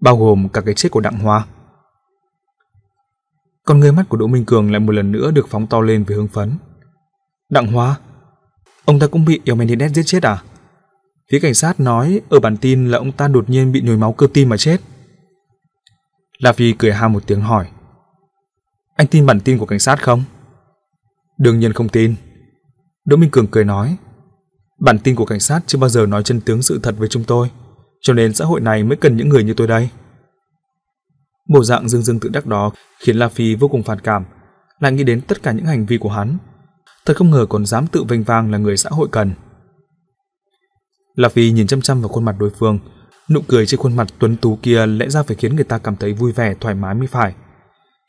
[0.00, 1.46] bao gồm cả cái chết của Đặng Hoa.
[3.64, 6.04] Còn người mắt của Đỗ Minh Cường lại một lần nữa được phóng to lên
[6.04, 6.58] với hưng phấn.
[7.50, 7.96] Đặng Hoa?
[8.84, 10.42] Ông ta cũng bị Elmenides giết chết à?
[11.30, 14.12] Phía cảnh sát nói ở bản tin là ông ta đột nhiên bị nhồi máu
[14.12, 14.80] cơ tim mà chết.
[16.38, 17.68] La Phi cười ha một tiếng hỏi.
[18.96, 20.24] Anh tin bản tin của cảnh sát không?
[21.38, 22.14] Đương nhiên không tin.
[23.04, 23.96] Đỗ Minh Cường cười nói.
[24.80, 27.24] Bản tin của cảnh sát chưa bao giờ nói chân tướng sự thật với chúng
[27.24, 27.50] tôi,
[28.00, 29.88] cho nên xã hội này mới cần những người như tôi đây.
[31.48, 34.24] Bộ dạng dương dương tự đắc đó khiến La Phi vô cùng phản cảm,
[34.80, 36.38] lại nghĩ đến tất cả những hành vi của hắn.
[37.06, 39.34] Thật không ngờ còn dám tự vênh vang là người xã hội cần.
[41.14, 42.78] La Phi nhìn chăm chăm vào khuôn mặt đối phương,
[43.30, 45.96] nụ cười trên khuôn mặt tuấn tú kia lẽ ra phải khiến người ta cảm
[45.96, 47.34] thấy vui vẻ thoải mái mới phải.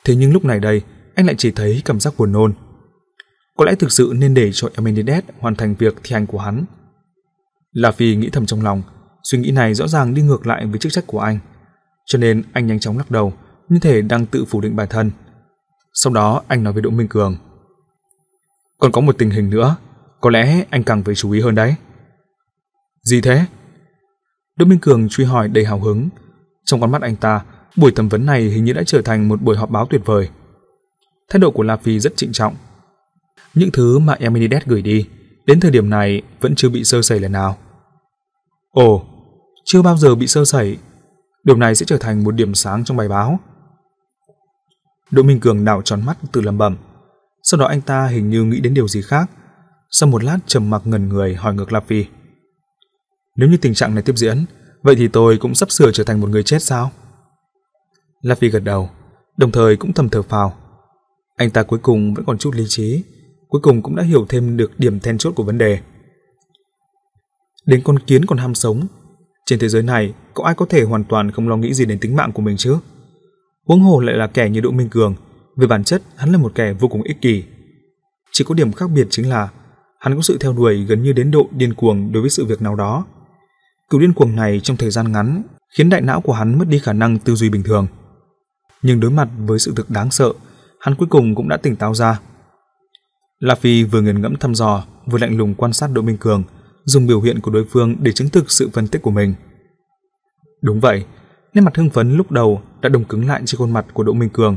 [0.04, 0.82] Thế nhưng lúc này đây,
[1.14, 2.54] anh lại chỉ thấy cảm giác buồn nôn.
[3.56, 6.64] Có lẽ thực sự nên để cho Emenides hoàn thành việc thi hành của hắn.
[7.72, 8.82] La Phi nghĩ thầm trong lòng,
[9.22, 11.38] suy nghĩ này rõ ràng đi ngược lại với chức trách của anh.
[12.06, 13.32] Cho nên anh nhanh chóng lắc đầu,
[13.68, 15.10] như thể đang tự phủ định bản thân.
[15.92, 17.36] Sau đó anh nói với Đỗ Minh Cường.
[18.78, 19.76] Còn có một tình hình nữa,
[20.20, 21.74] có lẽ anh càng phải chú ý hơn đấy.
[23.02, 23.44] Gì thế?
[24.56, 26.08] Đỗ Minh Cường truy hỏi đầy hào hứng.
[26.64, 27.44] Trong con mắt anh ta,
[27.76, 30.28] buổi thẩm vấn này hình như đã trở thành một buổi họp báo tuyệt vời.
[31.30, 32.54] Thái độ của La Phi rất trịnh trọng.
[33.56, 35.06] Những thứ mà Eminides gửi đi,
[35.46, 37.56] đến thời điểm này vẫn chưa bị sơ sẩy lần nào.
[38.70, 39.04] Ồ,
[39.64, 40.78] chưa bao giờ bị sơ sẩy.
[41.44, 43.40] Điều này sẽ trở thành một điểm sáng trong bài báo.
[45.10, 46.76] Đỗ Minh Cường đảo tròn mắt từ lầm bẩm.
[47.42, 49.30] Sau đó anh ta hình như nghĩ đến điều gì khác.
[49.90, 52.04] Sau một lát trầm mặc ngẩn người hỏi ngược La Phi.
[53.36, 54.44] Nếu như tình trạng này tiếp diễn,
[54.82, 56.90] vậy thì tôi cũng sắp sửa trở thành một người chết sao?
[58.20, 58.90] La Phi gật đầu,
[59.36, 60.56] đồng thời cũng thầm thở phào.
[61.36, 63.04] Anh ta cuối cùng vẫn còn chút lý trí,
[63.48, 65.80] cuối cùng cũng đã hiểu thêm được điểm then chốt của vấn đề.
[67.66, 68.86] Đến con kiến còn ham sống,
[69.46, 71.98] trên thế giới này có ai có thể hoàn toàn không lo nghĩ gì đến
[71.98, 72.76] tính mạng của mình chứ?
[73.66, 75.14] Huống hồ lại là kẻ như Đỗ Minh Cường,
[75.56, 77.42] về bản chất hắn là một kẻ vô cùng ích kỷ.
[78.32, 79.48] Chỉ có điểm khác biệt chính là
[80.00, 82.62] hắn có sự theo đuổi gần như đến độ điên cuồng đối với sự việc
[82.62, 83.06] nào đó.
[83.90, 85.42] Cựu điên cuồng này trong thời gian ngắn
[85.76, 87.86] khiến đại não của hắn mất đi khả năng tư duy bình thường.
[88.82, 90.32] Nhưng đối mặt với sự thực đáng sợ,
[90.80, 92.20] hắn cuối cùng cũng đã tỉnh táo ra.
[93.38, 96.42] La Phi vừa nghiền ngẫm thăm dò, vừa lạnh lùng quan sát Đỗ Minh Cường,
[96.84, 99.34] dùng biểu hiện của đối phương để chứng thực sự phân tích của mình.
[100.62, 101.04] Đúng vậy,
[101.54, 104.12] nét mặt hưng phấn lúc đầu đã đông cứng lại trên khuôn mặt của Đỗ
[104.12, 104.56] Minh Cường.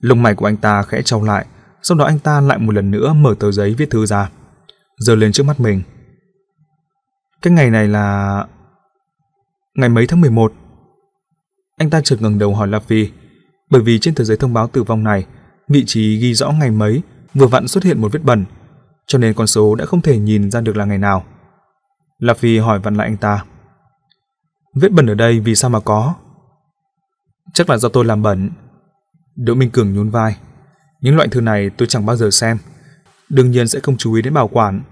[0.00, 1.46] Lông mày của anh ta khẽ trao lại,
[1.82, 4.30] sau đó anh ta lại một lần nữa mở tờ giấy viết thư ra,
[4.98, 5.82] giơ lên trước mắt mình.
[7.42, 8.44] Cái ngày này là...
[9.74, 10.52] Ngày mấy tháng 11?
[11.76, 13.08] Anh ta chợt ngẩng đầu hỏi La Phi,
[13.70, 15.26] bởi vì trên tờ giấy thông báo tử vong này,
[15.68, 17.02] vị trí ghi rõ ngày mấy
[17.38, 18.44] vừa vặn xuất hiện một vết bẩn,
[19.06, 21.24] cho nên con số đã không thể nhìn ra được là ngày nào.
[22.18, 23.44] La Phi hỏi vặn lại anh ta.
[24.74, 26.14] Vết bẩn ở đây vì sao mà có?
[27.54, 28.50] Chắc là do tôi làm bẩn.
[29.36, 30.36] Đỗ Minh Cường nhún vai.
[31.00, 32.58] Những loại thư này tôi chẳng bao giờ xem.
[33.28, 34.82] Đương nhiên sẽ không chú ý đến bảo quản.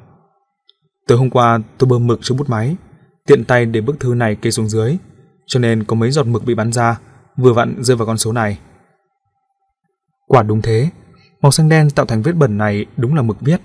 [1.06, 2.76] Tối hôm qua tôi bơm mực cho bút máy,
[3.26, 4.97] tiện tay để bức thư này kê xuống dưới,
[5.47, 6.98] cho nên có mấy giọt mực bị bắn ra,
[7.36, 8.58] vừa vặn rơi vào con số này.
[10.26, 10.90] Quả đúng thế,
[11.44, 13.60] màu xanh đen tạo thành vết bẩn này đúng là mực viết.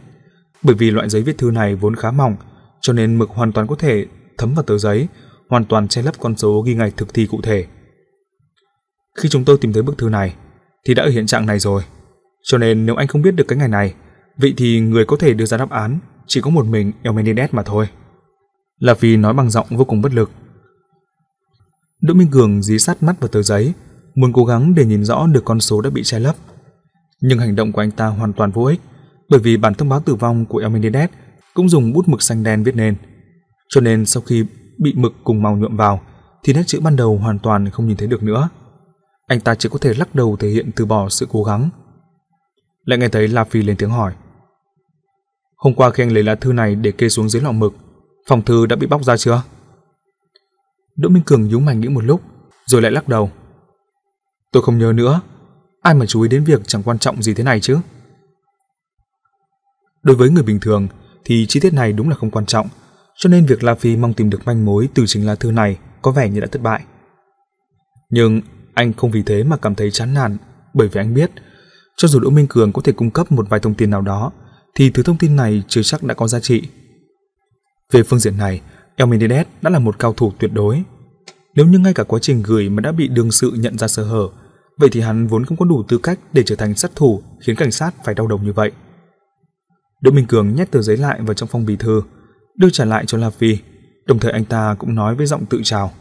[0.64, 2.36] Bởi vì loại giấy viết thư này vốn khá mỏng,
[2.82, 4.06] cho nên mực hoàn toàn có thể
[4.38, 5.08] thấm vào tờ giấy,
[5.50, 7.66] hoàn toàn che lấp con số ghi ngày thực thi cụ thể.
[9.22, 10.36] Khi chúng tôi tìm thấy bức thư này,
[10.86, 11.84] thì đã ở hiện trạng này rồi.
[12.44, 13.94] Cho nên nếu anh không biết được cái ngày này,
[14.38, 17.64] vậy thì người có thể đưa ra đáp án chỉ có một mình Elmenides mà
[17.64, 17.88] thôi.
[18.80, 20.32] là vì nói bằng giọng vô cùng bất lực.
[22.02, 23.74] Đỗ Minh Cường dí sát mắt vào tờ giấy,
[24.16, 26.36] muốn cố gắng để nhìn rõ được con số đã bị che lấp.
[27.22, 28.80] Nhưng hành động của anh ta hoàn toàn vô ích,
[29.30, 31.10] bởi vì bản thông báo tử vong của Elmenides
[31.54, 32.96] cũng dùng bút mực xanh đen viết nên.
[33.70, 34.46] Cho nên sau khi
[34.78, 36.02] bị mực cùng màu nhuộm vào,
[36.44, 38.50] thì nét chữ ban đầu hoàn toàn không nhìn thấy được nữa.
[39.28, 41.70] Anh ta chỉ có thể lắc đầu thể hiện từ bỏ sự cố gắng.
[42.86, 44.14] Lại nghe thấy La Phi lên tiếng hỏi.
[45.56, 47.74] Hôm qua khi anh lấy lá thư này để kê xuống dưới lọ mực,
[48.28, 49.44] phòng thư đã bị bóc ra chưa?
[50.96, 52.22] Đỗ Minh Cường nhúng mày nghĩ một lúc,
[52.66, 53.32] rồi lại lắc đầu.
[54.52, 55.22] Tôi không nhớ nữa,
[55.82, 57.78] ai mà chú ý đến việc chẳng quan trọng gì thế này chứ?
[60.04, 60.88] Đối với người bình thường
[61.26, 62.68] thì chi tiết này đúng là không quan trọng,
[63.16, 65.78] cho nên việc La Phi mong tìm được manh mối từ chính lá thư này
[66.02, 66.84] có vẻ như đã thất bại.
[68.10, 68.42] Nhưng
[68.74, 70.38] anh không vì thế mà cảm thấy chán nản,
[70.74, 71.32] bởi vì anh biết,
[71.98, 74.32] cho dù Đỗ Minh Cường có thể cung cấp một vài thông tin nào đó,
[74.76, 76.62] thì thứ thông tin này chưa chắc đã có giá trị.
[77.92, 78.62] Về phương diện này,
[78.96, 80.84] Elmenides đã là một cao thủ tuyệt đối.
[81.56, 84.04] Nếu như ngay cả quá trình gửi mà đã bị đương sự nhận ra sơ
[84.04, 84.30] hở,
[84.80, 87.56] vậy thì hắn vốn không có đủ tư cách để trở thành sát thủ khiến
[87.56, 88.72] cảnh sát phải đau đầu như vậy.
[90.02, 92.02] Đỗ Minh Cường nhét tờ giấy lại vào trong phong bì thư,
[92.56, 93.58] đưa trả lại cho La Phi,
[94.06, 95.92] đồng thời anh ta cũng nói với giọng tự chào.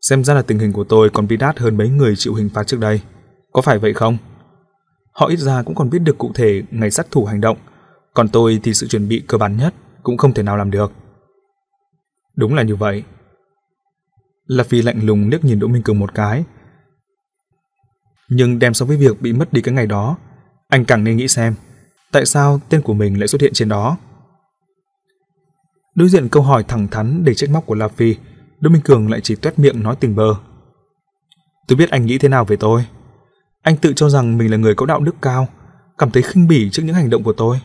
[0.00, 2.48] Xem ra là tình hình của tôi còn bi đát hơn mấy người chịu hình
[2.54, 3.00] phạt trước đây.
[3.52, 4.16] Có phải vậy không?
[5.12, 7.58] Họ ít ra cũng còn biết được cụ thể ngày sát thủ hành động,
[8.14, 10.92] còn tôi thì sự chuẩn bị cơ bản nhất cũng không thể nào làm được.
[12.36, 13.04] Đúng là như vậy.
[14.46, 16.44] La Phi lạnh lùng liếc nhìn Đỗ Minh Cường một cái.
[18.34, 20.16] Nhưng đem so với việc bị mất đi cái ngày đó,
[20.68, 21.54] anh càng nên nghĩ xem,
[22.12, 23.96] tại sao tên của mình lại xuất hiện trên đó.
[25.94, 28.16] Đối diện câu hỏi thẳng thắn để trách móc của La Phi,
[28.60, 30.34] Đỗ Minh Cường lại chỉ tuét miệng nói tình bơ.
[31.68, 32.84] Tôi biết anh nghĩ thế nào về tôi.
[33.62, 35.48] Anh tự cho rằng mình là người có đạo đức cao,
[35.98, 37.60] cảm thấy khinh bỉ trước những hành động của tôi.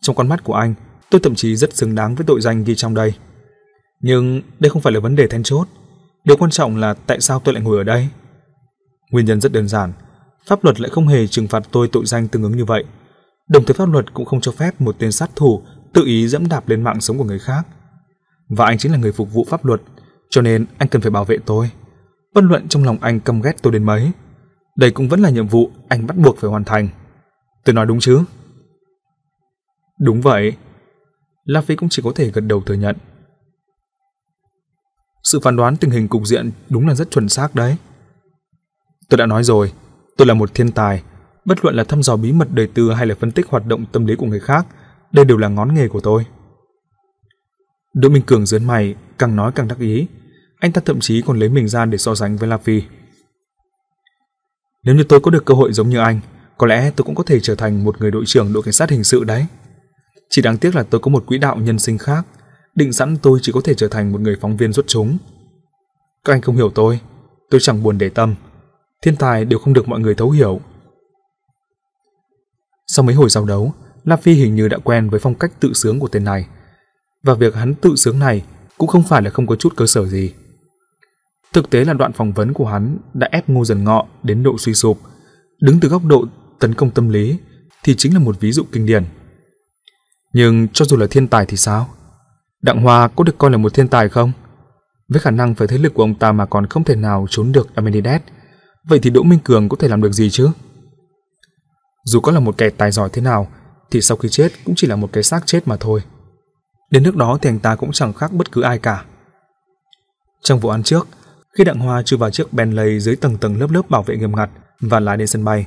[0.00, 0.74] Trong con mắt của anh,
[1.10, 3.14] tôi thậm chí rất xứng đáng với tội danh ghi trong đây.
[4.00, 5.68] Nhưng đây không phải là vấn đề then chốt.
[6.24, 8.08] Điều quan trọng là tại sao tôi lại ngồi ở đây.
[9.10, 9.92] Nguyên nhân rất đơn giản,
[10.46, 12.84] pháp luật lại không hề trừng phạt tôi tội danh tương ứng như vậy.
[13.48, 15.62] Đồng thời pháp luật cũng không cho phép một tên sát thủ
[15.92, 17.66] tự ý dẫm đạp lên mạng sống của người khác.
[18.48, 19.80] Và anh chính là người phục vụ pháp luật,
[20.30, 21.70] cho nên anh cần phải bảo vệ tôi.
[22.34, 24.10] Bất luận trong lòng anh căm ghét tôi đến mấy,
[24.76, 26.88] đây cũng vẫn là nhiệm vụ anh bắt buộc phải hoàn thành.
[27.64, 28.20] Tôi nói đúng chứ?
[29.98, 30.56] Đúng vậy.
[31.44, 32.96] La Phi cũng chỉ có thể gật đầu thừa nhận.
[35.22, 37.76] Sự phán đoán tình hình cục diện đúng là rất chuẩn xác đấy.
[39.10, 39.72] Tôi đã nói rồi,
[40.16, 41.02] tôi là một thiên tài,
[41.44, 43.84] bất luận là thăm dò bí mật đời tư hay là phân tích hoạt động
[43.92, 44.66] tâm lý của người khác,
[45.12, 46.26] đây đều là ngón nghề của tôi.
[47.94, 50.06] Đỗ Minh Cường dướn mày, càng nói càng đắc ý.
[50.60, 52.82] Anh ta thậm chí còn lấy mình ra để so sánh với La Phi.
[54.84, 56.20] Nếu như tôi có được cơ hội giống như anh,
[56.58, 58.90] có lẽ tôi cũng có thể trở thành một người đội trưởng đội cảnh sát
[58.90, 59.46] hình sự đấy.
[60.30, 62.26] Chỉ đáng tiếc là tôi có một quỹ đạo nhân sinh khác,
[62.74, 65.18] định sẵn tôi chỉ có thể trở thành một người phóng viên xuất chúng.
[66.24, 67.00] Các anh không hiểu tôi,
[67.50, 68.34] tôi chẳng buồn để tâm.
[69.02, 70.60] Thiên tài đều không được mọi người thấu hiểu.
[72.86, 73.72] Sau mấy hồi giao đấu,
[74.04, 76.46] La Phi hình như đã quen với phong cách tự sướng của tên này.
[77.22, 78.44] Và việc hắn tự sướng này
[78.78, 80.34] cũng không phải là không có chút cơ sở gì.
[81.52, 84.58] Thực tế là đoạn phỏng vấn của hắn đã ép Ngô Dần Ngọ đến độ
[84.58, 84.98] suy sụp.
[85.60, 86.24] Đứng từ góc độ
[86.58, 87.38] tấn công tâm lý
[87.82, 89.04] thì chính là một ví dụ kinh điển.
[90.32, 91.88] Nhưng cho dù là thiên tài thì sao?
[92.62, 94.32] Đặng Hoa có được coi là một thiên tài không?
[95.08, 97.52] Với khả năng với thế lực của ông ta mà còn không thể nào trốn
[97.52, 98.20] được Amenides,
[98.84, 100.48] vậy thì Đỗ Minh Cường có thể làm được gì chứ?
[102.04, 103.48] Dù có là một kẻ tài giỏi thế nào,
[103.90, 106.02] thì sau khi chết cũng chỉ là một cái xác chết mà thôi.
[106.90, 109.04] Đến nước đó thì anh ta cũng chẳng khác bất cứ ai cả.
[110.42, 111.08] Trong vụ án trước,
[111.58, 114.36] khi Đặng Hoa chui vào chiếc Bentley dưới tầng tầng lớp lớp bảo vệ nghiêm
[114.36, 114.50] ngặt
[114.80, 115.66] và lái đến sân bay,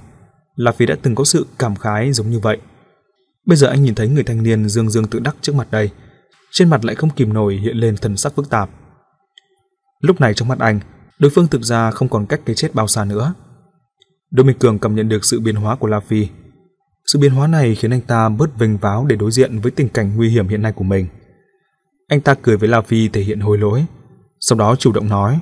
[0.55, 2.57] là Phi đã từng có sự cảm khái giống như vậy.
[3.45, 5.89] Bây giờ anh nhìn thấy người thanh niên dương dương tự đắc trước mặt đây,
[6.51, 8.69] trên mặt lại không kìm nổi hiện lên thần sắc phức tạp.
[9.99, 10.79] Lúc này trong mắt anh,
[11.21, 13.33] đối phương thực ra không còn cách cái chết bao xa nữa.
[14.31, 16.27] Đỗ Minh Cường cảm nhận được sự biến hóa của La Phi.
[17.05, 19.89] Sự biến hóa này khiến anh ta bớt vênh váo để đối diện với tình
[19.89, 21.07] cảnh nguy hiểm hiện nay của mình.
[22.07, 23.85] Anh ta cười với La Phi thể hiện hối lỗi,
[24.39, 25.39] sau đó chủ động nói: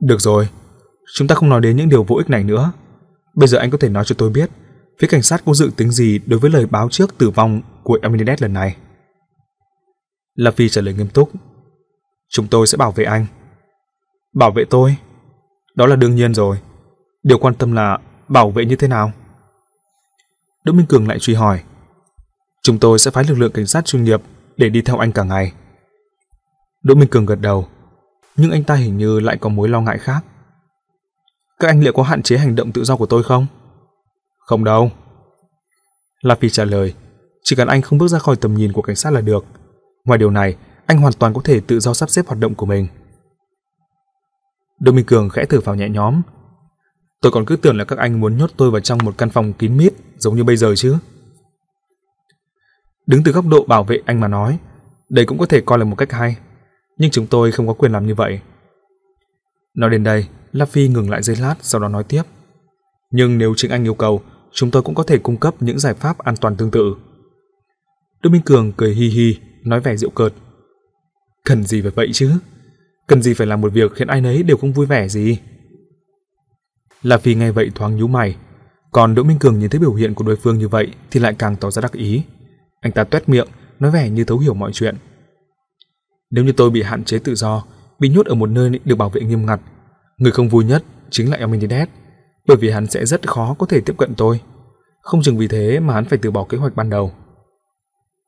[0.00, 0.48] "Được rồi,
[1.14, 2.72] chúng ta không nói đến những điều vô ích này nữa.
[3.34, 4.50] Bây giờ anh có thể nói cho tôi biết,
[5.00, 7.98] phía cảnh sát có dự tính gì đối với lời báo trước tử vong của
[8.02, 8.76] Eminides lần này?"
[10.34, 11.30] La Phi trả lời nghiêm túc:
[12.28, 13.26] "Chúng tôi sẽ bảo vệ anh."
[14.34, 14.96] "Bảo vệ tôi?"
[15.74, 16.58] "Đó là đương nhiên rồi."
[17.24, 17.98] Điều quan tâm là
[18.28, 19.12] bảo vệ như thế nào?
[20.64, 21.62] Đỗ Minh Cường lại truy hỏi.
[22.62, 24.22] Chúng tôi sẽ phái lực lượng cảnh sát chuyên nghiệp
[24.56, 25.52] để đi theo anh cả ngày.
[26.82, 27.68] Đỗ Minh Cường gật đầu,
[28.36, 30.24] nhưng anh ta hình như lại có mối lo ngại khác.
[31.60, 33.46] Các anh liệu có hạn chế hành động tự do của tôi không?
[34.38, 34.90] Không đâu.
[36.20, 36.94] La Phi trả lời,
[37.44, 39.44] chỉ cần anh không bước ra khỏi tầm nhìn của cảnh sát là được.
[40.04, 40.56] Ngoài điều này,
[40.86, 42.86] anh hoàn toàn có thể tự do sắp xếp hoạt động của mình.
[44.80, 46.22] Đỗ Minh Cường khẽ thở vào nhẹ nhõm,
[47.24, 49.52] Tôi còn cứ tưởng là các anh muốn nhốt tôi vào trong một căn phòng
[49.52, 50.96] kín mít giống như bây giờ chứ.
[53.06, 54.58] Đứng từ góc độ bảo vệ anh mà nói,
[55.08, 56.36] đây cũng có thể coi là một cách hay,
[56.98, 58.40] nhưng chúng tôi không có quyền làm như vậy.
[59.74, 62.22] Nói đến đây, Luffy Phi ngừng lại giây lát sau đó nói tiếp.
[63.10, 64.22] Nhưng nếu chính anh yêu cầu,
[64.52, 66.94] chúng tôi cũng có thể cung cấp những giải pháp an toàn tương tự.
[68.22, 70.32] Đức Minh Cường cười hi hi, nói vẻ dịu cợt.
[71.44, 72.32] Cần gì phải vậy chứ?
[73.06, 75.38] Cần gì phải làm một việc khiến ai nấy đều không vui vẻ gì?
[77.02, 78.36] La Phi nghe vậy thoáng nhíu mày,
[78.92, 81.34] còn Đỗ Minh Cường nhìn thấy biểu hiện của đối phương như vậy thì lại
[81.38, 82.22] càng tỏ ra đắc ý.
[82.80, 83.48] Anh ta tuét miệng,
[83.80, 84.96] nói vẻ như thấu hiểu mọi chuyện.
[86.30, 87.64] Nếu như tôi bị hạn chế tự do,
[87.98, 89.60] bị nhốt ở một nơi được bảo vệ nghiêm ngặt,
[90.18, 91.88] người không vui nhất chính là Elmenides,
[92.46, 94.40] bởi vì hắn sẽ rất khó có thể tiếp cận tôi.
[95.00, 97.12] Không chừng vì thế mà hắn phải từ bỏ kế hoạch ban đầu.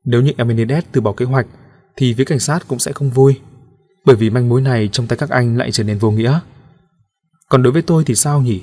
[0.04, 1.46] Nếu như Elmenides từ bỏ kế hoạch,
[1.96, 3.40] thì phía cảnh sát cũng sẽ không vui,
[4.06, 6.40] bởi vì manh mối này trong tay các anh lại trở nên vô nghĩa.
[7.48, 8.62] Còn đối với tôi thì sao nhỉ?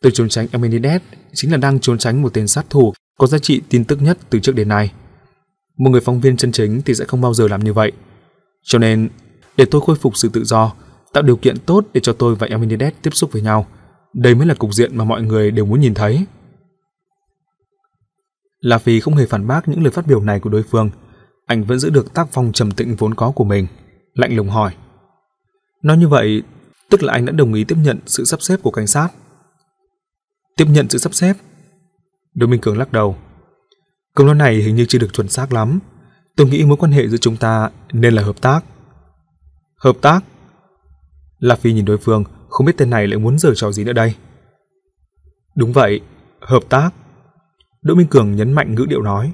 [0.00, 1.02] Tôi trốn tránh Amenides
[1.34, 4.18] chính là đang trốn tránh một tên sát thủ có giá trị tin tức nhất
[4.30, 4.92] từ trước đến nay.
[5.78, 7.92] Một người phóng viên chân chính thì sẽ không bao giờ làm như vậy.
[8.62, 9.08] Cho nên,
[9.56, 10.72] để tôi khôi phục sự tự do,
[11.12, 13.66] tạo điều kiện tốt để cho tôi và Amenides tiếp xúc với nhau,
[14.14, 16.26] đây mới là cục diện mà mọi người đều muốn nhìn thấy.
[18.60, 20.90] La Phi không hề phản bác những lời phát biểu này của đối phương,
[21.46, 23.66] anh vẫn giữ được tác phong trầm tĩnh vốn có của mình,
[24.14, 24.74] lạnh lùng hỏi.
[25.82, 26.42] Nói như vậy,
[26.90, 29.08] tức là anh đã đồng ý tiếp nhận sự sắp xếp của cảnh sát.
[30.56, 31.34] Tiếp nhận sự sắp xếp?
[32.34, 33.16] Đỗ Minh Cường lắc đầu.
[34.14, 35.78] Câu nói này hình như chưa được chuẩn xác lắm.
[36.36, 38.64] Tôi nghĩ mối quan hệ giữa chúng ta nên là hợp tác.
[39.76, 40.24] Hợp tác?
[41.38, 43.92] La Phi nhìn đối phương, không biết tên này lại muốn giở trò gì nữa
[43.92, 44.14] đây.
[45.56, 46.00] Đúng vậy,
[46.40, 46.90] hợp tác.
[47.82, 49.32] Đỗ Minh Cường nhấn mạnh ngữ điệu nói.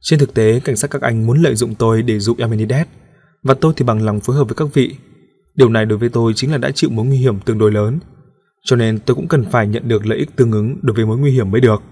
[0.00, 2.86] Trên thực tế, cảnh sát các anh muốn lợi dụng tôi để dụ Amenides,
[3.42, 4.96] và tôi thì bằng lòng phối hợp với các vị.
[5.54, 7.98] Điều này đối với tôi chính là đã chịu mối nguy hiểm tương đối lớn,
[8.64, 11.18] cho nên tôi cũng cần phải nhận được lợi ích tương ứng đối với mối
[11.18, 11.82] nguy hiểm mới được.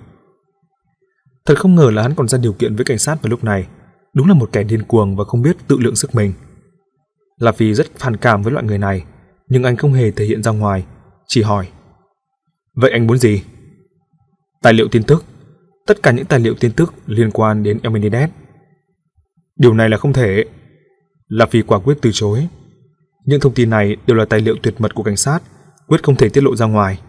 [1.46, 3.66] Thật không ngờ là hắn còn ra điều kiện với cảnh sát vào lúc này,
[4.14, 6.32] đúng là một kẻ điên cuồng và không biết tự lượng sức mình.
[7.38, 9.04] Là vì rất phản cảm với loại người này,
[9.48, 10.84] nhưng anh không hề thể hiện ra ngoài,
[11.26, 11.68] chỉ hỏi.
[12.74, 13.42] Vậy anh muốn gì?
[14.62, 15.24] Tài liệu tin tức
[15.90, 18.30] tất cả những tài liệu tin tức liên quan đến Elmenides.
[19.56, 20.44] Điều này là không thể
[21.30, 22.48] là vì quả quyết từ chối.
[23.24, 25.42] Những thông tin này đều là tài liệu tuyệt mật của cảnh sát,
[25.86, 27.00] quyết không thể tiết lộ ra ngoài.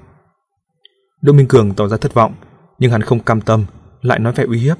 [1.22, 2.33] Đỗ Minh Cường tỏ ra thất vọng,
[2.80, 3.66] nhưng hắn không cam tâm,
[4.01, 4.77] lại nói vẻ uy hiếp.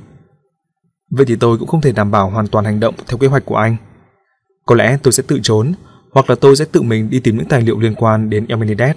[1.10, 3.46] Vậy thì tôi cũng không thể đảm bảo hoàn toàn hành động theo kế hoạch
[3.46, 3.78] của anh.
[4.66, 5.74] Có lẽ tôi sẽ tự trốn,
[6.12, 8.96] hoặc là tôi sẽ tự mình đi tìm những tài liệu liên quan đến Elmenides.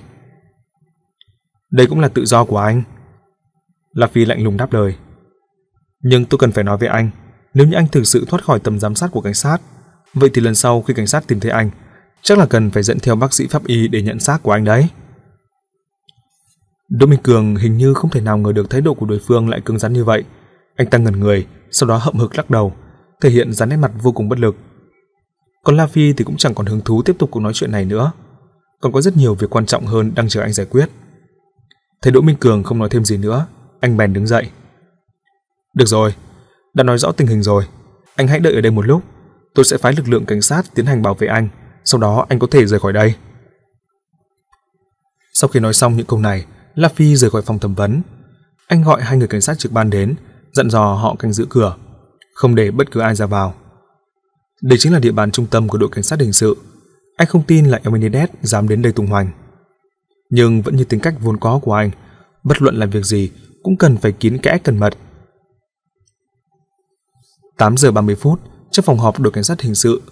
[1.71, 2.83] Đây cũng là tự do của anh.
[3.93, 4.97] La Phi lạnh lùng đáp lời.
[6.03, 7.11] Nhưng tôi cần phải nói với anh,
[7.55, 9.59] nếu như anh thực sự thoát khỏi tầm giám sát của cảnh sát,
[10.15, 11.71] vậy thì lần sau khi cảnh sát tìm thấy anh,
[12.23, 14.65] chắc là cần phải dẫn theo bác sĩ pháp y để nhận xác của anh
[14.65, 14.89] đấy.
[16.89, 19.49] Đỗ Minh Cường hình như không thể nào ngờ được thái độ của đối phương
[19.49, 20.25] lại cứng rắn như vậy.
[20.77, 22.73] Anh ta ngẩn người, sau đó hậm hực lắc đầu,
[23.21, 24.57] thể hiện dáng nét mặt vô cùng bất lực.
[25.65, 27.85] Còn La Phi thì cũng chẳng còn hứng thú tiếp tục cuộc nói chuyện này
[27.85, 28.13] nữa.
[28.81, 30.91] Còn có rất nhiều việc quan trọng hơn đang chờ anh giải quyết.
[32.03, 33.47] Thấy Đỗ Minh Cường không nói thêm gì nữa,
[33.81, 34.51] anh bèn đứng dậy.
[35.75, 36.15] Được rồi,
[36.75, 37.65] đã nói rõ tình hình rồi.
[38.17, 39.03] Anh hãy đợi ở đây một lúc.
[39.55, 41.49] Tôi sẽ phái lực lượng cảnh sát tiến hành bảo vệ anh.
[41.85, 43.15] Sau đó anh có thể rời khỏi đây.
[45.33, 48.03] Sau khi nói xong những câu này, La Phi rời khỏi phòng thẩm vấn.
[48.67, 50.15] Anh gọi hai người cảnh sát trực ban đến,
[50.53, 51.77] dặn dò họ canh giữ cửa,
[52.35, 53.55] không để bất cứ ai ra vào.
[54.63, 56.57] Đây chính là địa bàn trung tâm của đội cảnh sát hình sự.
[57.17, 59.31] Anh không tin là Eminides dám đến đây tung hoành.
[60.31, 61.91] Nhưng vẫn như tính cách vốn có của anh,
[62.45, 63.31] bất luận làm việc gì
[63.63, 64.95] cũng cần phải kín kẽ cẩn mật.
[67.59, 68.41] 8 giờ 30 phút,
[68.75, 70.03] trong phòng họp đội cảnh sát hình sự,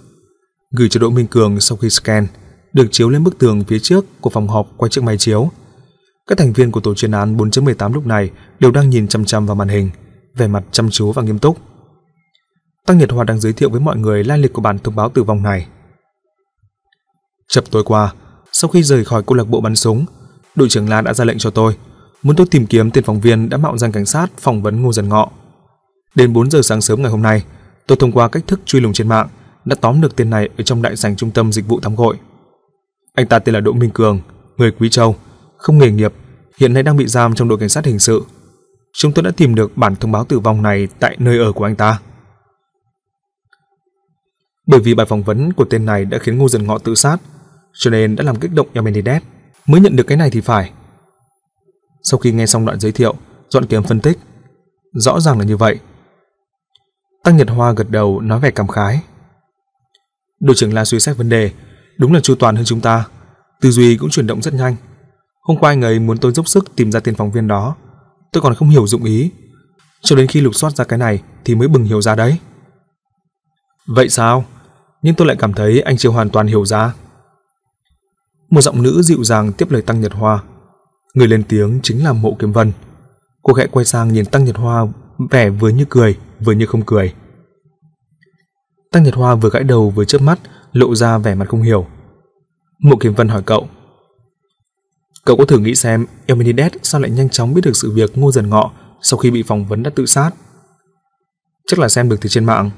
[0.70, 2.26] gửi cho Đỗ Minh Cường sau khi scan,
[2.72, 5.50] được chiếu lên bức tường phía trước của phòng họp qua chiếc máy chiếu.
[6.26, 9.46] Các thành viên của tổ chuyên án 4.18 lúc này đều đang nhìn chăm chăm
[9.46, 9.90] vào màn hình,
[10.36, 11.58] vẻ mặt chăm chú và nghiêm túc.
[12.86, 15.08] Tăng Nhật hoa đang giới thiệu với mọi người lai lịch của bản thông báo
[15.08, 15.66] tử vong này.
[17.48, 18.14] Chập tối qua,
[18.52, 20.04] sau khi rời khỏi câu lạc bộ bắn súng,
[20.54, 21.76] đội trưởng La đã ra lệnh cho tôi
[22.22, 24.92] muốn tôi tìm kiếm tên phóng viên đã mạo danh cảnh sát phỏng vấn Ngô
[24.92, 25.30] Dần Ngọ.
[26.14, 27.44] Đến 4 giờ sáng sớm ngày hôm nay,
[27.86, 29.28] tôi thông qua cách thức truy lùng trên mạng
[29.64, 32.16] đã tóm được tên này ở trong đại sảnh trung tâm dịch vụ tắm gội.
[33.14, 34.20] Anh ta tên là Đỗ Minh Cường,
[34.56, 35.16] người Quý Châu,
[35.56, 36.12] không nghề nghiệp,
[36.58, 38.24] hiện nay đang bị giam trong đội cảnh sát hình sự.
[38.92, 41.64] Chúng tôi đã tìm được bản thông báo tử vong này tại nơi ở của
[41.64, 42.00] anh ta.
[44.66, 47.16] Bởi vì bài phỏng vấn của tên này đã khiến Ngô Dần Ngọ tự sát,
[47.74, 49.22] cho nên đã làm kích động Yamenides
[49.66, 50.72] mới nhận được cái này thì phải.
[52.02, 53.14] Sau khi nghe xong đoạn giới thiệu,
[53.48, 54.18] Doãn Kiếm phân tích.
[54.92, 55.78] Rõ ràng là như vậy.
[57.24, 59.00] Tăng Nhật Hoa gật đầu nói vẻ cảm khái.
[60.40, 61.50] Đội trưởng La suy xét vấn đề,
[61.98, 63.04] đúng là chu toàn hơn chúng ta,
[63.60, 64.76] tư duy cũng chuyển động rất nhanh.
[65.42, 67.76] Hôm qua anh ấy muốn tôi dốc sức tìm ra tên phóng viên đó.
[68.32, 69.30] Tôi còn không hiểu dụng ý.
[70.02, 72.38] Cho đến khi lục soát ra cái này thì mới bừng hiểu ra đấy.
[73.86, 74.44] Vậy sao?
[75.02, 76.94] Nhưng tôi lại cảm thấy anh chưa hoàn toàn hiểu ra.
[78.50, 80.42] Một giọng nữ dịu dàng tiếp lời Tăng Nhật Hoa.
[81.14, 82.72] Người lên tiếng chính là Mộ Kiếm Vân.
[83.42, 84.86] Cô khẽ quay sang nhìn Tăng Nhật Hoa
[85.30, 87.14] vẻ vừa như cười, vừa như không cười.
[88.92, 90.38] Tăng Nhật Hoa vừa gãi đầu vừa chớp mắt,
[90.72, 91.86] lộ ra vẻ mặt không hiểu.
[92.78, 93.68] Mộ Kiếm Vân hỏi cậu.
[95.24, 98.32] Cậu có thử nghĩ xem Eminides sao lại nhanh chóng biết được sự việc Ngô
[98.32, 98.72] Dần Ngọ
[99.02, 100.30] sau khi bị phỏng vấn đã tự sát?
[101.66, 102.70] Chắc là xem được từ trên mạng.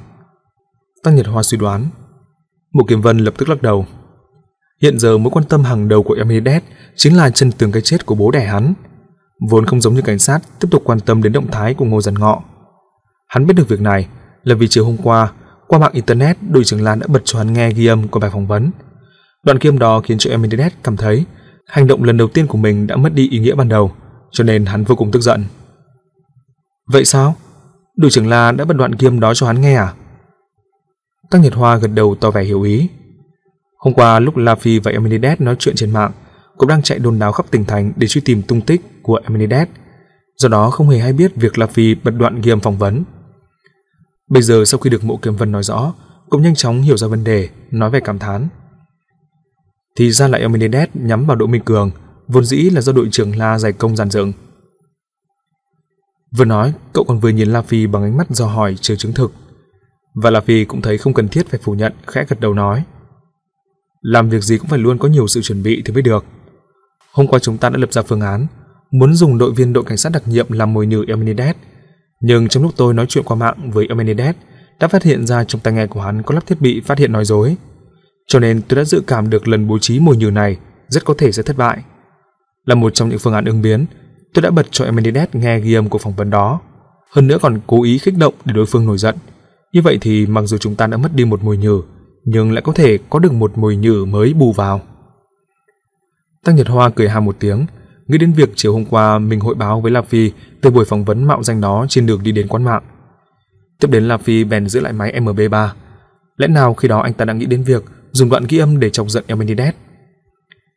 [1.02, 1.86] Tăng Nhật Hoa suy đoán.
[2.73, 3.86] Mộ Kiếm Vân lập tức lắc đầu.
[4.83, 6.62] Hiện giờ mối quan tâm hàng đầu của Eminides
[6.97, 8.75] chính là chân tường cái chết của bố đẻ hắn.
[9.51, 12.01] Vốn không giống như cảnh sát tiếp tục quan tâm đến động thái của Ngô
[12.01, 12.43] Dần Ngọ.
[13.26, 14.08] Hắn biết được việc này
[14.42, 15.32] là vì chiều hôm qua,
[15.68, 18.30] qua mạng internet, đội trưởng Lan đã bật cho hắn nghe ghi âm của bài
[18.30, 18.70] phỏng vấn.
[19.44, 21.24] Đoạn ghi âm đó khiến cho Eminides cảm thấy
[21.66, 23.92] hành động lần đầu tiên của mình đã mất đi ý nghĩa ban đầu,
[24.32, 25.44] cho nên hắn vô cùng tức giận.
[26.92, 27.34] Vậy sao?
[27.96, 29.92] Đội trưởng La đã bật đoạn ghi âm đó cho hắn nghe à?
[31.30, 32.88] Tăng Nhật Hoa gật đầu tỏ vẻ hiểu ý.
[33.78, 36.12] Hôm qua lúc La Phi và Eminides nói chuyện trên mạng,
[36.56, 39.68] cũng đang chạy đồn đáo khắp tỉnh thành để truy tìm tung tích của Eminides,
[40.36, 43.04] do đó không hề hay biết việc La Phi bật đoạn ghi âm phỏng vấn.
[44.28, 45.94] Bây giờ sau khi được Mộ Kiếm Vân nói rõ,
[46.30, 48.48] cũng nhanh chóng hiểu ra vấn đề, nói về cảm thán.
[49.96, 51.90] Thì ra là Eminides nhắm vào Đỗ Minh Cường,
[52.28, 54.32] vốn dĩ là do đội trưởng La dày công giàn dựng.
[56.36, 59.12] Vừa nói, cậu còn vừa nhìn La Phi bằng ánh mắt do hỏi chờ chứng
[59.12, 59.32] thực.
[60.14, 62.84] Và La Phi cũng thấy không cần thiết phải phủ nhận, khẽ gật đầu nói.
[64.00, 66.24] Làm việc gì cũng phải luôn có nhiều sự chuẩn bị thì mới được.
[67.12, 68.46] Hôm qua chúng ta đã lập ra phương án,
[68.98, 71.56] muốn dùng đội viên đội cảnh sát đặc nhiệm làm mồi nhử Eminides.
[72.20, 74.34] Nhưng trong lúc tôi nói chuyện qua mạng với Eminides,
[74.81, 77.12] đã phát hiện ra trong tai nghe của hắn có lắp thiết bị phát hiện
[77.12, 77.56] nói dối.
[78.26, 80.56] Cho nên tôi đã dự cảm được lần bố trí mồi nhử này
[80.89, 81.78] rất có thể sẽ thất bại.
[82.64, 83.86] Là một trong những phương án ứng biến,
[84.34, 86.60] tôi đã bật cho Eminides nghe ghi âm của phỏng vấn đó.
[87.10, 89.14] Hơn nữa còn cố ý khích động để đối phương nổi giận.
[89.73, 91.82] Như vậy thì mặc dù chúng ta đã mất đi một mồi nhử,
[92.24, 94.81] nhưng lại có thể có được một mồi nhử mới bù vào.
[96.44, 97.66] Tăng Nhật Hoa cười hà một tiếng,
[98.07, 101.05] nghĩ đến việc chiều hôm qua mình hội báo với La Phi về buổi phỏng
[101.05, 102.83] vấn mạo danh đó trên đường đi đến quán mạng.
[103.81, 105.68] Tiếp đến La Phi bèn giữ lại máy MB3.
[106.36, 108.91] Lẽ nào khi đó anh ta đã nghĩ đến việc dùng đoạn ghi âm để
[108.91, 109.74] chọc giận Elmenides?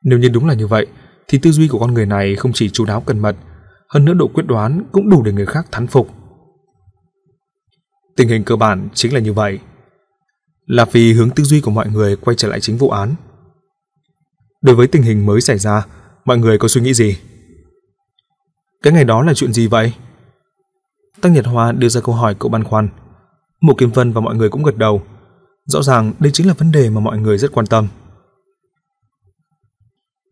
[0.03, 0.87] Nếu như đúng là như vậy,
[1.27, 3.35] thì tư duy của con người này không chỉ chú đáo cẩn mật,
[3.89, 6.09] hơn nữa độ quyết đoán cũng đủ để người khác thán phục.
[8.15, 9.59] Tình hình cơ bản chính là như vậy.
[10.65, 13.15] La Phi hướng tư duy của mọi người quay trở lại chính vụ án.
[14.61, 15.85] Đối với tình hình mới xảy ra,
[16.27, 17.17] mọi người có suy nghĩ gì?
[18.83, 19.93] Cái ngày đó là chuyện gì vậy?
[21.21, 22.89] Tăng Nhật Hoa đưa ra câu hỏi cậu băn khoăn.
[23.61, 25.01] Mộ Kim Vân và mọi người cũng gật đầu.
[25.65, 27.87] Rõ ràng đây chính là vấn đề mà mọi người rất quan tâm.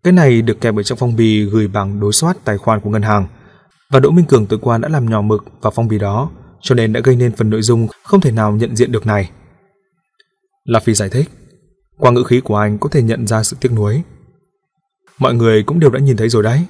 [0.04, 2.90] Cái này được kẹp ở trong phong bì gửi bằng đối soát tài khoản của
[2.90, 3.28] ngân hàng
[3.90, 6.30] và Đỗ Minh Cường tối qua đã làm nhỏ mực vào phong bì đó,
[6.62, 9.30] cho nên đã gây nên phần nội dung không thể nào nhận diện được này.
[10.64, 11.30] La Phi giải thích,
[11.98, 14.04] qua ngữ khí của anh có thể nhận ra sự tiếc nuối.
[15.20, 16.66] Mọi người cũng đều đã nhìn thấy rồi đấy.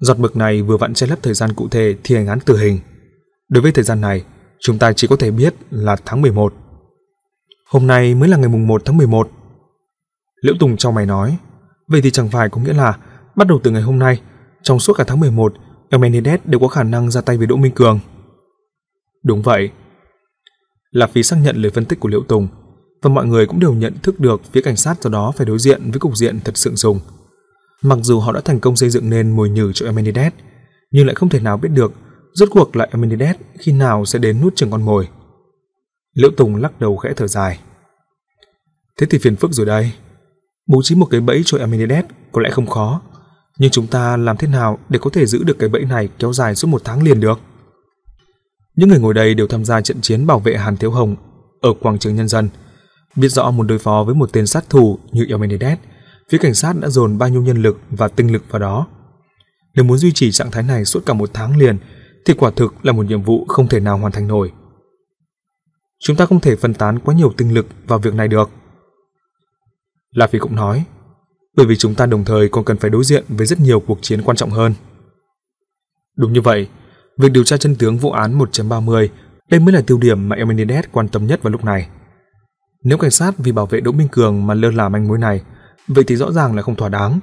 [0.00, 2.56] Giọt mực này vừa vặn che lấp thời gian cụ thể thi hành án tử
[2.56, 2.78] hình.
[3.48, 4.24] Đối với thời gian này,
[4.60, 6.54] chúng ta chỉ có thể biết là tháng 11.
[7.66, 9.30] Hôm nay mới là ngày mùng 1 tháng 11.
[10.42, 11.36] Liễu Tùng trong mày nói,
[11.88, 12.98] vậy thì chẳng phải có nghĩa là
[13.36, 14.20] bắt đầu từ ngày hôm nay,
[14.62, 15.54] trong suốt cả tháng 11,
[15.90, 18.00] Emenides đều có khả năng ra tay với Đỗ Minh Cường.
[19.24, 19.70] Đúng vậy.
[20.90, 22.48] Là phí xác nhận lời phân tích của Liễu Tùng,
[23.02, 25.58] và mọi người cũng đều nhận thức được phía cảnh sát do đó phải đối
[25.58, 27.00] diện với cục diện thật sượng sùng.
[27.82, 30.32] Mặc dù họ đã thành công xây dựng nên mồi nhử cho Emenides,
[30.90, 31.92] nhưng lại không thể nào biết được
[32.34, 35.08] rốt cuộc lại Emenides khi nào sẽ đến nút chừng con mồi.
[36.14, 37.58] Liễu Tùng lắc đầu khẽ thở dài.
[39.00, 39.92] Thế thì phiền phức rồi đây.
[40.66, 43.00] Bố trí một cái bẫy cho Emenides có lẽ không khó,
[43.58, 46.32] nhưng chúng ta làm thế nào để có thể giữ được cái bẫy này kéo
[46.32, 47.40] dài suốt một tháng liền được?
[48.76, 51.16] Những người ngồi đây đều tham gia trận chiến bảo vệ Hàn Thiếu Hồng
[51.60, 52.48] ở quảng trường nhân dân,
[53.16, 55.78] biết rõ muốn đối phó với một tên sát thủ như Emenides,
[56.30, 58.86] phía cảnh sát đã dồn bao nhiêu nhân lực và tinh lực vào đó.
[59.74, 61.78] Nếu muốn duy trì trạng thái này suốt cả một tháng liền,
[62.24, 64.52] thì quả thực là một nhiệm vụ không thể nào hoàn thành nổi.
[65.98, 68.50] Chúng ta không thể phân tán quá nhiều tinh lực vào việc này được.
[70.10, 70.84] La Phi cũng nói,
[71.56, 73.98] bởi vì chúng ta đồng thời còn cần phải đối diện với rất nhiều cuộc
[74.02, 74.74] chiến quan trọng hơn.
[76.16, 76.68] Đúng như vậy,
[77.18, 79.08] việc điều tra chân tướng vụ án 1.30
[79.50, 81.88] đây mới là tiêu điểm mà Eminides quan tâm nhất vào lúc này.
[82.84, 85.42] Nếu cảnh sát vì bảo vệ Đỗ Minh Cường mà lơ là manh mối này,
[85.88, 87.20] vậy thì rõ ràng là không thỏa đáng.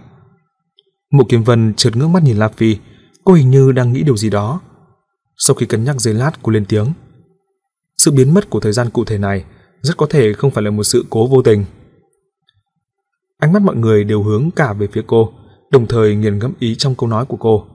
[1.12, 2.78] Mộ Kiếm Vân chợt ngước mắt nhìn La Phi,
[3.24, 4.62] cô hình như đang nghĩ điều gì đó.
[5.38, 6.94] Sau khi cân nhắc giây lát, cô lên tiếng.
[7.98, 9.46] Sự biến mất của thời gian cụ thể này
[9.82, 11.66] rất có thể không phải là một sự cố vô tình.
[13.40, 15.34] Ánh mắt mọi người đều hướng cả về phía cô,
[15.72, 17.68] đồng thời nghiền ngẫm ý trong câu nói của cô.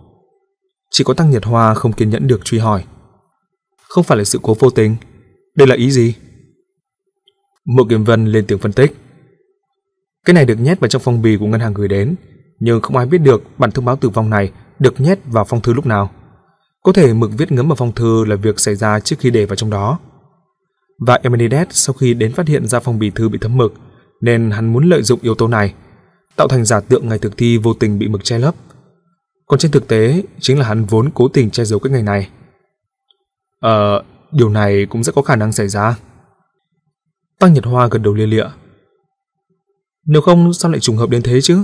[0.91, 2.84] Chỉ có Tăng Nhật Hoa không kiên nhẫn được truy hỏi.
[3.89, 4.97] Không phải là sự cố vô tình,
[5.55, 6.15] đây là ý gì?
[7.65, 8.97] Mộ Kiếm Vân lên tiếng phân tích.
[10.29, 12.15] Cái này được nhét vào trong phong bì của ngân hàng gửi đến,
[12.61, 15.61] nhưng không ai biết được bản thông báo tử vong này được nhét vào phong
[15.61, 16.11] thư lúc nào.
[16.83, 19.47] Có thể mực viết ngấm vào phong thư là việc xảy ra trước khi để
[19.47, 19.99] vào trong đó.
[21.07, 23.75] Và Emenides sau khi đến phát hiện ra phong bì thư bị thấm mực,
[24.21, 25.75] nên hắn muốn lợi dụng yếu tố này,
[26.37, 28.55] tạo thành giả tượng ngày thực thi vô tình bị mực che lấp.
[29.47, 32.29] Còn trên thực tế, chính là hắn vốn cố tình che giấu cái ngày này.
[33.61, 35.97] Ờ, điều này cũng rất có khả năng xảy ra.
[37.39, 38.47] Tăng Nhật Hoa gần đầu lia lịa.
[40.09, 41.62] Nếu không sao lại trùng hợp đến thế chứ?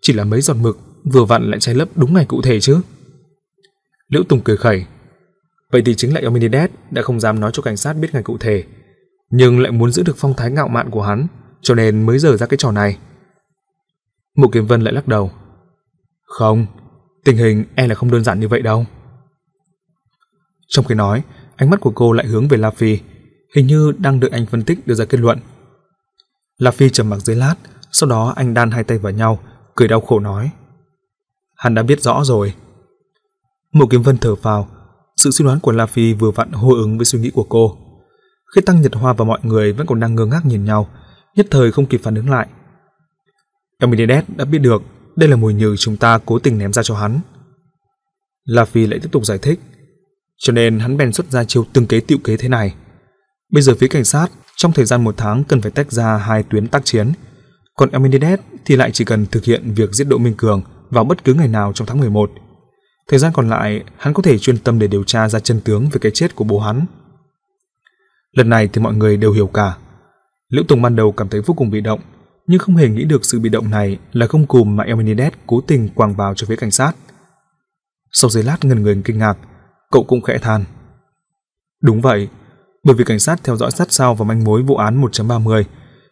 [0.00, 2.80] Chỉ là mấy giọt mực vừa vặn lại che lấp đúng ngày cụ thể chứ.
[4.08, 4.84] Liễu Tùng cười khẩy.
[5.72, 8.38] Vậy thì chính là Eumenides đã không dám nói cho cảnh sát biết ngày cụ
[8.38, 8.64] thể,
[9.30, 11.26] nhưng lại muốn giữ được phong thái ngạo mạn của hắn,
[11.62, 12.98] cho nên mới dở ra cái trò này.
[14.36, 15.30] Mộ Kiếm Vân lại lắc đầu.
[16.22, 16.66] Không,
[17.24, 18.86] tình hình e là không đơn giản như vậy đâu.
[20.68, 21.22] Trong khi nói,
[21.56, 22.98] ánh mắt của cô lại hướng về La Phi,
[23.54, 25.38] hình như đang đợi anh phân tích đưa ra kết luận.
[26.60, 27.54] La Phi trầm mặc dưới lát,
[27.92, 29.38] sau đó anh đan hai tay vào nhau,
[29.74, 30.50] cười đau khổ nói.
[31.56, 32.54] Hắn đã biết rõ rồi.
[33.72, 34.68] Mộ Kiếm Vân thở phào,
[35.16, 37.76] sự suy đoán của La Phi vừa vặn hô ứng với suy nghĩ của cô.
[38.54, 40.88] Khi Tăng Nhật Hoa và mọi người vẫn còn đang ngơ ngác nhìn nhau,
[41.34, 42.48] nhất thời không kịp phản ứng lại.
[43.78, 44.82] Eminides đã biết được
[45.16, 47.20] đây là mùi nhừ chúng ta cố tình ném ra cho hắn.
[48.44, 49.60] La Phi lại tiếp tục giải thích,
[50.36, 52.74] cho nên hắn bèn xuất ra chiêu từng kế tiệu kế thế này.
[53.52, 54.28] Bây giờ phía cảnh sát
[54.60, 57.12] trong thời gian một tháng cần phải tách ra hai tuyến tác chiến,
[57.76, 61.24] còn Eminides thì lại chỉ cần thực hiện việc giết Đỗ Minh Cường vào bất
[61.24, 62.30] cứ ngày nào trong tháng 11.
[63.08, 65.88] Thời gian còn lại, hắn có thể chuyên tâm để điều tra ra chân tướng
[65.92, 66.84] về cái chết của bố hắn.
[68.32, 69.76] Lần này thì mọi người đều hiểu cả.
[70.48, 72.00] Liễu Tùng ban đầu cảm thấy vô cùng bị động,
[72.46, 75.60] nhưng không hề nghĩ được sự bị động này là không cùm mà Eminides cố
[75.60, 76.92] tình quàng vào cho phía cảnh sát.
[78.12, 79.38] Sau giây lát ngần người kinh ngạc,
[79.90, 80.64] cậu cũng khẽ than.
[81.82, 82.28] Đúng vậy,
[82.84, 85.64] bởi vì cảnh sát theo dõi sát sao vào manh mối vụ án 1.30,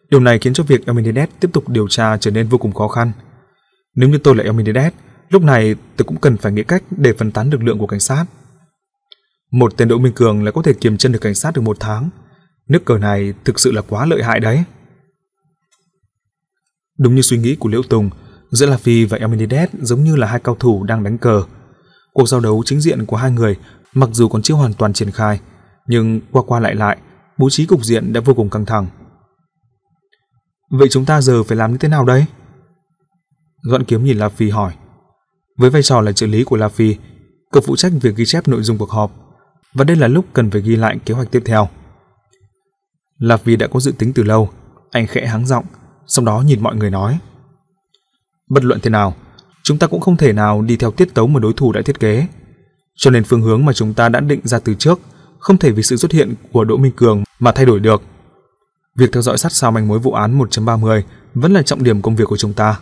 [0.09, 2.87] điều này khiến cho việc Eminides tiếp tục điều tra trở nên vô cùng khó
[2.87, 3.11] khăn.
[3.95, 4.93] Nếu như tôi là Eminides,
[5.29, 7.99] lúc này tôi cũng cần phải nghĩ cách để phân tán lực lượng của cảnh
[7.99, 8.25] sát.
[9.51, 11.77] Một tên Đỗ Minh Cường lại có thể kiềm chân được cảnh sát được một
[11.79, 12.09] tháng.
[12.67, 14.63] Nước cờ này thực sự là quá lợi hại đấy.
[16.99, 18.09] Đúng như suy nghĩ của Liễu Tùng,
[18.51, 21.43] giữa La Phi và Eminides giống như là hai cao thủ đang đánh cờ.
[22.13, 23.55] Cuộc giao đấu chính diện của hai người
[23.93, 25.39] mặc dù còn chưa hoàn toàn triển khai,
[25.89, 26.97] nhưng qua qua lại lại,
[27.37, 28.87] bố trí cục diện đã vô cùng căng thẳng.
[30.69, 32.25] Vậy chúng ta giờ phải làm như thế nào đây?
[33.63, 34.73] Doãn Kiếm nhìn La Phi hỏi.
[35.57, 36.95] Với vai trò là trợ lý của La Phi,
[37.51, 39.11] cậu phụ trách việc ghi chép nội dung cuộc họp,
[39.73, 41.69] và đây là lúc cần phải ghi lại kế hoạch tiếp theo.
[43.17, 44.49] La Phi đã có dự tính từ lâu,
[44.91, 45.65] anh khẽ háng giọng,
[46.07, 47.19] sau đó nhìn mọi người nói.
[48.49, 49.15] Bất luận thế nào,
[49.63, 51.99] chúng ta cũng không thể nào đi theo tiết tấu mà đối thủ đã thiết
[51.99, 52.27] kế.
[52.95, 54.99] Cho nên phương hướng mà chúng ta đã định ra từ trước
[55.39, 58.01] không thể vì sự xuất hiện của Đỗ Minh Cường mà thay đổi được.
[58.95, 61.01] Việc theo dõi sát sao manh mối vụ án 1.30
[61.33, 62.79] vẫn là trọng điểm công việc của chúng ta.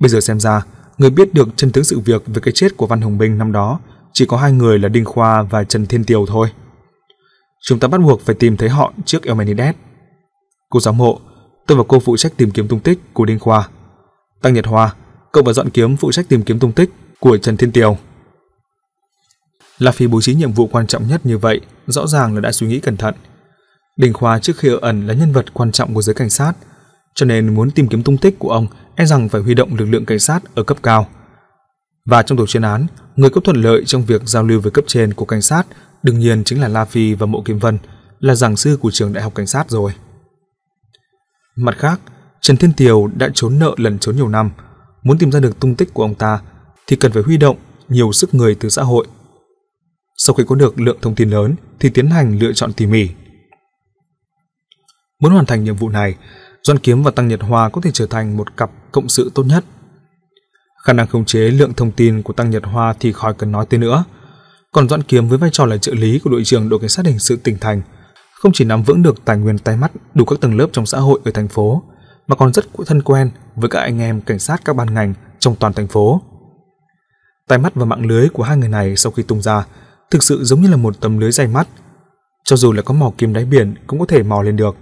[0.00, 0.62] Bây giờ xem ra,
[0.98, 3.52] người biết được chân tướng sự việc về cái chết của Văn Hồng Minh năm
[3.52, 3.80] đó
[4.12, 6.48] chỉ có hai người là Đinh Khoa và Trần Thiên Tiều thôi.
[7.62, 9.74] Chúng ta bắt buộc phải tìm thấy họ trước Elmenides.
[10.70, 11.20] Cô giám hộ,
[11.66, 13.68] tôi và cô phụ trách tìm kiếm tung tích của Đinh Khoa.
[14.42, 14.94] Tăng Nhật Hoa,
[15.32, 16.90] cậu và dọn kiếm phụ trách tìm kiếm tung tích
[17.20, 17.96] của Trần Thiên Tiều.
[19.78, 22.52] La Phi bố trí nhiệm vụ quan trọng nhất như vậy, rõ ràng là đã
[22.52, 23.14] suy nghĩ cẩn thận.
[23.96, 26.52] Đình Khoa trước khi ở ẩn là nhân vật quan trọng của giới cảnh sát,
[27.14, 29.84] cho nên muốn tìm kiếm tung tích của ông e rằng phải huy động lực
[29.84, 31.06] lượng cảnh sát ở cấp cao.
[32.06, 32.86] Và trong tổ chuyên án,
[33.16, 35.66] người có thuận lợi trong việc giao lưu với cấp trên của cảnh sát
[36.02, 37.78] đương nhiên chính là La Phi và Mộ Kim Vân,
[38.20, 39.92] là giảng sư của trường đại học cảnh sát rồi.
[41.56, 42.00] Mặt khác,
[42.40, 44.50] Trần Thiên Tiều đã trốn nợ lần trốn nhiều năm,
[45.02, 46.40] muốn tìm ra được tung tích của ông ta
[46.86, 47.56] thì cần phải huy động
[47.88, 49.06] nhiều sức người từ xã hội.
[50.16, 53.08] Sau khi có được lượng thông tin lớn thì tiến hành lựa chọn tỉ mỉ.
[55.20, 56.14] Muốn hoàn thành nhiệm vụ này,
[56.62, 59.42] Doan Kiếm và Tăng Nhật Hoa có thể trở thành một cặp cộng sự tốt
[59.42, 59.64] nhất.
[60.84, 63.66] Khả năng khống chế lượng thông tin của Tăng Nhật Hoa thì khỏi cần nói
[63.70, 64.04] tới nữa.
[64.72, 67.06] Còn Doãn Kiếm với vai trò là trợ lý của đội trưởng đội cảnh sát
[67.06, 67.82] hình sự tỉnh thành,
[68.34, 70.98] không chỉ nắm vững được tài nguyên tay mắt đủ các tầng lớp trong xã
[70.98, 71.82] hội ở thành phố,
[72.26, 75.56] mà còn rất thân quen với các anh em cảnh sát các ban ngành trong
[75.56, 76.22] toàn thành phố.
[77.48, 79.66] Tai mắt và mạng lưới của hai người này sau khi tung ra
[80.14, 81.68] thực sự giống như là một tấm lưới dày mắt.
[82.44, 84.76] Cho dù là có mò kim đáy biển cũng có thể mò lên được.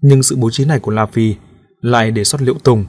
[0.00, 1.34] Nhưng sự bố trí này của La Phi
[1.80, 2.84] lại để sót Liễu Tùng.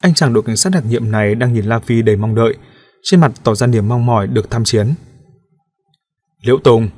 [0.00, 2.54] Anh chàng đội cảnh sát đặc nhiệm này đang nhìn La Phi đầy mong đợi,
[3.02, 4.94] trên mặt tỏ ra niềm mong mỏi được tham chiến.
[6.42, 6.88] Liễu Tùng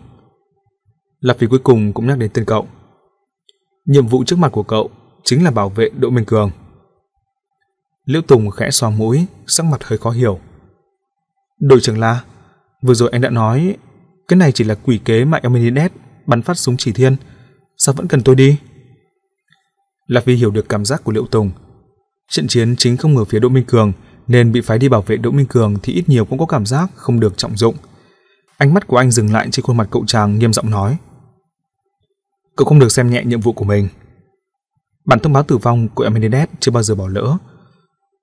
[1.21, 2.67] La Phi cuối cùng cũng nhắc đến tên cậu.
[3.85, 4.91] Nhiệm vụ trước mặt của cậu
[5.25, 6.51] chính là bảo vệ Đỗ Minh Cường.
[8.05, 10.41] Liễu Tùng khẽ xoa mũi, sắc mặt hơi khó hiểu.
[11.61, 12.23] Đội trưởng La,
[12.83, 13.77] vừa rồi anh đã nói
[14.29, 15.91] cái này chỉ là quỷ kế mà Eminides
[16.27, 17.17] bắn phát súng chỉ thiên,
[17.77, 18.59] sao vẫn cần tôi đi?
[20.07, 21.51] Lạc Vi hiểu được cảm giác của liệu Tùng.
[22.31, 23.93] Trận chiến chính không ở phía Đỗ Minh Cường,
[24.27, 26.67] nên bị phái đi bảo vệ Đỗ Minh Cường thì ít nhiều cũng có cảm
[26.67, 27.77] giác không được trọng dụng.
[28.57, 30.97] Ánh mắt của anh dừng lại trên khuôn mặt cậu chàng nghiêm giọng nói:
[32.57, 33.89] "Cậu không được xem nhẹ nhiệm vụ của mình.
[35.05, 37.37] Bản thông báo tử vong của Eminides chưa bao giờ bỏ lỡ,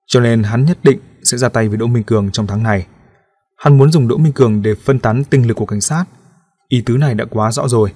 [0.06, 2.86] cho nên hắn nhất định sẽ ra tay với Đỗ Minh Cường trong tháng này.
[3.64, 6.04] Hắn muốn dùng Đỗ Minh Cường để phân tán tinh lực của cảnh sát.
[6.68, 7.92] Ý tứ này đã quá rõ rồi.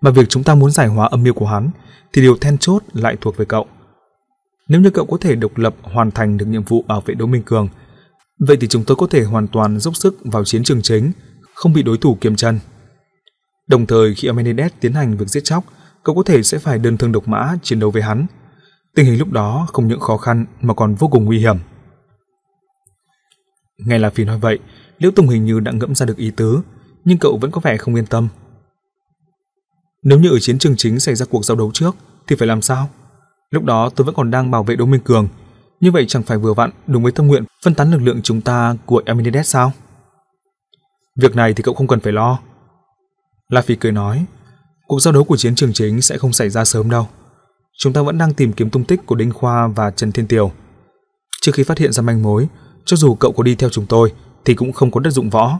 [0.00, 1.70] Mà việc chúng ta muốn giải hóa âm mưu của hắn
[2.12, 3.66] thì điều then chốt lại thuộc về cậu.
[4.68, 7.26] Nếu như cậu có thể độc lập hoàn thành được nhiệm vụ bảo vệ Đỗ
[7.26, 7.68] Minh Cường,
[8.38, 11.12] vậy thì chúng tôi có thể hoàn toàn dốc sức vào chiến trường chính,
[11.54, 12.58] không bị đối thủ kiềm chân.
[13.66, 15.64] Đồng thời khi Amenides tiến hành việc giết chóc,
[16.02, 18.26] cậu có thể sẽ phải đơn thương độc mã chiến đấu với hắn.
[18.94, 21.56] Tình hình lúc đó không những khó khăn mà còn vô cùng nguy hiểm.
[23.78, 24.58] Nghe là Phi nói vậy,
[25.00, 26.60] Liễu Tùng hình như đã ngẫm ra được ý tứ,
[27.04, 28.28] nhưng cậu vẫn có vẻ không yên tâm.
[30.02, 31.96] Nếu như ở chiến trường chính xảy ra cuộc giao đấu trước
[32.26, 32.88] thì phải làm sao?
[33.50, 35.28] Lúc đó tôi vẫn còn đang bảo vệ Đỗ Minh Cường,
[35.80, 38.40] như vậy chẳng phải vừa vặn đúng với tâm nguyện phân tán lực lượng chúng
[38.40, 39.72] ta của Aminides sao?
[41.16, 42.38] Việc này thì cậu không cần phải lo.
[43.48, 44.24] La Phi cười nói,
[44.86, 47.08] cuộc giao đấu của chiến trường chính sẽ không xảy ra sớm đâu.
[47.78, 50.52] Chúng ta vẫn đang tìm kiếm tung tích của Đinh Khoa và Trần Thiên Tiều.
[51.40, 52.48] Trước khi phát hiện ra manh mối,
[52.84, 54.12] cho dù cậu có đi theo chúng tôi
[54.44, 55.58] thì cũng không có đất dụng võ.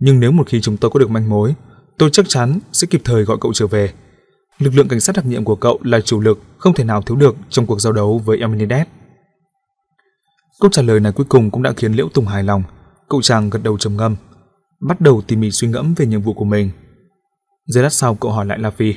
[0.00, 1.54] Nhưng nếu một khi chúng tôi có được manh mối,
[1.98, 3.92] tôi chắc chắn sẽ kịp thời gọi cậu trở về.
[4.58, 7.16] Lực lượng cảnh sát đặc nhiệm của cậu là chủ lực không thể nào thiếu
[7.16, 8.86] được trong cuộc giao đấu với Eminides.
[10.60, 12.62] Câu trả lời này cuối cùng cũng đã khiến Liễu Tùng hài lòng.
[13.08, 14.16] Cậu chàng gật đầu trầm ngâm,
[14.80, 16.70] bắt đầu tỉ mỉ suy ngẫm về nhiệm vụ của mình.
[17.66, 18.94] Giây lát sau cậu hỏi lại La Phi.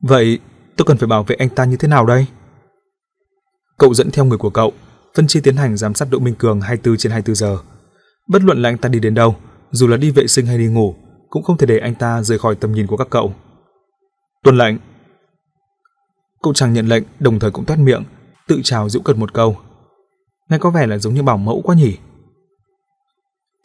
[0.00, 0.38] Vậy
[0.76, 2.26] tôi cần phải bảo vệ anh ta như thế nào đây?
[3.78, 4.72] Cậu dẫn theo người của cậu,
[5.14, 7.58] phân chia tiến hành giám sát Đỗ Minh Cường 24 trên 24 giờ.
[8.28, 9.36] Bất luận là anh ta đi đến đâu,
[9.70, 10.94] dù là đi vệ sinh hay đi ngủ,
[11.28, 13.34] cũng không thể để anh ta rời khỏi tầm nhìn của các cậu.
[14.42, 14.76] Tuân lệnh.
[16.42, 18.04] Cậu chàng nhận lệnh, đồng thời cũng toét miệng,
[18.48, 19.56] tự chào dịu cợt một câu.
[20.50, 21.98] Nghe có vẻ là giống như bảo mẫu quá nhỉ.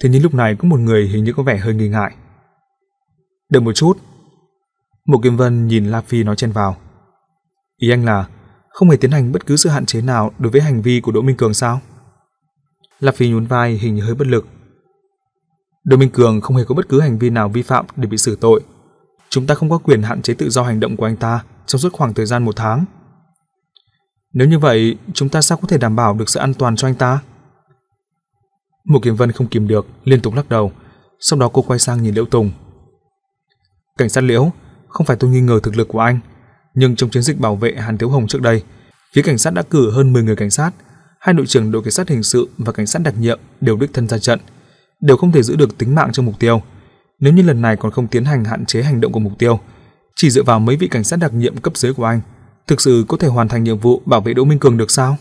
[0.04, 2.16] Thế nhưng lúc này có một người hình như có vẻ hơi nghi ngại.
[3.50, 3.98] Đợi một chút.
[5.06, 6.78] Một kiếm Vân nhìn La Phi nói chen vào.
[7.78, 8.28] Ý anh là
[8.70, 11.12] không hề tiến hành bất cứ sự hạn chế nào đối với hành vi của
[11.12, 11.82] Đỗ Minh Cường sao?
[13.00, 14.46] La Phi nhún vai hình như hơi bất lực.
[15.84, 18.18] Đỗ Minh Cường không hề có bất cứ hành vi nào vi phạm để bị
[18.18, 18.62] xử tội.
[19.30, 21.80] Chúng ta không có quyền hạn chế tự do hành động của anh ta trong
[21.80, 22.86] suốt khoảng thời gian một tháng.
[24.34, 26.88] Nếu như vậy, chúng ta sao có thể đảm bảo được sự an toàn cho
[26.88, 27.20] anh ta?
[28.86, 30.72] Mục Kiếm Vân không kìm được, liên tục lắc đầu.
[31.20, 32.52] Sau đó cô quay sang nhìn Liễu Tùng.
[33.98, 34.52] Cảnh sát Liễu,
[34.88, 36.20] không phải tôi nghi ngờ thực lực của anh,
[36.74, 38.64] nhưng trong chiến dịch bảo vệ Hàn Tiếu Hồng trước đây,
[39.14, 40.72] phía cảnh sát đã cử hơn 10 người cảnh sát,
[41.20, 43.94] hai đội trưởng đội cảnh sát hình sự và cảnh sát đặc nhiệm đều đích
[43.94, 44.40] thân ra trận,
[45.02, 46.62] đều không thể giữ được tính mạng cho mục tiêu.
[47.20, 49.60] Nếu như lần này còn không tiến hành hạn chế hành động của mục tiêu,
[50.16, 52.22] chỉ dựa vào mấy vị cảnh sát đặc nhiệm cấp dưới của anh,
[52.68, 55.18] thực sự có thể hoàn thành nhiệm vụ bảo vệ Đỗ Minh Cường được sao?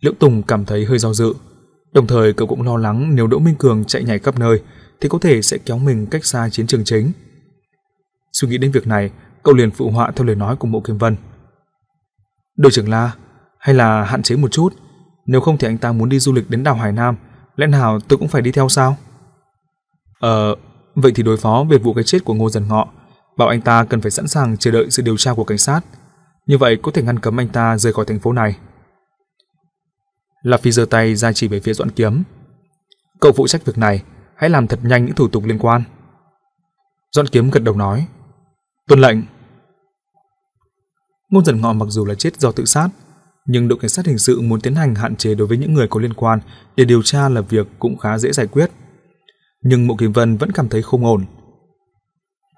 [0.00, 1.34] Liễu Tùng cảm thấy hơi do dự,
[1.92, 4.62] đồng thời cậu cũng lo lắng nếu Đỗ Minh Cường chạy nhảy khắp nơi
[5.00, 7.12] thì có thể sẽ kéo mình cách xa chiến trường chính.
[8.32, 9.10] Suy nghĩ đến việc này,
[9.42, 11.16] cậu liền phụ họa theo lời nói của Mộ Kim Vân.
[12.56, 13.12] Đội trưởng La,
[13.60, 14.74] hay là hạn chế một chút,
[15.26, 17.16] nếu không thì anh ta muốn đi du lịch đến đảo Hải Nam,
[17.56, 18.96] lẽ nào tôi cũng phải đi theo sao?
[20.20, 20.54] Ờ,
[20.94, 22.88] vậy thì đối phó về vụ cái chết của Ngô Dần Ngọ,
[23.36, 25.80] bảo anh ta cần phải sẵn sàng chờ đợi sự điều tra của cảnh sát,
[26.46, 28.56] như vậy có thể ngăn cấm anh ta rời khỏi thành phố này.
[30.42, 32.22] La Phi giơ tay ra chỉ về phía Doãn Kiếm.
[33.20, 34.02] Cậu phụ trách việc này,
[34.36, 35.82] hãy làm thật nhanh những thủ tục liên quan.
[37.12, 38.06] Doãn Kiếm gật đầu nói,
[38.88, 39.18] tuân lệnh.
[41.30, 42.88] Ngô Dần Ngọ mặc dù là chết do tự sát,
[43.46, 45.88] nhưng đội cảnh sát hình sự muốn tiến hành hạn chế đối với những người
[45.88, 46.40] có liên quan
[46.76, 48.70] để điều tra là việc cũng khá dễ giải quyết.
[49.62, 51.24] Nhưng Mộ Kim Vân vẫn cảm thấy không ổn.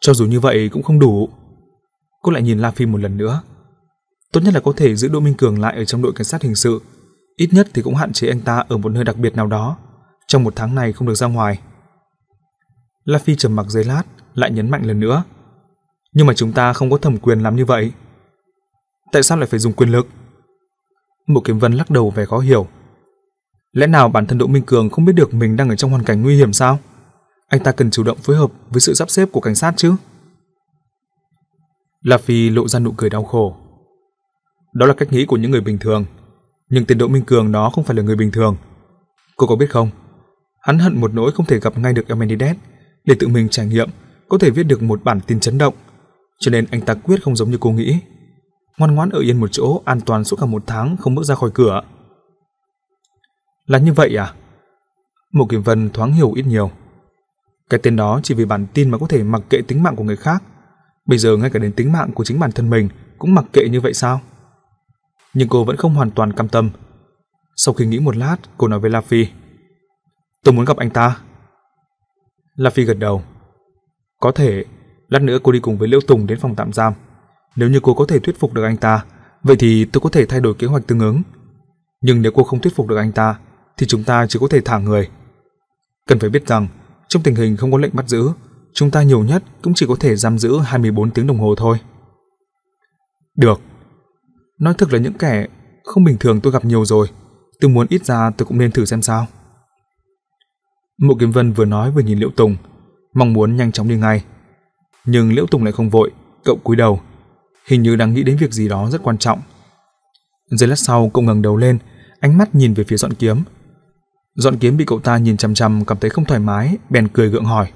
[0.00, 1.28] Cho dù như vậy cũng không đủ.
[2.22, 3.42] Cô lại nhìn La Phi một lần nữa.
[4.32, 6.42] Tốt nhất là có thể giữ Đỗ Minh Cường lại ở trong đội cảnh sát
[6.42, 6.80] hình sự,
[7.36, 9.76] ít nhất thì cũng hạn chế anh ta ở một nơi đặc biệt nào đó,
[10.26, 11.58] trong một tháng này không được ra ngoài.
[13.04, 14.02] La Phi trầm mặc giây lát,
[14.34, 15.24] lại nhấn mạnh lần nữa.
[16.12, 17.92] Nhưng mà chúng ta không có thẩm quyền làm như vậy.
[19.12, 20.06] Tại sao lại phải dùng quyền lực?
[21.26, 22.66] Mộ Kiếm Vân lắc đầu vẻ khó hiểu.
[23.72, 26.04] Lẽ nào bản thân Đỗ Minh Cường không biết được mình đang ở trong hoàn
[26.04, 26.78] cảnh nguy hiểm sao?
[27.48, 29.94] Anh ta cần chủ động phối hợp với sự sắp xếp của cảnh sát chứ?
[32.02, 33.56] La Phi lộ ra nụ cười đau khổ.
[34.74, 36.04] Đó là cách nghĩ của những người bình thường,
[36.68, 38.56] nhưng tên Đỗ Minh Cường đó không phải là người bình thường.
[39.36, 39.90] Cô có biết không?
[40.60, 42.56] Hắn hận một nỗi không thể gặp ngay được Amenides
[43.04, 43.88] để tự mình trải nghiệm,
[44.28, 45.74] có thể viết được một bản tin chấn động,
[46.40, 47.98] cho nên anh ta quyết không giống như cô nghĩ
[48.78, 51.34] ngoan ngoãn ở yên một chỗ an toàn suốt cả một tháng không bước ra
[51.34, 51.80] khỏi cửa.
[53.66, 54.34] Là như vậy à?
[55.32, 56.70] Mộ Kiểm Vân thoáng hiểu ít nhiều.
[57.70, 60.04] Cái tên đó chỉ vì bản tin mà có thể mặc kệ tính mạng của
[60.04, 60.42] người khác.
[61.06, 63.68] Bây giờ ngay cả đến tính mạng của chính bản thân mình cũng mặc kệ
[63.68, 64.20] như vậy sao?
[65.34, 66.70] Nhưng cô vẫn không hoàn toàn cam tâm.
[67.56, 69.26] Sau khi nghĩ một lát, cô nói với La Phi.
[70.44, 71.16] Tôi muốn gặp anh ta.
[72.56, 73.22] La Phi gật đầu.
[74.20, 74.64] Có thể,
[75.08, 76.92] lát nữa cô đi cùng với Liễu Tùng đến phòng tạm giam.
[77.56, 79.04] Nếu như cô có thể thuyết phục được anh ta,
[79.42, 81.22] vậy thì tôi có thể thay đổi kế hoạch tương ứng.
[82.00, 83.38] Nhưng nếu cô không thuyết phục được anh ta,
[83.76, 85.08] thì chúng ta chỉ có thể thả người.
[86.06, 86.68] Cần phải biết rằng,
[87.08, 88.30] trong tình hình không có lệnh bắt giữ,
[88.72, 91.78] chúng ta nhiều nhất cũng chỉ có thể giam giữ 24 tiếng đồng hồ thôi.
[93.36, 93.60] Được.
[94.58, 95.46] Nói thực là những kẻ
[95.84, 97.08] không bình thường tôi gặp nhiều rồi.
[97.60, 99.26] Tôi muốn ít ra tôi cũng nên thử xem sao.
[100.98, 102.56] Mộ Kiếm Vân vừa nói vừa nhìn Liễu Tùng,
[103.14, 104.24] mong muốn nhanh chóng đi ngay.
[105.04, 106.10] Nhưng Liễu Tùng lại không vội,
[106.44, 107.00] cậu cúi đầu,
[107.66, 109.40] hình như đang nghĩ đến việc gì đó rất quan trọng.
[110.50, 111.78] Giây lát sau, cậu ngẩng đầu lên,
[112.20, 113.42] ánh mắt nhìn về phía Dọn Kiếm.
[114.34, 117.28] Dọn Kiếm bị cậu ta nhìn chằm chằm cảm thấy không thoải mái, bèn cười
[117.28, 117.72] gượng hỏi: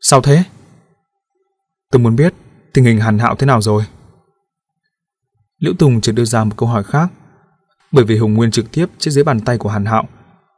[0.00, 0.42] "Sao thế?"
[1.90, 2.34] "Tôi muốn biết
[2.72, 3.84] tình hình Hàn Hạo thế nào rồi?"
[5.58, 7.08] Liễu Tùng chợt đưa ra một câu hỏi khác,
[7.92, 10.04] bởi vì Hùng Nguyên trực tiếp chết dưới bàn tay của Hàn Hạo,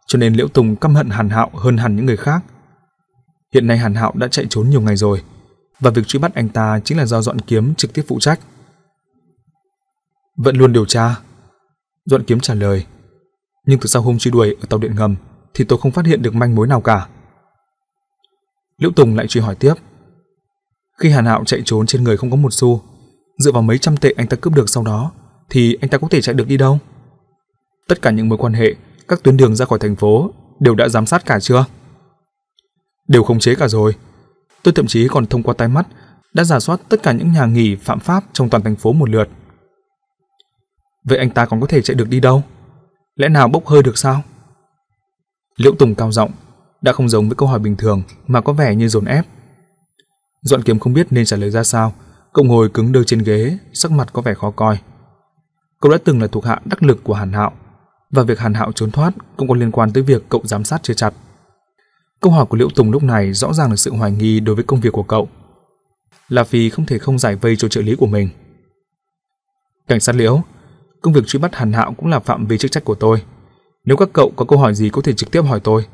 [0.07, 2.45] cho nên Liễu Tùng căm hận Hàn Hạo hơn hẳn những người khác.
[3.55, 5.23] Hiện nay Hàn Hạo đã chạy trốn nhiều ngày rồi,
[5.81, 8.41] và việc truy bắt anh ta chính là do Dọn Kiếm trực tiếp phụ trách.
[10.36, 11.17] Vẫn luôn điều tra.
[12.05, 12.86] Dọn Kiếm trả lời.
[13.67, 15.17] Nhưng từ sau hôm truy đuổi ở tàu điện ngầm
[15.55, 17.09] thì tôi không phát hiện được manh mối nào cả.
[18.78, 19.75] Liễu Tùng lại truy hỏi tiếp.
[20.99, 22.83] Khi Hàn Hạo chạy trốn trên người không có một xu,
[23.39, 25.12] dựa vào mấy trăm tệ anh ta cướp được sau đó,
[25.50, 26.78] thì anh ta có thể chạy được đi đâu?
[27.89, 28.75] Tất cả những mối quan hệ,
[29.09, 31.65] các tuyến đường ra khỏi thành phố đều đã giám sát cả chưa?
[33.09, 33.94] Đều khống chế cả rồi.
[34.63, 35.87] Tôi thậm chí còn thông qua tai mắt
[36.33, 39.09] đã giả soát tất cả những nhà nghỉ phạm pháp trong toàn thành phố một
[39.09, 39.29] lượt.
[41.05, 42.43] Vậy anh ta còn có thể chạy được đi đâu?
[43.17, 44.23] Lẽ nào bốc hơi được sao?
[45.57, 46.31] Liễu Tùng cao giọng,
[46.83, 49.27] đã không giống với câu hỏi bình thường mà có vẻ như dồn ép.
[50.43, 51.93] doãn kiếm không biết nên trả lời ra sao,
[52.33, 54.79] cậu ngồi cứng đơ trên ghế, sắc mặt có vẻ khó coi.
[55.81, 57.53] Cậu đã từng là thuộc hạ đắc lực của Hàn Hạo,
[58.11, 60.83] và việc Hàn Hạo trốn thoát cũng có liên quan tới việc cậu giám sát
[60.83, 61.15] chưa chặt.
[62.21, 64.65] Câu hỏi của Liễu Tùng lúc này rõ ràng là sự hoài nghi đối với
[64.65, 65.29] công việc của cậu.
[66.29, 68.29] Là vì không thể không giải vây cho trợ lý của mình.
[69.89, 70.43] Cảnh sát Liễu,
[71.01, 73.23] công việc truy bắt Hàn Hạo cũng là phạm vi chức trách của tôi.
[73.85, 75.87] Nếu các cậu có câu hỏi gì có thể trực tiếp hỏi tôi.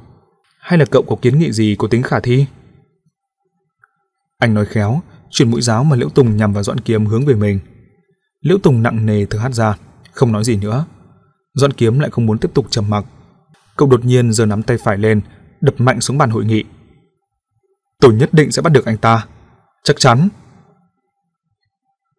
[0.59, 2.47] Hay là cậu có kiến nghị gì có tính khả thi?
[4.39, 7.35] Anh nói khéo, chuyển mũi giáo mà Liễu Tùng nhằm vào Doãn Kiếm hướng về
[7.35, 7.61] mình.
[8.41, 9.77] Liễu Tùng nặng nề thở hắt ra,
[10.13, 10.85] không nói gì nữa.
[11.55, 13.05] Doãn Kiếm lại không muốn tiếp tục trầm mặc.
[13.77, 15.21] Cậu đột nhiên giơ nắm tay phải lên,
[15.67, 16.65] đập mạnh xuống bàn hội nghị.
[18.01, 19.27] Tôi nhất định sẽ bắt được anh ta,
[19.85, 20.29] chắc chắn.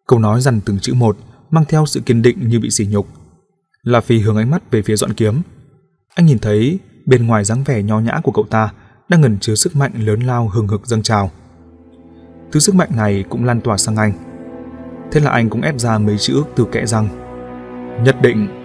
[0.06, 1.16] Câu nói dằn từng chữ một,
[1.50, 3.08] mang theo sự kiên định như bị sỉ nhục.
[3.82, 5.42] La Phi hướng ánh mắt về phía Doãn Kiếm.
[6.14, 8.72] Anh nhìn thấy bên ngoài dáng vẻ nho nhã của cậu ta
[9.08, 11.30] đang ngẩn chứa sức mạnh lớn lao hừng hực dâng trào.
[12.52, 14.12] Thứ sức mạnh này cũng lan tỏa sang anh.
[15.12, 17.08] Thế là anh cũng ép ra mấy chữ từ kẽ răng.
[18.04, 18.57] Nhất định